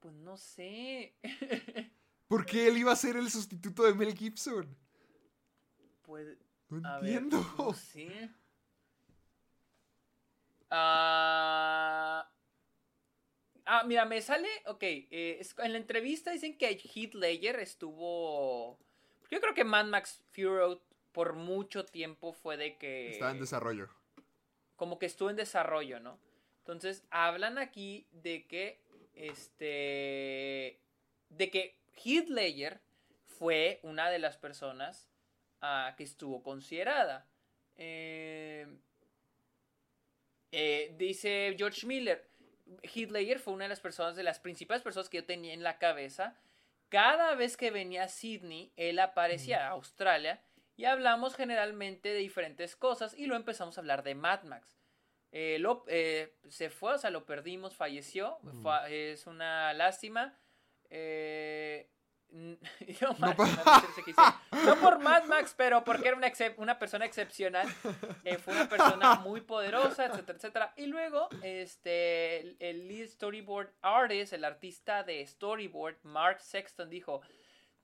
Pues 0.00 0.14
no 0.14 0.36
sé. 0.36 1.16
¿Por 2.28 2.46
qué 2.46 2.68
él 2.68 2.78
iba 2.78 2.92
a 2.92 2.96
ser 2.96 3.16
el 3.16 3.30
sustituto 3.30 3.82
de 3.82 3.94
Mel 3.94 4.16
Gibson? 4.16 4.76
pues, 6.02 6.38
No 6.68 6.88
a 6.88 6.98
ver, 7.00 7.14
entiendo. 7.22 7.54
no 7.58 7.74
sé. 7.74 8.30
Ah, 10.70 12.26
ah, 13.66 13.84
mira, 13.84 14.04
me 14.04 14.20
sale, 14.22 14.48
ok, 14.66 14.82
eh, 14.82 15.36
es- 15.40 15.54
en 15.58 15.72
la 15.72 15.78
entrevista 15.78 16.30
dicen 16.30 16.56
que 16.58 16.68
Heath 16.94 17.14
Ledger 17.14 17.58
estuvo... 17.60 18.78
Yo 19.30 19.40
creo 19.40 19.54
que 19.54 19.64
Mad 19.64 19.86
Max 19.86 20.22
Fury 20.32 20.44
Road 20.46 20.78
por 21.12 21.34
mucho 21.34 21.84
tiempo 21.84 22.32
fue 22.32 22.56
de 22.56 22.76
que... 22.76 23.12
Estaba 23.12 23.30
en 23.32 23.40
desarrollo. 23.40 23.88
como 24.76 24.98
que 24.98 25.06
estuvo 25.06 25.30
en 25.30 25.36
desarrollo, 25.36 26.00
¿no? 26.00 26.18
Entonces, 26.58 27.04
hablan 27.10 27.58
aquí 27.58 28.06
de 28.12 28.46
que, 28.46 28.78
este, 29.14 30.78
de 31.30 31.50
que 31.50 31.76
Heath 32.04 32.28
Ledger 32.28 32.80
fue 33.38 33.80
una 33.82 34.10
de 34.10 34.18
las 34.18 34.36
personas 34.38 35.08
ah, 35.60 35.94
que 35.96 36.04
estuvo 36.04 36.42
considerada. 36.42 37.26
Eh, 37.76 38.66
eh, 40.52 40.94
dice 40.98 41.54
George 41.56 41.86
Miller, 41.86 42.28
Ledger 43.10 43.38
fue 43.38 43.54
una 43.54 43.64
de 43.64 43.68
las 43.70 43.80
personas, 43.80 44.16
de 44.16 44.22
las 44.22 44.38
principales 44.40 44.82
personas 44.82 45.08
que 45.08 45.18
yo 45.18 45.24
tenía 45.24 45.52
en 45.54 45.62
la 45.62 45.78
cabeza. 45.78 46.36
Cada 46.88 47.34
vez 47.34 47.56
que 47.56 47.70
venía 47.70 48.04
a 48.04 48.08
Sydney, 48.08 48.72
él 48.76 48.98
aparecía 48.98 49.66
a 49.66 49.70
Australia 49.70 50.40
y 50.76 50.84
hablamos 50.84 51.34
generalmente 51.34 52.10
de 52.10 52.18
diferentes 52.18 52.76
cosas 52.76 53.14
y 53.14 53.26
luego 53.26 53.40
empezamos 53.40 53.76
a 53.76 53.80
hablar 53.80 54.02
de 54.02 54.14
Mad 54.14 54.42
Max. 54.42 54.78
Eh, 55.32 55.58
lo- 55.58 55.84
eh, 55.88 56.34
se 56.48 56.68
fue, 56.68 56.92
o 56.94 56.98
sea, 56.98 57.10
lo 57.10 57.24
perdimos, 57.24 57.74
falleció, 57.74 58.38
fue- 58.62 59.12
es 59.12 59.26
una 59.26 59.72
lástima. 59.72 60.38
Eh, 60.90 61.88
yo, 63.00 63.08
No 63.08 63.16
Max, 63.18 63.36
por 64.80 64.98
Mad 65.02 65.24
Max, 65.24 65.54
pero 65.56 65.84
porque 65.84 66.08
era 66.08 66.16
una, 66.16 66.32
una 66.56 66.78
persona 66.78 67.04
excepcional. 67.04 67.66
Eh, 68.24 68.38
fue 68.38 68.54
una 68.54 68.68
persona 68.68 69.14
muy 69.24 69.42
poderosa, 69.42 70.06
etcétera, 70.06 70.36
etcétera. 70.38 70.72
Y 70.76 70.86
luego, 70.86 71.28
este, 71.42 72.40
el, 72.40 72.56
el 72.58 72.88
lead 72.88 73.08
storyboard 73.08 73.70
artist, 73.82 74.32
el 74.32 74.44
artista 74.44 75.02
de 75.02 75.26
storyboard, 75.26 75.96
Mark 76.04 76.40
Sexton, 76.40 76.88
dijo: 76.88 77.20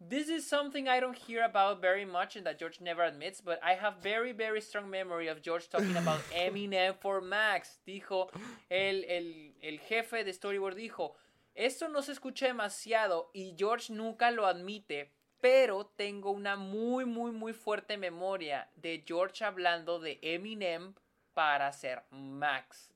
This 0.01 0.29
is 0.29 0.49
something 0.49 0.89
I 0.89 1.01
don't 1.01 1.19
hear 1.19 1.43
about 1.43 1.81
very 1.81 2.07
much 2.07 2.37
and 2.37 2.47
that 2.47 2.59
George 2.59 2.81
never 2.81 3.03
admits, 3.03 3.41
but 3.41 3.59
I 3.63 3.75
have 3.75 3.97
very, 4.01 4.33
very 4.33 4.61
strong 4.61 4.89
memory 4.89 5.29
of 5.29 5.43
George 5.43 5.69
talking 5.69 5.97
about 5.97 6.21
Eminem 6.33 6.95
for 7.01 7.21
Max. 7.21 7.81
Dijo 7.87 8.31
el, 8.71 9.05
el, 9.09 9.53
el 9.61 9.79
jefe 9.79 10.25
de 10.25 10.33
Storyboard, 10.33 10.77
dijo, 10.77 11.17
esto 11.59 11.89
no 11.89 12.03
se 12.03 12.13
escucha 12.13 12.47
demasiado 12.47 13.31
y 13.35 13.55
George 13.59 13.93
nunca 13.93 14.31
lo 14.31 14.47
admite, 14.47 15.11
pero 15.41 15.87
tengo 15.87 16.31
una 16.31 16.57
muy, 16.57 17.05
muy, 17.05 17.33
muy 17.33 17.53
fuerte 17.53 17.97
memoria 17.97 18.69
de 18.77 19.03
George 19.07 19.45
hablando 19.45 19.99
de 19.99 20.19
Eminem 20.23 20.95
para 21.35 21.73
ser 21.73 22.05
Max. 22.11 22.93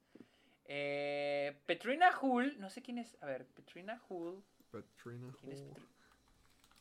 Eh, 0.66 1.56
Petrina 1.66 2.10
Hull, 2.20 2.58
no 2.60 2.70
sé 2.70 2.82
quién 2.82 2.98
es, 2.98 3.16
a 3.20 3.26
ver, 3.26 3.46
Petrina 3.46 4.00
Hull. 4.08 4.42
Patrina 4.70 5.32
¿Quién 5.40 5.52
es 5.52 5.60
Hall. 5.60 5.68
Petri- 5.74 5.88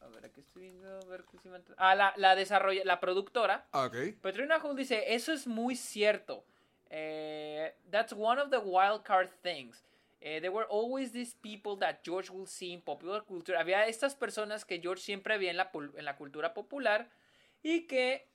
A 0.02 0.08
ver, 0.08 0.26
aquí 0.26 0.40
estoy 0.42 0.62
viendo, 0.64 0.88
a 1.00 1.06
ver 1.06 1.26
qué 1.32 1.38
se 1.40 1.50
me 1.50 1.60
Ah, 1.78 1.94
la, 1.96 2.14
la 2.18 2.36
desarrolla, 2.36 2.84
la 2.86 3.00
productora. 3.00 3.68
Ah, 3.72 3.86
ok. 3.86 3.96
Petrina 4.22 4.58
Hull 4.64 4.76
dice, 4.76 5.14
eso 5.14 5.32
es 5.34 5.46
muy 5.48 5.76
cierto. 5.76 6.44
Eh, 6.90 7.74
that's 7.90 8.14
one 8.14 8.40
of 8.42 8.50
the 8.50 8.58
wild 8.60 9.04
card 9.04 9.30
things. 9.42 9.84
Eh, 10.24 10.40
there 10.40 10.52
were 10.52 10.68
always 10.70 11.12
these 11.12 11.36
people 11.42 11.76
that 11.80 12.02
George 12.06 12.30
will 12.32 12.46
see 12.46 12.72
in 12.72 12.82
popular 12.82 13.24
culture. 13.26 13.58
Había 13.58 13.88
estas 13.88 14.16
personas 14.16 14.66
que 14.66 14.80
George 14.80 15.02
siempre 15.02 15.38
veía 15.40 15.50
en 15.52 15.58
la, 15.58 15.72
en 15.74 16.06
la 16.06 16.16
cultura 16.16 16.54
popular 16.54 17.10
y 17.64 17.88
que, 17.88 18.30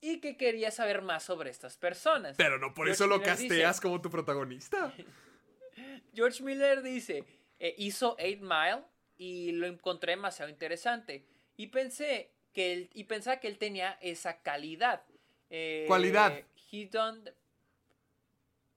y 0.00 0.20
que 0.20 0.36
quería 0.36 0.70
saber 0.70 1.02
más 1.02 1.24
sobre 1.24 1.50
estas 1.50 1.76
personas. 1.76 2.36
Pero 2.36 2.58
no 2.58 2.72
por 2.74 2.86
George 2.86 2.92
eso 2.92 3.06
lo 3.08 3.18
Miller 3.18 3.36
dice- 3.36 3.48
casteas 3.48 3.80
como 3.80 4.00
tu 4.00 4.08
protagonista. 4.08 4.92
George 6.14 6.42
Miller 6.44 6.82
dice, 6.82 7.24
eh, 7.58 7.74
hizo 7.78 8.12
8 8.18 8.38
Mile 8.40 8.82
y 9.16 9.52
lo 9.52 9.66
encontré 9.66 10.12
demasiado 10.12 10.48
interesante. 10.50 11.26
Y 11.56 11.68
pensé 11.68 12.30
que 12.52 12.72
él, 12.72 12.90
y 12.94 13.04
pensaba 13.04 13.40
que 13.40 13.48
él 13.48 13.58
tenía 13.58 13.98
esa 14.00 14.42
calidad. 14.42 15.02
Eh, 15.50 15.84
Cualidad. 15.88 16.40
He 16.70 16.86
done 16.86 17.24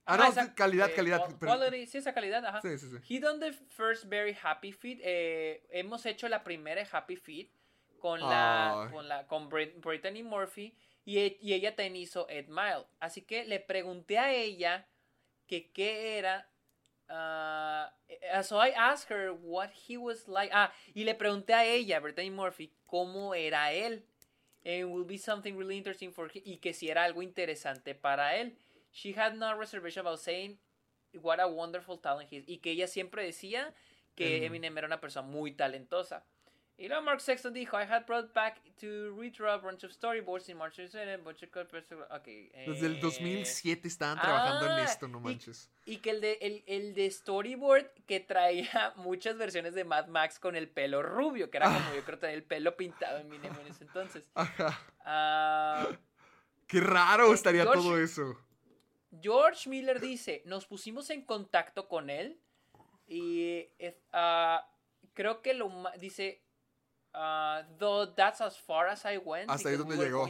Ah, 0.10 0.14
Ajá, 0.14 0.24
no, 0.24 0.30
esa- 0.32 0.55
calidad, 0.55 0.89
eh, 0.89 0.93
calidad. 0.95 1.38
quality, 1.38 1.86
sí, 1.86 1.97
esa 1.97 2.14
calidad, 2.14 2.45
ajá. 2.45 2.62
Sí, 2.62 2.78
sí, 2.78 2.88
sí. 2.89 3.14
He 3.16 3.20
done 3.20 3.39
the 3.39 3.51
first 3.51 4.05
very 4.05 4.36
happy 4.41 4.72
feet. 4.72 4.99
eh, 5.03 5.68
hemos 5.70 6.05
hecho 6.05 6.30
la 6.30 6.43
primera 6.45 6.82
happy 6.89 7.18
feet 7.18 7.51
con 7.99 8.22
la 8.22 8.88
con 8.91 9.08
la 9.10 9.28
con 9.28 9.49
Brit- 9.49 9.76
Brittany 9.82 10.24
Murphy 10.24 10.74
y, 11.03 11.18
e- 11.20 11.38
y 11.41 11.53
ella 11.53 11.76
también 11.76 11.97
hizo 11.97 12.28
Ed 12.30 12.47
Mile. 12.47 12.86
Así 13.01 13.24
que 13.24 13.43
le 13.45 13.60
pregunté 13.60 14.18
a 14.18 14.32
ella 14.34 14.88
que 15.45 15.72
qué 15.72 16.18
era 16.20 16.47
ah, 17.10 17.91
eh, 18.08 18.43
so 18.43 18.58
I 18.66 18.72
asked 18.76 19.10
her 19.12 19.32
what 19.32 19.72
he 19.89 19.97
was 19.97 20.28
like. 20.28 20.51
Ah, 20.53 20.72
y 20.93 21.03
le 21.03 21.16
pregunté 21.16 21.53
a 21.53 21.66
ella, 21.66 21.99
Brittany 21.99 22.30
Murphy, 22.32 22.72
cómo 22.86 23.34
era 23.36 23.74
él. 23.74 24.05
It 24.64 24.86
will 24.86 25.05
be 25.05 25.18
something 25.18 25.58
really 25.58 25.78
interesting 25.78 26.12
for 26.14 26.30
him. 26.34 26.41
Y 26.45 26.58
que 26.58 26.74
si 26.74 26.89
era 26.89 27.03
algo 27.03 27.22
interesante 27.22 27.93
para 27.95 28.36
él. 28.38 28.58
She 28.97 29.13
had 29.13 29.35
no 29.35 29.55
reservation 29.55 30.01
about 30.07 30.19
saying 30.19 30.57
what 31.21 31.39
a 31.39 31.47
wonderful 31.47 31.99
talent 31.99 32.29
he 32.31 32.37
is. 32.37 32.45
Y 32.47 32.57
que 32.57 32.71
ella 32.71 32.87
siempre 32.87 33.23
decía 33.23 33.73
que. 34.15 34.43
Eminem 34.45 34.75
era 34.78 34.87
una 34.87 34.99
persona 34.99 35.28
muy 35.28 35.51
talentosa. 35.51 36.25
Y 36.79 36.87
luego 36.87 37.01
Mark 37.03 37.21
Sexton 37.21 37.53
dijo, 37.53 37.75
I 37.79 37.86
had 37.86 38.05
brought 38.05 38.33
back 38.33 38.59
to 38.79 39.11
redraw 39.15 39.55
a 39.55 39.57
bunch 39.57 39.83
of 39.83 39.91
storyboards 39.91 40.47
in 40.49 40.57
March 40.57 40.75
27, 40.75 41.24
bunch 41.24 41.41
of 41.43 41.49
corpus- 41.51 41.91
Ok. 42.11 42.25
Desde 42.67 42.86
el 42.86 42.97
eh, 42.97 42.99
2007 43.01 43.87
estaban 43.87 44.19
trabajando 44.21 44.65
en 44.65 44.71
ah, 44.74 44.83
esto, 44.83 45.07
no 45.07 45.17
y- 45.19 45.24
manches. 45.24 45.71
y 45.86 45.97
que 45.97 46.11
el 46.11 46.21
de, 46.21 46.37
el, 46.41 46.63
el 46.67 46.93
de 46.93 47.09
Storyboard 47.09 47.89
que 48.07 48.19
traía 48.19 48.93
muchas 48.97 49.37
versiones 49.37 49.74
de 49.74 49.86
Mad 49.86 50.07
Max 50.07 50.37
con 50.39 50.55
el 50.55 50.69
pelo 50.69 51.01
rubio, 51.01 51.49
que 51.49 51.57
era 51.57 51.65
como 51.74 51.95
yo 51.95 52.03
creo 52.03 52.19
tener 52.19 52.36
el 52.36 52.43
pelo 52.43 52.75
pintado 52.78 53.17
en 53.19 53.25
Eminem 53.28 53.55
en 53.59 53.67
ese 53.67 53.83
entonces. 53.83 54.29
Ajá. 54.36 54.79
Ah, 55.03 55.87
Qué 56.67 56.79
raro 56.79 57.32
Eh, 57.32 57.33
estaría 57.33 57.63
George- 57.63 57.82
todo 57.82 57.97
eso. 57.99 58.37
George 59.21 59.70
Miller 59.70 60.00
dice, 60.00 60.42
nos 60.46 60.66
pusimos 60.66 61.09
en 61.09 61.24
contacto 61.24 61.88
con 61.88 62.09
él 62.09 62.39
y 63.08 63.66
ah, 64.12 64.67
creo 65.13 65.42
que 65.42 65.54
lo 65.54 65.71
dice, 66.00 66.42
ah, 67.13 67.63
though 67.79 68.13
that's 68.13 68.42
as 68.42 68.58
far 68.59 68.88
as 68.88 69.05
I 69.05 69.17
went. 69.17 69.50
Hasta 69.50 69.70
ahí 69.70 69.75
donde 69.78 69.96
we 69.96 70.05
llegó. 70.05 70.25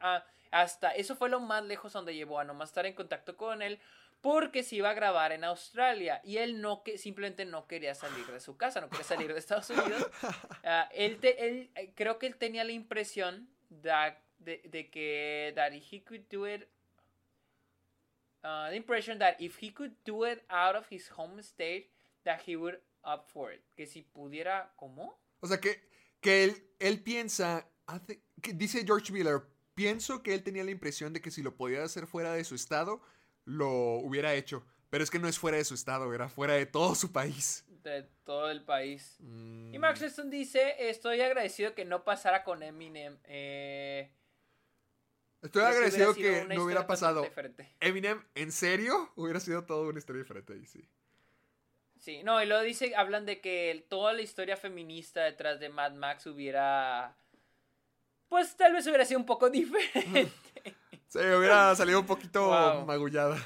ah, 0.00 0.24
hasta 0.50 0.90
eso 0.94 1.16
fue 1.16 1.28
lo 1.30 1.40
más 1.40 1.64
lejos 1.64 1.92
donde 1.92 2.14
llevó 2.14 2.38
a 2.38 2.44
nomás 2.44 2.70
estar 2.70 2.84
en 2.86 2.94
contacto 2.94 3.36
con 3.36 3.62
él 3.62 3.78
porque 4.20 4.62
se 4.62 4.76
iba 4.76 4.90
a 4.90 4.94
grabar 4.94 5.32
en 5.32 5.42
Australia 5.44 6.20
y 6.22 6.36
él 6.36 6.60
no 6.60 6.82
que 6.84 6.96
simplemente 6.98 7.44
no 7.44 7.66
quería 7.66 7.94
salir 7.94 8.26
de 8.26 8.38
su 8.38 8.56
casa, 8.56 8.80
no 8.80 8.88
quería 8.88 9.04
salir 9.04 9.32
de 9.32 9.38
Estados 9.38 9.70
Unidos. 9.70 10.08
Él, 10.92 11.18
te- 11.18 11.44
él, 11.48 11.70
eh, 11.74 11.92
creo 11.96 12.18
que 12.20 12.26
él 12.28 12.36
tenía 12.36 12.62
la 12.64 12.70
impresión 12.72 13.48
that- 13.82 14.18
de, 14.38 14.60
de 14.64 14.90
que 14.90 15.52
that 15.56 15.72
he 15.72 16.04
could 16.04 16.22
do 16.30 16.46
it 16.48 16.68
uh, 18.44 18.68
the 18.70 18.76
impression 18.76 19.18
that 19.18 19.36
if 19.40 19.56
he 19.60 19.70
could 19.70 19.92
do 20.04 20.24
it 20.24 20.42
out 20.50 20.76
of 20.76 20.86
his 20.90 21.08
home 21.16 21.40
state 21.42 21.90
that 22.24 22.40
he 22.46 22.56
would 22.56 22.78
up 23.04 23.28
for 23.28 23.52
it 23.52 23.62
que 23.76 23.86
si 23.86 24.02
pudiera 24.02 24.72
¿cómo? 24.76 25.18
O 25.40 25.46
sea, 25.46 25.58
que, 25.60 25.80
que 26.20 26.44
él, 26.44 26.56
él 26.78 27.02
piensa, 27.02 27.68
hace, 27.86 28.22
que 28.40 28.52
dice 28.52 28.84
George 28.86 29.12
Miller, 29.12 29.42
pienso 29.74 30.22
que 30.22 30.34
él 30.34 30.42
tenía 30.42 30.62
la 30.62 30.70
impresión 30.70 31.12
de 31.12 31.20
que 31.20 31.30
si 31.30 31.42
lo 31.42 31.56
podía 31.56 31.82
hacer 31.82 32.06
fuera 32.06 32.32
de 32.32 32.44
su 32.44 32.54
estado, 32.54 33.02
lo 33.44 33.96
hubiera 33.96 34.34
hecho. 34.34 34.64
Pero 34.88 35.02
es 35.02 35.10
que 35.10 35.18
no 35.18 35.26
es 35.26 35.38
fuera 35.38 35.56
de 35.56 35.64
su 35.64 35.74
estado, 35.74 36.12
era 36.14 36.28
fuera 36.28 36.54
de 36.54 36.66
todo 36.66 36.94
su 36.94 37.10
país. 37.10 37.64
de 37.82 38.04
todo 38.24 38.48
el 38.50 38.62
país 38.62 39.16
Mm, 39.18 39.74
y 39.74 39.78
Mark 39.78 39.96
Sexton 39.96 40.30
dice 40.30 40.76
estoy 40.78 41.20
agradecido 41.20 41.74
que 41.74 41.84
no 41.84 42.04
pasara 42.04 42.44
con 42.44 42.62
Eminem 42.62 43.18
eh, 43.24 44.12
Estoy 45.42 45.62
agradecido 45.62 46.14
que 46.14 46.46
no 46.54 46.64
hubiera 46.64 46.86
pasado. 46.86 47.28
Eminem, 47.80 48.22
¿en 48.34 48.52
serio? 48.52 49.10
Hubiera 49.16 49.40
sido 49.40 49.64
todo 49.64 49.88
una 49.88 49.98
historia 49.98 50.22
diferente 50.22 50.52
ahí, 50.52 50.64
sí. 50.66 50.88
Sí, 51.98 52.22
no, 52.24 52.42
y 52.42 52.46
luego 52.46 52.62
dice, 52.62 52.94
hablan 52.96 53.26
de 53.26 53.40
que 53.40 53.86
toda 53.88 54.12
la 54.12 54.22
historia 54.22 54.56
feminista 54.56 55.22
detrás 55.22 55.60
de 55.60 55.68
Mad 55.68 55.92
Max 55.92 56.26
hubiera. 56.26 57.16
Pues 58.28 58.56
tal 58.56 58.72
vez 58.72 58.86
hubiera 58.86 59.04
sido 59.04 59.20
un 59.20 59.26
poco 59.26 59.50
diferente. 59.50 60.30
Sí, 61.08 61.18
hubiera 61.18 61.74
salido 61.76 62.00
un 62.00 62.06
poquito 62.06 62.46
Wow. 62.46 62.86
magullada. 62.86 63.36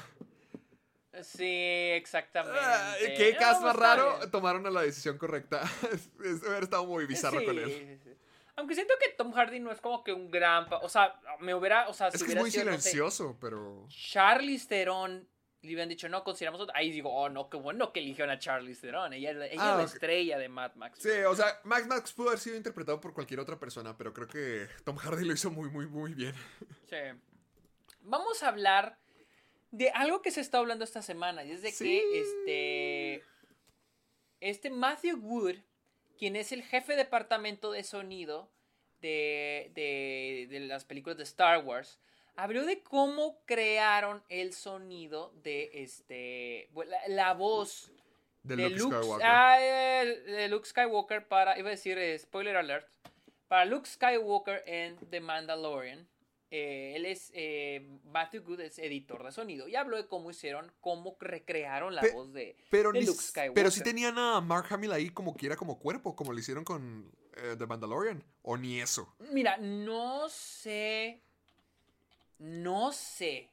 sí, 1.21 1.45
exactamente. 1.45 2.59
Ah, 2.59 2.95
¿Qué 2.99 3.33
No, 3.33 3.39
caso 3.39 3.61
más 3.61 3.75
raro? 3.75 4.29
Tomaron 4.31 4.73
la 4.73 4.81
decisión 4.81 5.17
correcta. 5.17 5.61
Hubiera 6.19 6.59
estado 6.59 6.85
muy 6.85 7.05
bizarro 7.05 7.39
Sí, 7.39 7.45
con 7.45 7.59
él. 7.59 7.99
Aunque 8.57 8.75
siento 8.75 8.93
que 8.99 9.09
Tom 9.09 9.31
Hardy 9.31 9.59
no 9.59 9.71
es 9.71 9.79
como 9.79 10.03
que 10.03 10.11
un 10.11 10.29
gran. 10.29 10.67
O 10.81 10.89
sea, 10.89 11.19
me 11.39 11.53
hubiera. 11.55 11.87
O 11.87 11.93
sea, 11.93 12.07
Es 12.09 12.19
si 12.19 12.25
que 12.25 12.33
es 12.33 12.37
muy 12.39 12.51
sido, 12.51 12.65
no 12.65 12.71
sé, 12.73 12.81
silencioso, 12.81 13.37
pero. 13.39 13.85
Charlize 13.89 14.67
Theron 14.67 15.27
le 15.61 15.69
hubieran 15.69 15.89
dicho, 15.89 16.07
no, 16.09 16.23
consideramos 16.23 16.61
otra. 16.61 16.77
Ahí 16.77 16.91
digo, 16.91 17.11
oh, 17.13 17.29
no, 17.29 17.49
qué 17.49 17.57
bueno 17.57 17.91
que 17.93 17.99
eligieron 17.99 18.29
a 18.31 18.39
Charlize 18.39 18.81
Theron. 18.81 19.13
Ella, 19.13 19.31
es 19.31 19.51
ella 19.53 19.61
Ah, 19.63 19.71
es 19.73 19.77
la 19.77 19.83
estrella 19.83 20.37
de 20.37 20.49
Mad 20.49 20.75
Max. 20.75 20.99
Sí, 21.01 21.09
o 21.27 21.35
sea, 21.35 21.59
Max 21.63 21.87
Max 21.87 22.13
pudo 22.13 22.29
haber 22.29 22.39
sido 22.39 22.55
interpretado 22.57 22.99
por 22.99 23.13
cualquier 23.13 23.39
otra 23.39 23.59
persona, 23.59 23.95
pero 23.97 24.13
creo 24.13 24.27
que 24.27 24.67
Tom 24.83 24.95
Hardy 24.97 25.25
lo 25.25 25.33
hizo 25.33 25.51
muy, 25.51 25.69
muy, 25.69 25.85
muy 25.87 26.13
bien. 26.13 26.33
Sí. 26.89 26.95
Vamos 28.01 28.41
a 28.43 28.47
hablar 28.47 28.97
de 29.71 29.89
algo 29.91 30.21
que 30.21 30.31
se 30.31 30.41
está 30.41 30.59
hablando 30.59 30.83
esta 30.83 31.01
semana. 31.01 31.43
Y 31.43 31.51
es 31.51 31.61
de 31.61 31.71
Sí. 31.71 31.83
que 31.85 32.21
este. 32.21 33.23
Este 34.39 34.69
Matthew 34.69 35.17
Wood, 35.19 35.55
quien 36.17 36.35
es 36.35 36.51
el 36.51 36.63
jefe 36.63 36.93
de 36.93 37.03
departamento 37.03 37.71
de 37.71 37.83
sonido 37.83 38.49
de, 39.01 39.71
de, 39.75 40.47
de 40.49 40.59
las 40.61 40.85
películas 40.85 41.17
de 41.17 41.23
Star 41.23 41.63
Wars, 41.63 41.99
habló 42.35 42.65
de 42.65 42.81
cómo 42.81 43.41
crearon 43.45 44.23
el 44.29 44.53
sonido 44.53 45.33
de 45.43 45.69
este. 45.73 46.69
La, 46.73 47.07
la 47.07 47.33
voz 47.33 47.91
De 48.43 48.55
de 48.55 48.69
Luke 48.69 48.95
ah, 49.23 49.57
eh, 49.59 50.23
de 50.25 50.47
Luke 50.47 50.67
Skywalker 50.67 51.27
para, 51.27 51.57
iba 51.59 51.67
a 51.67 51.71
decir, 51.71 51.97
eh, 51.97 52.17
spoiler 52.17 52.55
alert, 52.55 52.87
para 53.47 53.65
Luke 53.65 53.87
Skywalker 53.87 54.63
en 54.65 54.97
The 55.09 55.19
Mandalorian. 55.19 56.07
Eh, 56.49 56.93
él 56.95 57.05
es, 57.05 57.29
eh, 57.33 57.85
Matthew 58.05 58.41
Good 58.43 58.61
es 58.61 58.79
editor 58.79 59.21
de 59.25 59.31
sonido 59.33 59.67
y 59.67 59.75
habló 59.75 59.97
de 59.97 60.07
cómo 60.07 60.31
hicieron, 60.31 60.71
cómo 60.79 61.17
recrearon 61.19 61.93
la 61.93 62.01
Pe- 62.01 62.13
voz 62.13 62.31
de, 62.31 62.55
Pero, 62.69 62.93
de 62.93 62.99
ni 63.01 63.05
Luke 63.05 63.21
Skywalker. 63.21 63.53
pero 63.53 63.69
sí 63.69 63.81
tenían 63.83 64.17
a 64.17 64.39
Mark 64.39 64.67
Hamill 64.69 64.93
ahí 64.93 65.09
como 65.09 65.35
quiera, 65.35 65.57
como 65.57 65.77
cuerpo, 65.77 66.15
como 66.15 66.31
lo 66.31 66.39
hicieron 66.39 66.63
con 66.63 67.11
eh, 67.35 67.55
The 67.57 67.65
Mandalorian. 67.65 68.23
O 68.43 68.55
ni 68.55 68.79
eso. 68.79 69.13
Mira, 69.33 69.57
no 69.57 70.29
sé, 70.29 71.21
no 72.39 72.93
sé, 72.93 73.49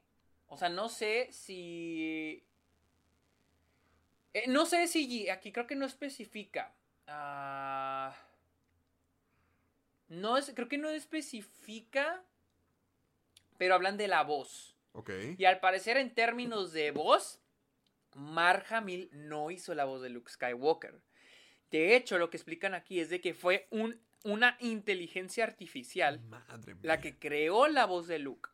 o 0.47 0.57
sea, 0.57 0.69
no 0.69 0.89
sé 0.89 1.29
si... 1.33 2.45
eh, 4.35 4.45
no 4.47 4.67
sé 4.67 4.87
si 4.87 5.29
aquí 5.31 5.51
creo 5.51 5.67
que 5.67 5.75
no 5.75 5.85
especifica. 5.85 6.73
Ah, 7.09 8.17
no 10.09 10.37
es, 10.37 10.53
creo 10.55 10.69
que 10.69 10.79
no 10.79 10.91
especifica, 10.91 12.23
pero 13.59 13.75
hablan 13.75 13.97
de 13.97 14.09
la 14.09 14.23
voz. 14.23 14.75
Ok. 14.93 15.11
Y 15.39 15.45
al 15.45 15.61
parecer 15.61 15.97
en 15.97 16.15
términos 16.15 16.73
de 16.73 16.91
voz, 16.91 17.41
Mark 18.15 18.67
Hamill 18.71 19.09
no 19.13 19.51
hizo 19.51 19.75
la 19.75 19.85
voz 19.85 20.03
de 20.03 20.09
Luke 20.11 20.31
Skywalker. 20.31 21.01
De 21.71 21.97
hecho, 21.97 22.19
lo 22.19 22.31
que 22.31 22.37
explican 22.37 22.75
aquí 22.75 23.01
es 23.01 23.11
de 23.11 23.21
que 23.21 23.35
fue 23.35 23.67
un, 23.71 24.01
una 24.23 24.57
inteligencia 24.61 25.43
artificial 25.45 26.21
Madre 26.21 26.75
mía. 26.75 26.81
la 26.85 27.01
que 27.01 27.19
creó 27.19 27.67
la 27.67 27.87
voz 27.87 28.07
de 28.07 28.21
Luke. 28.21 28.51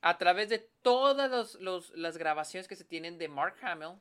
A 0.00 0.16
través 0.18 0.48
de 0.48 0.58
todas 0.82 1.30
los- 1.30 1.54
los- 1.60 1.90
las 1.96 2.16
grabaciones 2.16 2.68
que 2.68 2.76
se 2.76 2.84
tienen 2.84 3.18
de 3.18 3.28
Mark 3.28 3.56
Hamill, 3.62 3.98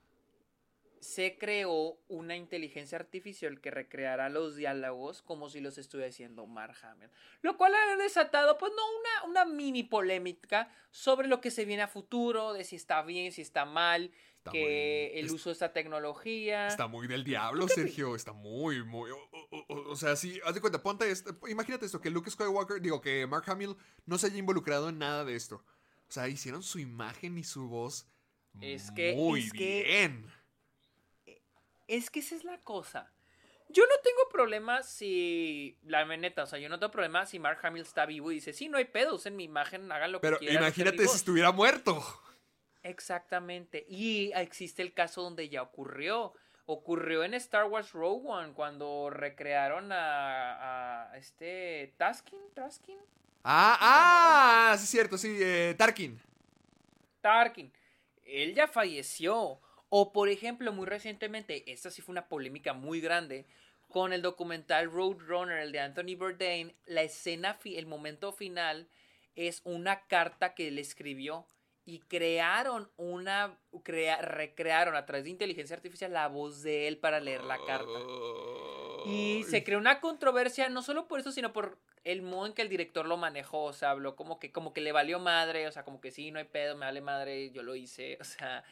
se 1.03 1.38
creó 1.38 1.97
una 2.07 2.35
inteligencia 2.38 2.97
artificial 2.97 3.59
que 3.59 3.69
recreará 3.71 4.30
los 4.30 4.55
diálogos 4.55 5.21
como 5.21 5.49
si 5.49 5.59
los 5.59 5.77
estuviera 5.77 6.09
haciendo 6.09 6.47
Mark 6.47 6.75
Hamill. 6.81 7.09
Lo 7.41 7.57
cual 7.57 7.73
ha 7.75 7.95
desatado, 7.97 8.57
pues 8.57 8.71
no, 8.75 9.27
una, 9.27 9.41
una 9.43 9.53
mini 9.53 9.84
polémica 9.84 10.71
sobre 10.91 11.27
lo 11.27 11.41
que 11.41 11.51
se 11.51 11.65
viene 11.65 11.84
a 11.84 11.88
futuro, 11.88 12.53
de 12.53 12.63
si 12.63 12.77
está 12.77 13.01
bien, 13.01 13.31
si 13.31 13.41
está 13.41 13.65
mal, 13.65 14.11
Está 14.38 14.51
que 14.51 14.59
muy- 15.11 15.19
el 15.19 15.25
es- 15.27 15.31
uso 15.31 15.49
de 15.49 15.53
esta 15.53 15.73
tecnología. 15.73 16.67
Está 16.67 16.88
muy 16.88 17.07
del 17.07 17.23
diablo, 17.23 17.67
Sergio. 17.67 18.15
Está 18.15 18.34
muy, 18.34 18.84
muy. 18.84 19.11
O, 19.11 19.17
o- 19.17 19.65
o- 19.67 19.89
o 19.91 19.95
sea, 19.95 20.15
sí, 20.15 20.39
haz 20.45 20.53
de 20.55 20.61
cuenta, 20.61 20.81
ponte 20.81 21.09
esto. 21.11 21.38
Imagínate 21.47 21.85
esto: 21.85 22.01
que 22.01 22.09
Luke 22.09 22.30
Skywalker, 22.30 22.81
digo, 22.81 23.01
que 23.01 23.25
Mark 23.27 23.43
Hamill 23.49 23.75
no 24.05 24.17
se 24.17 24.27
haya 24.27 24.38
involucrado 24.38 24.89
en 24.89 24.99
nada 24.99 25.23
de 25.25 25.35
esto. 25.35 25.63
O 26.09 26.11
sea, 26.13 26.27
hicieron 26.27 26.61
su 26.63 26.80
imagen 26.80 27.38
y 27.38 27.43
su 27.43 27.67
voz 27.67 28.07
Es 28.61 28.91
que- 28.91 29.15
muy 29.15 29.41
es 29.41 29.51
que- 29.53 29.84
bien. 29.84 30.27
Es 31.88 32.10
que 32.10 32.19
esa 32.19 32.35
es 32.35 32.43
la 32.43 32.57
cosa. 32.60 33.11
Yo 33.69 33.84
no 33.84 33.95
tengo 34.03 34.30
problema 34.31 34.84
si. 34.84 35.77
La 35.84 36.05
neta, 36.05 36.43
o 36.43 36.45
sea, 36.47 36.60
yo 36.60 36.69
no 36.69 36.80
tengo 36.80 36.91
problema 36.91 37.26
si 37.26 37.39
Mark 37.39 37.60
Hamill 37.64 37.81
está 37.84 38.05
vivo 38.05 38.31
y 38.31 38.35
dice, 38.35 38.53
sí, 38.53 38.69
no 38.69 38.77
hay 38.77 38.85
pedos 38.85 39.26
en 39.26 39.35
mi 39.35 39.45
imagen, 39.45 39.91
hagan 39.91 40.11
lo 40.11 40.22
Pero 40.22 40.38
que 40.38 40.45
quieran. 40.45 40.64
imagínate 40.64 40.95
usen 40.95 41.01
mi 41.01 41.07
si 41.07 41.07
voz". 41.07 41.15
estuviera 41.15 41.51
muerto. 41.51 42.03
Exactamente. 42.84 43.85
Y 43.88 44.31
existe 44.35 44.81
el 44.81 44.93
caso 44.93 45.22
donde 45.22 45.49
ya 45.49 45.61
ocurrió. 45.61 46.34
Ocurrió 46.65 47.23
en 47.23 47.34
Star 47.34 47.65
Wars 47.65 47.91
Rogue 47.91 48.26
One 48.26 48.53
cuando 48.53 49.10
recrearon 49.10 49.91
a, 49.91 51.10
a 51.11 51.18
este 51.18 51.93
Taskin, 51.97 52.39
Taskin, 52.53 52.97
Ah, 53.45 53.77
ah, 54.72 54.77
sí, 54.77 54.85
es 54.85 54.89
cierto, 54.89 55.18
sí, 55.18 55.38
eh, 55.41 55.76
Tarkin. 55.77 56.18
Tarkin. 57.19 57.73
Él 58.26 58.53
ya 58.55 58.68
falleció. 58.68 59.60
O 59.95 60.11
por 60.11 60.28
ejemplo, 60.28 60.74
muy 60.74 60.88
recientemente, 60.88 61.72
esta 61.72 61.91
sí 61.91 62.02
fue 62.02 62.14
una 62.14 62.28
polémica 62.28 62.74
muy 62.74 62.99
grande, 62.99 63.45
con 63.90 64.11
el 64.11 64.24
documental 64.24 64.90
Roadrunner, 64.91 65.60
el 65.60 65.72
de 65.72 65.82
Anthony 65.82 66.15
Bourdain, 66.18 66.74
la 66.88 67.03
escena, 67.03 67.53
fi- 67.53 67.78
el 67.78 67.86
momento 67.86 68.32
final 68.32 68.88
es 69.36 69.61
una 69.65 70.07
carta 70.07 70.56
que 70.56 70.70
él 70.70 70.80
escribió 70.80 71.45
y 71.86 71.99
crearon 71.99 72.90
una, 72.98 73.60
crea- 73.84 74.20
recrearon 74.24 74.95
a 74.95 75.06
través 75.06 75.26
de 75.26 75.30
inteligencia 75.30 75.76
artificial 75.76 76.11
la 76.11 76.28
voz 76.28 76.64
de 76.64 76.88
él 76.88 76.98
para 76.98 77.20
leer 77.20 77.44
la 77.44 77.60
carta. 77.64 77.99
Y 79.06 79.44
se 79.44 79.64
creó 79.64 79.78
una 79.78 79.99
controversia, 79.99 80.70
no 80.70 80.82
solo 80.82 81.07
por 81.07 81.20
eso, 81.20 81.32
sino 81.32 81.53
por 81.53 81.78
el 82.03 82.24
modo 82.24 82.48
en 82.48 82.53
que 82.53 82.64
el 82.64 82.70
director 82.70 83.06
lo 83.06 83.18
manejó. 83.18 83.65
O 83.65 83.74
sea, 83.74 83.91
habló 83.91 84.15
como 84.15 84.40
que, 84.40 84.52
como 84.52 84.74
que 84.74 84.82
le 84.82 84.91
valió 84.91 85.20
madre. 85.20 85.68
O 85.68 85.72
sea, 85.72 85.84
como 85.84 86.02
que 86.02 86.10
sí, 86.10 86.32
no 86.32 86.40
hay 86.40 86.45
pedo, 86.45 86.76
me 86.76 86.88
vale 86.88 87.02
madre, 87.02 87.52
yo 87.52 87.61
lo 87.61 87.76
hice. 87.76 88.18
O 88.22 88.24
sea. 88.24 88.64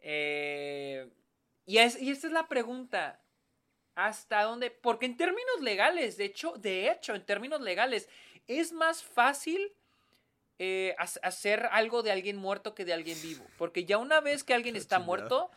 Eh, 0.00 1.08
y, 1.66 1.78
es, 1.78 2.00
y 2.00 2.10
esta 2.10 2.26
es 2.26 2.32
la 2.32 2.48
pregunta. 2.48 3.20
¿Hasta 3.94 4.42
dónde? 4.44 4.70
Porque 4.70 5.06
en 5.06 5.16
términos 5.16 5.60
legales, 5.60 6.16
de 6.16 6.26
hecho, 6.26 6.52
de 6.52 6.90
hecho, 6.90 7.14
en 7.14 7.24
términos 7.26 7.60
legales, 7.60 8.08
es 8.46 8.72
más 8.72 9.02
fácil 9.02 9.72
eh, 10.60 10.94
ha- 10.98 11.26
hacer 11.26 11.66
algo 11.72 12.02
de 12.02 12.12
alguien 12.12 12.36
muerto 12.36 12.74
que 12.74 12.84
de 12.84 12.92
alguien 12.92 13.20
vivo. 13.22 13.44
Porque 13.58 13.84
ya 13.84 13.98
una 13.98 14.20
vez 14.20 14.44
que 14.44 14.54
alguien 14.54 14.76
está 14.76 14.98
muerto, 15.00 15.50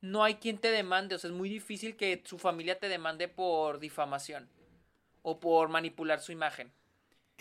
no 0.00 0.24
hay 0.24 0.36
quien 0.36 0.58
te 0.58 0.70
demande. 0.70 1.14
O 1.14 1.18
sea, 1.18 1.28
es 1.30 1.36
muy 1.36 1.48
difícil 1.50 1.96
que 1.96 2.22
su 2.24 2.38
familia 2.38 2.78
te 2.78 2.88
demande 2.88 3.28
por 3.28 3.78
difamación 3.78 4.48
o 5.22 5.38
por 5.38 5.68
manipular 5.68 6.20
su 6.20 6.32
imagen. 6.32 6.72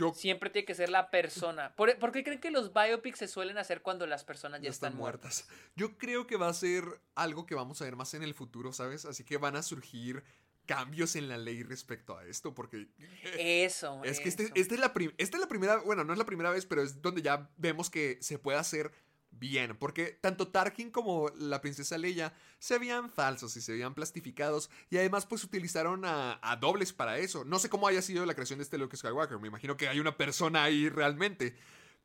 Yo 0.01 0.13
Siempre 0.13 0.49
tiene 0.49 0.65
que 0.65 0.75
ser 0.75 0.89
la 0.89 1.09
persona. 1.09 1.75
¿Por, 1.75 1.97
por 1.99 2.11
qué 2.11 2.23
creen 2.23 2.39
que 2.39 2.51
los 2.51 2.73
biopics 2.73 3.19
se 3.19 3.27
suelen 3.27 3.57
hacer 3.57 3.81
cuando 3.81 4.07
las 4.07 4.23
personas 4.23 4.59
ya, 4.61 4.65
ya 4.65 4.71
están, 4.71 4.95
muertas? 4.95 5.47
Yo 5.75 5.97
creo 5.97 6.27
que 6.27 6.37
va 6.37 6.49
a 6.49 6.53
ser 6.53 6.83
algo 7.15 7.45
que 7.45 7.55
vamos 7.55 7.81
a 7.81 7.85
ver 7.85 7.95
más 7.95 8.13
en 8.13 8.23
el 8.23 8.33
futuro, 8.33 8.73
¿sabes? 8.73 9.05
Así 9.05 9.23
que 9.23 9.37
van 9.37 9.55
a 9.55 9.63
surgir 9.63 10.23
cambios 10.65 11.15
en 11.15 11.27
la 11.27 11.37
ley 11.37 11.63
respecto 11.63 12.17
a 12.17 12.25
esto, 12.25 12.53
porque 12.53 12.87
Eso. 13.37 14.01
es 14.03 14.19
que 14.19 14.29
este, 14.29 14.51
es 14.55 14.71
la 14.71 14.93
esta 15.17 15.37
es 15.37 15.41
la 15.41 15.47
primera, 15.47 15.77
bueno, 15.77 16.03
no 16.03 16.13
es 16.13 16.19
la 16.19 16.25
primera 16.25 16.49
vez, 16.49 16.65
pero 16.65 16.81
es 16.81 17.01
donde 17.01 17.21
ya 17.21 17.49
vemos 17.57 17.89
que 17.89 18.17
se 18.21 18.39
puede 18.39 18.57
hacer 18.57 18.91
bien, 19.31 19.75
porque 19.77 20.17
tanto 20.21 20.49
Tarkin 20.49 20.91
como 20.91 21.29
la 21.29 21.61
princesa 21.61 21.97
Leia 21.97 22.33
se 22.59 22.77
veían 22.77 23.09
falsos 23.09 23.55
y 23.57 23.61
se 23.61 23.71
veían 23.71 23.95
plastificados 23.95 24.69
y 24.89 24.97
además 24.97 25.25
pues 25.25 25.43
utilizaron 25.43 26.05
a, 26.05 26.39
a 26.41 26.55
dobles 26.57 26.93
para 26.93 27.17
eso. 27.17 27.43
No 27.45 27.57
sé 27.57 27.69
cómo 27.69 27.87
haya 27.87 28.01
sido 28.01 28.25
la 28.25 28.35
creación 28.35 28.59
de 28.59 28.63
este 28.63 28.77
Luke 28.77 28.95
Skywalker, 28.95 29.39
me 29.39 29.47
imagino 29.47 29.77
que 29.77 29.87
hay 29.87 29.99
una 29.99 30.15
persona 30.17 30.63
ahí 30.63 30.89
realmente, 30.89 31.55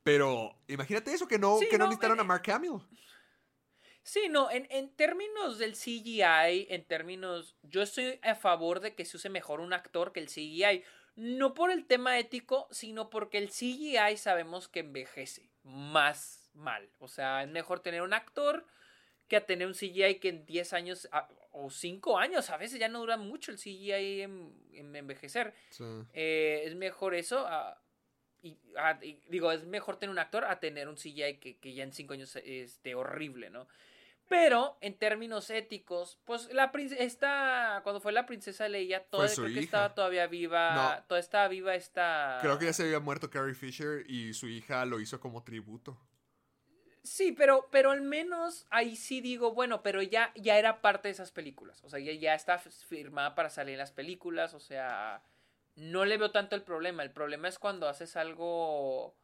pero 0.03 0.57
imagínate 0.69 1.12
eso, 1.12 1.28
que 1.28 1.39
no, 1.39 1.59
Sí, 1.59 1.66
que 1.69 1.78
no 1.78 1.85
no, 1.85 1.90
necesitaron 1.90 2.19
eh, 2.19 2.23
a 2.23 2.24
Mark 2.24 2.51
Hamill. 2.51 2.81
Sí, 4.07 4.28
no, 4.31 4.53
en, 4.53 4.69
en 4.70 4.94
términos 4.94 5.59
del 5.59 5.73
CGI, 5.73 6.69
en 6.70 6.85
términos, 6.85 7.57
yo 7.62 7.82
estoy 7.82 8.20
a 8.23 8.36
favor 8.36 8.78
de 8.78 8.94
que 8.94 9.05
se 9.05 9.16
use 9.16 9.28
mejor 9.28 9.59
un 9.59 9.73
actor 9.73 10.12
que 10.12 10.20
el 10.20 10.28
CGI. 10.28 10.85
No 11.16 11.55
por 11.55 11.73
el 11.73 11.86
tema 11.86 12.16
ético, 12.19 12.69
sino 12.70 13.11
porque 13.11 13.39
el 13.39 13.48
CGI 13.48 14.16
sabemos 14.16 14.69
que 14.69 14.81
envejece 14.81 15.51
más 15.65 16.45
mal. 16.57 16.89
O 16.99 17.09
sea, 17.09 17.43
es 17.43 17.49
mejor 17.49 17.81
tener 17.81 18.03
un 18.03 18.12
actor 18.15 18.65
que 19.28 19.37
a 19.37 19.45
tener 19.47 19.66
un 19.66 19.74
CGI 19.74 20.19
que 20.20 20.28
en 20.28 20.47
10 20.47 20.73
años 20.73 21.09
a- 21.12 21.28
o 21.53 21.70
5 21.70 22.19
años, 22.19 22.51
a 22.51 22.57
veces 22.57 22.78
ya 22.78 22.89
no 22.89 23.01
dura 23.01 23.16
mucho 23.16 23.51
el 23.51 23.59
CGI 23.59 24.23
en, 24.23 24.55
en 24.73 24.95
envejecer. 24.95 25.55
Sí. 25.70 25.85
Eh, 26.12 26.62
es 26.65 26.74
mejor 26.74 27.15
eso. 27.15 27.47
a- 27.47 27.81
y, 28.43 28.59
a- 28.77 28.99
y 29.03 29.20
digo, 29.28 29.51
es 29.51 29.65
mejor 29.65 29.97
tener 29.99 30.11
un 30.12 30.19
actor 30.20 30.45
a 30.45 30.61
tener 30.61 30.89
un 30.89 30.97
CGI 30.97 31.39
que, 31.39 31.59
que 31.59 31.74
ya 31.74 31.83
en 31.83 31.93
5 31.93 32.12
años 32.15 32.37
esté 32.37 32.95
horrible, 32.95 33.51
¿no? 33.51 33.66
Pero 34.28 34.77
en 34.81 34.95
términos 34.99 35.51
éticos, 35.51 36.19
pues 36.24 36.53
la 36.53 36.70
princesa, 36.73 37.81
cuando 37.85 38.01
fue 38.01 38.12
la 38.12 38.27
princesa 38.27 38.69
Leia, 38.69 39.05
su 39.11 39.16
creo 39.43 39.55
que 39.55 39.61
estaba 39.61 39.95
todavía 39.95 40.27
viva, 40.27 40.74
No. 40.99 41.05
todavía 41.07 41.20
estaba 41.24 41.49
viva 41.49 41.74
esta... 41.77 42.39
Creo 42.43 42.59
que 42.59 42.65
ya 42.66 42.73
se 42.73 42.83
había 42.85 42.99
muerto 43.01 43.31
Carrie 43.31 43.55
Fisher 43.55 44.05
y 44.09 44.35
su 44.35 44.49
hija 44.49 44.85
lo 44.85 44.99
hizo 45.01 45.20
como 45.20 45.43
tributo. 45.45 45.97
Sí, 47.07 47.31
pero, 47.31 47.69
pero 47.70 47.93
al 47.93 48.03
menos 48.03 48.66
ahí 48.69 48.97
sí 48.97 49.20
digo, 49.20 49.53
bueno, 49.53 49.81
pero 49.81 50.03
ya, 50.03 50.33
ya 50.35 50.59
era 50.59 50.83
parte 50.83 51.07
de 51.07 51.12
esas 51.12 51.31
películas. 51.31 51.83
O 51.85 51.89
sea, 51.89 52.01
ya, 52.01 52.12
ya 52.12 52.35
está 52.35 52.59
firmada 52.59 53.37
para 53.37 53.49
salir 53.49 53.74
en 53.74 53.78
las 53.78 53.93
películas. 53.93 54.55
O 54.55 54.61
sea, 54.61 55.23
no 55.77 56.05
le 56.05 56.19
veo 56.19 56.33
tanto 56.33 56.57
el 56.57 56.62
problema. 56.62 57.05
El 57.05 57.12
problema 57.12 57.47
es 57.47 57.61
cuando 57.61 57.89
haces 57.89 58.16
algo, 58.16 59.15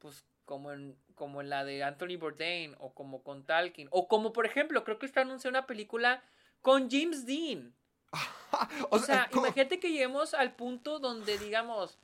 pues, 0.00 0.24
como 0.44 0.72
en, 0.72 0.98
como 1.14 1.40
en 1.40 1.48
la 1.48 1.64
de 1.64 1.84
Anthony 1.84 2.16
Bourdain 2.18 2.74
o 2.78 2.92
como 2.92 3.22
con 3.22 3.46
Talkin. 3.46 3.86
O 3.92 4.08
como, 4.08 4.32
por 4.32 4.44
ejemplo, 4.44 4.82
creo 4.82 4.98
que 4.98 5.06
está 5.06 5.20
anunciando 5.20 5.60
una 5.60 5.66
película 5.68 6.24
con 6.60 6.90
James 6.90 7.24
Dean. 7.24 7.72
O 8.90 8.98
sea, 8.98 9.28
¿cómo? 9.30 9.46
imagínate 9.46 9.78
que 9.78 9.90
lleguemos 9.90 10.32
al 10.32 10.54
punto 10.54 10.98
donde 10.98 11.36
digamos, 11.38 11.98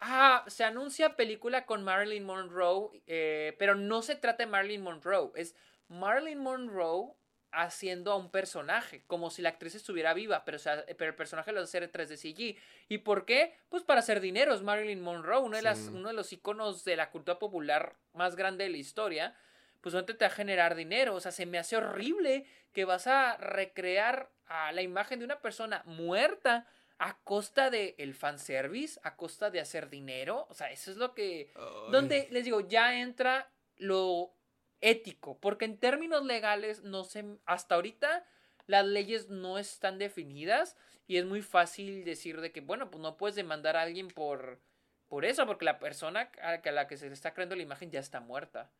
ah, 0.00 0.44
se 0.46 0.64
anuncia 0.64 1.16
película 1.16 1.66
con 1.66 1.82
Marilyn 1.82 2.24
Monroe, 2.24 3.02
eh, 3.06 3.54
pero 3.58 3.74
no 3.74 4.00
se 4.00 4.16
trata 4.16 4.44
de 4.44 4.50
Marilyn 4.50 4.82
Monroe, 4.82 5.30
es 5.34 5.54
Marilyn 5.88 6.38
Monroe 6.38 7.12
haciendo 7.52 8.12
a 8.12 8.16
un 8.16 8.30
personaje, 8.30 9.02
como 9.08 9.28
si 9.28 9.42
la 9.42 9.50
actriz 9.50 9.74
estuviera 9.74 10.14
viva, 10.14 10.44
pero, 10.44 10.56
o 10.56 10.60
sea, 10.60 10.84
pero 10.96 11.10
el 11.10 11.16
personaje 11.16 11.50
lo 11.50 11.56
va 11.56 11.62
a 11.62 11.64
hacer 11.64 11.90
3D 11.90 12.16
CG. 12.16 12.56
¿Y 12.88 12.98
por 12.98 13.24
qué? 13.24 13.56
Pues 13.68 13.82
para 13.82 14.00
hacer 14.00 14.20
dinero, 14.20 14.54
es 14.54 14.62
Marilyn 14.62 15.02
Monroe, 15.02 15.40
uno 15.40 15.56
de, 15.56 15.62
las, 15.62 15.90
uno 15.92 16.08
de 16.08 16.14
los 16.14 16.32
iconos 16.32 16.84
de 16.84 16.96
la 16.96 17.10
cultura 17.10 17.38
popular 17.38 17.96
más 18.14 18.36
grande 18.36 18.64
de 18.64 18.70
la 18.70 18.76
historia 18.76 19.36
pues 19.80 19.94
no 19.94 20.04
te 20.04 20.12
va 20.12 20.26
a 20.26 20.30
generar 20.30 20.74
dinero. 20.74 21.14
O 21.14 21.20
sea, 21.20 21.32
se 21.32 21.46
me 21.46 21.58
hace 21.58 21.76
horrible 21.76 22.44
que 22.72 22.84
vas 22.84 23.06
a 23.06 23.36
recrear 23.38 24.30
a 24.50 24.72
la 24.72 24.82
imagen 24.82 25.20
de 25.20 25.24
una 25.24 25.40
persona 25.40 25.82
muerta 25.86 26.66
a 26.98 27.18
costa 27.22 27.70
de 27.70 27.94
el 27.98 28.14
fanservice, 28.14 29.00
a 29.04 29.16
costa 29.16 29.50
de 29.50 29.60
hacer 29.60 29.88
dinero. 29.88 30.46
O 30.50 30.54
sea, 30.54 30.70
eso 30.70 30.90
es 30.90 30.98
lo 30.98 31.14
que... 31.14 31.50
Ay. 31.54 31.92
Donde, 31.92 32.28
les 32.30 32.44
digo, 32.44 32.60
ya 32.60 33.00
entra 33.00 33.50
lo 33.76 34.34
ético, 34.82 35.38
porque 35.40 35.64
en 35.64 35.78
términos 35.78 36.24
legales, 36.24 36.82
no 36.82 37.04
sé, 37.04 37.24
hasta 37.46 37.76
ahorita 37.76 38.26
las 38.66 38.84
leyes 38.84 39.28
no 39.30 39.58
están 39.58 39.98
definidas 39.98 40.76
y 41.06 41.16
es 41.16 41.24
muy 41.24 41.42
fácil 41.42 42.04
decir 42.04 42.40
de 42.40 42.52
que, 42.52 42.60
bueno, 42.60 42.90
pues 42.90 43.00
no 43.00 43.16
puedes 43.16 43.36
demandar 43.36 43.76
a 43.76 43.82
alguien 43.82 44.08
por, 44.08 44.60
por 45.08 45.24
eso, 45.24 45.46
porque 45.46 45.64
la 45.64 45.78
persona 45.78 46.30
a 46.42 46.50
la 46.52 46.62
que- 46.62 46.68
a 46.68 46.72
la 46.72 46.86
que 46.86 46.96
se 46.96 47.06
le 47.06 47.14
está 47.14 47.32
creando 47.34 47.56
la 47.56 47.62
imagen 47.62 47.90
ya 47.90 48.00
está 48.00 48.20
muerta 48.20 48.70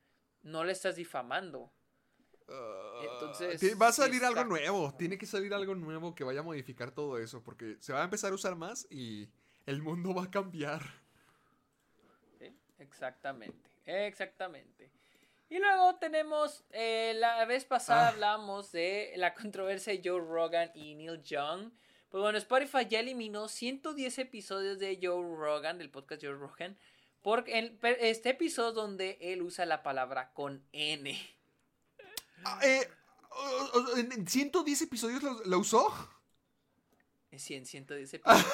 no 0.42 0.64
le 0.64 0.72
estás 0.72 0.96
difamando. 0.96 1.70
Ah, 2.50 3.00
Entonces, 3.12 3.80
va 3.80 3.88
a 3.88 3.92
salir 3.92 4.24
algo 4.24 4.44
nuevo. 4.44 4.92
Tiene 4.98 5.16
que 5.16 5.26
salir 5.26 5.54
algo 5.54 5.74
nuevo 5.74 6.14
que 6.14 6.24
vaya 6.24 6.40
a 6.40 6.42
modificar 6.42 6.90
todo 6.90 7.18
eso. 7.18 7.42
Porque 7.42 7.76
se 7.80 7.92
va 7.92 8.00
a 8.00 8.04
empezar 8.04 8.32
a 8.32 8.34
usar 8.34 8.56
más 8.56 8.86
y 8.90 9.28
el 9.66 9.82
mundo 9.82 10.14
va 10.14 10.24
a 10.24 10.30
cambiar. 10.30 10.82
Sí, 12.38 12.54
Exactamente, 12.78 13.70
exactamente. 13.86 14.90
Y 15.48 15.58
luego 15.58 15.96
tenemos, 15.96 16.64
eh, 16.70 17.12
la 17.16 17.44
vez 17.44 17.64
pasada 17.64 18.06
Ah. 18.06 18.08
hablamos 18.10 18.70
de 18.72 19.12
la 19.16 19.34
controversia 19.34 19.92
de 19.92 20.00
Joe 20.08 20.20
Rogan 20.20 20.70
y 20.74 20.94
Neil 20.94 21.22
Young. 21.22 21.72
Pues 22.08 22.22
bueno, 22.22 22.38
Spotify 22.38 22.86
ya 22.88 23.00
eliminó 23.00 23.48
110 23.48 24.18
episodios 24.18 24.78
de 24.78 24.98
Joe 25.02 25.22
Rogan, 25.36 25.78
del 25.78 25.90
podcast 25.90 26.22
Joe 26.22 26.32
Rogan, 26.34 26.76
por 27.22 27.44
el- 27.48 27.72
per- 27.76 27.98
este 28.00 28.30
episodio 28.30 28.72
donde 28.72 29.18
él 29.20 29.42
usa 29.42 29.66
la 29.66 29.82
palabra 29.82 30.32
con 30.32 30.64
N. 30.72 31.18
Ah, 32.44 32.58
eh, 32.62 32.88
en 33.96 34.12
en 34.12 34.26
110 34.26 34.82
episodios 34.82 35.22
lo, 35.22 35.42
lo 35.44 35.58
usó. 35.58 35.92
Sí, 37.36 37.54
en 37.54 37.64
110 37.66 38.14
episodios. 38.14 38.46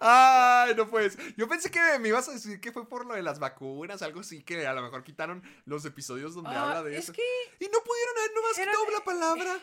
Ay, 0.00 0.74
no 0.76 0.88
puedes. 0.90 1.16
Yo 1.36 1.48
pensé 1.48 1.70
que 1.70 1.80
me 1.98 2.08
ibas 2.08 2.28
a 2.28 2.32
decir 2.32 2.60
que 2.60 2.72
fue 2.72 2.86
por 2.86 3.06
lo 3.06 3.14
de 3.14 3.22
las 3.22 3.38
vacunas, 3.38 4.02
algo 4.02 4.20
así, 4.20 4.42
que 4.42 4.66
a 4.66 4.72
lo 4.74 4.82
mejor 4.82 5.02
quitaron 5.02 5.42
los 5.64 5.84
episodios 5.86 6.34
donde 6.34 6.50
Ah, 6.50 6.62
habla 6.68 6.82
de 6.82 6.96
es 6.98 7.04
eso. 7.04 7.12
que 7.14 7.22
Y 7.58 7.68
no 7.68 7.78
pudieron 7.82 8.18
haber 8.18 8.34
nomás 8.34 8.58
Era- 8.58 8.72
quitado 8.72 8.90
la 8.98 9.04
palabra. 9.04 9.60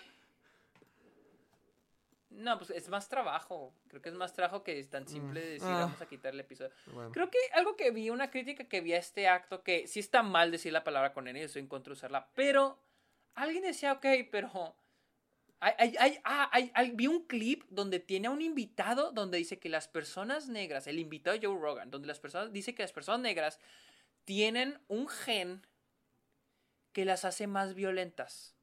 No, 2.42 2.58
pues 2.58 2.72
es 2.72 2.90
más 2.90 3.08
trabajo. 3.08 3.74
Creo 3.88 4.02
que 4.02 4.10
es 4.10 4.16
más 4.16 4.34
trabajo 4.34 4.64
que 4.64 4.80
es 4.80 4.90
tan 4.90 5.08
simple 5.08 5.40
de 5.42 5.50
decir 5.52 5.68
ah. 5.70 5.82
vamos 5.82 6.02
a 6.02 6.08
quitar 6.08 6.34
el 6.34 6.40
episodio. 6.40 6.72
Bueno. 6.88 7.12
Creo 7.12 7.30
que 7.30 7.38
algo 7.54 7.76
que 7.76 7.92
vi, 7.92 8.10
una 8.10 8.32
crítica 8.32 8.66
que 8.66 8.82
vi 8.82 8.94
a 8.94 8.98
este 8.98 9.28
acto, 9.28 9.64
que 9.64 9.88
sí 9.88 10.00
está 10.00 10.24
mal 10.24 10.52
decir 10.52 10.74
la 10.74 10.84
palabra 10.84 11.14
con 11.14 11.28
N, 11.28 11.40
yo 11.40 11.46
estoy 11.46 11.62
en 11.62 11.68
contra 11.68 11.92
de 11.92 11.98
usarla, 11.98 12.30
pero 12.34 12.80
alguien 13.36 13.64
decía, 13.64 13.94
ok, 13.94 14.06
pero... 14.32 14.76
Hay, 15.64 15.96
hay- 16.00 16.18
hay- 16.24 16.72
ah, 16.74 16.84
vi 16.94 17.06
un 17.06 17.28
clip 17.28 17.64
donde 17.70 18.00
tiene 18.00 18.28
a 18.28 18.32
un 18.32 18.42
invitado 18.42 19.12
donde 19.12 19.38
dice 19.38 19.60
que 19.60 19.70
las 19.70 19.88
personas 19.88 20.50
negras, 20.50 20.88
el 20.88 20.98
invitado 20.98 21.38
Joe 21.40 21.56
Rogan, 21.60 21.92
donde 21.92 22.08
las 22.08 22.20
personas, 22.20 22.52
dice 22.52 22.74
que 22.74 22.82
las 22.82 22.92
personas 22.92 23.22
negras 23.22 23.60
tienen 24.26 24.82
un 24.88 25.08
gen 25.08 25.68
que 26.94 27.06
las 27.06 27.26
hace 27.26 27.46
más 27.46 27.76
violentas. 27.76 28.56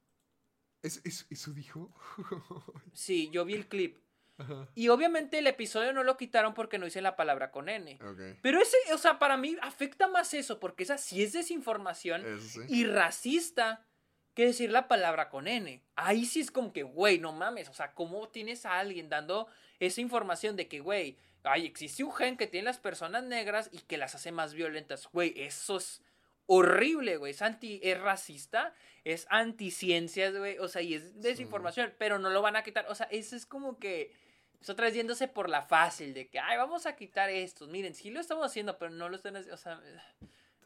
¿Es- 0.81 1.01
es- 1.03 1.27
¿Eso 1.29 1.51
dijo? 1.53 1.91
Sí, 2.93 3.29
yo 3.31 3.45
vi 3.45 3.53
el 3.55 3.67
clip. 3.67 3.97
Ajá. 4.37 4.69
Y 4.73 4.87
obviamente 4.87 5.39
el 5.39 5.47
episodio 5.47 5.91
no 5.91 6.03
lo 6.03 6.15
quitaron 6.15 6.53
porque 6.53 6.77
no 6.79 6.87
hice 6.87 7.01
la 7.01 7.17
palabra 7.17 7.51
con 7.51 7.67
N. 7.67 7.99
Pero 8.41 8.61
ese, 8.61 8.77
o 8.93 8.97
sea, 8.97 9.19
para 9.19 9.35
mí 9.35 9.57
afecta 9.61 10.07
más 10.07 10.33
eso, 10.33 10.59
porque 10.61 10.83
esa 10.83 10.97
sí 10.97 11.21
es 11.21 11.33
desinformación 11.33 12.23
sí. 12.39 12.61
y 12.69 12.85
racista 12.85 13.85
que 14.33 14.45
decir 14.45 14.71
la 14.71 14.87
palabra 14.87 15.29
con 15.29 15.47
N. 15.49 15.83
Ahí 15.97 16.25
sí 16.25 16.39
es 16.39 16.51
como 16.51 16.71
que, 16.71 16.83
güey, 16.83 17.19
no 17.19 17.33
mames, 17.33 17.67
o 17.67 17.73
sea, 17.73 17.93
¿cómo 17.93 18.29
tienes 18.29 18.65
a 18.65 18.79
alguien 18.79 19.09
dando 19.09 19.47
esa 19.81 19.99
información 19.99 20.55
de 20.55 20.69
que, 20.69 20.79
güey, 20.79 21.17
ay, 21.43 21.65
existe 21.65 22.05
un 22.05 22.13
gen 22.13 22.37
que 22.37 22.47
tiene 22.47 22.63
las 22.65 22.79
personas 22.79 23.23
negras 23.25 23.69
y 23.73 23.79
que 23.79 23.97
las 23.97 24.15
hace 24.15 24.31
más 24.31 24.53
violentas? 24.53 25.09
Güey, 25.11 25.33
eso 25.35 25.75
es 25.77 26.01
horrible, 26.51 27.17
güey, 27.17 27.31
es 27.31 27.43
anti, 27.43 27.79
es 27.83 28.01
racista, 28.01 28.73
es 29.03 29.27
anticiencias, 29.29 30.35
güey, 30.35 30.57
o 30.57 30.67
sea, 30.67 30.81
y 30.81 30.95
es 30.95 31.21
desinformación, 31.21 31.93
pero 31.99 32.17
no 32.17 32.31
lo 32.31 32.41
van 32.41 32.55
a 32.55 32.63
quitar, 32.63 32.87
o 32.89 32.95
sea, 32.95 33.07
eso 33.11 33.35
es 33.35 33.45
como 33.45 33.77
que... 33.77 34.11
Es 34.59 34.69
otra 34.69 34.87
vez 34.87 34.95
yéndose 34.95 35.29
por 35.29 35.47
la 35.47 35.61
fácil 35.61 36.13
de 36.13 36.27
que, 36.27 36.39
ay, 36.39 36.57
vamos 36.57 36.85
a 36.85 36.95
quitar 36.97 37.29
esto. 37.29 37.65
Miren, 37.67 37.95
sí 37.95 38.09
lo 38.09 38.19
estamos 38.19 38.45
haciendo, 38.45 38.77
pero 38.77 38.91
no 38.91 39.07
lo 39.07 39.15
están 39.15 39.37
haciendo. 39.37 39.55
O 39.55 39.57
sea, 39.57 39.81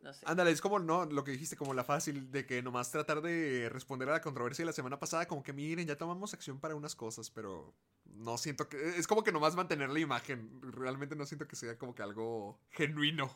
no 0.01 0.13
sé. 0.13 0.25
Ándale, 0.25 0.49
es 0.49 0.61
como 0.61 0.79
no, 0.79 1.05
lo 1.05 1.23
que 1.23 1.29
dijiste, 1.29 1.55
como 1.55 1.75
la 1.75 1.83
fácil 1.83 2.31
de 2.31 2.43
que 2.47 2.63
nomás 2.63 2.89
tratar 2.89 3.21
de 3.21 3.69
responder 3.69 4.09
a 4.09 4.13
la 4.13 4.21
controversia 4.21 4.63
de 4.63 4.67
la 4.67 4.73
semana 4.73 4.97
pasada, 4.97 5.27
como 5.27 5.43
que 5.43 5.53
miren, 5.53 5.85
ya 5.85 5.95
tomamos 5.95 6.33
acción 6.33 6.59
para 6.59 6.73
unas 6.73 6.95
cosas, 6.95 7.29
pero 7.29 7.75
no 8.05 8.39
siento 8.39 8.67
que. 8.67 8.97
Es 8.97 9.05
como 9.05 9.23
que 9.23 9.31
nomás 9.31 9.55
mantener 9.55 9.91
la 9.91 9.99
imagen. 9.99 10.59
Realmente 10.63 11.15
no 11.15 11.27
siento 11.27 11.47
que 11.47 11.55
sea 11.55 11.77
como 11.77 11.93
que 11.93 12.01
algo 12.01 12.57
genuino. 12.71 13.29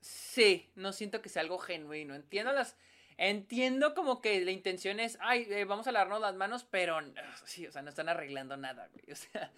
Sí, 0.00 0.70
no 0.76 0.92
siento 0.92 1.20
que 1.22 1.28
sea 1.28 1.42
algo 1.42 1.58
genuino. 1.58 2.14
Entiendo 2.14 2.52
las. 2.52 2.76
Entiendo 3.16 3.94
como 3.94 4.20
que 4.20 4.40
la 4.44 4.52
intención 4.52 5.00
es, 5.00 5.18
ay, 5.20 5.44
eh, 5.50 5.64
vamos 5.64 5.88
a 5.88 5.92
lavarnos 5.92 6.20
las 6.20 6.36
manos, 6.36 6.64
pero 6.70 6.98
ugh, 6.98 7.14
sí, 7.44 7.66
o 7.66 7.72
sea, 7.72 7.82
no 7.82 7.88
están 7.88 8.08
arreglando 8.08 8.56
nada, 8.56 8.88
güey. 8.92 9.12
O 9.12 9.16
sea, 9.16 9.50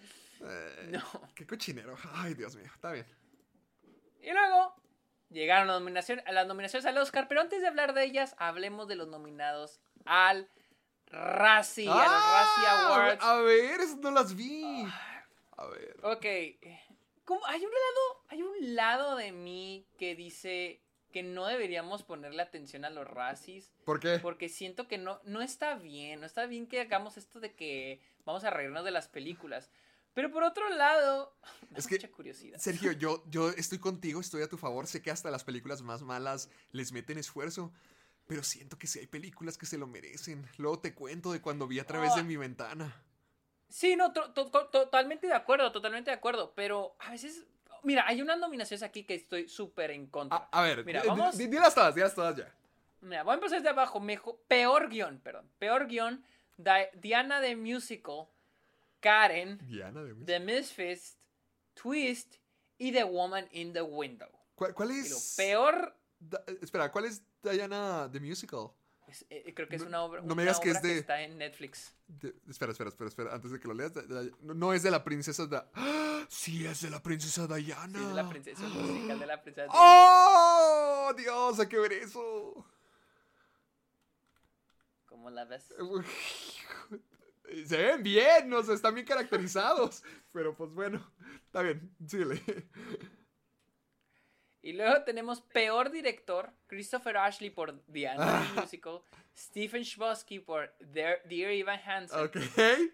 Eh, 0.43 0.87
no. 0.91 1.03
Qué 1.35 1.45
cochinero. 1.45 1.95
Ay, 2.13 2.33
Dios 2.33 2.55
mío, 2.55 2.65
está 2.73 2.91
bien. 2.91 3.05
Y 4.23 4.31
luego 4.31 4.73
llegaron 5.29 5.67
las 5.67 5.79
nominaciones, 5.79 6.25
a 6.25 6.31
las 6.31 6.47
nominaciones 6.47 6.87
al 6.87 6.97
Oscar, 6.97 7.27
pero 7.27 7.41
antes 7.41 7.61
de 7.61 7.67
hablar 7.67 7.93
de 7.93 8.03
ellas, 8.03 8.33
hablemos 8.39 8.87
de 8.87 8.95
los 8.95 9.07
nominados 9.07 9.79
al 10.05 10.49
Razzie, 11.07 11.87
a 11.87 11.93
los 11.93 12.03
Razzie 12.05 12.65
Ah, 12.67 12.87
Awards. 12.87 13.23
A 13.23 13.35
ver, 13.41 13.79
esas 13.81 13.97
no 13.97 14.09
las 14.09 14.35
vi. 14.35 14.87
A 15.57 15.67
ver. 15.67 15.97
Ok. 16.01 16.25
Hay 17.47 17.63
un 17.65 17.71
lado, 17.71 18.23
hay 18.29 18.41
un 18.41 18.75
lado 18.75 19.15
de 19.15 19.31
mí 19.31 19.85
que 19.97 20.15
dice, 20.15 20.81
que 21.11 21.23
no 21.23 21.45
deberíamos 21.45 22.03
ponerle 22.03 22.41
atención 22.41 22.85
a 22.85 22.89
los 22.89 23.07
racis. 23.07 23.71
¿Por 23.85 23.99
qué? 23.99 24.19
Porque 24.19 24.49
siento 24.49 24.87
que 24.87 24.97
no, 24.97 25.19
no 25.23 25.41
está 25.41 25.75
bien, 25.75 26.19
no 26.21 26.25
está 26.25 26.45
bien 26.45 26.67
que 26.67 26.81
hagamos 26.81 27.17
esto 27.17 27.39
de 27.39 27.53
que 27.53 28.01
vamos 28.25 28.43
a 28.43 28.49
reírnos 28.49 28.83
de 28.85 28.91
las 28.91 29.07
películas. 29.07 29.69
Pero 30.13 30.29
por 30.31 30.43
otro 30.43 30.67
lado, 30.69 31.33
me 31.71 31.77
Es 31.77 31.85
da 31.85 31.89
que, 31.89 31.95
mucha 31.95 32.11
curiosidad. 32.11 32.59
Sergio, 32.59 32.91
yo, 32.91 33.23
yo 33.29 33.49
estoy 33.49 33.79
contigo, 33.79 34.19
estoy 34.19 34.41
a 34.43 34.49
tu 34.49 34.57
favor. 34.57 34.87
Sé 34.87 35.01
que 35.01 35.11
hasta 35.11 35.31
las 35.31 35.43
películas 35.43 35.81
más 35.81 36.01
malas 36.01 36.49
les 36.71 36.91
meten 36.91 37.17
esfuerzo. 37.17 37.71
Pero 38.27 38.43
siento 38.43 38.77
que 38.77 38.87
sí 38.87 38.99
hay 38.99 39.07
películas 39.07 39.57
que 39.57 39.65
se 39.65 39.77
lo 39.77 39.87
merecen. 39.87 40.47
Luego 40.57 40.79
te 40.79 40.93
cuento 40.93 41.31
de 41.33 41.41
cuando 41.41 41.67
vi 41.67 41.79
a 41.79 41.85
través 41.87 42.13
de 42.15 42.21
Ah. 42.21 42.23
mi 42.23 42.37
ventana. 42.37 43.03
Sí, 43.71 43.95
no, 43.95 44.11
to- 44.13 44.31
to- 44.33 44.51
to- 44.51 44.67
totalmente 44.67 45.27
de 45.27 45.33
acuerdo, 45.33 45.71
totalmente 45.71 46.11
de 46.11 46.15
acuerdo. 46.17 46.53
Pero 46.55 46.95
a 46.99 47.11
veces, 47.11 47.45
mira, 47.83 48.05
hay 48.07 48.21
unas 48.21 48.37
nominaciones 48.37 48.83
aquí 48.83 49.03
que 49.05 49.15
estoy 49.15 49.47
súper 49.47 49.91
en 49.91 50.07
contra. 50.07 50.37
A, 50.51 50.59
a 50.59 50.63
ver, 50.63 50.83
Mira, 50.85 51.01
vamos- 51.07 51.37
dilas 51.37 51.73
todas, 51.73 51.95
dilas 51.95 52.13
todas 52.13 52.35
ya. 52.35 52.53
Mira, 53.01 53.23
voy 53.23 53.31
a 53.31 53.35
empezar 53.35 53.57
desde 53.59 53.69
abajo. 53.69 53.99
Mejo- 53.99 54.37
peor 54.47 54.89
guion, 54.89 55.19
perdón. 55.19 55.49
Peor 55.57 55.87
guion. 55.87 56.23
Di- 56.57 56.99
Diana 56.99 57.39
de 57.39 57.55
Musical, 57.55 58.27
Karen, 58.99 59.57
Diana 59.67 60.03
de 60.03 60.13
The 60.25 60.39
Misfits, 60.39 61.17
Twist 61.73 62.35
y 62.77 62.91
The 62.91 63.03
Woman 63.03 63.47
in 63.51 63.73
the 63.73 63.81
Window. 63.81 64.29
¿Cuál, 64.55 64.91
es? 64.91 65.33
peor, 65.35 65.95
Da- 66.19 66.43
espera, 66.61 66.91
¿cuál 66.91 67.05
es 67.05 67.23
Diana 67.41 68.07
the 68.11 68.19
Musical? 68.19 68.69
Es- 69.11 69.25
eh, 69.29 69.53
creo 69.55 69.67
que 69.67 69.75
es 69.75 69.81
No- 69.83 69.87
una 69.89 70.01
obra, 70.01 70.21
no 70.21 70.27
me 70.27 70.33
una 70.33 70.41
digas 70.43 70.59
que 70.59 70.71
es 70.71 70.81
de- 70.81 70.97
está 70.99 71.21
en 71.21 71.37
Netflix. 71.37 71.93
De- 72.07 72.33
espera, 72.49 72.71
espera, 72.71 72.89
espera, 72.89 73.07
espera. 73.09 73.33
Antes 73.33 73.51
de 73.51 73.59
que 73.59 73.67
lo 73.67 73.73
leas, 73.73 73.93
da- 73.93 74.03
no, 74.41 74.53
no 74.53 74.73
es 74.73 74.83
de 74.83 74.91
la 74.91 75.03
princesa 75.03 75.45
da 75.47 75.69
¡Ah! 75.73 76.25
Sí, 76.29 76.65
es 76.65 76.81
de 76.81 76.89
la 76.89 77.01
princesa 77.03 77.47
Diana. 77.47 77.99
Sí, 77.99 78.05
es 78.05 78.13
la 78.13 78.29
princesa 78.29 78.65
es 78.65 78.73
musical 78.73 79.19
de 79.19 79.25
la 79.25 79.41
princesa. 79.41 79.67
¡Oh! 79.71 81.13
Dios, 81.17 81.59
hay 81.59 81.67
que 81.67 81.77
ver 81.79 81.93
eso. 81.93 82.65
¿Cómo 85.05 85.29
la 85.29 85.45
ves? 85.45 85.73
Se 87.67 87.75
ven 87.77 88.01
bien, 88.01 88.47
no 88.49 88.63
sé, 88.63 88.73
están 88.73 88.93
bien 88.95 89.05
caracterizados. 89.05 90.03
Pero 90.31 90.55
pues 90.55 90.71
bueno, 90.71 91.05
está 91.45 91.61
bien, 91.61 91.93
síguele. 92.07 92.41
Y 94.63 94.73
luego 94.73 95.03
tenemos 95.03 95.41
peor 95.41 95.89
director, 95.91 96.51
Christopher 96.67 97.17
Ashley 97.17 97.49
por 97.49 97.79
the 97.91 98.09
Musical, 98.55 99.01
Stephen 99.35 99.83
Chbosky 99.83 100.39
por 100.39 100.71
Dear, 100.79 101.21
Dear 101.25 101.51
Evan 101.51 101.79
Hansen, 101.83 102.19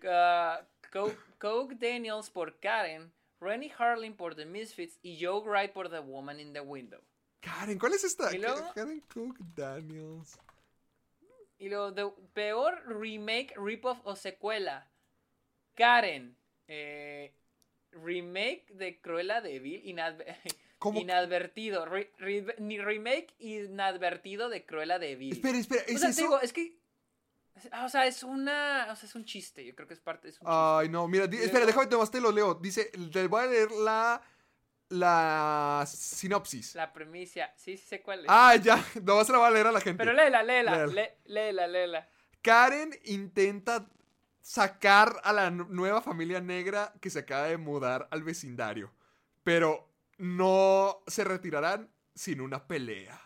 uh, 0.04 0.66
Co- 0.92 1.14
Coke 1.40 1.76
Daniels 1.76 2.30
por 2.30 2.58
Karen, 2.60 3.12
Rennie 3.42 3.74
Harlin 3.78 4.16
por 4.16 4.34
The 4.36 4.46
Misfits 4.46 4.98
y 5.04 5.20
Joe 5.24 5.42
Wright 5.44 5.74
por 5.74 5.90
The 5.90 6.00
Woman 6.00 6.40
in 6.40 6.54
the 6.54 6.62
Window. 6.62 7.02
Karen, 7.42 7.78
¿cuál 7.78 7.94
es 7.94 8.04
esta? 8.06 8.34
¿Y 8.34 8.40
luego? 8.40 8.72
Karen 8.74 9.02
Cook 9.14 9.38
Daniels. 9.54 10.40
Y 11.60 11.70
luego, 11.70 11.92
de 11.92 12.10
peor 12.34 12.84
remake, 12.88 13.54
rip-off 13.58 14.00
o 14.04 14.16
secuela, 14.16 14.88
Karen, 15.76 16.38
eh, 16.68 17.34
remake 17.92 18.68
de 18.70 19.00
Cruella 19.02 19.42
de 19.42 19.60
Vil, 19.60 19.82
inadvertido, 20.96 21.86
re- 21.86 22.12
re- 22.18 22.56
ni 22.60 22.80
remake 22.80 23.34
inadvertido 23.40 24.50
de 24.50 24.66
Cruella 24.66 25.00
de 25.00 25.16
Vil. 25.16 25.34
Espera, 25.34 25.58
espera, 25.58 25.82
O 25.88 25.92
¿es 25.92 26.00
sea, 26.00 26.10
te 26.10 26.14
eso? 26.14 26.22
digo, 26.22 26.40
es 26.42 26.54
que. 26.54 26.78
O 27.84 27.90
sea, 27.90 28.06
es 28.06 28.22
una. 28.24 28.88
O 28.92 28.96
sea, 28.96 29.10
es 29.10 29.16
un 29.16 29.26
chiste. 29.26 29.66
Yo 29.66 29.74
creo 29.76 29.88
que 29.88 29.96
es 29.96 30.00
parte. 30.00 30.30
Es 30.30 30.36
un 30.36 30.46
chiste. 30.48 30.52
Ay, 30.54 30.90
no, 30.90 31.08
mira, 31.08 31.26
di- 31.28 31.38
espera, 31.38 31.66
déjame 31.66 31.88
te 31.88 32.22
lo 32.22 32.32
leo. 32.32 32.54
Dice, 32.56 32.92
te 33.12 33.28
voy 33.28 33.44
a 33.44 33.48
leer 33.48 33.72
la, 33.72 34.22
la 34.90 35.84
sinopsis. 35.88 36.76
La 36.76 36.94
premisa. 36.94 37.52
Sí, 37.56 37.78
sí 37.78 37.86
sé 37.88 38.02
cuál 38.02 38.20
es. 38.22 38.26
Ah, 38.30 38.56
ya, 38.56 38.84
nomás 39.04 39.26
se 39.28 39.34
la 39.34 39.40
voy 39.40 39.48
a 39.48 39.52
leer 39.52 39.68
a 39.68 39.72
la 39.72 39.82
gente. 39.82 39.98
Pero 39.98 40.14
léela, 40.14 40.44
léela. 40.44 40.72
Léela. 40.86 40.94
lé- 40.94 41.16
Léela, 41.26 41.68
léela. 41.68 42.10
Karen 42.42 42.92
intenta 43.06 43.88
sacar 44.42 45.20
a 45.24 45.34
la 45.34 45.50
nu- 45.50 45.68
nueva 45.70 46.02
familia 46.02 46.40
negra 46.40 46.94
que 47.02 47.10
se 47.10 47.20
acaba 47.20 47.48
de 47.48 47.58
mudar 47.58 48.08
al 48.12 48.24
vecindario. 48.24 48.94
Pero 49.44 49.87
no 50.18 51.04
se 51.08 51.24
retirarán 51.24 51.90
sin 52.16 52.42
una 52.42 52.68
pelea. 52.68 53.22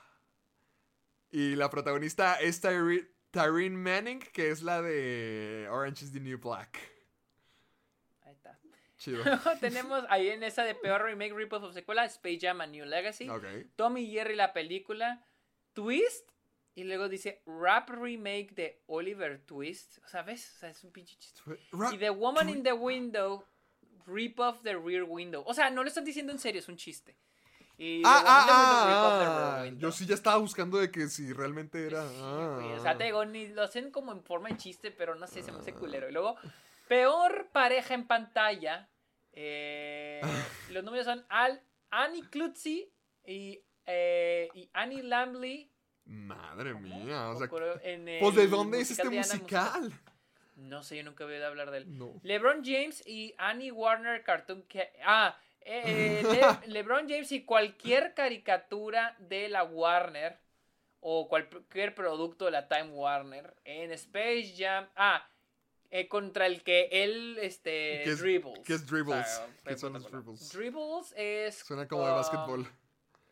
Y 1.32 1.56
la 1.56 1.70
protagonista 1.70 2.36
es 2.42 2.62
Tyre- 2.62 3.10
Tyrene 3.32 3.78
Manning, 3.78 4.20
que 4.20 4.50
es 4.52 4.62
la 4.64 4.82
de 4.82 5.68
Orange 5.72 6.06
is 6.06 6.12
the 6.12 6.20
New 6.20 6.38
Black. 6.40 6.78
Ahí 8.24 8.34
está. 8.34 8.60
Chido. 8.98 9.24
Tenemos 9.62 10.04
ahí 10.10 10.30
en 10.30 10.44
esa 10.44 10.64
de 10.64 10.76
peor 10.76 11.04
remake, 11.04 11.34
rip-off 11.34 11.64
o 11.64 11.72
secuela: 11.72 12.04
Space 12.06 12.40
Jam: 12.42 12.60
A 12.62 12.68
New 12.68 12.86
Legacy. 12.86 13.30
Ok. 13.30 13.46
Tommy 13.78 14.02
y 14.02 14.12
Jerry, 14.12 14.36
la 14.36 14.52
película. 14.54 15.26
Twist. 15.74 16.30
Y 16.74 16.86
luego 16.86 17.10
dice 17.10 17.42
rap 17.46 17.90
remake 17.90 18.52
de 18.54 18.82
Oliver 18.88 19.42
Twist. 19.46 19.98
O 20.06 20.08
sea, 20.08 20.22
¿ves? 20.24 20.54
O 20.56 20.60
sea, 20.60 20.70
es 20.70 20.84
un 20.84 20.92
pinche 20.92 21.18
chiste. 21.18 21.42
Y 21.94 21.98
The 21.98 22.10
Woman 22.12 22.48
in 22.50 22.64
the 22.64 22.72
Window, 22.74 23.46
rip 24.06 24.40
off 24.40 24.62
the 24.64 24.76
Rear 24.76 25.04
Window. 25.04 25.44
O 25.46 25.54
sea, 25.54 25.70
no 25.70 25.82
lo 25.84 25.88
están 25.90 26.06
diciendo 26.06 26.32
en 26.32 26.40
serio, 26.40 26.60
es 26.60 26.68
un 26.70 26.78
chiste. 26.78 27.16
Y 27.78 28.02
Ah, 28.06 28.24
ah, 28.26 28.46
ah, 28.50 29.58
ah. 29.60 29.64
Window. 29.64 29.80
Yo 29.80 29.92
sí 29.92 30.06
ya 30.06 30.14
estaba 30.16 30.38
buscando 30.38 30.78
de 30.78 30.92
que 30.92 31.08
si 31.08 31.34
realmente 31.34 31.86
era. 31.86 32.08
Sí, 32.08 32.16
ah. 32.22 32.58
güey, 32.60 32.72
O 32.74 32.82
sea, 32.82 32.98
te 32.98 33.06
digo, 33.06 33.26
ni 33.26 33.48
lo 33.48 33.64
hacen 33.64 33.92
como 33.92 34.12
en 34.12 34.24
forma 34.24 34.50
de 34.50 34.58
chiste, 34.58 34.92
pero 34.92 35.16
no 35.16 35.26
sé, 35.28 35.42
se 35.42 35.52
me 35.52 35.60
hace 35.60 35.74
culero. 35.74 36.08
Y 36.10 36.12
luego, 36.12 36.36
peor 36.88 37.48
pareja 37.52 37.94
en 37.94 38.06
pantalla. 38.08 38.90
eh, 39.34 40.22
los 40.72 40.84
números 40.84 41.06
son 41.06 41.26
Al, 41.30 41.62
Annie 41.90 42.24
Klutzy 42.30 42.92
y, 43.26 43.64
eh, 43.86 44.50
y 44.54 44.70
Annie 44.74 45.02
Lamley. 45.04 45.72
Madre 46.06 46.74
mía, 46.74 47.30
o 47.30 47.38
sea. 47.38 47.48
Pues 47.48 48.36
de 48.36 48.48
dónde 48.48 48.82
es 48.82 48.92
este 48.92 49.10
musical? 49.10 49.92
No 50.62 50.84
sé, 50.84 50.98
yo 50.98 51.04
nunca 51.04 51.24
había 51.24 51.38
oído 51.38 51.48
hablar 51.48 51.72
de 51.72 51.80
él. 51.80 51.98
No. 51.98 52.20
LeBron 52.24 52.64
James 52.64 53.02
y 53.08 53.34
Annie 53.38 53.72
Warner 53.72 54.24
Cartoon. 54.24 54.64
Ca- 54.64 54.90
Ah, 55.04 55.38
eh, 55.62 56.22
Le- 56.68 56.72
LeBron 56.74 57.08
James 57.10 57.32
y 57.32 57.44
cualquier 57.46 58.14
caricatura 58.14 59.16
de 59.20 59.50
la 59.50 59.64
Warner 59.64 60.38
o 61.00 61.28
cualquier 61.28 61.96
producto 61.96 62.46
de 62.46 62.52
la 62.52 62.68
Time 62.68 62.90
Warner 62.92 63.56
en 63.66 63.92
Space 63.92 64.54
Jam. 64.58 64.88
Ah, 64.96 65.28
eh, 65.90 66.08
contra 66.08 66.46
el 66.46 66.64
que 66.64 66.88
él, 66.92 67.38
este, 67.42 68.02
¿Qué 68.04 68.12
es- 68.12 68.20
Dribbles. 68.22 68.60
qué 68.66 68.74
es 68.76 68.86
Dribbles? 68.88 69.26
O 69.26 69.38
sea, 69.38 69.48
¿Qué 69.66 69.78
son 69.78 69.94
los 69.94 70.10
Dribbles? 70.10 70.50
Dribbles 70.54 71.14
es. 71.18 71.56
Suena 71.60 71.88
como 71.88 72.06
de 72.06 72.12
básquetbol. 72.14 72.68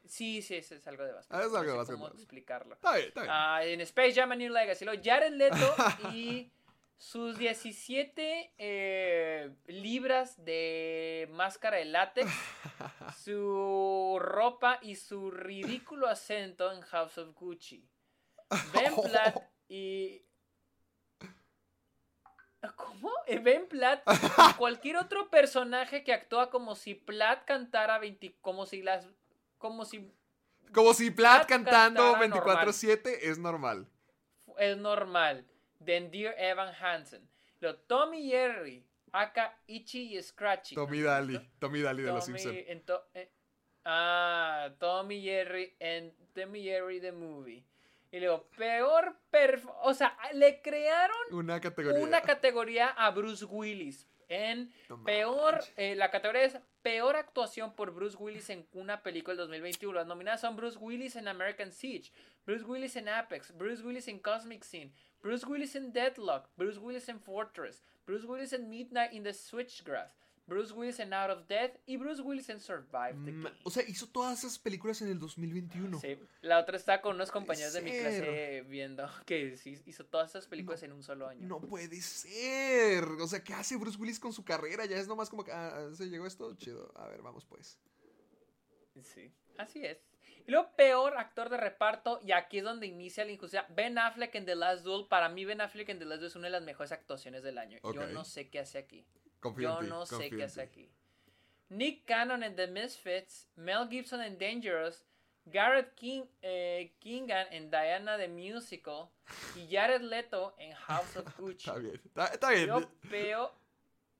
Sí, 0.05 0.41
sí, 0.41 0.55
es, 0.55 0.71
es 0.71 0.87
algo 0.87 1.03
de 1.03 1.13
básquetbol. 1.13 1.41
Ah, 1.41 1.45
es 1.45 1.53
algo 1.53 1.71
de 1.71 1.77
no 1.77 1.85
sé 1.85 1.91
cómo 1.93 2.03
básquetbol. 2.05 2.21
explicarlo. 2.23 2.73
Está 2.75 2.95
bien, 2.95 3.07
está 3.09 3.21
bien. 3.21 3.31
Ah, 3.33 3.63
en 3.63 3.81
Space 3.81 4.13
Jam 4.13 4.31
A 4.31 4.35
New 4.35 4.51
Legacy. 4.51 4.85
Jared 5.03 5.33
Leto 5.33 5.55
y 6.13 6.51
sus 6.99 7.37
17 7.37 8.53
eh, 8.57 9.55
libras 9.67 10.43
de 10.43 11.29
máscara 11.31 11.77
de 11.77 11.85
látex, 11.85 12.29
su 13.23 14.17
ropa 14.19 14.79
y 14.81 14.95
su 14.97 15.31
ridículo 15.31 16.09
acento 16.09 16.71
en 16.73 16.81
House 16.81 17.17
of 17.17 17.33
Gucci. 17.33 17.89
Ben 18.73 18.93
Platt 19.03 19.37
y... 19.69 20.25
¿Cómo? 22.75 23.09
Eh, 23.27 23.39
Ben 23.39 23.69
Platt 23.69 24.03
y 24.05 24.53
cualquier 24.57 24.97
otro 24.97 25.29
personaje 25.29 26.03
que 26.03 26.11
actúa 26.11 26.49
como 26.49 26.75
si 26.75 26.95
Platt 26.95 27.45
cantara 27.45 27.97
20... 27.97 28.35
como 28.41 28.65
si 28.65 28.81
las... 28.81 29.07
como 29.57 29.85
si 29.85 30.11
Como 30.73 30.93
si 30.93 31.11
Platt 31.11 31.47
Platt 31.47 31.49
cantando 31.49 32.11
cantara 32.11 32.65
24-7 32.65 33.19
es 33.21 33.37
normal. 33.37 33.87
es 34.57 34.75
normal. 34.75 35.45
De 35.79 35.99
Dear 36.09 36.35
Evan 36.37 36.73
Hansen. 36.75 37.27
Lo 37.61 37.75
Tommy 37.75 38.29
Jerry, 38.29 38.85
acá 39.11 39.57
Ichi 39.67 40.15
y 40.17 40.21
Scratchy. 40.21 40.75
Tommy 40.75 40.99
¿no? 40.99 41.05
Daly. 41.09 41.49
Tommy 41.59 41.81
Daly 41.81 42.03
de 42.03 42.11
los 42.11 42.25
Simpsons. 42.25 42.57
to- 42.85 43.05
eh, 43.13 43.29
ah, 43.85 44.69
Tommy 44.79 45.21
Jerry 45.21 45.75
en 45.79 46.13
Tommy 46.33 46.63
Jerry 46.63 46.99
the 46.99 47.11
Movie. 47.11 47.63
Y 48.11 48.19
luego, 48.19 48.47
peor 48.57 49.15
O 49.83 49.93
sea, 49.93 50.17
le 50.33 50.61
crearon 50.61 51.15
Una 51.31 51.59
categoría. 51.61 52.01
una 52.01 52.21
categoría 52.21 52.87
a 52.87 53.11
Bruce 53.11 53.45
Willis. 53.45 54.07
En 54.31 54.71
peor, 55.05 55.59
eh, 55.75 55.95
la 55.95 56.11
categoría 56.11 56.43
es 56.43 56.57
peor 56.83 57.15
actuación 57.15 57.73
por 57.75 57.91
Bruce 57.91 58.15
Willis 58.17 58.49
en 58.51 58.67
una 58.73 59.01
película 59.01 59.33
del 59.35 59.45
2021. 59.47 59.93
Las 59.93 60.05
nominadas 60.07 60.41
son 60.41 60.55
Bruce 60.55 60.77
Willis 60.77 61.15
en 61.15 61.27
American 61.27 61.71
Siege, 61.71 62.11
Bruce 62.45 62.63
Willis 62.63 62.95
en 62.95 63.09
Apex, 63.09 63.55
Bruce 63.57 63.81
Willis 63.83 64.07
en 64.07 64.19
Cosmic 64.19 64.63
Scene, 64.63 64.91
Bruce 65.21 65.45
Willis 65.45 65.75
en 65.75 65.91
Deadlock, 65.91 66.49
Bruce 66.55 66.79
Willis 66.79 67.09
en 67.09 67.19
Fortress, 67.19 67.83
Bruce 68.05 68.25
Willis 68.25 68.53
en 68.53 68.69
Midnight 68.69 69.13
in 69.13 69.23
the 69.23 69.33
Switchgrass, 69.33 70.15
Bruce 70.49 70.73
Willis 70.73 70.99
en 70.99 71.13
Out 71.13 71.29
of 71.29 71.47
Death 71.47 71.77
y 71.85 71.97
Bruce 71.97 72.21
Willis 72.21 72.49
en 72.49 72.59
Survive 72.59 73.13
the 73.23 73.31
Game. 73.31 73.51
O 73.63 73.69
sea, 73.69 73.83
hizo 73.87 74.07
todas 74.07 74.39
esas 74.39 74.57
películas 74.57 75.01
en 75.01 75.09
el 75.09 75.19
2021. 75.19 75.99
Sí, 75.99 76.17
la 76.41 76.59
otra 76.59 76.75
está 76.75 77.01
con 77.01 77.15
unos 77.15 77.31
compañeros 77.31 77.73
de 77.73 77.81
mi 77.81 77.91
clase 77.91 78.65
viendo 78.67 79.07
que 79.25 79.55
hizo 79.85 80.05
todas 80.05 80.31
esas 80.31 80.47
películas 80.47 80.81
en 80.83 80.91
un 80.91 81.03
solo 81.03 81.27
año. 81.27 81.47
No 81.47 81.61
puede 81.61 82.01
ser. 82.01 83.03
O 83.03 83.27
sea, 83.27 83.43
¿qué 83.43 83.53
hace 83.53 83.77
Bruce 83.77 83.97
Willis 83.99 84.19
con 84.19 84.33
su 84.33 84.43
carrera? 84.43 84.85
Ya 84.85 84.97
es 84.97 85.07
nomás 85.07 85.29
como 85.29 85.43
que, 85.43 85.51
ah, 85.51 85.89
se 85.93 86.07
llegó 86.07 86.25
esto, 86.25 86.55
chido. 86.55 86.91
A 86.95 87.07
ver, 87.07 87.21
vamos 87.21 87.45
pues. 87.45 87.77
Sí. 89.03 89.31
Así 89.57 89.85
es. 89.85 90.08
Y 90.49 90.51
luego, 90.51 90.71
peor 90.75 91.15
actor 91.15 91.47
de 91.49 91.57
reparto, 91.57 92.19
y 92.23 92.31
aquí 92.31 92.57
es 92.57 92.63
donde 92.63 92.87
inicia 92.87 93.23
la 93.23 93.29
injusticia. 93.29 93.67
Ben 93.69 93.99
Affleck 93.99 94.33
en 94.33 94.47
The 94.47 94.55
Last 94.55 94.83
Duel. 94.83 95.05
Para 95.05 95.29
mí, 95.29 95.45
Ben 95.45 95.61
Affleck 95.61 95.89
en 95.89 95.99
The 95.99 96.05
Last 96.05 96.21
Duel 96.21 96.31
es 96.31 96.35
una 96.35 96.47
de 96.47 96.53
las 96.53 96.63
mejores 96.63 96.91
actuaciones 96.91 97.43
del 97.43 97.59
año. 97.59 97.77
Yo 97.93 98.07
no 98.07 98.25
sé 98.25 98.49
qué 98.49 98.57
hace 98.57 98.79
aquí. 98.79 99.05
Confío 99.39 99.79
Yo 99.79 99.81
no 99.83 100.07
sé 100.07 100.31
qué 100.31 100.45
hace 100.45 100.63
aquí. 100.63 100.89
Nick 101.69 102.03
Cannon 102.05 102.41
en 102.41 102.55
The 102.55 102.65
Misfits, 102.65 103.47
Mel 103.57 103.87
Gibson 103.91 104.23
en 104.23 104.39
Dangerous, 104.39 105.05
Garrett 105.45 105.93
King, 105.93 106.23
eh, 106.41 106.95
Kingan 106.97 107.45
en 107.51 107.69
Diana 107.69 108.17
the 108.17 108.27
Musical 108.27 109.09
y 109.55 109.71
Jared 109.71 110.01
Leto 110.01 110.55
en 110.57 110.73
House 110.73 111.15
of 111.15 111.25
Gucci. 111.37 111.69
Está 111.69 111.77
bien, 111.77 112.01
está, 112.03 112.25
está 112.25 112.49
bien. 112.49 112.87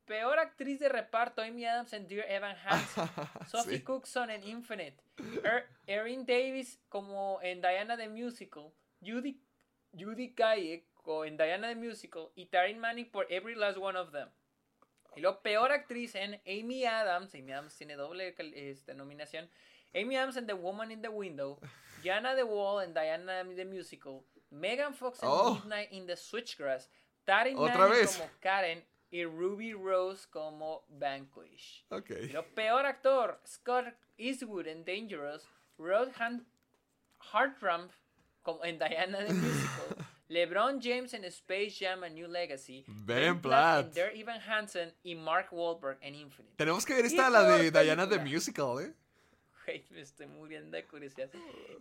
Peor 0.09 0.39
actriz 0.39 0.79
de 0.79 0.89
reparto, 0.89 1.41
Amy 1.43 1.65
Adams 1.65 1.93
en 1.93 2.07
Dear 2.07 2.25
Evan 2.29 2.55
Hansen, 2.65 3.05
Sophie 3.47 3.77
Sí. 3.77 3.83
Cookson 3.83 4.29
en 4.31 4.43
Infinite, 4.43 4.97
er, 5.43 5.67
Erin 5.85 6.25
Davis 6.25 6.79
como 6.89 7.39
en 7.43 7.61
Diana 7.61 7.95
the 7.95 8.09
Musical, 8.09 8.71
Judy, 9.01 9.39
Judy 9.97 10.33
Kaye 10.33 10.87
co- 10.95 11.25
en 11.25 11.37
Diana 11.37 11.67
the 11.69 11.75
Musical. 11.75 12.29
Y 12.35 12.47
Taryn 12.47 12.79
Manning 12.79 13.09
por 13.11 13.27
Every 13.31 13.53
Last 13.55 13.77
One 13.77 13.97
of 13.99 14.11
Them. 14.11 14.29
Y 15.15 15.21
lo 15.21 15.41
peor 15.41 15.71
actriz 15.71 16.15
en 16.15 16.41
Amy 16.45 16.85
Adams, 16.85 17.33
Amy 17.35 17.51
Adams 17.53 17.75
tiene 17.77 17.95
doble 17.95 18.35
este, 18.55 18.93
nominación, 18.95 19.49
Amy 19.93 20.17
Adams 20.17 20.37
en 20.37 20.47
The 20.47 20.53
Woman 20.53 20.91
in 20.91 21.01
the 21.01 21.09
Window, 21.09 21.59
Jana 22.03 22.35
The 22.35 22.43
Wall 22.43 22.83
en 22.83 22.93
Diana 22.93 23.43
the 23.55 23.65
Musical, 23.65 24.21
Megan 24.49 24.93
Fox 24.95 25.21
en 25.23 25.29
Oh. 25.31 25.55
Midnight 25.55 25.91
in 25.91 26.05
the 26.07 26.15
Switchgrass, 26.17 26.89
Taryn 27.25 27.57
¿Otra 27.57 27.77
Manning 27.87 28.07
como 28.07 28.29
Karen 28.39 28.83
y 29.11 29.23
Ruby 29.25 29.73
Rose 29.73 30.27
como 30.29 30.83
Vanquish. 30.89 31.85
Ok. 31.89 32.09
Y 32.11 32.27
lo 32.29 32.45
peor 32.53 32.85
actor, 32.85 33.39
Scott 33.47 33.87
Eastwood 34.17 34.67
en 34.67 34.85
Dangerous, 34.85 35.47
Rod 35.77 36.09
Han- 36.19 36.45
Hartram 37.31 37.89
como 38.43 38.63
en 38.63 38.77
Diana 38.79 39.25
the 39.25 39.33
Musical, 39.33 40.05
LeBron 40.29 40.79
James 40.81 41.13
en 41.13 41.25
Space 41.25 41.71
Jam 41.79 42.03
A 42.03 42.09
New 42.09 42.27
Legacy, 42.27 42.83
Ben 42.87 43.39
Platt 43.41 43.87
en 43.87 43.91
Platt. 43.93 44.15
Evan 44.15 44.39
Hansen 44.41 44.93
y 45.03 45.15
Mark 45.15 45.47
Wahlberg 45.51 45.97
en 46.01 46.15
Infinite. 46.15 46.55
Tenemos 46.55 46.85
que 46.85 46.93
ver 46.93 47.03
Y 47.05 47.07
esta, 47.07 47.29
la 47.29 47.43
de 47.43 47.71
Diana 47.71 48.07
the. 48.07 48.19
Musical, 48.19 48.81
¿eh? 48.83 48.93
Me 49.91 50.01
estoy 50.01 50.25
muriendo 50.25 50.75
de 50.75 50.85
curiosidad. 50.87 51.29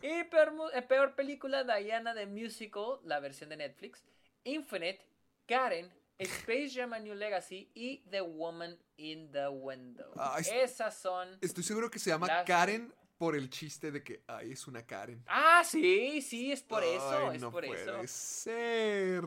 Y 0.02 0.24
peor, 0.24 0.52
eh, 0.74 0.82
peor 0.82 1.14
película, 1.14 1.64
Diana 1.64 2.14
the 2.14 2.26
Musical, 2.26 2.98
la 3.04 3.18
versión 3.20 3.48
de 3.48 3.56
Netflix, 3.56 4.04
Infinite, 4.44 5.00
Karen, 5.46 5.90
Space 6.18 6.70
Jam 6.74 6.92
A 6.92 6.98
New 6.98 7.14
Legacy 7.14 7.70
y 7.74 7.98
The 8.10 8.20
Woman 8.22 8.76
in 8.96 9.30
the 9.30 9.48
Window. 9.48 10.12
Es- 10.38 10.48
Esas 10.48 10.96
son... 10.98 11.38
Estoy 11.40 11.62
seguro 11.64 11.90
que 11.90 11.98
se 11.98 12.10
llama 12.10 12.26
Las- 12.26 12.46
Karen 12.46 12.92
por 13.16 13.34
el 13.36 13.50
chiste 13.50 13.90
de 13.92 14.02
que, 14.02 14.22
ay, 14.26 14.52
es 14.52 14.66
una 14.66 14.84
Karen. 14.86 15.22
Ah, 15.26 15.62
sí, 15.64 16.20
sí, 16.22 16.52
es 16.52 16.62
por 16.62 16.82
eso, 16.84 17.32
es 17.32 17.40
no 17.40 17.50
por 17.50 17.64
puede 17.66 17.82
eso. 17.82 18.00
ser. 18.06 19.24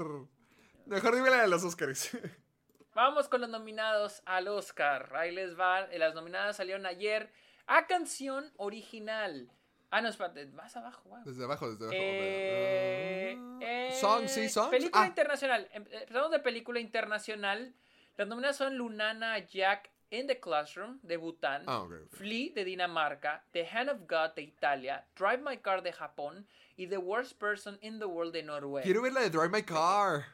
Mejor 0.86 1.16
dime 1.16 1.30
la 1.30 1.42
de 1.42 1.48
los 1.48 1.64
Oscars. 1.64 2.10
Vamos 2.94 3.30
con 3.30 3.40
los 3.42 3.50
nominados 3.50 4.22
al 4.26 4.48
Oscar. 4.50 5.14
Ahí 5.16 5.32
les 5.34 5.58
va. 5.58 5.88
Las 5.88 6.14
nominadas 6.14 6.58
salieron 6.58 6.86
ayer 6.86 7.32
a 7.68 7.88
canción 7.88 8.52
original. 8.58 9.50
Ah, 9.92 10.02
no, 10.02 10.08
espérate, 10.10 10.46
más 10.48 10.76
abajo, 10.78 11.04
wow. 11.10 11.24
Desde 11.26 11.44
abajo, 11.44 11.70
desde 11.70 11.86
abajo. 11.86 11.98
Eh, 12.02 13.38
eh, 13.62 13.98
Song, 14.00 14.26
sí, 14.28 14.48
songs. 14.50 14.70
Película 14.70 15.04
Ah, 15.04 15.08
internacional. 15.08 15.68
Em- 15.74 15.86
Empezamos 15.92 16.32
de 16.32 16.40
película 16.40 16.80
internacional. 16.80 17.74
Las 18.18 18.28
nominadas 18.28 18.56
son 18.58 18.78
Lunana 18.78 19.38
Jack 19.40 19.92
in 20.10 20.28
the 20.28 20.40
Classroom 20.40 21.00
de 21.04 21.18
Bután. 21.18 21.64
Ah, 21.68 21.82
ok, 21.82 21.92
ok. 22.06 22.10
Flea 22.12 22.54
de 22.54 22.64
Dinamarca, 22.66 23.44
The 23.52 23.68
Hand 23.68 23.90
of 23.90 24.00
God 24.08 24.34
de 24.36 24.44
Italia, 24.44 25.06
Drive 25.16 25.40
My 25.40 25.58
Car 25.58 25.82
de 25.84 25.92
Japón 25.94 26.48
y 26.78 26.88
The 26.88 26.98
Worst 26.98 27.38
Person 27.38 27.78
in 27.82 28.00
the 28.00 28.06
World 28.06 28.34
de 28.34 28.44
Noruega. 28.44 28.84
Quiero 28.84 29.02
ver 29.02 29.14
la 29.14 29.22
de 29.22 29.30
Drive 29.30 29.50
My 29.50 29.64
Car. 29.64 30.26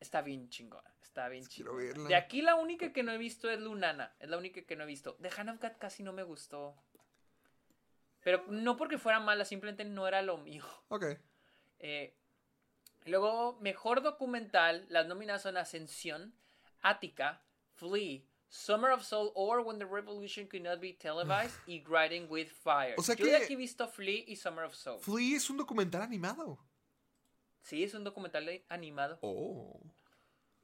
Está 0.00 0.20
bien 0.22 0.48
chingona. 0.48 0.88
Está 1.02 1.28
bien 1.28 1.44
Quiero 1.44 1.72
chingona. 1.72 1.86
verla. 1.92 2.08
De 2.08 2.14
aquí 2.16 2.42
la 2.42 2.54
única 2.56 2.92
que 2.92 3.02
no 3.02 3.12
he 3.12 3.18
visto 3.18 3.48
es 3.50 3.60
Lunana. 3.60 4.14
Es 4.18 4.28
la 4.28 4.36
única 4.38 4.62
que 4.62 4.74
no 4.76 4.84
he 4.84 4.86
visto. 4.86 5.14
The 5.20 5.30
Hand 5.36 5.50
of 5.50 5.60
God 5.60 5.72
casi 5.78 6.02
no 6.02 6.12
me 6.12 6.22
gustó. 6.22 6.74
Pero 8.22 8.44
no 8.48 8.76
porque 8.76 8.98
fuera 8.98 9.20
mala, 9.20 9.44
simplemente 9.44 9.84
no 9.84 10.06
era 10.06 10.22
lo 10.22 10.36
mío. 10.38 10.64
Ok. 10.88 11.04
Eh, 11.78 12.14
luego, 13.06 13.58
mejor 13.60 14.02
documental. 14.02 14.84
Las 14.88 15.06
nominadas 15.06 15.42
son 15.42 15.56
Ascensión, 15.56 16.34
Attica, 16.82 17.42
Flea, 17.76 18.20
Summer 18.48 18.90
of 18.90 19.02
Soul 19.04 19.30
or 19.34 19.60
When 19.60 19.78
the 19.78 19.86
Revolution 19.86 20.46
Could 20.48 20.64
Not 20.64 20.80
Be 20.80 20.92
Televised 20.92 21.56
y 21.66 21.80
Grinding 21.80 22.26
with 22.28 22.48
Fire. 22.48 22.94
O 22.98 23.02
sea 23.02 23.14
Yo 23.14 23.24
que- 23.24 23.30
de 23.30 23.36
aquí 23.38 23.52
he 23.54 23.56
visto 23.56 23.88
Flea 23.88 24.24
y 24.26 24.36
Summer 24.36 24.64
of 24.64 24.74
Soul. 24.74 25.00
Flea 25.00 25.36
es 25.36 25.48
un 25.48 25.56
documental 25.56 26.02
animado. 26.02 26.58
Sí, 27.62 27.84
es 27.84 27.94
un 27.94 28.04
documental 28.04 28.62
animado. 28.68 29.18
Oh. 29.22 29.80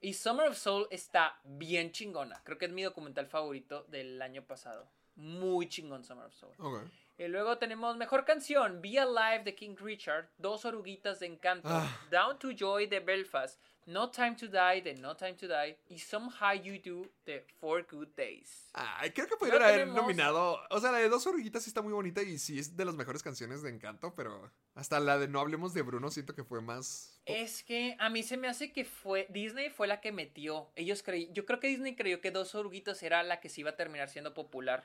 Y 0.01 0.13
Summer 0.15 0.49
of 0.49 0.57
Soul 0.59 0.89
está 0.91 1.41
bien 1.45 1.93
chingona. 1.93 2.43
Creo 2.45 2.59
que 2.59 2.67
es 2.67 2.73
mi 2.73 2.83
documental 2.83 3.27
favorito 3.29 3.85
del 3.85 4.21
año 4.21 4.45
pasado. 4.45 4.91
Muy 5.15 5.69
chingón 5.69 6.05
Summer 6.05 6.27
of 6.27 6.35
Soul. 6.35 6.55
Ok. 6.59 6.83
Y 7.19 7.29
luego 7.29 7.57
tenemos 7.57 7.97
mejor 7.97 8.25
canción, 8.27 8.83
Be 8.83 8.99
Alive 8.99 9.43
de 9.45 9.55
King 9.55 9.75
Richard, 9.79 10.29
Dos 10.37 10.65
Oruguitas 10.67 11.19
de 11.21 11.27
Encanto, 11.27 11.67
Ah. 11.71 11.89
Down 12.11 12.39
to 12.39 12.51
Joy 12.51 12.87
de 12.89 13.01
Belfast, 13.01 13.59
No 13.87 14.11
Time 14.11 14.35
to 14.37 14.49
Die 14.49 14.83
de 14.83 14.95
No 14.97 15.17
Time 15.17 15.33
to 15.35 15.47
Die 15.49 15.79
y 15.89 15.99
Somehow 15.99 16.53
You 16.63 16.75
Do 16.85 17.09
de 17.25 17.41
Four 17.59 17.87
Good 17.91 18.09
Days. 18.17 18.69
Ay, 18.75 19.13
creo 19.13 19.27
que 19.29 19.37
pudieron 19.37 19.63
haber 19.63 19.81
tenemos- 19.87 19.97
nominado. 20.03 20.59
O 20.71 20.79
sea, 20.81 20.93
la 20.93 20.99
de 20.99 21.09
dos 21.09 21.27
oruguitas 21.27 21.63
sí 21.63 21.71
está 21.71 21.81
muy 21.81 21.95
bonita 21.95 22.21
y 22.21 22.37
sí 22.39 22.59
es 22.59 22.77
de 22.77 22.85
las 22.85 22.95
mejores 22.97 23.23
canciones 23.23 23.63
de 23.63 23.71
Encanto, 23.71 24.15
pero 24.15 24.53
hasta 24.75 25.01
la 25.01 25.17
de 25.19 25.27
No 25.29 25.41
hablemos 25.41 25.73
de 25.73 25.81
Bruno 25.83 26.11
siento 26.11 26.35
que 26.35 26.45
fue 26.45 26.61
más. 26.61 27.19
Es 27.25 27.63
que 27.63 27.97
a 27.99 28.11
mí 28.11 28.25
se 28.25 28.37
me 28.37 28.49
hace 28.49 28.73
que 28.73 28.85
fue 28.85 29.27
Disney 29.31 29.71
fue 29.71 29.87
la 29.87 30.01
que 30.03 30.13
metió. 30.13 30.71
Ellos 30.75 31.03
creí, 31.03 31.31
yo 31.33 31.47
creo 31.47 31.61
que 31.61 31.69
Disney 31.69 31.97
creyó 31.97 32.21
que 32.21 32.31
Dos 32.31 32.55
Oruguitas 32.55 33.03
era 33.03 33.23
la 33.23 33.41
que 33.41 33.49
se 33.49 33.63
iba 33.63 33.71
a 33.71 33.77
terminar 33.77 34.11
siendo 34.11 34.35
popular, 34.35 34.85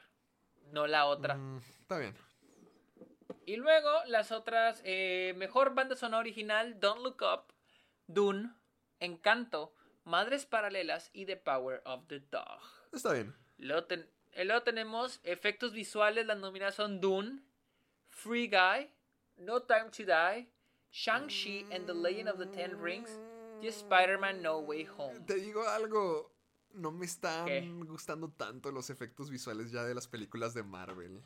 no 0.72 0.88
la 0.88 1.06
otra. 1.06 1.36
Mm, 1.36 1.58
está 1.82 1.98
bien. 1.98 2.16
Y 3.46 3.56
luego 3.58 3.90
las 4.08 4.32
otras, 4.32 4.82
eh, 4.84 5.34
mejor 5.38 5.74
banda 5.74 5.96
sonora 5.96 6.20
original, 6.22 6.80
Don't 6.80 7.02
Look 7.02 7.22
Up, 7.22 7.54
Dune, 8.08 8.54
Encanto, 9.00 9.74
Madres 10.04 10.46
Paralelas 10.46 11.10
y 11.14 11.26
The 11.26 11.38
Power 11.38 11.82
of 11.86 12.08
the 12.08 12.20
Dog. 12.20 12.60
Está 12.94 13.14
bien. 13.14 13.36
Luego, 13.58 13.86
ten- 13.86 14.10
eh, 14.34 14.46
luego 14.46 14.64
tenemos 14.64 15.20
efectos 15.24 15.74
visuales, 15.74 16.26
las 16.26 16.38
nominadas 16.38 16.76
son 16.76 17.00
Dune, 17.02 17.42
Free 18.10 18.48
Guy, 18.48 18.94
No 19.38 19.62
Time 19.64 19.90
to 19.92 20.04
Die, 20.04 20.50
Shang-Chi 20.92 21.66
and 21.72 21.86
the 21.88 21.94
Legend 21.94 22.30
of 22.30 22.38
the 22.38 22.46
Ten 22.48 22.82
Rings 22.82 23.20
y 23.62 23.68
Spider-Man 23.68 24.42
No 24.42 24.60
Way 24.60 24.88
Home. 24.98 25.20
Te 25.26 25.36
digo 25.36 25.68
algo. 25.68 26.32
No 26.74 26.92
me 26.92 27.06
están 27.06 27.46
¿Qué? 27.46 27.70
gustando 27.86 28.30
tanto 28.30 28.72
los 28.72 28.90
efectos 28.90 29.30
visuales 29.30 29.72
ya 29.72 29.84
de 29.84 29.94
las 29.96 30.08
películas 30.08 30.54
de 30.54 30.64
Marvel. 30.64 31.22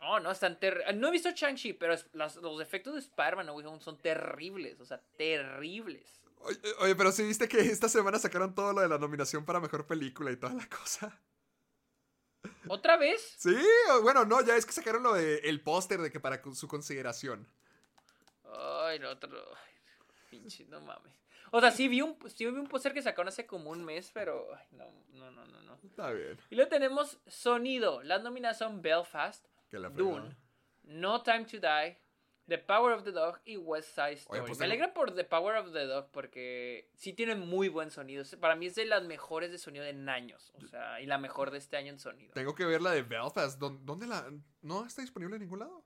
Oh, 0.00 0.18
no, 0.20 0.30
están 0.30 0.58
terribles. 0.58 0.96
No 0.96 1.08
he 1.08 1.10
visto 1.10 1.30
Shang-Chi, 1.30 1.74
pero 1.74 1.94
las- 2.12 2.36
los 2.36 2.60
efectos 2.60 2.94
de 2.94 3.00
Spider-Man 3.00 3.80
son 3.80 3.98
terribles, 3.98 4.80
o 4.80 4.84
sea, 4.86 5.00
terribles. 5.16 6.20
Oye, 6.42 6.58
oye, 6.78 6.94
pero 6.96 7.12
sí 7.12 7.22
viste 7.22 7.48
que 7.48 7.60
esta 7.60 7.88
semana 7.88 8.18
sacaron 8.18 8.54
todo 8.54 8.72
lo 8.72 8.80
de 8.80 8.88
la 8.88 8.96
nominación 8.98 9.44
para 9.44 9.60
mejor 9.60 9.86
película 9.86 10.30
y 10.30 10.36
toda 10.36 10.54
la 10.54 10.66
cosa. 10.68 11.20
¿Otra 12.68 12.96
vez? 12.96 13.34
Sí, 13.38 13.56
bueno, 14.02 14.24
no, 14.24 14.40
ya 14.40 14.56
es 14.56 14.64
que 14.64 14.72
sacaron 14.72 15.02
lo 15.02 15.12
de 15.12 15.38
el 15.40 15.60
póster 15.62 16.00
de 16.00 16.10
que 16.10 16.20
para 16.20 16.40
su 16.54 16.66
consideración. 16.66 17.46
Ay, 18.44 18.98
no, 18.98 19.10
otro. 19.10 19.28
ay, 19.54 19.72
pinche, 20.30 20.64
no 20.66 20.80
mames. 20.80 21.12
O 21.52 21.60
sea, 21.60 21.70
sí 21.70 21.88
vi 21.88 22.00
un, 22.02 22.16
sí 22.28 22.46
vi 22.46 22.52
un 22.58 22.66
póster 22.68 22.92
que 22.92 23.02
sacaron 23.02 23.28
hace 23.28 23.46
como 23.46 23.70
un 23.70 23.84
mes, 23.84 24.10
pero. 24.12 24.48
ay, 24.54 24.66
no, 24.72 24.90
no, 25.12 25.30
no, 25.30 25.44
no, 25.46 25.62
no. 25.62 25.78
Está 25.82 26.10
bien. 26.12 26.38
Y 26.50 26.54
luego 26.56 26.68
tenemos 26.68 27.20
sonido. 27.26 28.02
Las 28.02 28.22
nominadas 28.22 28.58
son 28.58 28.82
Belfast. 28.82 29.46
Dune, 29.94 30.36
No 30.82 31.22
Time 31.22 31.44
to 31.44 31.58
Die, 31.58 31.98
The 32.48 32.58
Power 32.58 32.92
of 32.92 33.04
the 33.04 33.12
Dog 33.12 33.40
y 33.44 33.56
West 33.56 33.94
Side 33.94 34.12
Story. 34.14 34.40
pues 34.40 34.58
Me 34.58 34.64
alegra 34.64 34.92
por 34.92 35.14
The 35.14 35.24
Power 35.24 35.56
of 35.56 35.72
the 35.72 35.84
Dog 35.86 36.10
porque 36.10 36.90
sí 36.94 37.12
tienen 37.12 37.40
muy 37.40 37.68
buen 37.68 37.90
sonido. 37.92 38.24
Para 38.40 38.56
mí 38.56 38.66
es 38.66 38.74
de 38.74 38.84
las 38.86 39.04
mejores 39.04 39.52
de 39.52 39.58
sonido 39.58 39.84
en 39.84 40.08
años. 40.08 40.52
O 40.56 40.66
sea, 40.66 41.00
y 41.00 41.06
la 41.06 41.18
mejor 41.18 41.50
de 41.52 41.58
este 41.58 41.76
año 41.76 41.92
en 41.92 41.98
sonido. 42.00 42.32
Tengo 42.34 42.54
que 42.54 42.64
ver 42.64 42.82
la 42.82 42.90
de 42.90 43.02
Belfast. 43.02 43.60
¿Dó- 43.60 43.78
¿Dónde 43.82 44.06
la.? 44.08 44.28
¿No 44.62 44.84
está 44.84 45.02
disponible 45.02 45.36
en 45.36 45.42
ningún 45.42 45.60
lado? 45.60 45.84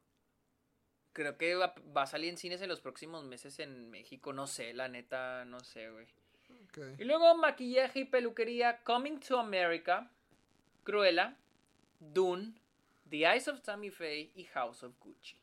Creo 1.15 1.39
que 1.39 1.55
va, 1.55 1.75
va 1.97 2.03
a 2.03 2.07
salir 2.07 2.29
en 2.29 2.37
cines 2.37 2.61
en 2.61 2.69
los 2.69 2.83
próximos 2.83 3.25
meses 3.25 3.59
en 3.61 3.91
México. 3.91 4.35
No 4.35 4.47
sé, 4.47 4.75
la 4.75 4.89
neta, 4.89 5.47
no 5.47 5.61
sé, 5.61 5.91
güey. 5.91 6.07
Y 6.99 7.05
luego 7.05 7.35
maquillaje 7.37 8.01
y 8.01 8.05
peluquería, 8.05 8.83
Coming 8.83 9.21
to 9.21 9.39
America, 9.39 10.11
Cruella, 10.83 11.37
Dune, 12.01 12.55
The 13.09 13.19
Eyes 13.19 13.49
of 13.49 13.63
Tammy 13.63 13.91
Faye 13.91 14.33
y 14.35 14.45
House 14.45 14.83
of 14.83 14.99
Gucci. 14.99 15.39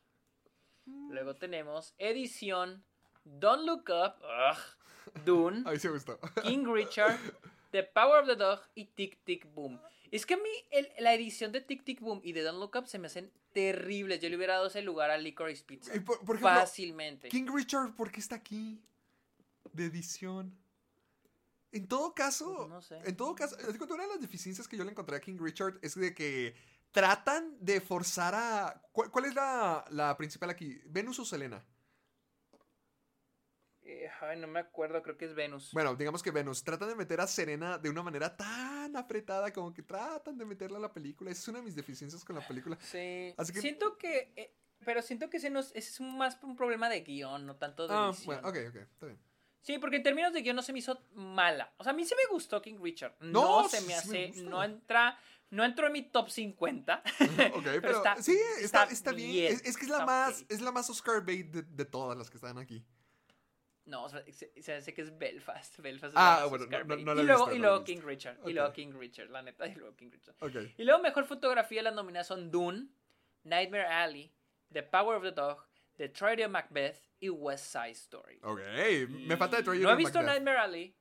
Luego 0.84 1.34
tenemos 1.36 1.94
edición, 1.98 2.84
Don't 3.24 3.64
Look 3.64 3.88
Up, 3.88 4.22
ugh, 4.22 4.58
Dune, 5.24 5.62
Ahí 5.66 5.78
se 5.78 5.88
gustó. 5.88 6.18
King 6.42 6.66
Richard, 6.72 7.18
The 7.70 7.84
Power 7.84 8.22
of 8.22 8.28
the 8.28 8.36
Dog 8.36 8.60
y 8.74 8.86
Tic 8.86 9.18
Tic 9.24 9.46
Boom. 9.54 9.80
Es 10.12 10.26
que 10.26 10.34
a 10.34 10.36
mí 10.36 10.50
el- 10.70 10.88
la 11.00 11.12
edición 11.14 11.50
de 11.50 11.60
Tic 11.62 11.82
Tic 11.84 12.00
Boom 12.00 12.20
y 12.22 12.32
de 12.32 12.42
Don't 12.42 12.60
Look 12.60 12.76
Up 12.76 12.86
se 12.86 12.98
me 12.98 13.06
hacen 13.08 13.32
terribles. 13.52 14.20
Yo 14.20 14.28
le 14.28 14.36
hubiera 14.36 14.54
dado 14.54 14.66
ese 14.68 14.82
lugar 14.82 15.10
a 15.10 15.16
Licorice 15.18 15.64
Pizza. 15.64 15.96
Y 15.96 16.00
por, 16.00 16.18
por 16.24 16.36
ejemplo, 16.36 16.60
Fácilmente. 16.60 17.28
King 17.30 17.46
Richard, 17.52 17.94
¿por 17.96 18.12
qué 18.12 18.20
está 18.20 18.36
aquí? 18.36 18.80
De 19.72 19.86
edición. 19.86 20.54
En 21.72 21.88
todo 21.88 22.14
caso, 22.14 22.54
Pues 22.54 22.68
no 22.68 22.82
sé. 22.82 22.98
en 23.08 23.16
todo 23.16 23.34
caso, 23.34 23.56
una 23.90 24.02
de 24.04 24.08
las 24.10 24.20
deficiencias 24.20 24.68
que 24.68 24.76
yo 24.76 24.84
le 24.84 24.90
encontré 24.90 25.16
a 25.16 25.20
King 25.20 25.38
Richard 25.40 25.78
es 25.80 25.94
de 25.94 26.14
que 26.14 26.54
tratan 26.90 27.56
de 27.60 27.80
forzar 27.80 28.34
a... 28.34 28.82
¿Cuál, 28.92 29.10
cuál 29.10 29.24
es 29.24 29.34
la, 29.34 29.82
la 29.90 30.14
principal 30.18 30.50
aquí? 30.50 30.78
¿Venus 30.84 31.18
o 31.20 31.24
Selena? 31.24 31.64
Eh, 33.92 34.08
ay, 34.22 34.38
no 34.40 34.46
me 34.46 34.60
acuerdo, 34.60 35.02
creo 35.02 35.16
que 35.18 35.26
es 35.26 35.34
Venus. 35.34 35.70
Bueno, 35.72 35.94
digamos 35.94 36.22
que 36.22 36.30
Venus. 36.30 36.64
Tratan 36.64 36.88
de 36.88 36.94
meter 36.94 37.20
a 37.20 37.26
Serena 37.26 37.76
de 37.78 37.90
una 37.90 38.02
manera 38.02 38.34
tan 38.36 38.96
apretada 38.96 39.52
como 39.52 39.72
que 39.74 39.82
tratan 39.82 40.38
de 40.38 40.44
meterla 40.46 40.78
a 40.78 40.80
la 40.80 40.92
película. 40.92 41.30
Esa 41.30 41.40
es 41.42 41.48
una 41.48 41.58
de 41.58 41.64
mis 41.66 41.74
deficiencias 41.76 42.24
con 42.24 42.36
la 42.36 42.46
película. 42.46 42.78
Sí. 42.80 43.34
Así 43.36 43.52
que- 43.52 43.60
Siento 43.60 43.98
que. 43.98 44.32
eh, 44.36 44.54
pero 44.84 45.02
siento 45.02 45.28
que 45.30 45.36
ese, 45.36 45.50
no, 45.50 45.60
es- 45.60 45.72
ese 45.74 45.90
es 45.90 46.00
un- 46.00 46.16
más 46.16 46.38
un 46.42 46.56
problema 46.56 46.88
de 46.88 47.02
guion, 47.02 47.46
no 47.46 47.56
tanto 47.56 47.86
de 47.86 47.94
Ah, 47.94 48.06
edición. 48.08 48.26
bueno, 48.42 48.48
ok, 48.48 48.56
ok, 48.70 48.76
está 48.76 49.06
bien. 49.06 49.18
Sí, 49.60 49.78
porque 49.78 49.96
en 49.96 50.02
términos 50.02 50.32
de 50.32 50.42
guion 50.42 50.56
no 50.56 50.62
se 50.62 50.72
me 50.72 50.80
hizo 50.80 50.98
mala. 51.12 51.72
O 51.76 51.84
sea, 51.84 51.92
a 51.92 51.94
mí 51.94 52.04
sí 52.04 52.14
me 52.16 52.32
gustó 52.32 52.60
King 52.62 52.78
Richard. 52.80 53.14
No, 53.20 53.62
No, 53.62 53.68
se 53.68 53.80
me 53.82 53.94
hace. 53.94 54.32
no 54.42 54.64
entra. 54.64 55.18
No 55.50 55.64
entró 55.64 55.86
en 55.86 55.92
mi 55.92 56.02
top 56.10 56.30
50. 56.30 57.02
Ok, 57.54 57.64
pero, 57.82 57.98
está- 57.98 58.22
sí, 58.22 58.32
está, 58.60 58.84
está 58.84 58.92
está 58.92 59.12
bien. 59.12 59.30
bien, 59.32 59.52
Es, 59.52 59.62
es 59.66 59.76
que 59.76 59.84
es 59.84 59.90
la 59.90 60.06
más, 60.06 60.44
es 60.48 60.60
la 60.62 60.72
más 60.72 60.88
Oscar 60.88 61.24
bait 61.24 61.46
de, 61.50 61.62
de 61.62 61.84
todas 61.84 62.16
las 62.16 62.30
que 62.30 62.38
están 62.38 62.56
aquí. 62.58 62.82
No, 63.84 64.04
o 64.04 64.08
sea, 64.08 64.22
se, 64.30 64.52
se 64.62 64.74
hace 64.74 64.94
que 64.94 65.02
es 65.02 65.18
Belfast. 65.18 65.78
Belfast 65.80 66.14
Ah, 66.16 66.46
bueno, 66.48 66.66
no- 66.66 66.84
no- 66.84 66.96
no 66.96 67.20
y 67.20 67.24
luego, 67.24 67.46
visto, 67.46 67.56
y 67.56 67.58
luego. 67.58 67.84
King 67.84 68.00
Richard. 68.04 68.38
Y 68.46 68.52
luego 68.52 68.72
King 68.72 68.92
Richard, 68.94 69.30
la 69.30 69.42
neta. 69.42 69.66
Y 69.66 69.74
luego 69.74 69.96
King 69.96 70.10
Richard. 70.12 70.36
Y 70.76 70.84
luego 70.84 71.02
mejor 71.02 71.24
fotografía, 71.24 71.82
las 71.82 71.94
nominadas 71.94 72.28
son 72.28 72.50
Dune, 72.50 72.88
Nightmare 73.44 73.86
Alley, 73.86 74.32
The 74.72 74.84
Power 74.84 75.16
of 75.16 75.24
the 75.24 75.32
Dog, 75.32 75.66
The 75.96 76.08
Tragedy 76.10 76.44
of 76.44 76.50
Macbeth 76.52 76.96
y 77.18 77.28
West 77.28 77.72
Side 77.72 77.90
Story. 77.90 78.38
Ok, 78.42 78.60
me 79.08 79.36
falta 79.36 79.56
de 79.56 79.62
Troy 79.64 79.78
No 79.80 79.90
he 79.90 79.96
visto 79.96 80.22
Nightmare 80.22 80.58
Alley. 80.58 80.96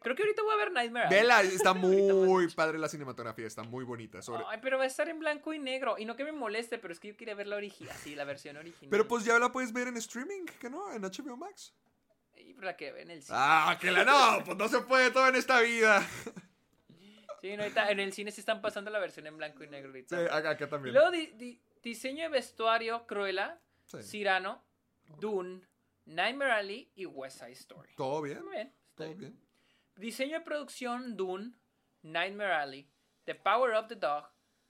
Creo 0.00 0.14
que 0.14 0.22
ahorita 0.22 0.42
voy 0.42 0.54
a 0.54 0.56
ver 0.58 0.70
Nightmare 0.70 1.06
Alley. 1.06 1.18
Vela, 1.18 1.42
está 1.42 1.74
muy 1.74 2.46
padre 2.54 2.78
la 2.78 2.88
cinematografía, 2.88 3.46
está 3.46 3.64
muy 3.64 3.84
bonita. 3.84 4.22
Sobre... 4.22 4.44
Ay, 4.46 4.58
pero 4.62 4.78
va 4.78 4.84
a 4.84 4.86
estar 4.86 5.08
en 5.08 5.18
blanco 5.18 5.52
y 5.52 5.58
negro. 5.58 5.96
Y 5.98 6.04
no 6.04 6.14
que 6.14 6.24
me 6.24 6.30
moleste, 6.30 6.78
pero 6.78 6.92
es 6.92 7.00
que 7.00 7.08
yo 7.08 7.16
quería 7.16 7.34
ver 7.34 7.48
la 7.48 7.56
original. 7.56 7.96
Sí, 7.96 8.14
la 8.14 8.24
versión 8.24 8.56
original. 8.56 8.90
Pero 8.90 9.08
pues 9.08 9.24
ya 9.24 9.38
la 9.40 9.50
puedes 9.50 9.72
ver 9.72 9.88
en 9.88 9.96
streaming, 9.96 10.44
¿que 10.60 10.70
no? 10.70 10.92
En 10.92 11.02
HBO 11.02 11.36
Max. 11.36 11.74
La 12.58 12.76
que 12.76 12.92
ve 12.92 13.02
en 13.02 13.10
el 13.10 13.22
cine. 13.22 13.38
Ah, 13.40 13.78
que 13.80 13.90
la 13.90 14.04
no, 14.04 14.44
pues 14.44 14.56
no 14.58 14.68
se 14.68 14.80
puede 14.80 15.10
todo 15.10 15.26
en 15.28 15.36
esta 15.36 15.60
vida. 15.60 16.06
Sí, 17.40 17.56
no, 17.56 17.62
en 17.62 18.00
el 18.00 18.12
cine 18.12 18.32
sí 18.32 18.40
están 18.40 18.60
pasando 18.60 18.90
la 18.90 18.98
versión 18.98 19.24
en 19.28 19.36
blanco 19.36 19.62
y 19.62 19.68
negro. 19.68 19.92
Sí, 20.08 20.12
acá, 20.28 20.50
acá 20.50 20.68
también. 20.68 20.92
luego 20.92 21.12
di- 21.12 21.28
di- 21.36 21.62
diseño 21.84 22.24
de 22.24 22.28
vestuario, 22.30 23.06
Cruella, 23.06 23.60
Sí. 23.84 23.98
Cyrano, 24.02 24.64
Dune, 25.20 25.60
Nightmare 26.06 26.50
Alley 26.50 26.90
y 26.96 27.06
West 27.06 27.38
Side 27.38 27.52
Story. 27.52 27.94
Todo 27.96 28.22
bien, 28.22 28.42
Muy 28.42 28.54
bien, 28.56 28.66
está 28.90 29.04
todo 29.04 29.08
bien. 29.14 29.18
bien. 29.20 29.48
Diseño 29.94 30.34
de 30.40 30.44
producción, 30.44 31.16
Dune, 31.16 31.52
Nightmare 32.02 32.54
Alley, 32.54 32.90
The 33.24 33.36
Power 33.36 33.74
of 33.74 33.86
the 33.86 33.94
Dog, 33.94 34.24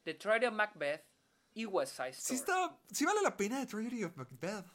The 0.04 0.12
Tragedy 0.12 0.44
of 0.46 0.52
Macbeth 0.52 1.06
y 1.54 1.64
West 1.64 1.96
Side 1.96 2.12
Sí 2.12 2.34
Story. 2.34 2.36
está, 2.68 2.78
sí 2.92 3.06
vale 3.06 3.22
la 3.22 3.34
pena 3.34 3.60
The 3.60 3.66
Tragedy 3.66 4.04
of 4.04 4.14
Macbeth. 4.14 4.66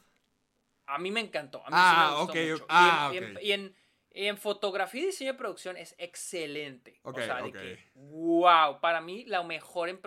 A 0.86 0.98
mí 0.98 1.10
me 1.10 1.20
encantó. 1.20 1.58
A 1.64 1.70
mí 1.70 1.76
Ah, 1.76 1.90
sí 1.90 1.96
me 1.96 2.18
gustó 2.18 2.32
ok, 2.32 2.50
mucho. 2.52 2.64
ok. 2.64 2.70
Ah, 2.70 3.10
y, 3.12 3.16
en, 3.16 3.24
y 3.24 3.26
en- 3.26 3.36
ok. 3.36 3.42
y 3.42 3.52
en- 3.52 3.76
y 4.16 4.26
en 4.26 4.38
fotografía 4.38 5.02
y 5.02 5.06
diseño 5.06 5.32
de 5.32 5.38
producción 5.38 5.76
es 5.76 5.94
excelente. 5.98 7.00
Ok, 7.02 7.18
o 7.18 7.20
sea, 7.20 7.42
de 7.42 7.50
que, 7.50 7.90
wow, 7.94 8.80
para 8.80 9.00
mí 9.00 9.24
la 9.24 9.42
mejor 9.42 9.88
en, 9.88 9.98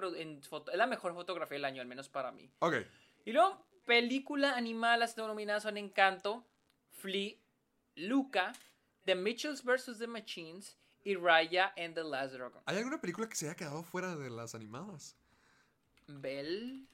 foto- 0.44 0.72
es 0.72 0.78
la 0.78 0.88
mejor 0.88 1.14
fotografía 1.14 1.56
del 1.56 1.66
año, 1.66 1.82
al 1.82 1.88
menos 1.90 2.08
para 2.08 2.32
mí. 2.32 2.49
Ok. 2.60 2.76
Y 3.26 3.34
luego, 3.34 3.68
película 3.86 4.56
animada, 4.56 4.95
las 4.95 5.18
nominadas 5.18 5.64
son 5.64 5.76
Encanto, 5.78 6.45
Flea, 6.91 7.36
Luca, 7.95 8.54
The 9.04 9.16
Mitchells 9.16 9.64
vs. 9.66 9.98
The 9.99 10.08
Machines 10.08 10.78
y 11.04 11.16
Raya 11.16 11.74
and 11.78 11.94
the 11.94 12.04
Last 12.06 12.34
Dragon. 12.34 12.62
¿Hay 12.66 12.78
alguna 12.78 13.02
película 13.02 13.28
que 13.28 13.36
se 13.36 13.48
haya 13.48 13.56
quedado 13.56 13.84
fuera 13.84 14.16
de 14.16 14.30
las 14.30 14.56
animadas? 14.56 15.18
Bell, 16.08 16.88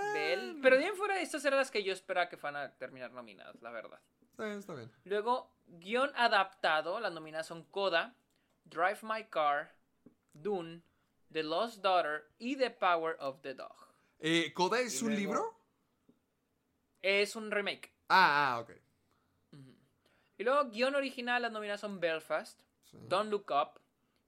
Ah, 0.00 0.12
Bell. 0.14 0.58
Pero 0.62 0.78
bien 0.78 0.94
fuera 0.96 1.14
de 1.16 1.22
estas 1.22 1.44
eran 1.44 1.58
las 1.58 1.70
que 1.70 1.82
yo 1.82 1.92
esperaba 1.92 2.28
que 2.28 2.36
fueran 2.36 2.62
a 2.62 2.72
terminar 2.76 3.10
nominadas, 3.12 3.60
la 3.62 3.70
verdad. 3.70 4.00
Está 4.30 4.44
bien, 4.46 4.58
está 4.58 4.74
bien. 4.74 4.92
Luego, 5.04 5.50
guion 5.66 6.10
adaptado, 6.14 7.00
las 7.00 7.12
nominadas 7.12 7.46
son 7.46 7.64
Coda, 7.64 8.14
Drive 8.64 8.98
My 9.02 9.24
Car, 9.24 9.74
Dune, 10.32 10.82
The 11.32 11.42
Lost 11.42 11.82
Daughter 11.82 12.28
y 12.38 12.56
The 12.56 12.70
Power 12.70 13.16
of 13.20 13.40
the 13.42 13.54
Dog. 13.54 13.74
Eh, 14.18 14.52
¿Coda 14.54 14.80
es 14.80 15.00
Y 15.00 15.04
un 15.04 15.10
luego- 15.12 15.20
libro? 15.20 15.60
Es 17.02 17.36
un 17.36 17.50
remake. 17.50 17.92
Ah, 18.08 18.54
ah, 18.54 18.60
ok. 18.60 18.70
Y 20.38 20.44
luego, 20.44 20.68
guion 20.70 20.94
original, 20.94 21.40
las 21.42 21.52
nominadas 21.52 21.80
son 21.80 21.98
Belfast, 22.00 22.60
Sí. 22.84 22.98
Don't 23.08 23.30
Look 23.30 23.50
Up, 23.50 23.80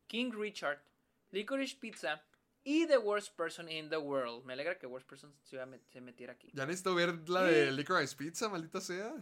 King 0.06 0.32
Richard, 0.32 0.80
Licorice 1.30 1.76
Pizza 1.78 2.22
y 2.70 2.86
The 2.86 2.98
Worst 2.98 3.34
Person 3.34 3.66
in 3.70 3.88
the 3.88 3.96
World. 3.96 4.44
Me 4.44 4.52
alegra 4.52 4.78
que 4.78 4.86
Worst 4.86 5.08
Person 5.08 5.34
se, 5.42 5.56
metiera 6.00 6.34
aquí. 6.34 6.50
Ya 6.52 6.66
necesito 6.66 6.94
ver 6.94 7.26
la 7.28 7.42
de 7.44 7.72
Licorice 7.72 8.14
Pizza, 8.14 8.48
maldita 8.50 8.80
sea. 8.82 9.14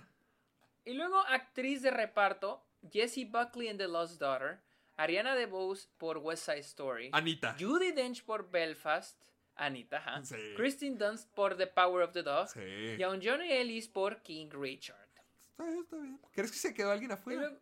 Y 0.85 0.95
luego, 0.95 1.21
actriz 1.29 1.83
de 1.83 1.91
reparto, 1.93 2.67
Jessie 2.91 3.25
Buckley 3.27 3.69
en 3.69 3.79
The 3.79 3.87
Lost 3.87 4.21
Daughter, 4.21 4.61
Ariana 4.97 5.37
DeBose 5.37 5.89
por 5.99 6.19
West 6.19 6.45
Side 6.47 6.59
Story, 6.61 7.11
Anita. 7.13 7.55
Judy 7.59 7.93
Dench 7.93 8.25
por 8.25 8.51
Belfast, 8.51 9.21
Anita, 9.55 9.99
ajá, 9.99 10.25
Sí. 10.25 10.35
Kristen 10.57 10.99
Dunst 10.99 11.33
por 11.35 11.57
The 11.57 11.67
Power 11.69 12.03
of 12.03 12.13
the 12.13 12.23
Dog 12.25 12.49
Sí. 12.49 12.61
y 12.99 13.03
a 13.03 13.11
un 13.11 13.21
Johnny 13.23 13.51
Ellis 13.53 13.89
por 13.89 14.23
King 14.23 14.49
Richard. 14.51 15.09
Está 15.51 15.65
bien, 15.67 15.79
está 15.79 15.97
bien. 15.97 16.21
¿Crees 16.33 16.51
que 16.51 16.59
se 16.59 16.75
quedó 16.75 16.91
alguien 16.91 17.13
afuera? 17.13 17.41
luego- 17.43 17.61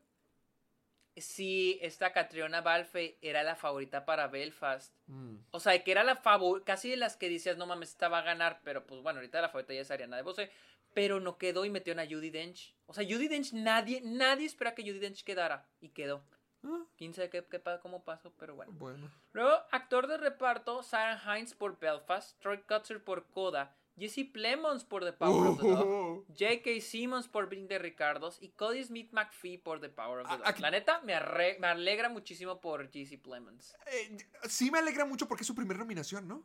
Sí, 1.16 1.78
esta 1.81 2.12
Catriona 2.12 2.61
Balfe 2.61 3.19
era 3.23 3.43
la 3.43 3.55
favorita 3.55 4.05
para 4.05 4.27
Belfast. 4.27 4.93
Mm. 5.07 5.36
O 5.53 5.61
sea, 5.61 5.82
que 5.82 5.93
era 5.93 6.03
la 6.03 6.16
favorita, 6.16 6.65
casi 6.65 6.91
de 6.91 6.97
las 6.97 7.16
que 7.16 7.28
decías, 7.28 7.57
no 7.57 7.66
mames, 7.66 7.91
esta 7.91 8.09
va 8.09 8.19
a 8.19 8.23
ganar, 8.23 8.61
pero 8.65 8.85
pues 8.86 9.01
bueno, 9.01 9.19
ahorita 9.19 9.41
la 9.41 9.49
favorita 9.49 9.74
ya 9.74 9.82
es 9.82 9.91
Ariana 9.91 10.16
DeBose, 10.16 10.51
pero 10.93 11.20
no 11.20 11.39
quedó 11.39 11.65
y 11.65 11.70
metió 11.70 11.93
a 11.99 12.07
Judy 12.07 12.31
Dench. 12.31 12.74
O 12.86 12.95
sea, 12.95 13.05
Judy 13.05 13.28
Dench, 13.28 13.53
nadie, 13.53 14.01
nadie 14.03 14.47
espera 14.47 14.74
que 14.74 14.82
Judy 14.82 14.99
Dench 14.99 15.23
quedara 15.24 15.69
y 15.81 15.91
quedó. 15.91 16.24
Ah, 16.65 16.85
Quién 16.97 17.12
sabe 17.12 17.31
qué, 17.31 17.45
qué 17.45 17.61
cómo 17.82 18.05
pasó, 18.05 18.32
pero 18.39 18.55
bueno. 18.55 18.73
bueno. 18.73 19.11
Luego, 19.32 19.53
actor 19.70 20.07
de 20.07 20.16
reparto, 20.16 20.82
Sarah 20.82 21.39
Hines 21.39 21.55
por 21.55 21.78
Belfast, 21.78 22.41
Troy 22.41 22.59
Kutzer 22.62 23.05
por 23.05 23.27
Coda, 23.27 23.77
Jesse 23.96 24.24
Plemons 24.32 24.84
por 24.84 25.04
The 25.04 25.12
Power 25.12 25.48
of 25.50 25.60
the 25.60 25.68
Dog, 25.68 25.86
Uh, 25.86 26.24
J.K. 26.36 26.80
Simmons 26.80 27.28
por 27.28 27.46
Bring 27.48 27.68
the 27.68 27.78
Ricardos 27.78 28.38
y 28.42 28.50
Cody 28.50 28.82
Smith 28.82 29.12
McPhee 29.12 29.58
por 29.58 29.80
The 29.80 29.88
Power 29.88 30.20
of 30.20 30.28
the 30.28 30.34
Ah, 30.34 30.38
Dog. 30.38 30.46
aquí- 30.48 30.62
La 30.62 30.70
neta, 30.70 31.00
me, 31.02 31.14
arre- 31.14 31.58
me 31.60 31.68
alegra 31.68 32.08
muchísimo 32.08 32.60
por 32.60 32.90
Jesse 32.90 33.18
Plemons. 33.22 33.74
eh, 33.86 34.16
sí 34.48 34.70
me 34.70 34.78
alegra 34.80 35.04
mucho 35.04 35.28
porque 35.28 35.42
es 35.42 35.46
su 35.46 35.54
primera 35.54 35.78
nominación, 35.78 36.26
¿no? 36.26 36.44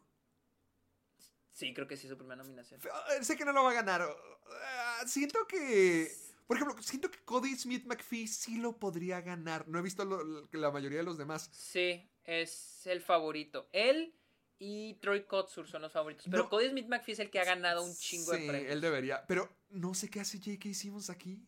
Sí, 1.51 1.73
creo 1.73 1.87
que 1.87 1.97
sí 1.97 2.05
es 2.07 2.11
su 2.11 2.17
primera 2.17 2.41
nominación. 2.41 2.79
Eh, 3.19 3.23
Sé 3.23 3.35
que 3.35 3.43
no 3.45 3.51
lo 3.51 3.63
va 3.63 3.71
a 3.71 3.73
ganar. 3.73 4.01
Ah, 4.01 5.03
siento 5.07 5.45
que... 5.47 6.09
Por 6.47 6.55
ejemplo, 6.57 6.81
siento 6.81 7.11
que 7.11 7.19
Cody 7.25 7.55
Smith 7.55 7.85
McPhee 7.85 8.27
sí 8.27 8.57
lo 8.57 8.79
podría 8.79 9.21
ganar. 9.21 9.67
No 9.67 9.77
he 9.77 9.81
visto 9.81 10.03
lo- 10.05 10.47
la 10.51 10.71
mayoría 10.71 10.99
de 10.99 11.03
los 11.03 11.17
demás. 11.17 11.49
Sí, 11.51 12.09
es 12.23 12.87
el 12.87 13.01
favorito. 13.01 13.69
Él 13.71 14.15
y 14.59 14.95
Troy 14.95 15.23
Kotsur 15.23 15.67
son 15.67 15.81
los 15.81 15.91
favoritos. 15.91 16.25
Pero 16.29 16.43
No. 16.43 16.49
Cody 16.49 16.69
Smith 16.69 16.87
McPhee 16.87 17.13
es 17.13 17.19
el 17.19 17.29
que 17.31 17.39
ha 17.39 17.45
ganado 17.45 17.83
un 17.83 17.95
chingo 17.95 18.33
sí, 18.33 18.41
de 18.41 18.47
premios. 18.47 18.71
él 18.71 18.81
debería. 18.81 19.25
Pero 19.25 19.49
no 19.69 19.93
sé 19.93 20.09
qué 20.09 20.19
hace 20.19 20.37
J.K. 20.37 20.73
Simmons 20.73 21.09
aquí. 21.09 21.41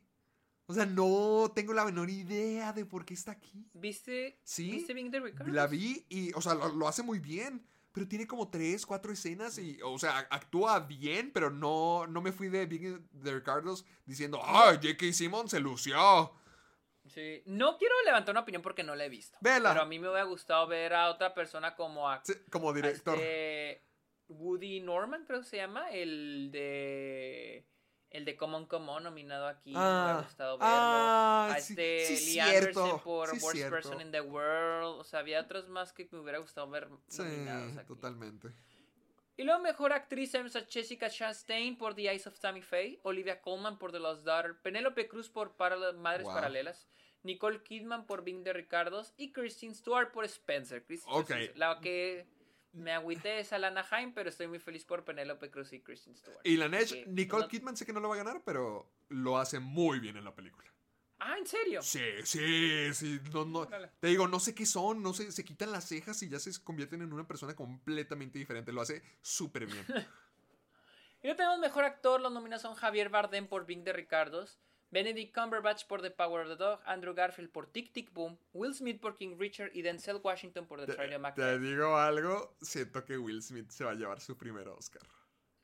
O 0.65 0.73
sea, 0.73 0.85
no 0.85 1.51
tengo 1.53 1.73
la 1.73 1.83
menor 1.83 2.09
idea 2.09 2.71
de 2.71 2.85
por 2.85 3.03
qué 3.03 3.13
está 3.13 3.33
aquí. 3.33 3.67
¿Viste? 3.73 4.39
Sí, 4.43 4.71
¿Viste 4.71 4.93
the 4.93 5.19
Ricardos? 5.19 5.53
La 5.53 5.67
vi 5.67 6.05
y, 6.07 6.31
o 6.33 6.41
sea, 6.41 6.55
lo, 6.55 6.69
lo 6.69 6.87
hace 6.87 7.03
muy 7.03 7.19
bien. 7.19 7.65
Pero 7.91 8.07
tiene 8.07 8.25
como 8.25 8.47
tres, 8.47 8.85
cuatro 8.85 9.11
escenas 9.11 9.57
y, 9.57 9.77
o 9.83 9.99
sea, 9.99 10.19
actúa 10.29 10.79
bien, 10.79 11.29
pero 11.33 11.49
no, 11.49 12.07
no 12.07 12.21
me 12.21 12.31
fui 12.31 12.47
de 12.47 12.65
Big 12.65 13.01
de 13.11 13.33
Ricardos 13.33 13.83
diciendo, 14.05 14.39
¡ah, 14.41 14.71
J.K. 14.81 15.11
Simmons 15.11 15.51
se 15.51 15.59
lució! 15.59 16.31
Sí. 17.13 17.41
No 17.45 17.77
quiero 17.77 17.93
levantar 18.05 18.33
una 18.33 18.41
opinión 18.41 18.61
porque 18.61 18.83
no 18.83 18.95
la 18.95 19.05
he 19.05 19.09
visto. 19.09 19.37
Vela. 19.41 19.69
Pero 19.71 19.81
a 19.81 19.85
mí 19.85 19.99
me 19.99 20.07
hubiera 20.09 20.23
gustado 20.25 20.65
ver 20.67 20.93
a 20.93 21.09
otra 21.09 21.33
persona 21.33 21.75
como 21.75 22.09
a, 22.09 22.23
Sí, 22.23 22.33
como 22.49 22.69
a 22.69 22.73
director. 22.73 23.15
este 23.15 23.83
Woody 24.29 24.79
Norman, 24.79 25.25
creo 25.25 25.39
que 25.41 25.45
se 25.45 25.57
llama, 25.57 25.91
el 25.91 26.49
de 26.51 27.65
el 28.11 28.25
de 28.25 28.35
Common 28.35 28.65
Common 28.65 29.03
nominado 29.03 29.47
aquí. 29.47 29.71
me 29.71 29.79
Ah, 29.79 30.03
hubiera 30.05 30.21
gustado 30.27 30.57
verlo. 30.57 30.73
ah, 30.73 31.49
a 31.53 31.59
sí, 31.61 31.73
este 31.73 32.05
sí, 32.05 32.13
Lee 32.25 32.31
cierto, 32.33 32.83
Anderson 32.83 32.99
por 33.01 33.29
sí, 33.29 33.37
Worst 33.41 33.55
cierto. 33.57 33.75
Person 33.75 34.01
in 34.01 34.11
the 34.11 34.21
World. 34.21 34.99
O 34.99 35.03
sea, 35.05 35.19
había 35.19 35.39
otros 35.41 35.69
más 35.69 35.93
que 35.93 36.07
me 36.11 36.19
hubiera 36.19 36.39
gustado 36.39 36.69
ver 36.69 36.89
Sí, 37.07 37.21
nominados 37.23 37.77
aquí. 37.77 37.87
totalmente. 37.87 38.49
Y 39.37 39.43
luego 39.43 39.61
mejor 39.61 39.93
actriz 39.93 40.29
tenemos 40.31 40.55
a 40.57 40.65
Jessica 40.65 41.09
Chastain 41.09 41.77
por 41.77 41.95
The 41.95 42.09
Eyes 42.11 42.27
of 42.27 42.37
Tammy 42.39 42.61
Faye, 42.61 42.99
Olivia 43.03 43.41
Colman 43.41 43.79
por 43.79 43.91
The 43.93 43.99
Lost 43.99 44.23
Daughter, 44.25 44.59
Penélope 44.61 45.07
Cruz 45.07 45.29
por 45.29 45.55
Paral- 45.55 45.95
Madres 45.95 46.25
Wow. 46.25 46.33
Paralelas, 46.33 46.87
Nicole 47.23 47.61
Kidman 47.63 48.05
por 48.05 48.23
Bing 48.23 48.43
de 48.43 48.53
Ricardos 48.53 49.13
y 49.17 49.31
Kristen 49.31 49.75
Stewart 49.75 50.11
por 50.11 50.25
Spencer. 50.25 50.83
Stewart, 50.83 51.55
La 51.55 51.79
que 51.79 52.25
me 52.73 52.91
agüité 52.93 53.39
es 53.39 53.53
Alana 53.53 53.85
Haim, 53.91 54.13
pero 54.13 54.29
estoy 54.29 54.47
muy 54.47 54.59
feliz 54.59 54.85
por 54.85 55.03
Penélope 55.03 55.51
Cruz 55.51 55.73
y 55.73 55.81
Kristen 55.81 56.15
Stewart. 56.15 56.39
Y 56.43 56.57
la 56.57 56.69
Que 56.69 57.05
Nicole 57.07 57.43
no- 57.43 57.47
Kidman 57.49 57.77
sé 57.77 57.85
que 57.85 57.93
no 57.93 57.99
lo 57.99 58.09
va 58.09 58.15
a 58.15 58.23
ganar, 58.23 58.41
pero 58.45 58.89
lo 59.09 59.37
hace 59.37 59.59
muy 59.59 59.99
bien 59.99 60.17
en 60.17 60.23
la 60.23 60.33
película. 60.33 60.67
Ah, 61.23 61.37
¿en 61.37 61.45
serio? 61.45 61.83
Sí, 61.83 62.01
sí, 62.23 62.91
sí. 62.95 63.19
No, 63.31 63.45
no. 63.45 63.67
Te 63.99 64.07
digo, 64.07 64.27
no 64.27 64.39
sé 64.39 64.55
qué 64.55 64.65
son, 64.65 65.03
no 65.03 65.13
sé, 65.13 65.31
se 65.31 65.45
quitan 65.45 65.71
las 65.71 65.87
cejas 65.87 66.23
y 66.23 66.29
ya 66.29 66.39
se 66.39 66.51
convierten 66.63 67.03
en 67.03 67.13
una 67.13 67.27
persona 67.27 67.55
completamente 67.55 68.39
diferente. 68.39 68.71
Lo 68.71 68.81
hace 68.81 69.03
súper 69.21 69.65
bien. 69.67 69.85
Y 71.23 71.27
no 71.27 71.35
tenemos 71.35 71.59
mejor 71.59 71.83
actor. 71.83 72.19
Los 72.19 72.31
nominados 72.31 72.63
son 72.63 72.73
Javier 72.73 73.09
Bardem 73.09 73.45
por 73.47 73.67
Bing 73.67 73.83
de 73.83 73.93
Ricardos, 73.93 74.59
Benedict 74.91 75.33
Cumberbatch 75.33 75.85
por 75.87 76.01
The 76.01 76.11
Power 76.11 76.41
of 76.45 76.49
the 76.49 76.55
Dog, 76.57 76.81
Andrew 76.85 77.13
Garfield 77.13 77.49
por 77.51 77.67
Tic 77.67 77.91
Tic 77.93 78.11
Boom, 78.13 78.37
Will 78.53 78.73
Smith 78.75 78.99
por 78.99 79.15
King 79.15 79.37
Richard 79.39 79.71
y 79.73 79.81
Denzel 79.81 80.19
Washington 80.21 80.67
por 80.67 80.79
The 80.81 80.87
Te, 80.87 80.93
Trial 80.93 81.07
of 81.09 81.13
te 81.15 81.19
Macbeth. 81.19 81.61
digo 81.61 81.97
algo, 81.97 82.55
siento 82.61 83.03
que 83.05 83.17
Will 83.17 83.41
Smith 83.41 83.69
se 83.71 83.83
va 83.85 83.91
a 83.91 83.95
llevar 83.95 84.19
su 84.21 84.37
primer 84.37 84.67
Oscar. 84.67 85.01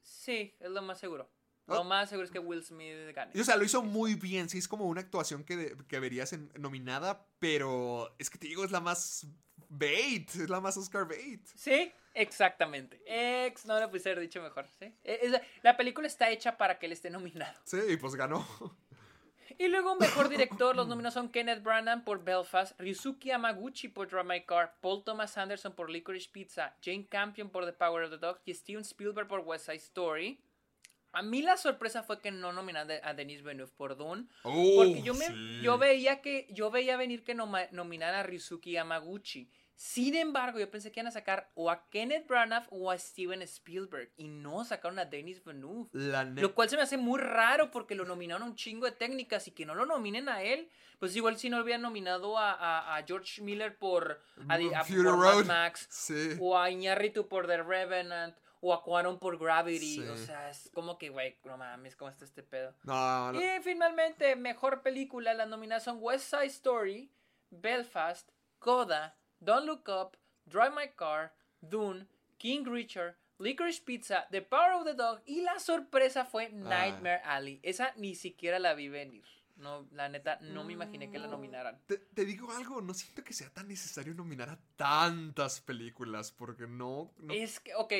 Sí, 0.01 0.55
es 0.59 0.69
lo 0.71 0.81
más 0.81 0.99
seguro. 0.99 1.29
Ah. 1.67 1.75
Lo 1.75 1.83
más 1.83 2.07
seguro 2.09 2.25
es 2.25 2.31
que 2.31 2.39
Will 2.39 2.63
Smith 2.63 3.13
gane. 3.13 3.31
Y, 3.33 3.41
o 3.41 3.43
sea, 3.43 3.57
lo 3.57 3.65
hizo 3.65 3.83
muy 3.83 4.15
bien, 4.15 4.47
sí, 4.47 4.57
es 4.57 4.67
como 4.69 4.85
una 4.85 5.01
actuación 5.01 5.43
que, 5.43 5.57
de- 5.57 5.77
que 5.89 5.99
verías 5.99 6.31
en, 6.31 6.49
nominada, 6.57 7.27
pero 7.39 8.15
es 8.19 8.29
que 8.29 8.37
te 8.37 8.47
digo, 8.47 8.63
es 8.63 8.71
la 8.71 8.79
más 8.79 9.27
bait, 9.67 10.29
es 10.29 10.49
la 10.49 10.61
más 10.61 10.77
Oscar 10.77 11.05
bait. 11.05 11.45
Sí, 11.55 11.91
exactamente. 12.13 13.01
Ex, 13.05 13.65
no 13.65 13.77
lo 13.77 13.89
puse 13.91 14.09
haber 14.09 14.21
dicho 14.21 14.41
mejor. 14.41 14.65
¿sí? 14.79 14.95
Es- 15.03 15.41
la 15.61 15.75
película 15.75 16.07
está 16.07 16.29
hecha 16.29 16.57
para 16.57 16.79
que 16.79 16.85
él 16.85 16.93
esté 16.93 17.09
nominado. 17.09 17.59
Sí, 17.65 17.77
y 17.89 17.97
pues 17.97 18.15
ganó. 18.15 18.47
Y 19.57 19.67
luego, 19.67 19.95
mejor 19.95 20.29
director, 20.29 20.75
los 20.75 20.87
nominados 20.87 21.13
son 21.13 21.29
Kenneth 21.29 21.63
Branagh 21.63 22.03
por 22.03 22.23
Belfast, 22.23 22.79
Ryusuke 22.79 23.29
Yamaguchi 23.29 23.87
por 23.87 24.07
Drive 24.07 24.23
My 24.23 24.41
Car, 24.41 24.75
Paul 24.81 25.03
Thomas 25.03 25.37
Anderson 25.37 25.73
por 25.73 25.89
Licorice 25.89 26.29
Pizza, 26.31 26.75
Jane 26.83 27.07
Campion 27.07 27.49
por 27.49 27.65
The 27.65 27.73
Power 27.73 28.03
of 28.03 28.11
the 28.11 28.17
Dog 28.17 28.39
y 28.45 28.53
Steven 28.53 28.83
Spielberg 28.83 29.27
por 29.27 29.39
West 29.41 29.65
Side 29.65 29.77
Story. 29.77 30.41
A 31.13 31.21
mí 31.21 31.41
la 31.41 31.57
sorpresa 31.57 32.03
fue 32.03 32.21
que 32.21 32.31
no 32.31 32.51
nominaron 32.51 32.91
a 33.01 33.13
Denis 33.13 33.41
Villeneuve 33.41 33.71
por 33.75 33.97
Dune. 33.97 34.25
Porque 34.43 35.01
yo, 35.01 35.13
me, 35.15 35.25
sí. 35.25 35.61
yo 35.63 35.77
veía 35.77 36.21
que 36.21 36.47
yo 36.51 36.69
veía 36.69 36.97
venir 36.97 37.23
que 37.23 37.33
nominaran 37.33 38.19
a 38.19 38.23
Ryusuke 38.23 38.71
Yamaguchi. 38.71 39.49
Sin 39.79 40.15
embargo, 40.15 40.57
yo 40.59 40.71
pensé 40.71 40.91
que 40.91 40.99
iban 40.99 41.07
a 41.07 41.11
sacar 41.11 41.51
o 41.53 41.69
a 41.69 41.87
Kenneth 41.89 42.25
Branagh 42.27 42.65
o 42.71 42.89
a 42.89 42.97
Steven 42.97 43.43
Spielberg. 43.43 44.11
Y 44.17 44.27
no 44.27 44.65
sacaron 44.65 44.97
a 44.97 45.05
Denis 45.05 45.43
Villeneuve. 45.45 45.87
La 45.93 46.23
Lo 46.23 46.55
cual 46.55 46.67
se 46.67 46.75
me 46.77 46.81
hace 46.81 46.97
muy 46.97 47.19
raro 47.19 47.69
porque 47.69 47.93
lo 47.93 48.03
nominaron 48.03 48.41
a 48.41 48.45
un 48.47 48.55
chingo 48.55 48.85
de 48.87 48.91
técnicas 48.91 49.47
y 49.47 49.51
que 49.51 49.67
no 49.67 49.75
lo 49.75 49.85
nominen 49.85 50.29
a 50.29 50.41
él. 50.41 50.67
Pues 50.97 51.15
igual 51.15 51.37
si 51.37 51.51
no 51.51 51.61
hubieran 51.61 51.83
nominado 51.83 52.39
a, 52.39 52.53
a- 52.53 52.97
a 52.97 53.03
George 53.05 53.39
Miller 53.43 53.77
por, 53.77 54.19
a, 54.49 54.55
a- 54.55 54.83
por 54.83 55.17
Mad. 55.17 55.45
Max. 55.45 55.85
Sí. 55.91 56.35
O 56.39 56.57
a 56.57 56.71
Iñárritu 56.71 57.27
por 57.27 57.45
The 57.45 57.61
Revenant. 57.61 58.35
O 58.59 58.73
a 58.73 58.81
Cuarón 58.83 59.19
por 59.19 59.37
Gravity. 59.37 59.97
Sí. 59.97 60.07
O 60.07 60.17
sea, 60.17 60.49
es 60.49 60.71
como 60.73 60.97
que, 60.97 61.09
güey, 61.09 61.37
no 61.45 61.55
mames, 61.55 61.95
¿cómo 61.95 62.09
está 62.09 62.25
este 62.25 62.41
pedo? 62.41 62.73
No, 62.81 63.31
no. 63.31 63.39
Y 63.39 63.61
finalmente, 63.61 64.35
mejor 64.35 64.81
película, 64.81 65.35
las 65.35 65.47
nominadas 65.47 65.83
son 65.83 65.99
West 66.01 66.31
Side 66.31 66.45
Story, 66.47 67.11
Belfast, 67.51 68.27
Coda, 68.57 69.15
Don't 69.39 69.65
Look 69.65 69.87
Up, 69.89 70.17
Drive 70.45 70.73
My 70.73 70.89
Car, 70.95 71.33
Dune, 71.61 72.07
King 72.37 72.65
Richard, 72.65 73.15
Licorice 73.39 73.81
Pizza, 73.83 74.27
The 74.31 74.41
Power 74.41 74.73
of 74.73 74.85
the 74.85 74.93
Dog 74.93 75.21
y 75.25 75.41
la 75.41 75.59
sorpresa 75.59 76.25
fue 76.25 76.49
Nightmare 76.49 77.21
Alley. 77.23 77.59
Esa 77.63 77.93
ni 77.97 78.15
siquiera 78.15 78.59
la 78.59 78.73
vi 78.73 78.89
venir. 78.89 79.23
No, 79.57 79.87
la 79.91 80.07
neta, 80.07 80.37
no 80.41 80.63
me 80.63 80.73
imaginé 80.73 81.09
que 81.09 81.17
la 81.17 81.25
nominaran. 81.27 81.79
Te, 81.87 81.97
te 81.97 82.25
digo 82.25 82.51
algo, 82.51 82.79
no 82.81 82.93
siento 82.93 83.23
que 83.23 83.33
sea 83.33 83.49
tan 83.51 83.67
necesario 83.67 84.13
nominar 84.13 84.49
a 84.49 84.59
tantas 84.75 85.61
películas, 85.61 86.31
porque 86.31 86.67
no... 86.67 87.11
no- 87.17 87.33
Es 87.33 87.59
que, 87.59 87.73
ok, 87.73 87.93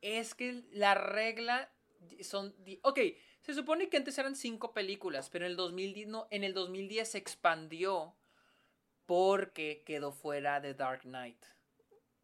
es 0.00 0.34
que 0.34 0.64
la 0.72 0.94
regla 0.94 1.70
son... 2.22 2.54
Ok, 2.82 2.98
se 3.42 3.52
supone 3.52 3.90
que 3.90 3.98
antes 3.98 4.16
eran 4.18 4.34
cinco 4.36 4.72
películas, 4.72 5.28
pero 5.28 5.44
en 5.44 5.50
el 5.50 5.56
2010, 5.58 6.08
no, 6.08 6.26
en 6.30 6.44
el 6.44 6.54
2010 6.54 7.10
se 7.10 7.18
expandió 7.18 8.14
porque 9.14 9.82
quedó 9.84 10.12
fuera 10.12 10.60
de 10.60 10.72
Dark 10.72 11.00
Knight. 11.02 11.44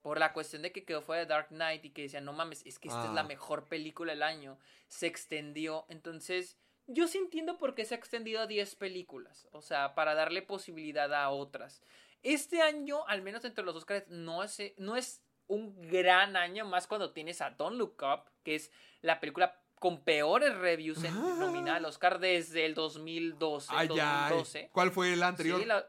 Por 0.03 0.21
la 0.21 0.33
cuestión 0.33 0.63
de 0.63 0.71
que 0.71 0.85
quedó 0.85 1.03
fuera 1.03 1.23
de 1.23 1.27
Dark 1.27 1.49
Knight 1.49 1.85
y 1.85 1.91
que 1.91 2.03
decían, 2.03 2.25
no 2.25 2.33
mames, 2.33 2.65
es 2.65 2.79
que 2.79 2.87
esta 2.87 3.07
es 3.07 3.11
la 3.11 3.23
Ah. 3.23 3.25
mejor 3.25 3.67
película 3.67 4.13
del 4.13 4.23
año, 4.23 4.57
se 4.87 5.09
extendió. 5.09 5.85
Entonces, 5.89 6.57
yo 6.87 7.09
sí 7.09 7.19
entiendo 7.19 7.59
por 7.59 7.75
qué 7.75 7.85
se 7.85 7.97
ha 7.97 7.99
extendido 7.99 8.41
a 8.41 8.47
10 8.47 8.77
películas. 8.77 9.49
O 9.51 9.63
sea, 9.63 9.97
para 9.97 10.15
darle 10.15 10.43
posibilidad 10.43 11.13
a 11.13 11.29
otras. 11.31 11.83
Este 12.23 12.63
año, 12.63 13.05
al 13.09 13.21
menos 13.23 13.45
entre 13.45 13.65
los 13.65 13.75
Oscars, 13.75 14.07
no 14.07 14.45
es, 14.45 14.57
no 14.77 14.95
es 14.95 15.25
un 15.49 15.89
gran 15.91 16.37
año, 16.37 16.65
más 16.67 16.87
cuando 16.87 17.13
tienes 17.13 17.41
a 17.41 17.51
Don't 17.51 17.77
Look 17.79 17.97
Up, 18.05 18.31
que 18.45 18.55
es 18.55 18.71
la 19.01 19.19
película 19.19 19.61
con 19.81 20.05
peores 20.05 20.57
reviews 20.57 21.03
en, 21.03 21.15
Ah. 21.17 21.35
nominada 21.41 21.79
al 21.79 21.85
Oscar 21.85 22.21
desde 22.21 22.65
el 22.65 22.75
2012. 22.75 23.73
Ay, 23.73 23.89
ay. 23.91 23.97
2012. 24.29 24.71
¿Cuál 24.73 24.93
fue 24.93 25.17
la 25.17 25.27
anterior? 25.27 25.59
Sí, 25.59 25.67
la, 25.67 25.85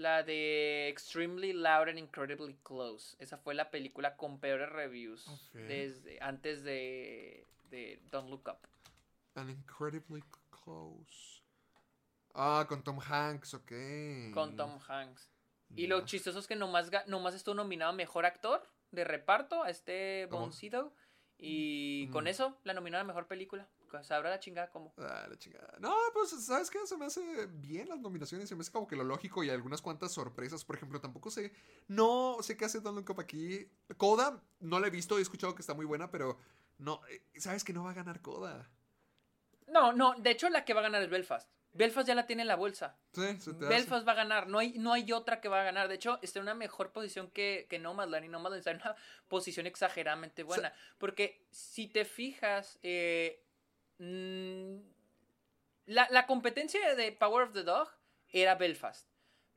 la 0.00 0.22
de 0.22 0.88
Extremely 0.88 1.52
Loud 1.52 1.88
and 1.88 1.98
Incredibly 1.98 2.54
Close. 2.62 3.16
Esa 3.18 3.36
fue 3.38 3.54
la 3.54 3.70
película 3.70 4.16
con 4.16 4.40
peores 4.40 4.68
reviews 4.70 5.26
desde 5.52 6.18
antes 6.22 6.62
de, 6.64 7.46
de 7.70 8.00
Don't 8.10 8.28
Look 8.30 8.48
Up. 8.48 8.58
An 9.34 9.50
Incredibly 9.50 10.22
Close. 10.50 11.42
Ah, 12.34 12.64
con 12.68 12.82
Tom 12.82 12.98
Hanks, 13.00 13.54
ok. 13.54 13.72
Con 14.32 14.56
Tom 14.56 14.78
Hanks. 14.88 15.30
Y 15.76 15.86
lo 15.86 16.04
chistoso 16.04 16.38
es 16.38 16.46
que 16.46 16.56
nomás, 16.56 16.90
nomás 17.06 17.34
estuvo 17.34 17.54
nominado 17.54 17.90
a 17.92 17.94
Mejor 17.94 18.26
Actor 18.26 18.62
de 18.90 19.04
Reparto 19.04 19.62
a 19.62 19.70
este 19.70 20.26
Oh. 20.30 20.38
Boncito. 20.38 20.92
Y 21.38 22.08
con 22.08 22.24
Mm. 22.24 22.28
eso 22.28 22.58
la 22.64 22.74
nominaron 22.74 23.04
a 23.04 23.08
Mejor 23.08 23.26
Película. 23.26 23.68
Sabrá 24.02 24.30
la 24.30 24.38
chingada 24.38 24.70
cómo. 24.70 24.94
Ah, 24.98 25.26
la 25.28 25.36
chingada. 25.38 25.76
No, 25.80 25.94
pues, 26.12 26.30
¿sabes 26.44 26.70
qué? 26.70 26.78
Se 26.86 26.96
me 26.96 27.06
hace 27.06 27.46
bien 27.46 27.88
las 27.88 27.98
nominaciones. 27.98 28.48
Se 28.48 28.54
me 28.54 28.62
hace 28.62 28.72
como 28.72 28.86
que 28.86 28.96
lo 28.96 29.04
lógico 29.04 29.42
y 29.44 29.50
algunas 29.50 29.82
cuantas 29.82 30.12
sorpresas. 30.12 30.64
Por 30.64 30.76
ejemplo, 30.76 31.00
tampoco 31.00 31.30
sé. 31.30 31.52
No 31.88 32.38
sé 32.40 32.56
qué 32.56 32.64
hace 32.64 32.80
Don't 32.80 32.96
Look 32.96 33.10
Up 33.10 33.20
aquí. 33.20 33.68
Coda, 33.96 34.42
no 34.60 34.80
la 34.80 34.86
he 34.86 34.90
visto. 34.90 35.18
He 35.18 35.22
escuchado 35.22 35.54
que 35.54 35.62
está 35.62 35.74
muy 35.74 35.86
buena, 35.86 36.10
pero. 36.10 36.38
No, 36.78 37.00
eh, 37.08 37.22
¿sabes 37.36 37.62
que 37.62 37.72
no 37.72 37.84
va 37.84 37.90
a 37.90 37.94
ganar 37.94 38.22
Coda? 38.22 38.70
No, 39.66 39.92
no, 39.92 40.14
de 40.18 40.30
hecho 40.30 40.48
la 40.48 40.64
que 40.64 40.74
va 40.74 40.80
a 40.80 40.84
ganar 40.84 41.02
es 41.02 41.10
Belfast. 41.10 41.48
Belfast 41.72 42.08
ya 42.08 42.14
la 42.14 42.26
tiene 42.26 42.42
en 42.42 42.48
la 42.48 42.56
bolsa. 42.56 42.96
Sí, 43.12 43.40
se 43.40 43.52
te 43.54 43.64
hace. 43.64 43.74
Belfast 43.74 44.06
va 44.06 44.12
a 44.12 44.16
ganar, 44.16 44.48
no 44.48 44.58
hay, 44.58 44.72
no 44.72 44.92
hay 44.92 45.12
otra 45.12 45.40
que 45.40 45.48
va 45.48 45.60
a 45.60 45.64
ganar. 45.64 45.88
De 45.88 45.94
hecho, 45.94 46.18
está 46.20 46.40
en 46.40 46.44
una 46.44 46.54
mejor 46.54 46.90
posición 46.90 47.30
que, 47.30 47.66
que 47.70 47.78
Nomadland 47.78 48.24
y 48.24 48.28
Nomadland 48.28 48.58
está 48.58 48.72
en 48.72 48.78
una 48.78 48.96
posición 49.28 49.66
exageradamente 49.66 50.42
buena. 50.42 50.72
Porque 50.98 51.46
si 51.50 51.86
te 51.86 52.04
fijas, 52.04 52.80
eh, 52.82 53.44
la, 55.86 56.08
la 56.10 56.26
competencia 56.26 56.94
de 56.94 57.12
Power 57.12 57.48
of 57.48 57.52
the 57.52 57.62
Dog 57.62 57.88
era 58.30 58.54
Belfast. 58.54 59.08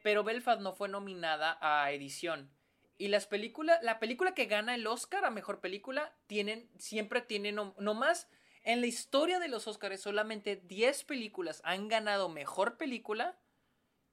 Pero 0.02 0.24
Belfast 0.24 0.62
no 0.62 0.74
fue 0.74 0.90
nominada 0.90 1.58
a 1.62 1.92
edición. 1.92 2.52
Y 2.98 3.08
las 3.08 3.26
películas, 3.26 3.80
la 3.82 4.00
película 4.00 4.34
que 4.34 4.46
gana 4.46 4.76
el 4.76 4.86
Oscar 4.86 5.26
a 5.26 5.32
mejor 5.32 5.62
película, 5.62 6.14
tienen, 6.28 6.70
siempre 6.78 7.22
tienen, 7.22 7.56
no, 7.56 7.74
nomás 7.80 8.28
en 8.64 8.82
la 8.82 8.88
historia 8.88 9.40
de 9.40 9.50
los 9.50 9.68
Oscars, 9.68 10.02
solamente 10.02 10.56
10 10.56 11.04
películas 11.04 11.62
han 11.66 11.90
ganado 11.90 12.30
mejor 12.30 12.78
película 12.78 13.38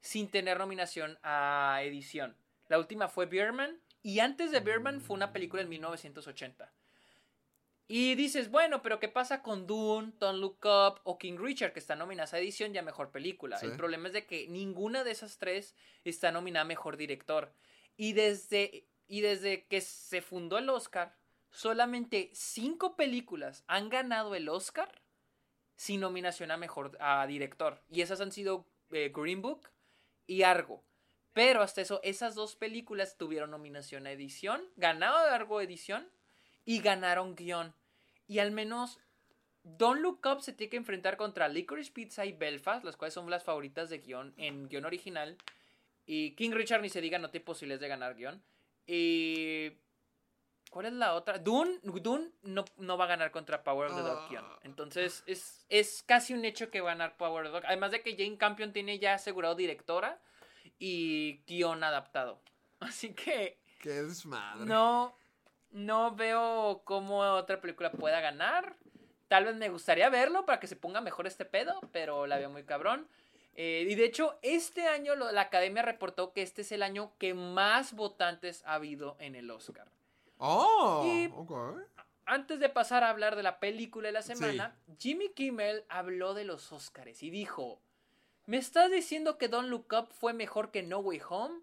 sin 0.00 0.28
tener 0.28 0.58
nominación 0.58 1.18
a 1.22 1.80
edición. 1.82 2.36
La 2.68 2.78
última 2.78 3.08
fue 3.08 3.26
Birdman 3.26 3.80
y 4.02 4.20
antes 4.20 4.50
de 4.50 4.60
Birdman 4.60 5.00
fue 5.00 5.14
una 5.14 5.32
película 5.32 5.62
en 5.62 5.68
1980. 5.68 6.72
Y 7.92 8.14
dices, 8.14 8.52
bueno, 8.52 8.82
pero 8.82 9.00
¿qué 9.00 9.08
pasa 9.08 9.42
con 9.42 9.66
Dune, 9.66 10.12
Don't 10.20 10.38
Look 10.38 10.60
Up 10.64 11.00
o 11.02 11.18
King 11.18 11.38
Richard 11.40 11.72
que 11.72 11.80
están 11.80 11.98
nominadas 11.98 12.32
a 12.32 12.38
edición 12.38 12.72
y 12.72 12.78
a 12.78 12.82
mejor 12.82 13.10
película? 13.10 13.56
Sí. 13.56 13.66
El 13.66 13.76
problema 13.76 14.06
es 14.06 14.12
de 14.12 14.26
que 14.26 14.46
ninguna 14.46 15.02
de 15.02 15.10
esas 15.10 15.38
tres 15.38 15.74
está 16.04 16.30
nominada 16.30 16.62
a 16.62 16.68
mejor 16.68 16.96
director. 16.96 17.52
Y 17.96 18.12
desde, 18.12 18.86
y 19.08 19.22
desde 19.22 19.66
que 19.66 19.80
se 19.80 20.22
fundó 20.22 20.58
el 20.58 20.68
Oscar, 20.70 21.16
solamente 21.50 22.30
cinco 22.32 22.94
películas 22.94 23.64
han 23.66 23.88
ganado 23.88 24.36
el 24.36 24.48
Oscar 24.48 25.02
sin 25.74 25.98
nominación 25.98 26.52
a 26.52 26.56
mejor 26.56 26.96
a 27.00 27.26
director. 27.26 27.82
Y 27.90 28.02
esas 28.02 28.20
han 28.20 28.30
sido 28.30 28.68
eh, 28.92 29.10
Green 29.12 29.42
Book 29.42 29.68
y 30.28 30.44
Argo. 30.44 30.84
Pero 31.32 31.60
hasta 31.60 31.80
eso, 31.80 31.98
esas 32.04 32.36
dos 32.36 32.54
películas 32.54 33.16
tuvieron 33.16 33.50
nominación 33.50 34.06
a 34.06 34.12
edición, 34.12 34.62
ganado 34.76 35.18
Argo 35.18 35.60
edición 35.60 36.08
y 36.64 36.80
ganaron 36.80 37.34
guion. 37.34 37.74
Y 38.30 38.38
al 38.38 38.52
menos 38.52 39.00
Don't 39.64 40.00
Look 40.00 40.20
Up 40.24 40.40
se 40.40 40.52
tiene 40.52 40.70
que 40.70 40.76
enfrentar 40.76 41.16
contra 41.16 41.48
Licorice 41.48 41.90
Pizza 41.90 42.24
y 42.24 42.32
Belfast, 42.32 42.84
las 42.84 42.96
cuales 42.96 43.12
son 43.12 43.28
las 43.28 43.42
favoritas 43.42 43.90
de 43.90 43.98
guion 43.98 44.32
en 44.36 44.68
guion 44.68 44.84
original. 44.84 45.36
Y 46.06 46.36
King 46.36 46.52
Richard 46.52 46.80
ni 46.80 46.88
se 46.90 47.00
diga, 47.00 47.18
no 47.18 47.30
tiene 47.30 47.44
posibilidades 47.44 47.80
de 47.80 47.88
ganar 47.88 48.14
guion. 48.14 48.40
Y 48.86 49.72
¿Cuál 50.70 50.86
es 50.86 50.92
la 50.92 51.14
otra? 51.14 51.38
Dune, 51.38 51.80
Dune 51.82 52.30
no, 52.42 52.64
no 52.76 52.96
va 52.96 53.06
a 53.06 53.08
ganar 53.08 53.32
contra 53.32 53.64
Power 53.64 53.90
of 53.90 53.96
the 53.96 54.02
Dog, 54.02 54.28
Kion. 54.28 54.44
Ah. 54.46 54.60
Entonces, 54.62 55.24
es, 55.26 55.66
es 55.68 56.04
casi 56.04 56.32
un 56.32 56.44
hecho 56.44 56.70
que 56.70 56.80
va 56.80 56.92
a 56.92 56.94
ganar 56.94 57.16
Power 57.16 57.46
of 57.46 57.48
the 57.48 57.52
Dog. 57.54 57.66
Además 57.66 57.90
de 57.90 58.02
que 58.02 58.16
Jane 58.16 58.38
Campion 58.38 58.72
tiene 58.72 59.00
ya 59.00 59.14
asegurado 59.14 59.56
directora 59.56 60.22
y 60.78 61.42
guion 61.48 61.82
adaptado. 61.82 62.40
Así 62.78 63.12
que 63.12 63.58
Qué 63.80 63.90
desmadre. 63.90 64.66
no, 64.66 65.16
no 65.72 66.14
veo 66.14 66.82
cómo 66.84 67.20
otra 67.20 67.60
película 67.60 67.92
pueda 67.92 68.20
ganar. 68.20 68.76
Tal 69.28 69.44
vez 69.44 69.56
me 69.56 69.68
gustaría 69.68 70.08
verlo 70.08 70.44
para 70.46 70.58
que 70.60 70.66
se 70.66 70.76
ponga 70.76 71.00
mejor 71.00 71.26
este 71.26 71.44
pedo, 71.44 71.80
pero 71.92 72.26
la 72.26 72.38
veo 72.38 72.50
muy 72.50 72.64
cabrón. 72.64 73.06
Eh, 73.54 73.86
y 73.88 73.94
de 73.94 74.04
hecho, 74.04 74.38
este 74.42 74.86
año 74.88 75.14
lo- 75.16 75.32
la 75.32 75.42
academia 75.42 75.82
reportó 75.82 76.32
que 76.32 76.42
este 76.42 76.62
es 76.62 76.72
el 76.72 76.82
año 76.82 77.12
que 77.18 77.34
más 77.34 77.92
votantes 77.94 78.62
ha 78.64 78.74
habido 78.74 79.16
en 79.20 79.34
el 79.34 79.50
Oscar. 79.50 79.88
Oh, 80.38 81.02
Y-. 81.06 81.28
Antes 82.26 82.60
de 82.60 82.68
pasar 82.68 83.02
a 83.04 83.10
hablar 83.10 83.34
de 83.36 83.42
la 83.42 83.58
película 83.58 84.08
de 84.08 84.12
la 84.12 84.22
semana, 84.22 84.76
Jimmy 84.98 85.30
Kimmel 85.30 85.84
habló 85.88 86.32
de 86.34 86.44
los 86.44 86.72
Oscars 86.72 87.22
y 87.22 87.30
dijo: 87.30 87.80
¿Me 88.46 88.56
estás 88.56 88.90
diciendo 88.90 89.36
que 89.36 89.48
Don't 89.48 89.68
Look 89.68 89.86
Up 89.92 90.08
fue 90.12 90.32
mejor 90.32 90.70
que 90.70 90.82
No 90.82 90.98
Way 91.00 91.20
Home? 91.28 91.60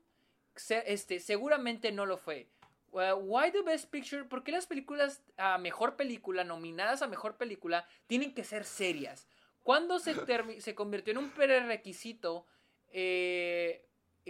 Se- 0.56 0.84
este, 0.92 1.20
seguramente 1.22 1.92
no 1.92 2.06
lo 2.06 2.18
fue. 2.18 2.48
Uh, 2.92 3.14
why 3.20 3.52
the 3.52 3.62
Best 3.62 3.90
Picture? 3.92 4.24
¿Por 4.24 4.44
qué 4.44 4.52
las 4.52 4.66
películas 4.66 5.22
a 5.38 5.58
mejor 5.58 5.96
película, 5.96 6.44
nominadas 6.44 7.02
a 7.02 7.08
mejor 7.08 7.36
película, 7.38 7.88
tienen 8.08 8.34
que 8.34 8.44
ser 8.44 8.64
serias? 8.64 9.28
¿Cuándo 9.64 10.00
se, 10.00 10.14
se 10.62 10.76
convirtió 10.76 11.12
en 11.12 11.18
un 11.20 11.30
prerequisito? 11.32 12.46
Eh, 12.92 13.86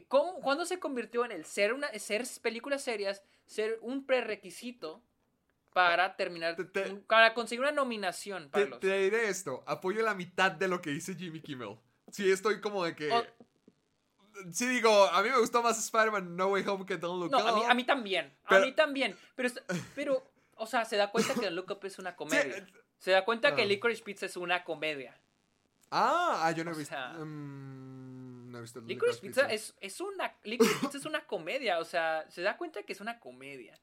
¿cómo- 0.07 0.39
¿Cuándo 0.41 0.65
se 0.65 0.79
convirtió 0.79 1.23
en 1.25 1.31
el 1.31 1.45
ser, 1.45 1.73
una, 1.73 1.88
ser 1.99 2.23
películas 2.41 2.84
serias, 2.84 3.23
ser 3.45 3.77
un 3.81 4.05
prerequisito 4.05 5.01
para 5.73 6.15
terminar, 6.15 6.55
Te- 6.55 6.65
te- 6.65 6.89
un- 6.91 7.01
para 7.03 7.34
conseguir 7.35 7.61
una 7.61 7.71
nominación 7.71 8.49
para 8.49 8.63
Te, 8.65 8.69
los 8.71 8.79
te 8.79 8.97
diré 9.03 9.29
esto. 9.29 9.63
Apoyo 9.67 10.01
la 10.01 10.15
mitad 10.15 10.51
de 10.51 10.67
lo 10.67 10.81
que 10.81 10.89
dice 10.89 11.13
Jimmy 11.15 11.39
Kimmel. 11.41 11.77
Sí, 12.11 12.29
estoy 12.31 12.59
como 12.61 12.84
de 12.84 12.95
que. 12.95 13.09
Sí, 14.51 14.68
digo, 14.68 15.05
a 15.09 15.22
mí 15.23 15.30
me 15.30 15.39
gustó 15.39 15.61
más 15.64 15.77
Spider-Man 15.80 16.35
No 16.35 16.47
Way 16.47 16.64
Home 16.68 16.85
que 16.85 16.97
Don't 16.97 17.22
Look 17.22 17.31
No, 17.31 17.39
Up. 17.39 17.47
a 17.47 17.55
mí, 17.55 17.61
a 17.68 17.73
mí 17.73 17.84
también. 17.85 18.34
Pero- 18.47 18.61
a 18.61 18.65
mí 18.65 18.72
también. 18.73 19.18
Pero, 19.35 19.49
pero, 19.95 20.31
o 20.55 20.65
sea, 20.68 20.85
se 20.85 20.95
da 20.97 21.11
cuenta 21.11 21.34
que 21.34 21.49
Look 21.51 21.72
Up 21.72 21.85
es 21.85 21.99
una 21.99 22.15
comedia. 22.15 22.65
Sí, 22.65 22.73
Se 22.99 23.11
da 23.11 23.23
cuenta 23.26 23.55
que 23.55 23.61
ah. 23.64 23.65
Licorice 23.65 24.03
Pizza 24.03 24.26
es 24.26 24.38
una 24.38 24.64
comedia. 24.64 25.18
Ah, 25.91 26.41
ah, 26.43 26.51
yo 26.51 26.64
no 26.65 26.72
he 26.72 26.76
visto. 26.76 26.93
sea, 26.95 27.09
mm, 27.14 28.51
no 28.51 28.57
he 28.57 28.61
visto 28.61 28.81
Licorice 28.81 29.19
Pizza 29.22 29.51
es, 29.51 29.76
es 29.80 30.01
una. 30.01 30.34
Licorice 30.43 30.76
Pizza 30.81 30.97
es 30.97 31.05
una 31.05 31.26
comedia. 31.26 31.80
O 31.80 31.85
sea, 31.85 32.26
se 32.30 32.41
da 32.41 32.57
cuenta 32.57 32.84
que 32.84 32.93
es 32.93 33.01
una 33.01 33.19
comedia. 33.19 33.80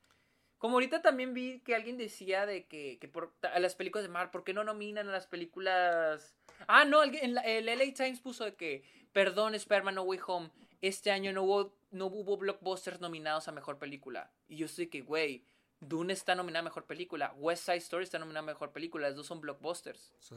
Como 0.59 0.75
ahorita 0.77 1.03
también 1.03 1.35
vi 1.35 1.61
que 1.61 1.75
alguien 1.75 1.99
decía 1.99 2.47
de 2.47 2.67
que, 2.67 2.99
que 2.99 3.07
por 3.09 3.33
a 3.43 3.59
las 3.59 3.75
películas 3.75 4.03
de 4.05 4.09
Mar, 4.09 4.31
¿por 4.31 4.45
qué 4.45 4.55
no 4.55 4.65
nominan 4.65 5.09
a 5.09 5.13
las 5.13 5.27
películas? 5.27 6.35
Ah, 6.69 6.85
no, 6.85 7.01
alguien- 7.01 7.25
en 7.25 7.35
la- 7.35 7.43
el 7.43 7.67
LA 7.69 7.93
Times 7.95 8.21
puso 8.21 8.45
de 8.45 8.55
que, 8.55 8.83
perdón, 9.15 9.55
Spider-Man 9.55 9.95
No 9.95 10.03
Way 10.03 10.19
Home, 10.27 10.51
este 10.83 11.11
año 11.11 11.33
no 11.33 11.45
hubo, 11.45 11.75
no 11.91 12.07
hubo 12.07 12.37
blockbusters 12.37 13.01
nominados 13.01 13.49
a 13.49 13.53
mejor 13.53 13.79
película. 13.79 14.31
Y 14.49 14.57
yo 14.57 14.67
estoy 14.67 14.89
que, 14.89 15.01
güey, 15.01 15.47
Dune 15.81 16.13
está 16.13 16.35
nominada 16.35 16.61
a 16.61 16.65
mejor 16.65 16.85
película, 16.85 17.33
West 17.39 17.65
Side 17.65 17.79
Story 17.79 18.05
está 18.05 18.19
nominada 18.19 18.41
a 18.41 18.53
mejor 18.53 18.73
película, 18.73 19.07
las 19.09 19.17
dos 19.17 19.27
son 19.27 19.41
blockbusters. 19.41 20.13
Sí. 20.21 20.35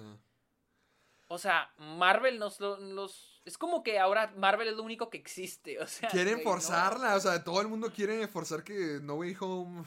O 1.29 1.37
sea, 1.37 1.73
Marvel 1.77 2.39
nos 2.39 2.59
lo- 2.61 2.77
los. 2.77 3.41
Es 3.43 3.57
como 3.57 3.83
que 3.83 3.99
ahora 3.99 4.33
Marvel 4.37 4.69
es 4.69 4.75
lo 4.77 4.83
único 4.83 5.09
que 5.09 5.17
existe. 5.17 5.77
O 5.81 5.87
sea, 5.87 6.07
Quieren 6.09 6.35
güey, 6.35 6.45
no. 6.45 6.51
forzarla, 6.51 7.15
o 7.15 7.19
sea, 7.19 7.43
todo 7.43 7.59
el 7.59 7.67
mundo 7.67 7.91
quiere 7.91 8.27
forzar 8.29 8.63
que 8.63 8.99
No 9.01 9.15
Way 9.15 9.35
Home. 9.41 9.85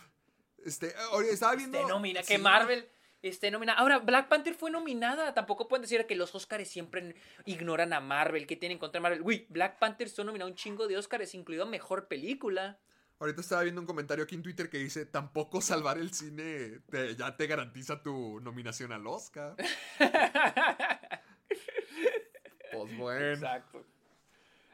Este, 0.64 0.94
estaba 1.30 1.54
viendo. 1.56 1.78
esté 1.78 1.88
nomina, 1.90 2.22
sí. 2.22 2.28
que 2.34 2.38
Marvel 2.38 2.86
esté 3.22 3.50
nominada. 3.50 3.78
Ahora, 3.78 3.98
Black 3.98 4.28
Panther 4.28 4.54
fue 4.54 4.70
nominada. 4.70 5.34
Tampoco 5.34 5.68
pueden 5.68 5.82
decir 5.82 6.06
que 6.06 6.16
los 6.16 6.34
Oscars 6.34 6.68
siempre 6.68 7.14
ignoran 7.44 7.92
a 7.92 8.00
Marvel. 8.00 8.46
que 8.46 8.56
tienen 8.56 8.78
contra 8.78 9.00
Marvel? 9.00 9.22
Uy, 9.22 9.46
Black 9.50 9.78
Panther 9.78 10.06
estuvo 10.06 10.24
nominado 10.26 10.50
un 10.50 10.56
chingo 10.56 10.86
de 10.88 10.96
Oscars, 10.96 11.34
incluido 11.34 11.66
Mejor 11.66 12.08
Película. 12.08 12.78
Ahorita 13.18 13.42
estaba 13.42 13.62
viendo 13.62 13.82
un 13.82 13.86
comentario 13.86 14.24
aquí 14.24 14.34
en 14.34 14.42
Twitter 14.42 14.70
que 14.70 14.78
dice: 14.78 15.04
Tampoco 15.04 15.60
salvar 15.60 15.98
el 15.98 16.12
cine 16.14 16.80
te- 16.90 17.14
ya 17.16 17.36
te 17.36 17.46
garantiza 17.46 18.02
tu 18.02 18.40
nominación 18.40 18.92
al 18.92 19.06
Oscar. 19.06 19.56
Pues 22.72 22.96
bueno. 22.96 23.32
Exacto. 23.34 23.84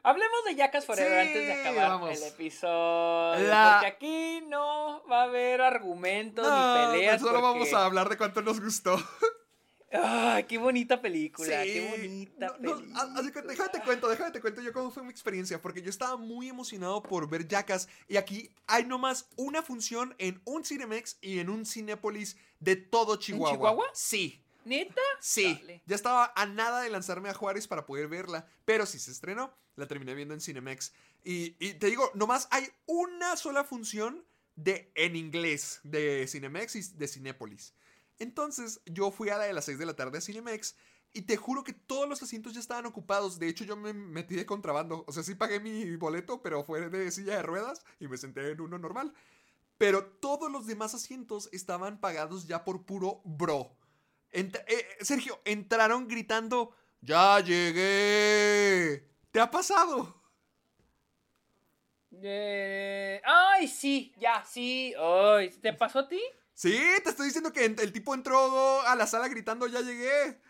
Hablemos 0.06 0.44
de 0.46 0.54
Jackass 0.54 0.84
Forever 0.86 1.22
Sí, 1.24 1.28
antes 1.28 1.46
de 1.46 1.52
acabar 1.52 1.88
vamos. 1.90 2.16
el 2.16 2.28
episodio. 2.28 3.48
La- 3.48 3.78
Porque 3.80 3.86
aquí 3.92 4.44
no 4.46 5.02
va 5.10 5.22
a 5.22 5.24
haber 5.24 5.60
argumentos 5.60 6.46
No, 6.46 6.86
ni 6.92 6.92
peleas. 6.92 7.14
pues 7.20 7.22
solo 7.22 7.40
porque- 7.40 7.58
vamos 7.58 7.72
a 7.74 7.84
hablar 7.84 8.08
de 8.08 8.16
cuánto 8.16 8.40
nos 8.40 8.60
gustó. 8.60 8.96
Ay, 9.92 10.44
qué 10.44 10.58
bonita 10.58 11.00
película, 11.00 11.62
Sí. 11.62 11.72
qué 11.72 11.88
bonita 11.90 12.46
No, 12.46 12.52
no, 12.58 12.76
película. 12.76 13.00
haz 13.02 13.24
de 13.24 13.32
cuenta- 13.32 13.50
déjame 13.50 13.68
te 13.70 13.80
cuento, 13.82 14.08
déjame 14.08 14.30
te 14.32 14.40
cuento 14.40 14.60
yo 14.60 14.72
cómo 14.72 14.90
fue 14.90 15.02
mi 15.04 15.10
experiencia, 15.10 15.62
porque 15.62 15.80
yo 15.80 15.90
estaba 15.90 16.16
muy 16.16 16.48
emocionado 16.48 17.02
por 17.02 17.28
ver 17.30 17.46
Jackass 17.48 17.88
y 18.08 18.16
aquí 18.16 18.50
hay 18.66 18.84
nomás 18.84 19.28
una 19.36 19.62
función 19.62 20.14
en 20.18 20.40
un 20.44 20.64
Cinemex 20.64 21.18
y 21.20 21.38
en 21.38 21.48
un 21.50 21.64
Cinépolis 21.64 22.36
de 22.58 22.76
todo 22.76 23.16
Chihuahua. 23.16 23.52
Chihuahua? 23.56 23.86
Sí, 23.94 24.44
¿Neta? 24.66 25.00
sí. 25.20 25.54
Dale. 25.60 25.82
Ya 25.86 25.96
estaba 25.96 26.32
a 26.34 26.46
nada 26.46 26.82
de 26.82 26.90
lanzarme 26.90 27.28
a 27.28 27.34
Juárez 27.34 27.68
para 27.68 27.86
poder 27.86 28.08
verla, 28.08 28.48
pero 28.64 28.84
sí 28.84 28.98
se 28.98 29.12
estrenó, 29.12 29.54
la 29.76 29.86
terminé 29.86 30.14
viendo 30.14 30.34
en 30.34 30.40
Cinemex. 30.40 30.92
Y, 31.24 31.56
y 31.58 31.74
te 31.74 31.86
digo, 31.86 32.10
nomás 32.14 32.48
hay 32.50 32.68
una 32.86 33.36
sola 33.36 33.64
función 33.64 34.24
de 34.56 34.90
en 34.94 35.16
inglés 35.16 35.80
de 35.84 36.26
Cinemex 36.26 36.76
y 36.76 36.82
de 36.94 37.08
Cinépolis. 37.08 37.74
Entonces 38.18 38.80
yo 38.86 39.10
fui 39.10 39.28
a 39.28 39.38
la 39.38 39.44
de 39.44 39.52
las 39.52 39.66
6 39.66 39.78
de 39.78 39.86
la 39.86 39.94
tarde 39.94 40.18
a 40.18 40.20
Cinemex 40.20 40.74
y 41.12 41.22
te 41.22 41.36
juro 41.36 41.64
que 41.64 41.72
todos 41.72 42.08
los 42.08 42.22
asientos 42.22 42.54
ya 42.54 42.60
estaban 42.60 42.86
ocupados. 42.86 43.38
De 43.38 43.48
hecho 43.48 43.64
yo 43.64 43.76
me 43.76 43.92
metí 43.92 44.34
de 44.34 44.46
contrabando. 44.46 45.04
O 45.06 45.12
sea, 45.12 45.22
sí 45.22 45.34
pagué 45.34 45.60
mi 45.60 45.96
boleto, 45.96 46.42
pero 46.42 46.64
fue 46.64 46.90
de 46.90 47.10
silla 47.10 47.36
de 47.36 47.42
ruedas 47.42 47.84
y 48.00 48.08
me 48.08 48.16
senté 48.16 48.50
en 48.50 48.60
uno 48.60 48.78
normal. 48.78 49.14
Pero 49.78 50.04
todos 50.04 50.50
los 50.50 50.66
demás 50.66 50.94
asientos 50.94 51.48
estaban 51.52 52.00
pagados 52.00 52.46
ya 52.46 52.64
por 52.64 52.84
puro 52.84 53.20
bro. 53.24 53.76
Ent- 54.32 54.62
eh, 54.66 54.86
Sergio, 55.00 55.40
entraron 55.44 56.08
gritando, 56.08 56.74
¡Ya 57.00 57.40
llegué! 57.40 59.08
¿Te 59.30 59.40
ha 59.40 59.50
pasado? 59.50 60.22
Eh, 62.22 63.20
ay, 63.24 63.68
sí, 63.68 64.12
ya, 64.18 64.44
sí. 64.44 64.94
Ay, 64.98 65.50
¿te 65.50 65.72
pasó 65.72 66.00
a 66.00 66.08
ti? 66.08 66.20
Sí, 66.54 66.78
te 67.04 67.10
estoy 67.10 67.26
diciendo 67.26 67.52
que 67.52 67.64
el 67.66 67.92
tipo 67.92 68.14
entró 68.14 68.80
a 68.82 68.96
la 68.96 69.06
sala 69.06 69.28
gritando, 69.28 69.66
¡Ya 69.66 69.80
llegué! 69.80 70.40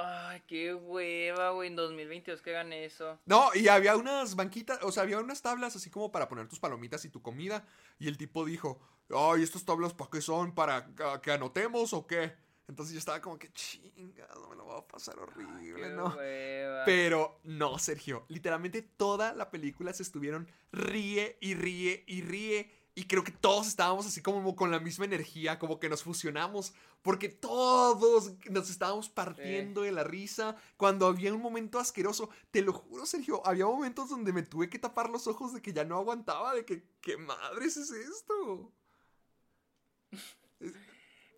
Ay, 0.00 0.42
qué 0.46 0.74
hueva, 0.74 1.50
güey, 1.50 1.68
en 1.68 1.76
2022 1.76 2.42
que 2.42 2.50
hagan 2.50 2.72
eso. 2.72 3.18
No, 3.26 3.50
y 3.54 3.68
había 3.68 3.96
unas 3.96 4.36
banquitas, 4.36 4.78
o 4.82 4.92
sea, 4.92 5.02
había 5.02 5.18
unas 5.18 5.42
tablas 5.42 5.74
así 5.74 5.90
como 5.90 6.12
para 6.12 6.28
poner 6.28 6.46
tus 6.48 6.60
palomitas 6.60 7.04
y 7.04 7.08
tu 7.10 7.22
comida. 7.22 7.66
Y 7.98 8.08
el 8.08 8.16
tipo 8.18 8.44
dijo, 8.44 8.78
ay, 9.10 9.42
¿estas 9.42 9.64
tablas 9.64 9.94
para 9.94 10.10
qué 10.10 10.20
son? 10.20 10.54
¿Para 10.54 10.86
que- 10.86 11.20
que 11.22 11.32
anotemos 11.32 11.92
o 11.92 12.06
qué? 12.06 12.32
Entonces 12.68 12.92
yo 12.92 12.98
estaba 12.98 13.22
como 13.22 13.38
que, 13.38 13.50
chingado, 13.52 14.46
me 14.50 14.56
lo 14.56 14.66
va 14.66 14.78
a 14.80 14.86
pasar 14.86 15.18
horrible, 15.18 15.88
¿no? 15.90 16.14
hueva. 16.14 16.84
Pero 16.84 17.40
no, 17.44 17.78
Sergio. 17.78 18.26
Literalmente 18.28 18.82
toda 18.82 19.32
la 19.34 19.50
película 19.50 19.92
se 19.94 20.02
estuvieron 20.02 20.46
ríe 20.70 21.38
y 21.40 21.54
ríe 21.54 22.04
y 22.06 22.20
ríe. 22.22 22.70
Y 22.94 23.04
creo 23.06 23.22
que 23.22 23.30
todos 23.30 23.68
estábamos 23.68 24.06
así 24.06 24.20
como 24.20 24.56
con 24.56 24.70
la 24.72 24.80
misma 24.80 25.04
energía, 25.04 25.58
como 25.58 25.78
que 25.78 25.88
nos 25.88 26.02
fusionamos. 26.02 26.74
Porque 27.00 27.28
todos 27.28 28.32
nos 28.50 28.68
estábamos 28.68 29.08
partiendo 29.08 29.82
de 29.82 29.92
la 29.92 30.02
risa. 30.04 30.56
Cuando 30.76 31.06
había 31.06 31.32
un 31.32 31.40
momento 31.40 31.78
asqueroso, 31.78 32.28
te 32.50 32.60
lo 32.60 32.72
juro, 32.72 33.06
Sergio, 33.06 33.40
había 33.46 33.66
momentos 33.66 34.10
donde 34.10 34.32
me 34.32 34.42
tuve 34.42 34.68
que 34.68 34.78
tapar 34.80 35.08
los 35.10 35.26
ojos 35.28 35.54
de 35.54 35.62
que 35.62 35.72
ya 35.72 35.84
no 35.84 35.96
aguantaba, 35.96 36.54
de 36.54 36.64
que, 36.66 36.82
¿qué 37.00 37.16
madres 37.16 37.76
es 37.76 37.90
esto? 37.92 38.72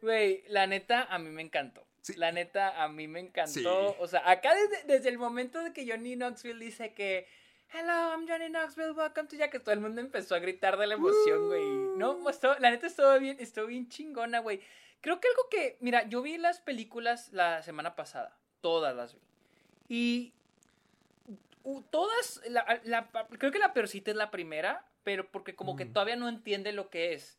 Güey, 0.02 0.44
la 0.48 0.66
neta, 0.66 1.02
a 1.10 1.18
mí 1.18 1.28
me 1.30 1.42
encantó. 1.42 1.86
Sí. 2.01 2.14
La 2.16 2.32
neta, 2.32 2.82
a 2.82 2.88
mí 2.88 3.06
me 3.09 3.20
encantó. 3.20 3.52
Sí. 3.52 3.97
O 3.98 4.06
sea, 4.06 4.28
acá 4.30 4.55
desde, 4.55 4.84
desde 4.84 5.09
el 5.10 5.18
momento 5.18 5.62
de 5.62 5.72
que 5.72 5.86
Johnny 5.86 6.16
Knoxville 6.16 6.59
dice 6.64 6.94
que 6.94 7.26
Hello, 7.72 8.10
I'm 8.12 8.26
Johnny 8.26 8.48
Knoxville, 8.48 8.92
welcome 8.92 9.28
to 9.28 9.36
Jackass. 9.36 9.62
Todo 9.62 9.74
el 9.74 9.80
mundo 9.80 10.01
empezó 10.01 10.34
a 10.34 10.38
gritar 10.40 10.76
de 10.76 10.86
la 10.88 10.94
emoción, 10.94 11.47
güey. 11.47 11.62
No, 11.98 12.28
estuvo- 12.28 12.56
la 12.59 12.70
neta 12.70 12.86
estuvo 12.88 13.16
bien, 13.20 13.36
estuvo 13.38 13.66
bien 13.66 13.88
chingona, 13.88 14.40
güey. 14.40 14.60
Creo 15.01 15.20
que 15.20 15.28
algo 15.28 15.48
que, 15.51 15.76
mira, 15.80 16.09
yo 16.09 16.20
vi 16.20 16.36
las 16.36 16.60
películas 16.60 17.32
la 17.32 17.62
semana 17.62 17.94
pasada. 17.94 18.36
Todas 18.60 18.97
las 18.97 19.14
vi. 19.14 19.20
Y 19.88 20.32
todas, 21.90 22.40
la- 22.48 22.80
la- 22.84 23.09
creo 23.38 23.52
que 23.52 23.59
la 23.60 23.72
peorcita 23.72 24.10
es 24.10 24.16
la 24.16 24.30
primera, 24.32 24.84
pero 25.05 25.30
porque 25.30 25.55
como 25.55 25.76
que 25.76 25.84
Mm. 25.84 25.92
todavía 25.92 26.16
no 26.16 26.28
entiende 26.28 26.72
lo 26.72 26.90
que 26.90 27.12
es. 27.12 27.38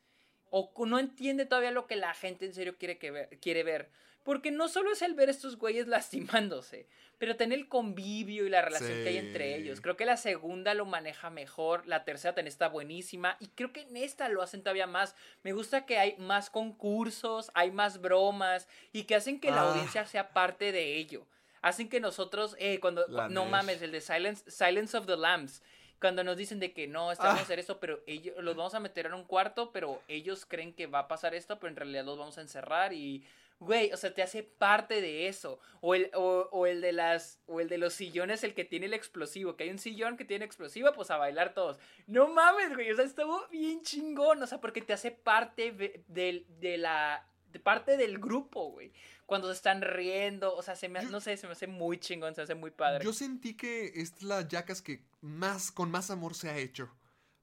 O 0.51 0.71
no 0.85 0.99
entiende 0.99 1.45
todavía 1.45 1.71
lo 1.71 1.87
que 1.87 1.95
la 1.95 2.13
gente 2.13 2.45
en 2.45 2.53
serio 2.53 2.75
quiere, 2.77 2.97
que 2.99 3.09
ver, 3.09 3.29
quiere 3.41 3.63
ver. 3.63 3.89
Porque 4.23 4.51
no 4.51 4.67
solo 4.67 4.91
es 4.91 5.01
el 5.01 5.15
ver 5.15 5.29
a 5.29 5.31
estos 5.31 5.57
güeyes 5.57 5.87
lastimándose, 5.87 6.85
pero 7.17 7.35
tener 7.37 7.57
el 7.57 7.67
convivio 7.67 8.45
y 8.45 8.49
la 8.49 8.61
relación 8.61 8.91
que 9.03 9.09
hay 9.09 9.17
entre 9.17 9.55
ellos. 9.55 9.81
Creo 9.81 9.97
que 9.97 10.05
la 10.05 10.17
segunda 10.17 10.73
lo 10.75 10.85
maneja 10.85 11.29
mejor, 11.31 11.87
la 11.87 12.03
tercera 12.03 12.35
también 12.35 12.51
está 12.51 12.67
buenísima 12.69 13.37
y 13.39 13.47
creo 13.47 13.73
que 13.73 13.81
en 13.81 13.97
esta 13.97 14.29
lo 14.29 14.43
hacen 14.43 14.61
todavía 14.61 14.85
más. 14.85 15.15
Me 15.41 15.53
gusta 15.53 15.85
que 15.87 15.97
hay 15.97 16.15
más 16.17 16.49
concursos, 16.51 17.49
hay 17.53 17.71
más 17.71 18.01
bromas 18.01 18.67
y 18.91 19.03
que 19.03 19.15
hacen 19.15 19.39
que 19.39 19.49
la 19.51 19.61
Ah. 19.63 19.69
audiencia 19.71 20.05
sea 20.05 20.33
parte 20.33 20.71
de 20.71 20.97
ello. 20.97 21.25
Hacen 21.63 21.89
que 21.89 21.99
nosotros, 21.99 22.55
eh, 22.59 22.79
cuando, 22.79 23.05
La 23.07 23.29
no 23.29 23.45
mames, 23.45 23.81
el 23.83 23.91
de 23.91 24.01
Silence, 24.01 24.49
Silence 24.49 24.97
of 24.97 25.05
the 25.05 25.15
Lambs, 25.15 25.61
cuando 26.01 26.23
nos 26.25 26.35
dicen 26.35 26.59
de 26.59 26.73
que 26.73 26.87
no, 26.87 27.11
estamos 27.13 27.35
Ah. 27.35 27.39
a 27.39 27.43
hacer 27.43 27.59
esto, 27.59 27.79
pero 27.79 28.01
ellos 28.07 28.35
los 28.43 28.55
vamos 28.57 28.73
a 28.75 28.79
meter 28.81 29.05
en 29.05 29.13
un 29.13 29.23
cuarto, 29.23 29.71
pero 29.71 30.01
ellos 30.09 30.45
creen 30.45 30.73
que 30.73 30.87
va 30.87 30.99
a 30.99 31.07
pasar 31.07 31.33
esto, 31.35 31.59
pero 31.59 31.69
en 31.69 31.77
realidad 31.77 32.03
los 32.03 32.17
vamos 32.17 32.37
a 32.37 32.41
encerrar 32.41 32.91
y 32.91 33.23
güey, 33.59 33.93
o 33.93 33.97
sea, 33.97 34.11
te 34.11 34.23
hace 34.23 34.41
parte 34.41 35.01
de 35.01 35.27
eso. 35.27 35.59
O 35.81 35.93
el, 35.93 36.09
o, 36.15 36.49
o 36.51 36.65
el 36.65 36.81
de 36.81 36.93
las, 36.93 37.39
o 37.45 37.61
el 37.61 37.69
de 37.69 37.77
los 37.77 37.93
sillones, 37.93 38.43
el 38.43 38.55
que 38.55 38.65
tiene 38.65 38.87
el 38.87 38.95
explosivo, 38.95 39.55
que 39.55 39.65
hay 39.65 39.69
un 39.69 39.77
sillón 39.77 40.17
que 40.17 40.25
tiene 40.25 40.45
explosivo, 40.45 40.91
pues 40.93 41.11
a 41.11 41.17
bailar 41.17 41.53
todos. 41.53 41.77
No 42.07 42.27
mames, 42.29 42.73
güey, 42.73 42.89
o 42.91 42.95
sea, 42.95 43.05
estuvo 43.05 43.47
bien 43.49 43.83
chingón, 43.83 44.41
o 44.41 44.47
sea, 44.47 44.59
porque 44.59 44.81
te 44.81 44.93
hace 44.93 45.11
parte 45.11 45.71
de, 45.71 46.03
de- 46.07 46.43
de 46.59 46.77
la 46.79 47.23
de 47.51 47.59
parte 47.59 47.97
del 47.97 48.19
grupo, 48.19 48.71
güey. 48.71 48.91
Cuando 49.25 49.47
se 49.47 49.53
están 49.53 49.81
riendo, 49.81 50.55
o 50.55 50.61
sea, 50.61 50.75
se 50.75 50.89
me, 50.89 51.01
Yo- 51.01 51.09
no 51.09 51.19
sé, 51.21 51.37
se 51.37 51.47
me 51.47 51.53
hace 51.53 51.67
muy 51.67 51.99
chingón, 51.99 52.35
se 52.35 52.41
me 52.41 52.43
hace 52.43 52.55
muy 52.55 52.71
padre. 52.71 53.03
Yo 53.03 53.13
sentí 53.13 53.55
que 53.55 53.91
es 53.95 54.21
la 54.23 54.47
Jackass 54.47 54.81
que 54.81 55.03
más, 55.21 55.71
con 55.71 55.89
más 55.91 56.11
amor 56.11 56.35
se 56.35 56.49
ha 56.49 56.57
hecho. 56.57 56.89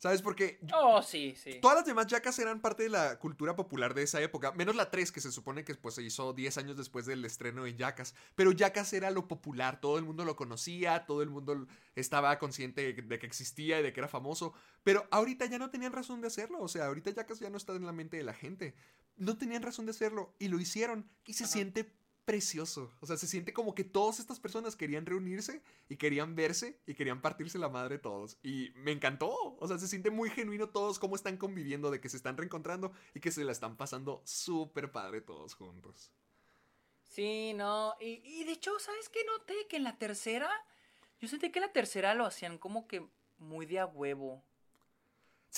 ¿Sabes? 0.01 0.23
Porque 0.23 0.61
Oh, 0.73 1.03
sí, 1.03 1.35
sí. 1.37 1.59
todas 1.61 1.79
las 1.79 1.85
demás 1.85 2.07
Jackass 2.07 2.39
eran 2.39 2.61
parte 2.61 2.85
de 2.85 2.89
la 2.89 3.19
cultura 3.19 3.57
popular 3.57 3.95
de 3.95 4.05
esa 4.05 4.21
época. 4.23 4.53
Menos 4.53 4.77
la 4.77 4.93
3, 4.93 5.11
que 5.11 5.21
se 5.21 5.33
supone 5.33 5.65
que 5.65 5.75
pues, 5.75 5.97
se 5.97 6.05
hizo 6.05 6.33
10 6.33 6.57
años 6.57 6.77
después 6.77 7.05
del 7.05 7.25
estreno 7.25 7.65
de 7.65 7.75
Jackass. 7.75 8.15
Pero 8.37 8.53
Jackass 8.53 8.93
era 8.93 9.11
lo 9.11 9.27
popular. 9.27 9.81
Todo 9.81 9.99
el 9.99 10.05
mundo 10.05 10.25
lo 10.25 10.37
conocía. 10.37 11.05
Todo 11.05 11.23
el 11.23 11.31
mundo 11.31 11.67
estaba 11.97 12.39
consciente 12.39 12.93
de 12.93 13.19
que 13.19 13.27
existía 13.27 13.81
y 13.81 13.83
de 13.83 13.93
que 13.93 13.99
era 13.99 14.07
famoso. 14.09 14.53
Pero 14.85 15.05
ahorita 15.11 15.47
ya 15.47 15.59
no 15.59 15.69
tenían 15.69 15.93
razón 15.93 16.21
de 16.21 16.29
hacerlo. 16.29 16.61
O 16.63 16.69
sea, 16.69 16.87
ahorita 16.87 17.11
Jackass 17.11 17.41
ya 17.41 17.51
no 17.51 17.57
está 17.57 17.75
en 17.75 17.85
la 17.85 17.91
mente 17.93 18.19
de 18.19 18.23
la 18.23 18.35
gente. 18.35 18.77
No 19.19 19.37
tenían 19.37 19.63
razón 19.63 19.87
de 19.87 19.91
hacerlo. 19.91 20.35
Y 20.39 20.49
lo 20.49 20.59
hicieron. 20.59 21.09
Y 21.27 21.35
se 21.35 21.45
Ajá. 21.45 21.53
siente 21.53 21.93
precioso. 22.25 22.93
O 23.01 23.07
sea, 23.07 23.17
se 23.17 23.27
siente 23.27 23.55
como 23.55 23.75
que 23.75 23.85
todas 23.85 24.21
estas 24.21 24.39
personas 24.39 24.77
querían 24.77 25.07
reunirse 25.07 25.63
y 25.89 25.97
querían 25.97 26.37
verse 26.37 26.79
y 26.87 26.93
querían 26.95 27.23
partirse 27.23 27.59
la 27.59 27.71
madre 27.71 27.99
todos. 27.99 28.37
Y 28.43 28.71
me 28.77 28.93
encantó. 28.93 29.57
O 29.59 29.67
sea, 29.67 29.79
se 29.79 29.89
siente 29.89 30.11
muy 30.11 30.29
genuino 30.29 30.69
todos 30.69 30.99
cómo 30.99 31.17
están 31.17 31.39
conviviendo, 31.39 31.91
de 31.91 32.01
que 32.03 32.11
se 32.11 32.19
están 32.19 32.37
reencontrando 32.37 32.93
y 33.15 33.21
que 33.21 33.31
se 33.31 33.45
la 33.45 33.53
están 33.53 33.77
pasando 33.79 34.21
súper 34.27 34.93
padre 34.93 35.23
todos 35.23 35.55
juntos. 35.55 36.13
Sí, 37.03 37.55
no. 37.55 37.95
Y, 37.99 38.21
y 38.23 38.45
de 38.45 38.53
hecho, 38.53 38.79
¿sabes 38.79 39.09
qué 39.09 39.21
noté? 39.25 39.55
Que 39.69 39.77
en 39.79 39.85
la 39.85 39.97
tercera, 39.97 40.51
yo 41.21 41.29
sentí 41.29 41.51
que 41.51 41.61
en 41.61 41.67
la 41.67 41.73
tercera 41.73 42.13
lo 42.15 42.27
hacían 42.27 42.59
como 42.59 42.87
que 42.87 43.09
muy 43.39 43.65
de 43.65 43.79
a 43.79 43.87
huevo. 43.87 44.45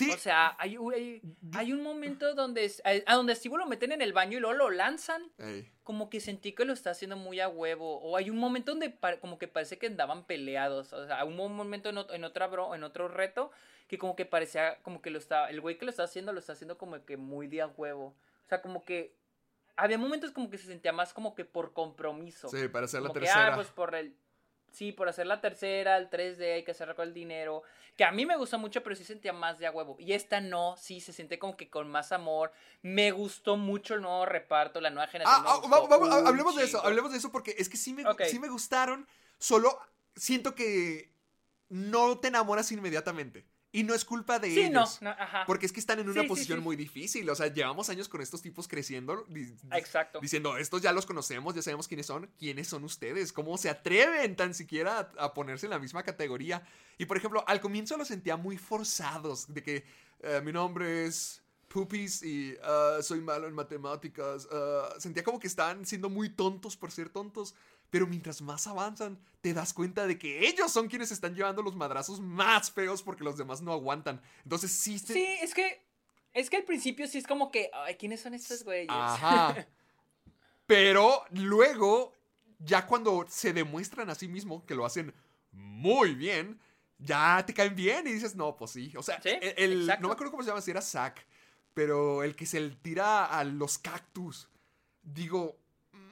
Sí, 0.04 0.10
O 0.10 0.16
sea, 0.18 0.54
hay, 0.58 0.76
hay, 0.94 1.22
hay 1.54 1.72
un 1.72 1.82
momento 1.82 2.34
donde, 2.34 2.70
a, 3.06 3.14
donde 3.14 3.34
Steve 3.34 3.56
lo 3.58 3.66
meten 3.66 3.92
en 3.92 4.02
el 4.02 4.12
baño 4.12 4.38
y 4.38 4.40
luego 4.40 4.56
lo 4.56 4.70
lanzan. 4.70 5.22
Ey, 5.38 5.70
Como 5.84 6.10
que 6.10 6.20
sentí 6.20 6.52
que 6.52 6.64
lo 6.64 6.72
está 6.72 6.90
haciendo 6.90 7.16
muy 7.16 7.40
a 7.40 7.48
huevo. 7.48 8.00
O 8.00 8.16
hay 8.16 8.30
un 8.30 8.38
momento 8.38 8.72
donde 8.72 8.94
como 9.20 9.38
que 9.38 9.48
parece 9.48 9.78
que 9.78 9.86
andaban 9.86 10.24
peleados. 10.24 10.92
O 10.92 11.06
sea, 11.06 11.24
un 11.24 11.36
momento 11.36 11.88
en, 11.90 11.96
ot- 11.96 12.14
en 12.14 12.24
otra 12.24 12.46
bro, 12.46 12.74
en 12.74 12.82
otro 12.84 13.08
reto 13.08 13.50
que 13.88 13.98
como 13.98 14.14
que 14.14 14.24
parecía 14.24 14.76
como 14.82 15.02
que 15.02 15.10
lo 15.10 15.18
está, 15.18 15.50
el 15.50 15.60
güey 15.60 15.76
que 15.76 15.84
lo 15.84 15.90
está 15.90 16.04
haciendo 16.04 16.32
lo 16.32 16.38
está 16.38 16.52
haciendo 16.52 16.78
como 16.78 17.04
que 17.04 17.16
muy 17.16 17.48
de 17.48 17.62
a 17.62 17.66
huevo. 17.66 18.14
O 18.46 18.48
sea, 18.48 18.62
como 18.62 18.84
que 18.84 19.14
había 19.76 19.98
momentos 19.98 20.30
como 20.30 20.48
que 20.50 20.58
se 20.58 20.66
sentía 20.66 20.92
más 20.92 21.12
como 21.12 21.34
que 21.34 21.44
por 21.44 21.72
compromiso. 21.72 22.48
sí, 22.50 22.68
para 22.68 22.84
hacer 22.84 23.00
la 23.02 23.08
Como 23.08 23.14
que, 23.20 23.26
tercera. 23.26 23.48
ah, 23.52 23.54
pues 23.56 23.68
por 23.68 23.94
el. 23.94 24.14
Sí, 24.72 24.92
por 24.92 25.08
hacer 25.08 25.26
la 25.26 25.40
tercera, 25.40 25.96
el 25.96 26.08
3D, 26.08 26.54
hay 26.54 26.64
que 26.64 26.70
hacerlo 26.70 26.94
con 26.94 27.08
el 27.08 27.14
dinero. 27.14 27.62
Que 27.96 28.04
a 28.04 28.12
mí 28.12 28.24
me 28.24 28.36
gustó 28.36 28.58
mucho, 28.58 28.82
pero 28.82 28.94
sí 28.96 29.04
sentía 29.04 29.32
más 29.32 29.58
de 29.58 29.66
a 29.66 29.70
huevo. 29.70 29.96
Y 29.98 30.12
esta 30.12 30.40
no, 30.40 30.76
sí, 30.76 31.00
se 31.00 31.12
siente 31.12 31.38
como 31.38 31.56
que 31.56 31.68
con 31.68 31.90
más 31.90 32.12
amor. 32.12 32.52
Me 32.82 33.10
gustó 33.10 33.56
mucho 33.56 33.94
el 33.94 34.02
nuevo 34.02 34.26
reparto, 34.26 34.80
la 34.80 34.90
nueva 34.90 35.08
generación. 35.08 35.44
Ah, 35.46 35.54
ah, 35.56 35.68
vamos, 35.68 35.88
vamos, 35.88 36.10
hablemos 36.10 36.56
de 36.56 36.64
eso, 36.64 36.84
hablemos 36.84 37.12
de 37.12 37.18
eso 37.18 37.30
porque 37.30 37.54
es 37.58 37.68
que 37.68 37.76
sí 37.76 37.92
me, 37.92 38.04
sí 38.26 38.38
me 38.38 38.48
gustaron, 38.48 39.06
solo 39.38 39.78
siento 40.16 40.54
que 40.54 41.10
no 41.68 42.18
te 42.18 42.28
enamoras 42.28 42.70
inmediatamente. 42.72 43.44
Y 43.72 43.84
no 43.84 43.94
es 43.94 44.04
culpa 44.04 44.40
de 44.40 44.50
Sí, 44.52 44.68
no, 44.68 44.80
ellos. 44.80 45.00
no, 45.00 45.10
ajá. 45.10 45.44
Porque 45.46 45.64
es 45.66 45.70
que 45.72 45.78
están 45.78 46.00
en 46.00 46.08
una 46.08 46.22
Sí, 46.22 46.26
posición 46.28 46.58
sí. 46.58 46.64
muy 46.64 46.74
difícil. 46.74 47.30
O 47.30 47.34
sea, 47.36 47.46
llevamos 47.46 47.88
años 47.88 48.08
con 48.08 48.20
estos 48.20 48.42
tipos 48.42 48.66
creciendo. 48.66 49.24
di- 49.28 49.54
Exacto. 49.72 50.18
Diciendo, 50.20 50.56
estos 50.56 50.82
ya 50.82 50.90
los 50.92 51.06
conocemos, 51.06 51.54
ya 51.54 51.62
sabemos 51.62 51.86
quiénes 51.86 52.06
son. 52.06 52.28
¿Quiénes 52.38 52.66
son 52.66 52.82
ustedes? 52.82 53.32
¿Cómo 53.32 53.56
se 53.58 53.68
atreven 53.70 54.34
tan 54.34 54.54
siquiera 54.54 55.12
a, 55.18 55.24
a 55.26 55.34
ponerse 55.34 55.66
en 55.66 55.70
la 55.70 55.78
misma 55.78 56.02
categoría? 56.02 56.66
Y 56.98 57.04
por 57.06 57.16
ejemplo, 57.16 57.44
al 57.46 57.60
comienzo 57.60 57.96
los 57.96 58.08
sentía 58.08 58.36
muy 58.36 58.58
forzados. 58.58 59.52
De 59.54 59.62
que 59.62 59.84
eh, 60.22 60.40
mi 60.44 60.52
nombre 60.52 61.06
es 61.06 61.40
Pupis 61.68 62.24
y 62.24 62.56
ah, 62.64 62.98
soy 63.02 63.20
malo 63.20 63.46
en 63.46 63.54
matemáticas. 63.54 64.48
ah, 64.50 64.94
sentía 64.98 65.22
como 65.22 65.38
que 65.38 65.46
estaban 65.46 65.86
siendo 65.86 66.10
muy 66.10 66.28
tontos 66.30 66.76
por 66.76 66.90
ser 66.90 67.08
tontos. 67.08 67.54
Pero 67.90 68.06
mientras 68.06 68.40
más 68.40 68.66
avanzan, 68.66 69.18
te 69.40 69.52
das 69.52 69.72
cuenta 69.74 70.06
de 70.06 70.16
que 70.18 70.46
ellos 70.48 70.70
son 70.72 70.86
quienes 70.88 71.10
están 71.10 71.34
llevando 71.34 71.60
los 71.62 71.74
madrazos 71.74 72.20
más 72.20 72.70
feos 72.70 73.02
porque 73.02 73.24
los 73.24 73.36
demás 73.36 73.60
no 73.62 73.72
aguantan. 73.72 74.20
Entonces 74.44 74.70
sí, 74.72 74.98
se- 74.98 75.12
Sí, 75.12 75.26
es 75.42 75.54
que. 75.54 75.82
Es 76.32 76.48
que 76.48 76.58
al 76.58 76.62
principio 76.64 77.08
sí 77.08 77.18
es 77.18 77.26
como 77.26 77.50
que. 77.50 77.70
Ay, 77.74 77.96
¿quiénes 77.96 78.20
son 78.20 78.34
estos 78.34 78.62
güeyes? 78.62 78.86
Ajá. 78.90 79.54
Pero 80.66 81.24
luego, 81.30 82.12
ya 82.58 82.86
cuando 82.86 83.26
se 83.28 83.52
demuestran 83.52 84.08
a 84.10 84.14
sí 84.14 84.28
mismos 84.28 84.62
que 84.64 84.74
lo 84.74 84.84
hacen 84.86 85.12
muy 85.50 86.14
bien, 86.14 86.60
ya 86.98 87.42
te 87.44 87.52
caen 87.52 87.74
bien 87.74 88.06
y 88.06 88.12
dices, 88.12 88.36
no, 88.36 88.56
pues 88.56 88.70
sí. 88.72 88.92
O 88.96 89.02
sea, 89.02 89.20
Sí, 89.20 89.30
el, 89.40 89.54
el- 89.56 89.86
no 90.00 90.08
me 90.08 90.14
acuerdo 90.14 90.30
cómo 90.30 90.42
se 90.44 90.50
llama, 90.50 90.60
si 90.60 90.70
era 90.70 90.80
Zack, 90.82 91.26
pero 91.74 92.22
el 92.22 92.36
que 92.36 92.46
se 92.46 92.60
le 92.60 92.76
tira 92.76 93.26
a 93.26 93.42
los 93.42 93.78
cactus. 93.78 94.48
Digo, 95.02 95.56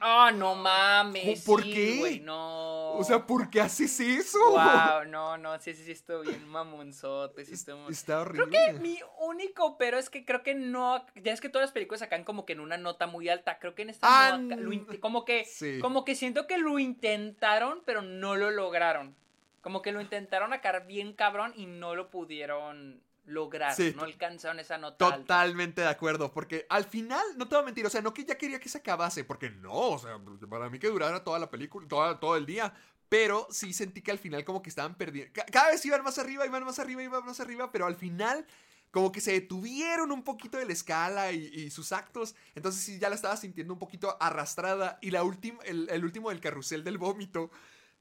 Ah, 0.01 0.31
no 0.33 0.55
mames. 0.55 1.43
¿Por 1.43 1.63
sí, 1.63 1.73
qué? 1.73 2.21
no. 2.23 2.93
o 2.93 3.03
sea, 3.03 3.25
¿por 3.25 3.49
qué 3.49 3.61
haces 3.61 3.99
eso? 3.99 4.39
Wow, 4.51 5.05
no, 5.07 5.37
no, 5.37 5.59
sí, 5.59 5.73
sí, 5.73 5.83
sí, 5.83 5.91
estuvo 5.91 6.21
bien 6.21 6.47
mamonzote, 6.47 7.45
sí, 7.45 7.53
estuvo 7.53 7.89
Está 7.89 8.21
horrible. 8.21 8.47
Creo 8.49 8.73
que 8.73 8.79
mi 8.79 8.99
único 9.19 9.77
pero 9.77 9.97
es 9.97 10.09
que 10.09 10.25
creo 10.25 10.43
que 10.43 10.55
no. 10.55 11.05
Ya 11.15 11.33
es 11.33 11.41
que 11.41 11.49
todas 11.49 11.67
las 11.67 11.73
películas 11.73 11.99
sacan 11.99 12.23
como 12.23 12.45
que 12.45 12.53
en 12.53 12.59
una 12.59 12.77
nota 12.77 13.07
muy 13.07 13.29
alta. 13.29 13.59
Creo 13.59 13.75
que 13.75 13.83
en 13.83 13.89
esta 13.91 14.07
Ah, 14.09 14.37
no 14.37 14.55
lo 14.55 14.99
como 14.99 15.25
que. 15.25 15.45
sí. 15.45 15.79
Como 15.79 16.05
que 16.05 16.15
siento 16.15 16.47
que 16.47 16.57
lo 16.57 16.79
intentaron, 16.79 17.81
pero 17.85 18.01
no 18.01 18.35
lo 18.35 18.51
lograron. 18.51 19.15
Como 19.61 19.81
que 19.81 19.91
lo 19.91 20.01
intentaron 20.01 20.51
sacar 20.51 20.87
bien 20.87 21.13
cabrón 21.13 21.53
y 21.55 21.65
no 21.65 21.95
lo 21.95 22.09
pudieron 22.09 23.01
lograr. 23.29 23.75
Sí. 23.75 23.93
No 23.95 24.03
alcanzaron 24.03 24.59
esa 24.59 24.77
nota 24.77 25.05
alta. 25.05 25.17
Totalmente 25.19 25.81
de 25.81 25.87
acuerdo, 25.87 26.31
porque 26.33 26.65
al 26.69 26.85
final, 26.85 27.23
no 27.37 27.47
te 27.47 27.55
voy 27.55 27.63
a 27.63 27.65
mentir, 27.65 27.85
o 27.85 27.89
sea, 27.89 28.01
no 28.01 28.13
que 28.13 28.25
ya 28.25 28.37
quería 28.37 28.59
que 28.59 28.69
se 28.69 28.79
acabase, 28.79 29.23
porque 29.23 29.49
no, 29.49 29.71
o 29.73 29.99
sea, 29.99 30.19
para 30.49 30.69
mí 30.69 30.79
que 30.79 30.87
durara 30.87 31.23
toda 31.23 31.39
la 31.39 31.49
película, 31.49 31.87
toda- 31.87 32.19
todo 32.19 32.35
el 32.35 32.45
día, 32.45 32.73
pero 33.07 33.47
sí 33.49 33.73
sentí 33.73 34.01
que 34.01 34.11
al 34.11 34.19
final 34.19 34.43
como 34.45 34.61
que 34.61 34.69
estaban 34.69 34.95
perdiendo, 34.95 35.31
ca- 35.33 35.45
cada 35.45 35.71
vez 35.71 35.83
iban 35.85 36.03
más 36.03 36.17
arriba, 36.19 36.45
iban 36.45 36.63
más 36.63 36.79
arriba, 36.79 37.01
iban 37.03 37.25
más 37.25 37.39
arriba, 37.39 37.71
pero 37.71 37.85
al 37.85 37.95
final 37.95 38.45
como 38.91 39.11
que 39.11 39.21
se 39.21 39.31
detuvieron 39.33 40.11
un 40.11 40.23
poquito 40.23 40.57
de 40.57 40.65
la 40.65 40.73
escala 40.73 41.31
y, 41.31 41.45
y 41.45 41.69
sus 41.69 41.91
actos, 41.91 42.35
entonces 42.55 42.81
sí 42.83 42.97
ya 42.99 43.09
la 43.09 43.15
estaba 43.15 43.37
sintiendo 43.37 43.73
un 43.73 43.79
poquito 43.79 44.17
arrastrada 44.19 44.97
y 45.01 45.11
la 45.11 45.23
última, 45.23 45.61
el, 45.63 45.87
el 45.91 46.03
último 46.03 46.29
del 46.29 46.39
carrusel 46.39 46.83
del 46.83 46.97
vómito. 46.97 47.51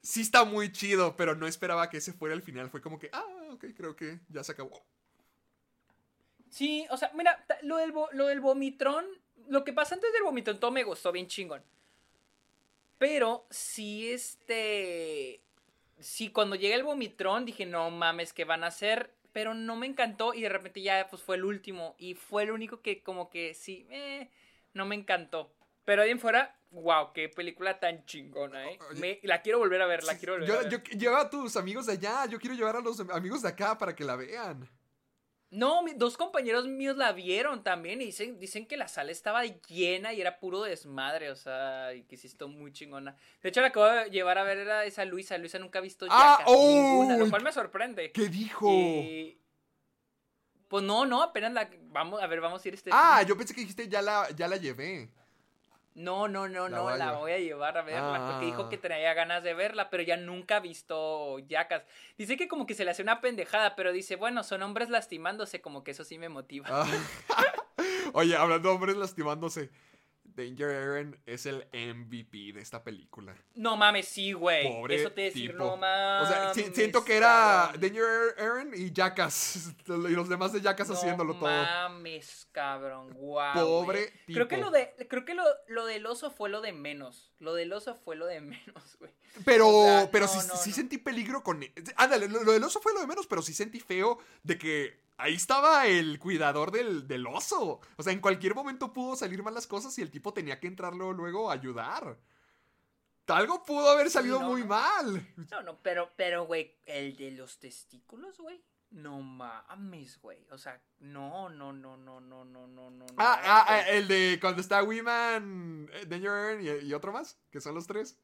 Sí 0.00 0.20
está 0.20 0.44
muy 0.44 0.70
chido, 0.70 1.16
pero 1.16 1.34
no 1.34 1.46
esperaba 1.48 1.90
que 1.90 1.96
ese 1.98 2.12
fuera 2.12 2.32
el 2.34 2.40
final. 2.42 2.70
Fue 2.70 2.80
como 2.80 2.98
que, 3.00 3.10
ah, 3.12 3.24
ok, 3.50 3.64
creo 3.76 3.96
que 3.96 4.20
ya 4.28 4.44
se 4.44 4.52
acabó. 4.52 4.82
Sí, 6.50 6.86
o 6.90 6.96
sea, 6.96 7.10
mira, 7.14 7.44
lo 7.62 7.76
del, 7.76 7.92
lo 8.12 8.26
del 8.26 8.40
vomitrón, 8.40 9.04
lo 9.48 9.64
que 9.64 9.72
pasa 9.72 9.94
antes 9.94 10.12
del 10.12 10.22
vomitrón, 10.22 10.58
todo 10.60 10.70
me 10.70 10.82
gustó 10.84 11.12
bien 11.12 11.26
chingón. 11.26 11.62
Pero 12.98 13.46
sí, 13.50 14.10
este. 14.10 15.40
Sí, 16.00 16.30
cuando 16.30 16.56
llega 16.56 16.76
el 16.76 16.84
vomitrón 16.84 17.44
dije, 17.44 17.66
no 17.66 17.90
mames, 17.90 18.32
¿qué 18.32 18.44
van 18.44 18.64
a 18.64 18.68
hacer? 18.68 19.14
Pero 19.32 19.54
no 19.54 19.76
me 19.76 19.86
encantó 19.86 20.32
y 20.34 20.42
de 20.42 20.48
repente 20.48 20.80
ya 20.82 21.06
pues 21.08 21.22
fue 21.22 21.36
el 21.36 21.44
último. 21.44 21.94
Y 21.98 22.14
fue 22.14 22.44
el 22.44 22.50
único 22.50 22.80
que 22.80 23.02
como 23.02 23.30
que 23.30 23.54
sí, 23.54 23.86
eh, 23.90 24.30
no 24.74 24.86
me 24.86 24.94
encantó. 24.94 25.52
Pero 25.84 26.02
ahí 26.02 26.10
en 26.10 26.20
fuera, 26.20 26.56
wow, 26.70 27.12
qué 27.12 27.28
película 27.28 27.78
tan 27.80 28.04
chingona, 28.04 28.70
¿eh? 28.70 28.78
Me- 28.96 29.20
la 29.22 29.42
quiero 29.42 29.58
volver 29.58 29.80
a 29.82 29.86
ver, 29.86 30.04
la 30.04 30.16
quiero 30.18 30.34
volver 30.34 30.50
a 30.50 30.54
Yo, 30.54 30.78
ver. 30.78 30.82
yo- 30.82 30.98
lleva 30.98 31.20
a 31.22 31.30
tus 31.30 31.56
amigos 31.56 31.86
de 31.86 31.92
allá, 31.94 32.26
yo 32.26 32.38
quiero 32.38 32.54
llevar 32.54 32.76
a 32.76 32.80
los 32.80 33.00
amigos 33.00 33.42
de 33.42 33.48
acá 33.48 33.76
para 33.78 33.94
que 33.94 34.04
la 34.04 34.16
vean. 34.16 34.68
No, 35.50 35.82
mi- 35.82 35.94
dos 35.94 36.18
compañeros 36.18 36.66
míos 36.66 36.96
la 36.98 37.12
vieron 37.12 37.62
también 37.62 38.02
y 38.02 38.06
dicen, 38.06 38.38
dicen 38.38 38.66
que 38.66 38.76
la 38.76 38.86
sala 38.86 39.12
estaba 39.12 39.44
llena 39.46 40.12
y 40.12 40.20
era 40.20 40.38
puro 40.40 40.62
desmadre, 40.62 41.30
o 41.30 41.36
sea, 41.36 41.94
y 41.94 42.02
que 42.04 42.18
sí 42.18 42.26
estuvo 42.26 42.50
muy 42.50 42.70
chingona. 42.70 43.16
De 43.42 43.48
hecho, 43.48 43.62
la 43.62 43.68
acabo 43.68 43.86
de 43.86 44.10
llevar 44.10 44.36
a 44.36 44.42
ver 44.44 44.58
era 44.58 44.84
esa 44.84 45.06
Luisa. 45.06 45.38
Luisa 45.38 45.58
nunca 45.58 45.78
ha 45.78 45.82
visto 45.82 46.06
Ah, 46.10 46.36
Jackass, 46.40 46.54
ninguna, 46.54 47.14
¡oh! 47.14 47.18
lo 47.18 47.30
cual 47.30 47.42
me 47.42 47.52
sorprende. 47.52 48.12
¿Qué 48.12 48.28
dijo? 48.28 48.70
Y- 48.70 49.40
Pues 50.68 50.84
no, 50.84 51.06
no, 51.06 51.22
apenas 51.22 51.52
la... 51.54 51.70
Vamos, 51.84 52.20
a 52.22 52.26
ver, 52.26 52.42
vamos 52.42 52.62
a 52.62 52.68
ir 52.68 52.74
este... 52.74 52.90
Ah, 52.92 53.22
yo 53.22 53.34
pensé 53.38 53.54
que 53.54 53.62
dijiste 53.62 53.88
ya 53.88 54.02
la, 54.02 54.28
ya 54.36 54.48
la 54.48 54.58
llevé. 54.58 55.08
No, 55.98 56.28
no, 56.28 56.48
no, 56.48 56.68
La 56.68 56.76
no, 56.78 56.96
la 56.96 57.12
voy 57.12 57.32
a 57.32 57.38
llevar 57.38 57.76
a 57.76 57.82
verla, 57.82 58.28
porque 58.30 58.46
dijo 58.46 58.62
Ah. 58.62 58.68
que 58.68 58.78
traía 58.78 59.14
ganas 59.14 59.42
de 59.42 59.52
verla, 59.52 59.90
pero 59.90 60.02
ya 60.04 60.16
nunca 60.16 60.56
ha 60.56 60.60
visto 60.60 61.38
Jackass. 61.40 61.82
Dice 62.16 62.36
que 62.36 62.46
como 62.46 62.66
que 62.66 62.74
se 62.74 62.84
le 62.84 62.92
hace 62.92 63.02
una 63.02 63.20
pendejada, 63.20 63.74
pero 63.74 63.90
dice, 63.92 64.14
bueno, 64.14 64.44
son 64.44 64.62
hombres 64.62 64.90
lastimándose, 64.90 65.60
como 65.60 65.82
que 65.82 65.90
eso 65.90 66.04
sí 66.04 66.16
me 66.16 66.28
motiva. 66.28 66.68
Ah. 66.70 66.86
Oye, 68.12 68.36
hablando 68.36 68.68
de 68.68 68.74
hombres 68.74 68.96
lastimándose, 68.96 69.70
Danger 70.46 70.70
Aaron 70.70 71.20
es 71.26 71.46
el 71.46 71.66
MVP 71.72 72.52
de 72.52 72.60
esta 72.60 72.82
película. 72.84 73.34
No 73.54 73.76
mames, 73.76 74.06
sí, 74.08 74.32
güey. 74.32 74.66
Pobre 74.68 74.94
Eso 74.96 75.12
te 75.12 75.22
decir, 75.22 75.50
tipo. 75.50 75.64
no 75.64 75.76
mames. 75.76 76.28
O 76.28 76.32
sea, 76.32 76.54
si- 76.54 76.72
siento 76.74 77.04
que 77.04 77.16
era. 77.16 77.72
Danger 77.78 78.34
Aaron 78.38 78.72
y 78.74 78.92
Jackass. 78.92 79.74
Y 79.88 80.12
los 80.12 80.28
demás 80.28 80.52
de 80.52 80.60
Jackass 80.60 80.90
haciéndolo 80.90 81.34
no 81.34 81.40
todo. 81.40 81.48
mames, 81.50 82.48
cabrón, 82.52 83.12
guau. 83.14 83.54
Pobre 83.54 84.00
güey. 84.26 84.34
Creo 84.34 84.48
que 84.48 84.56
lo 84.58 84.70
de 84.70 84.94
creo 85.08 85.24
que 85.24 85.34
lo, 85.34 85.44
lo 85.66 85.86
del 85.86 86.06
oso 86.06 86.30
fue 86.30 86.48
lo 86.48 86.60
de 86.60 86.72
menos. 86.72 87.32
Lo 87.38 87.54
del 87.54 87.72
oso 87.72 87.94
fue 87.94 88.16
lo 88.16 88.26
de 88.26 88.40
menos, 88.40 88.96
güey. 88.98 89.10
Pero, 89.44 89.68
O 89.68 89.84
sea, 89.84 90.10
pero 90.10 90.26
no, 90.26 90.32
sí, 90.32 90.48
no, 90.48 90.56
sí 90.56 90.70
no. 90.70 90.76
sentí 90.76 90.98
peligro 90.98 91.42
con. 91.42 91.62
e, 91.62 91.72
Ándale, 91.96 92.28
lo, 92.28 92.42
lo 92.44 92.52
del 92.52 92.62
oso 92.64 92.80
fue 92.80 92.92
lo 92.94 93.00
de 93.00 93.06
menos, 93.06 93.26
pero 93.26 93.42
sí 93.42 93.52
sentí 93.52 93.80
feo 93.80 94.18
de 94.42 94.58
que 94.58 95.07
ahí 95.18 95.34
estaba 95.34 95.86
el 95.86 96.18
cuidador 96.18 96.70
del, 96.70 97.06
del 97.06 97.26
oso. 97.26 97.80
O 97.96 98.02
sea, 98.02 98.12
en 98.12 98.20
cualquier 98.20 98.54
momento 98.54 98.92
pudo 98.92 99.16
salir 99.16 99.42
mal 99.42 99.54
las 99.54 99.66
cosas 99.66 99.96
y 99.98 100.02
el 100.02 100.10
tipo 100.10 100.32
tenía 100.32 100.58
que 100.58 100.66
entrarlo 100.66 101.12
luego 101.12 101.50
a 101.50 101.54
ayudar. 101.54 102.16
Algo 103.26 103.62
pudo 103.62 103.90
haber 103.90 104.10
salido 104.10 104.40
no, 104.40 104.48
muy 104.48 104.62
no. 104.62 104.68
mal. 104.68 105.34
No, 105.50 105.62
no, 105.62 105.78
pero 105.82 106.10
pero 106.16 106.46
güey, 106.46 106.74
el 106.86 107.14
de 107.16 107.32
los 107.32 107.58
testículos, 107.58 108.38
güey. 108.38 108.62
No 108.90 109.20
mames, 109.20 110.18
güey. 110.22 110.46
O 110.50 110.56
sea, 110.56 110.80
no, 111.00 111.50
no, 111.50 111.74
no, 111.74 111.98
no, 111.98 112.20
no, 112.20 112.44
no, 112.46 112.66
no, 112.66 112.90
no. 112.90 113.06
Ah, 113.18 113.38
ah, 113.44 113.64
ah, 113.68 113.80
el 113.90 114.08
de 114.08 114.38
cuando 114.40 114.62
está 114.62 114.82
Wiman, 114.82 115.90
eh, 115.92 116.06
Danger 116.06 116.58
y, 116.62 116.86
y 116.86 116.94
otro 116.94 117.12
más, 117.12 117.38
que 117.50 117.60
son 117.60 117.74
los 117.74 117.86
tres. 117.86 118.16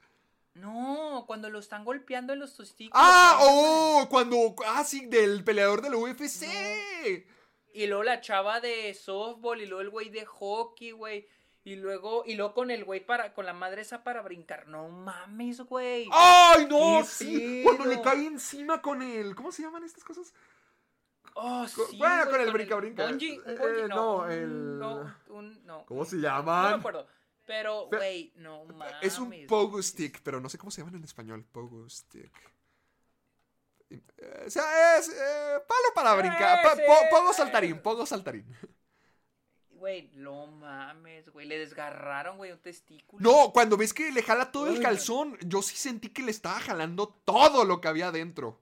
No, 0.55 1.25
cuando 1.27 1.51
lo 1.51 1.59
están 1.59 1.85
golpeando 1.85 2.33
en 2.33 2.39
los 2.39 2.57
testículos. 2.57 3.01
¡Ah! 3.05 3.39
¡Oh! 3.41 4.07
Cuando. 4.09 4.55
¡Ah, 4.67 4.85
sí! 4.85 5.07
Del 5.07 5.43
peleador 5.45 5.83
del 5.83 5.95
UFC. 5.97 6.47
Y 7.73 7.87
luego 7.89 8.05
la 8.05 8.21
chava 8.21 8.61
de 8.61 8.95
softball 8.95 9.61
y 9.61 9.67
luego 9.67 9.81
el 9.83 9.91
güey 9.91 10.11
de 10.11 10.25
hockey, 10.25 10.93
güey. 10.93 11.27
Y 11.65 11.77
luego, 11.77 12.23
y 12.27 12.35
luego 12.35 12.53
con 12.55 12.71
el 12.71 12.85
güey 12.85 13.05
para, 13.05 13.33
con 13.33 13.47
la 13.47 13.53
madre 13.55 13.83
esa 13.83 14.05
para 14.05 14.21
brincar. 14.23 14.69
No 14.69 14.89
mames, 14.89 15.61
güey. 15.63 16.09
¡Ay, 16.13 16.67
no! 16.71 16.99
¡Qué 17.01 17.05
Sí, 17.05 17.63
pedo! 17.65 17.77
cuando 17.77 17.95
le 17.95 18.03
cae 18.03 18.27
encima 18.27 18.81
con 18.83 19.03
el. 19.03 19.35
¿Cómo 19.35 19.51
se 19.51 19.63
llaman 19.63 19.83
estas 19.83 20.05
cosas? 20.05 20.33
Oh, 21.37 21.67
sí, 21.67 21.81
bueno, 21.99 22.17
güey, 22.27 22.31
con 22.31 22.41
el 22.43 22.53
brinca-brinca. 22.53 23.07
bungee, 23.09 23.41
un 23.41 23.51
Eh, 23.51 23.89
no, 23.89 24.29
el- 24.31 24.79
no, 24.79 25.15
un- 25.31 25.67
no. 25.67 25.85
¿Cómo 25.87 26.05
se 26.05 26.17
No 26.17 26.43
me 26.45 26.75
acuerdo. 26.75 27.09
Pero, 27.47 27.89
Pe- 27.91 27.97
güey, 27.99 28.33
no 28.37 28.65
mames. 28.65 28.95
es 29.03 29.19
un 29.19 29.47
pogo 29.47 29.83
stick, 29.83 30.21
pero 30.23 30.41
no 30.41 30.49
sé 30.49 30.57
cómo 30.59 30.71
se 30.71 30.81
llaman 30.81 30.97
en 30.97 31.05
español. 31.05 31.45
Pogo 31.53 31.89
stick. 31.91 32.33
Eh, 33.91 34.01
O 34.47 34.51
sea, 34.51 34.97
es 34.99 35.09
eh, 35.09 35.59
palo 35.69 35.89
para 35.95 36.15
brincar. 36.15 36.63
Pa- 36.63 36.75
po- 36.75 37.09
pogo 37.11 37.33
saltarín, 37.33 37.81
pogo 37.83 38.07
saltarín. 38.07 38.47
Güey, 39.71 40.11
no 40.15 40.47
mames, 40.47 41.29
güey. 41.29 41.47
Le 41.47 41.59
desgarraron, 41.59 42.39
güey, 42.39 42.53
un 42.53 42.59
testículo. 42.59 43.23
No, 43.23 43.53
cuando 43.53 43.77
ves 43.77 43.93
que 43.93 44.11
le 44.11 44.23
jala 44.23 44.51
todo 44.51 44.69
el 44.69 44.81
calzón, 44.81 45.37
yo 45.41 45.61
sí 45.61 45.77
sentí 45.77 46.09
que 46.09 46.23
le 46.23 46.31
estaba 46.31 46.59
jalando 46.61 47.09
todo 47.27 47.65
lo 47.67 47.83
que 47.83 47.89
había 47.89 48.11
dentro. 48.11 48.59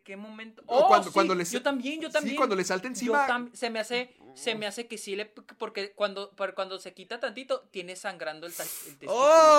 ¿En 0.00 0.04
qué 0.04 0.16
momento? 0.16 0.62
Oh, 0.66 0.88
cuando- 0.88 1.08
sí, 1.08 1.12
cuando 1.12 1.34
Yo 1.42 1.62
también, 1.62 2.00
yo 2.00 2.10
también. 2.10 2.32
Sí, 2.32 2.36
cuando 2.36 2.56
le 2.56 2.64
salta 2.64 2.88
encima. 2.88 3.26
Tam- 3.28 3.52
se 3.54 3.68
me 3.68 3.78
hace, 3.80 4.16
se 4.34 4.54
me 4.54 4.66
hace 4.66 4.86
que 4.88 4.96
sí 4.96 5.14
le, 5.14 5.26
porque 5.26 5.92
cuando, 5.92 6.32
cuando 6.54 6.78
se 6.80 6.94
quita 6.94 7.20
tantito, 7.20 7.60
tiene 7.70 7.94
sangrando 7.96 8.46
el, 8.46 8.52
el 8.52 8.56
testículo. 8.58 9.12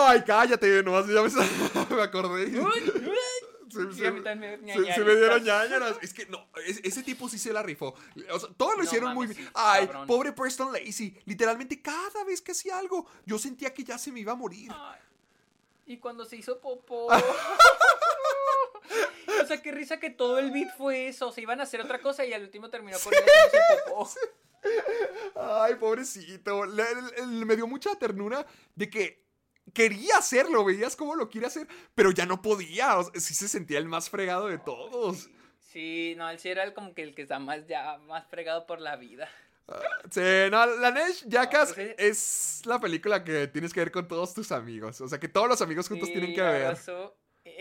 ¡Ay, 0.08 0.24
cállate! 0.26 0.82
Nomás 0.84 1.06
ya 1.08 1.22
me, 1.22 1.30
me 1.96 2.02
acordé. 2.02 2.48
Se, 2.52 3.92
Sí, 3.94 4.00
se- 4.00 4.08
a 4.08 4.12
mí 4.12 4.22
también 4.22 4.60
me 4.66 4.74
se- 4.74 4.94
se 4.94 5.00
me 5.02 5.16
dieron 5.16 5.44
ñañaras. 5.44 5.96
Es 6.02 6.14
que 6.14 6.26
no, 6.26 6.46
es- 6.66 6.82
ese 6.84 7.04
tipo 7.04 7.30
sí 7.30 7.38
se 7.38 7.54
la 7.54 7.62
rifó. 7.64 7.94
O 8.32 8.40
sea, 8.40 8.50
todos 8.58 8.72
lo 8.74 8.78
No 8.80 8.84
hicieron 8.84 9.14
muy 9.14 9.28
bien. 9.28 9.46
sí, 9.46 9.50
Ay, 9.54 9.86
cabrón. 9.86 10.08
pobre 10.08 10.32
Preston 10.34 10.74
Lacey. 10.74 11.18
Literalmente 11.26 11.82
cada 11.82 12.24
vez 12.26 12.42
que 12.42 12.52
hacía 12.52 12.78
algo, 12.80 13.06
yo 13.26 13.38
sentía 13.38 13.74
que 13.74 13.84
ya 13.84 13.98
se 14.00 14.12
me 14.12 14.20
iba 14.22 14.32
a 14.34 14.36
morir. 14.36 14.72
Ay, 14.74 15.00
Y 15.86 15.98
cuando 15.98 16.26
se 16.26 16.36
hizo 16.36 16.60
popó. 16.60 17.08
o 19.44 19.46
sea, 19.46 19.62
qué 19.62 19.72
risa 19.72 20.00
que 20.00 20.10
todo 20.10 20.40
el 20.40 20.52
beat 20.52 20.76
fue 20.78 21.08
eso. 21.08 21.32
Se 21.32 21.42
iban 21.42 21.60
a 21.60 21.64
hacer 21.64 21.82
otra 21.82 22.00
cosa 22.00 22.26
y 22.26 22.34
al 22.34 22.44
último 22.44 22.70
terminó 22.70 22.98
con 23.00 23.14
popó. 23.86 24.10
Ay, 25.36 25.76
pobrecito. 25.76 26.66
Le- 26.66 26.84
le- 27.18 27.26
le- 27.28 27.46
me 27.46 27.56
dio 27.56 27.68
mucha 27.68 27.96
ternura 27.96 28.46
de 28.76 28.90
que 28.90 29.26
quería 29.74 30.18
hacerlo, 30.18 30.64
veías 30.66 30.96
cómo 30.96 31.16
lo 31.16 31.30
quiere 31.30 31.48
hacer, 31.48 31.68
pero 31.96 32.12
ya 32.12 32.26
no 32.26 32.42
podía. 32.42 32.98
O 32.98 33.04
sea, 33.04 33.20
sí 33.22 33.34
se 33.34 33.48
sentía 33.48 33.80
el 33.80 33.86
más 33.88 34.10
fregado 34.10 34.48
de 34.48 34.58
todos. 34.60 35.30
Sí, 35.72 36.14
no, 36.18 36.30
él 36.30 36.38
sí 36.38 36.50
era 36.50 36.64
el 36.64 36.74
como 36.74 36.94
que 36.94 37.02
el 37.04 37.16
que 37.16 37.22
está 37.22 37.40
más 37.40 37.66
ya 37.68 37.98
más 38.00 38.28
fregado 38.28 38.66
por 38.66 38.82
la 38.82 38.98
vida. 38.98 39.30
Sí, 40.10 40.20
no, 40.52 40.66
la 40.66 40.92
Nesh 40.92 41.24
Jackass 41.30 41.74
pues, 41.74 41.96
es 41.98 42.62
la 42.66 42.78
película 42.82 43.24
que 43.24 43.48
tienes 43.48 43.72
que 43.72 43.80
ver 43.80 43.92
con 43.92 44.06
todos 44.06 44.34
tus 44.34 44.52
amigos. 44.52 45.00
O 45.00 45.08
sea, 45.08 45.18
que 45.18 45.30
todos 45.30 45.48
los 45.48 45.62
amigos 45.62 45.88
juntos 45.88 46.10
Sí, 46.10 46.14
tienen 46.14 46.36
que 46.36 46.42
ver. 46.42 46.78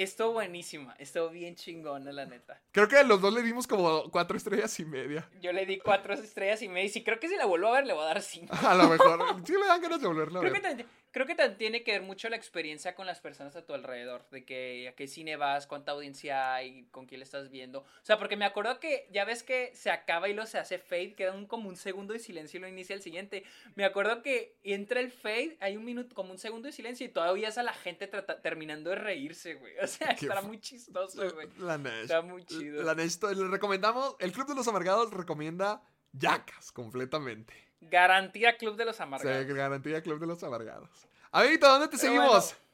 Estuvo, 0.02 0.32
buenísima, 0.32 0.94
estuvo 0.98 1.28
bien 1.28 1.56
chingona, 1.56 2.10
la 2.10 2.24
neta. 2.24 2.58
Creo 2.72 2.88
que 2.88 3.04
los 3.04 3.20
dos 3.20 3.34
le 3.34 3.42
dimos 3.42 3.66
como 3.66 4.10
cuatro 4.10 4.34
estrellas 4.34 4.80
y 4.80 4.86
media. 4.86 5.28
Yo 5.42 5.52
le 5.52 5.66
di 5.66 5.78
cuatro 5.78 6.14
estrellas 6.14 6.62
y 6.62 6.68
media. 6.68 6.86
Y 6.86 6.88
si 6.88 7.04
creo 7.04 7.20
que 7.20 7.28
si 7.28 7.36
la 7.36 7.44
vuelvo 7.44 7.68
a 7.68 7.72
ver, 7.72 7.86
le 7.86 7.92
voy 7.92 8.04
a 8.04 8.06
dar 8.06 8.22
cinco. 8.22 8.54
A 8.66 8.74
lo 8.74 8.88
mejor. 8.88 9.20
Sí 9.44 9.52
me 9.52 9.66
dan 9.66 9.82
ganas 9.82 10.00
de 10.00 10.06
volverla 10.06 10.38
a 10.38 10.40
Creo 10.40 10.54
que, 10.54 10.60
ver. 10.60 10.68
también, 10.68 10.88
creo 11.12 11.26
que 11.26 11.34
también 11.34 11.58
tiene 11.58 11.82
que 11.82 11.92
ver 11.92 12.02
mucho 12.02 12.28
la 12.28 12.36
experiencia 12.36 12.94
con 12.94 13.06
las 13.06 13.20
personas 13.20 13.56
a 13.56 13.64
tu 13.66 13.74
alrededor, 13.74 14.28
de 14.30 14.44
que 14.44 14.88
a 14.88 14.94
qué 14.94 15.06
cine 15.08 15.36
vas, 15.36 15.66
cuánta 15.66 15.92
audiencia 15.92 16.54
hay, 16.54 16.84
con 16.90 17.06
quién 17.06 17.18
le 17.20 17.24
estás 17.24 17.50
viendo. 17.50 17.80
O 17.80 18.04
sea, 18.04 18.18
porque 18.18 18.36
me 18.36 18.44
acuerdo 18.44 18.78
que 18.80 19.08
ya 19.10 19.24
ves 19.24 19.42
que 19.42 19.70
se 19.74 19.90
acaba 19.90 20.28
y 20.28 20.34
lo 20.34 20.46
se 20.46 20.58
hace 20.58 20.78
fade, 20.78 21.14
queda 21.14 21.32
un, 21.32 21.46
como 21.46 21.68
un 21.68 21.76
segundo 21.76 22.12
de 22.12 22.18
silencio 22.20 22.58
y 22.58 22.60
lo 22.60 22.68
inicia 22.68 22.94
el 22.94 23.02
siguiente. 23.02 23.44
Me 23.74 23.84
acuerdo 23.84 24.22
que 24.22 24.56
entra 24.62 25.00
el 25.00 25.10
fade, 25.10 25.56
hay 25.60 25.76
un 25.76 25.84
minuto, 25.84 26.14
como 26.14 26.30
un 26.32 26.38
segundo 26.38 26.66
de 26.66 26.72
silencio 26.72 27.06
y 27.06 27.10
todavía 27.10 27.48
es 27.48 27.58
a 27.58 27.62
la 27.62 27.72
gente 27.74 28.06
trata- 28.06 28.40
terminando 28.40 28.90
de 28.90 28.96
reírse, 28.96 29.54
güey. 29.54 29.78
O 29.78 29.86
sea, 29.86 30.14
fu- 30.42 30.46
muy 30.46 30.60
chistoso, 30.60 31.30
güey. 31.32 31.48
La 31.58 31.76
Nesh. 31.78 32.02
Está 32.02 32.22
muy 32.22 32.44
chido. 32.44 32.82
La 32.82 32.94
Nesh, 32.94 33.18
le 33.22 33.48
recomendamos. 33.48 34.16
El 34.20 34.32
Club 34.32 34.46
de 34.48 34.54
los 34.54 34.68
Amargados 34.68 35.12
recomienda 35.12 35.82
Jackass 36.12 36.72
completamente. 36.72 37.69
Garantía 37.80 38.56
Club 38.56 38.76
de 38.76 38.84
los 38.84 39.00
Amargados. 39.00 39.46
garantía 39.54 40.02
Club 40.02 40.20
de 40.20 40.26
los 40.26 40.42
Amargados. 40.42 40.88
Amiguito, 41.32 41.66
¿dónde 41.68 41.86
te 41.86 41.92
Pero 41.96 42.00
seguimos? 42.00 42.28
bueno, 42.28 42.70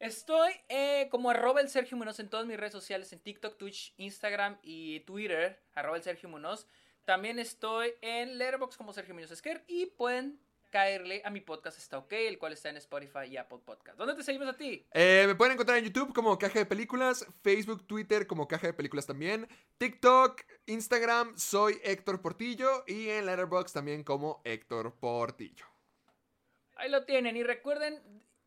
Estoy 0.00 0.52
eh, 0.68 1.06
como 1.12 1.30
arroba 1.30 1.60
el 1.60 1.68
Sergio 1.68 1.96
Munoz 1.96 2.18
en 2.18 2.28
todas 2.28 2.44
mis 2.44 2.56
redes 2.56 2.72
sociales, 2.72 3.12
en 3.12 3.20
TikTok, 3.20 3.56
Twitch, 3.56 3.94
Instagram 3.98 4.58
y 4.60 4.98
Twitter, 5.00 5.62
arroba 5.74 5.96
el 5.96 6.02
Sergio 6.02 6.28
Munoz. 6.28 6.66
También 7.04 7.38
estoy 7.38 7.94
en 8.00 8.36
Letterboxd 8.36 8.76
como 8.76 8.92
Sergio 8.92 9.14
Munoz 9.14 9.30
Esquer 9.30 9.62
y 9.68 9.86
pueden 9.86 10.40
caerle 10.72 11.20
a 11.24 11.30
mi 11.30 11.40
podcast 11.40 11.78
Está 11.78 11.98
OK, 11.98 12.12
el 12.14 12.38
cual 12.38 12.54
está 12.54 12.70
en 12.70 12.78
Spotify 12.78 13.26
y 13.30 13.36
Apple 13.36 13.60
Podcast. 13.64 13.98
¿Dónde 13.98 14.14
te 14.14 14.22
seguimos 14.24 14.48
a 14.48 14.56
ti? 14.56 14.84
Eh, 14.92 15.24
me 15.26 15.34
pueden 15.34 15.52
encontrar 15.52 15.78
en 15.78 15.84
YouTube 15.84 16.14
como 16.14 16.36
Caja 16.38 16.58
de 16.58 16.66
Películas, 16.66 17.26
Facebook, 17.42 17.86
Twitter 17.86 18.26
como 18.26 18.48
Caja 18.48 18.68
de 18.68 18.72
Películas 18.72 19.06
también, 19.06 19.46
TikTok, 19.76 20.40
Instagram, 20.66 21.36
soy 21.36 21.78
Héctor 21.84 22.22
Portillo 22.22 22.84
y 22.86 23.10
en 23.10 23.26
Letterboxd 23.26 23.74
también 23.74 24.02
como 24.02 24.40
Héctor 24.44 24.98
Portillo. 24.98 25.66
Ahí 26.76 26.90
lo 26.90 27.04
tienen 27.04 27.36
y 27.36 27.42
recuerden 27.42 28.02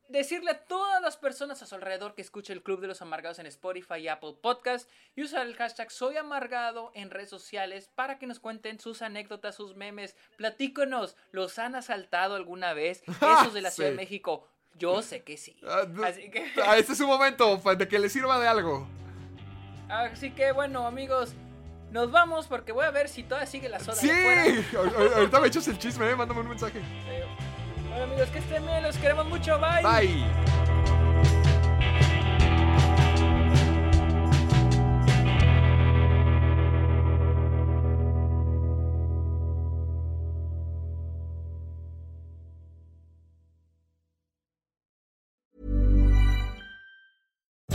decirle 0.10 0.52
a 0.52 0.60
todas 0.66 1.02
las 1.02 1.18
personas 1.18 1.62
a 1.62 1.66
su 1.66 1.76
alrededor 1.76 2.14
que 2.16 2.22
escuche 2.22 2.54
el 2.54 2.62
Club 2.64 2.80
de 2.82 2.88
los 2.88 3.02
Amargados 3.02 3.40
en 3.40 3.46
Spotify 3.48 3.96
y 4.00 4.08
Apple 4.08 4.36
Podcast 4.42 4.90
y 5.16 5.24
usar 5.24 5.46
el 5.48 5.56
hashtag 5.56 5.92
Soy 5.92 6.18
Amargado 6.18 6.92
en 6.94 7.10
redes 7.12 7.30
sociales 7.30 7.90
para 7.96 8.20
que 8.20 8.28
nos 8.28 8.40
cuenten 8.40 8.80
sus 8.80 9.02
anécdotas, 9.02 9.56
sus 9.56 9.76
memes. 9.76 10.16
Platíconos, 10.38 11.16
¿los 11.32 11.58
han 11.60 11.76
asaltado 11.76 12.36
alguna 12.36 12.74
vez? 12.74 13.04
Esos 13.42 13.54
de 13.54 13.62
la 13.62 13.72
Ciudad 13.72 13.90
Sí. 13.90 13.96
de 13.96 14.02
México. 14.02 14.48
Yo 14.78 15.02
sé 15.02 15.24
que 15.24 15.38
sí. 15.38 15.56
Ah, 15.68 15.86
Así 16.06 16.30
que, 16.30 16.52
Ah, 16.66 16.78
este 16.78 16.94
es 16.94 17.00
un 17.00 17.08
momento 17.08 17.58
de 17.58 17.88
que 17.88 17.98
le 18.00 18.10
sirva 18.10 18.40
de 18.40 18.48
algo. 18.48 18.88
así 19.90 20.32
que 20.32 20.52
bueno, 20.52 20.86
amigos, 20.86 21.34
nos 21.92 22.12
vamos 22.12 22.48
porque 22.48 22.72
voy 22.74 22.86
a 22.86 22.92
ver 22.92 23.08
si 23.08 23.24
todavía 23.24 23.48
sigue 23.48 23.70
la 23.70 23.80
soda 23.80 23.96
Sí, 23.96 24.08
de 24.08 24.64
ahorita 25.16 25.40
me 25.40 25.48
echas 25.48 25.68
el 25.70 25.78
chisme, 25.80 26.10
eh, 26.10 26.16
mándame 26.16 26.42
un 26.42 26.50
mensaje. 26.50 26.82
Bueno, 27.96 28.12
amigos, 28.12 28.30
que 28.30 28.40
estén 28.40 28.66
bien, 28.66 28.84
los 28.84 28.98
queremos 28.98 29.26
mucho. 29.28 29.58
Bye. 29.58 29.82
Bye. 29.82 30.75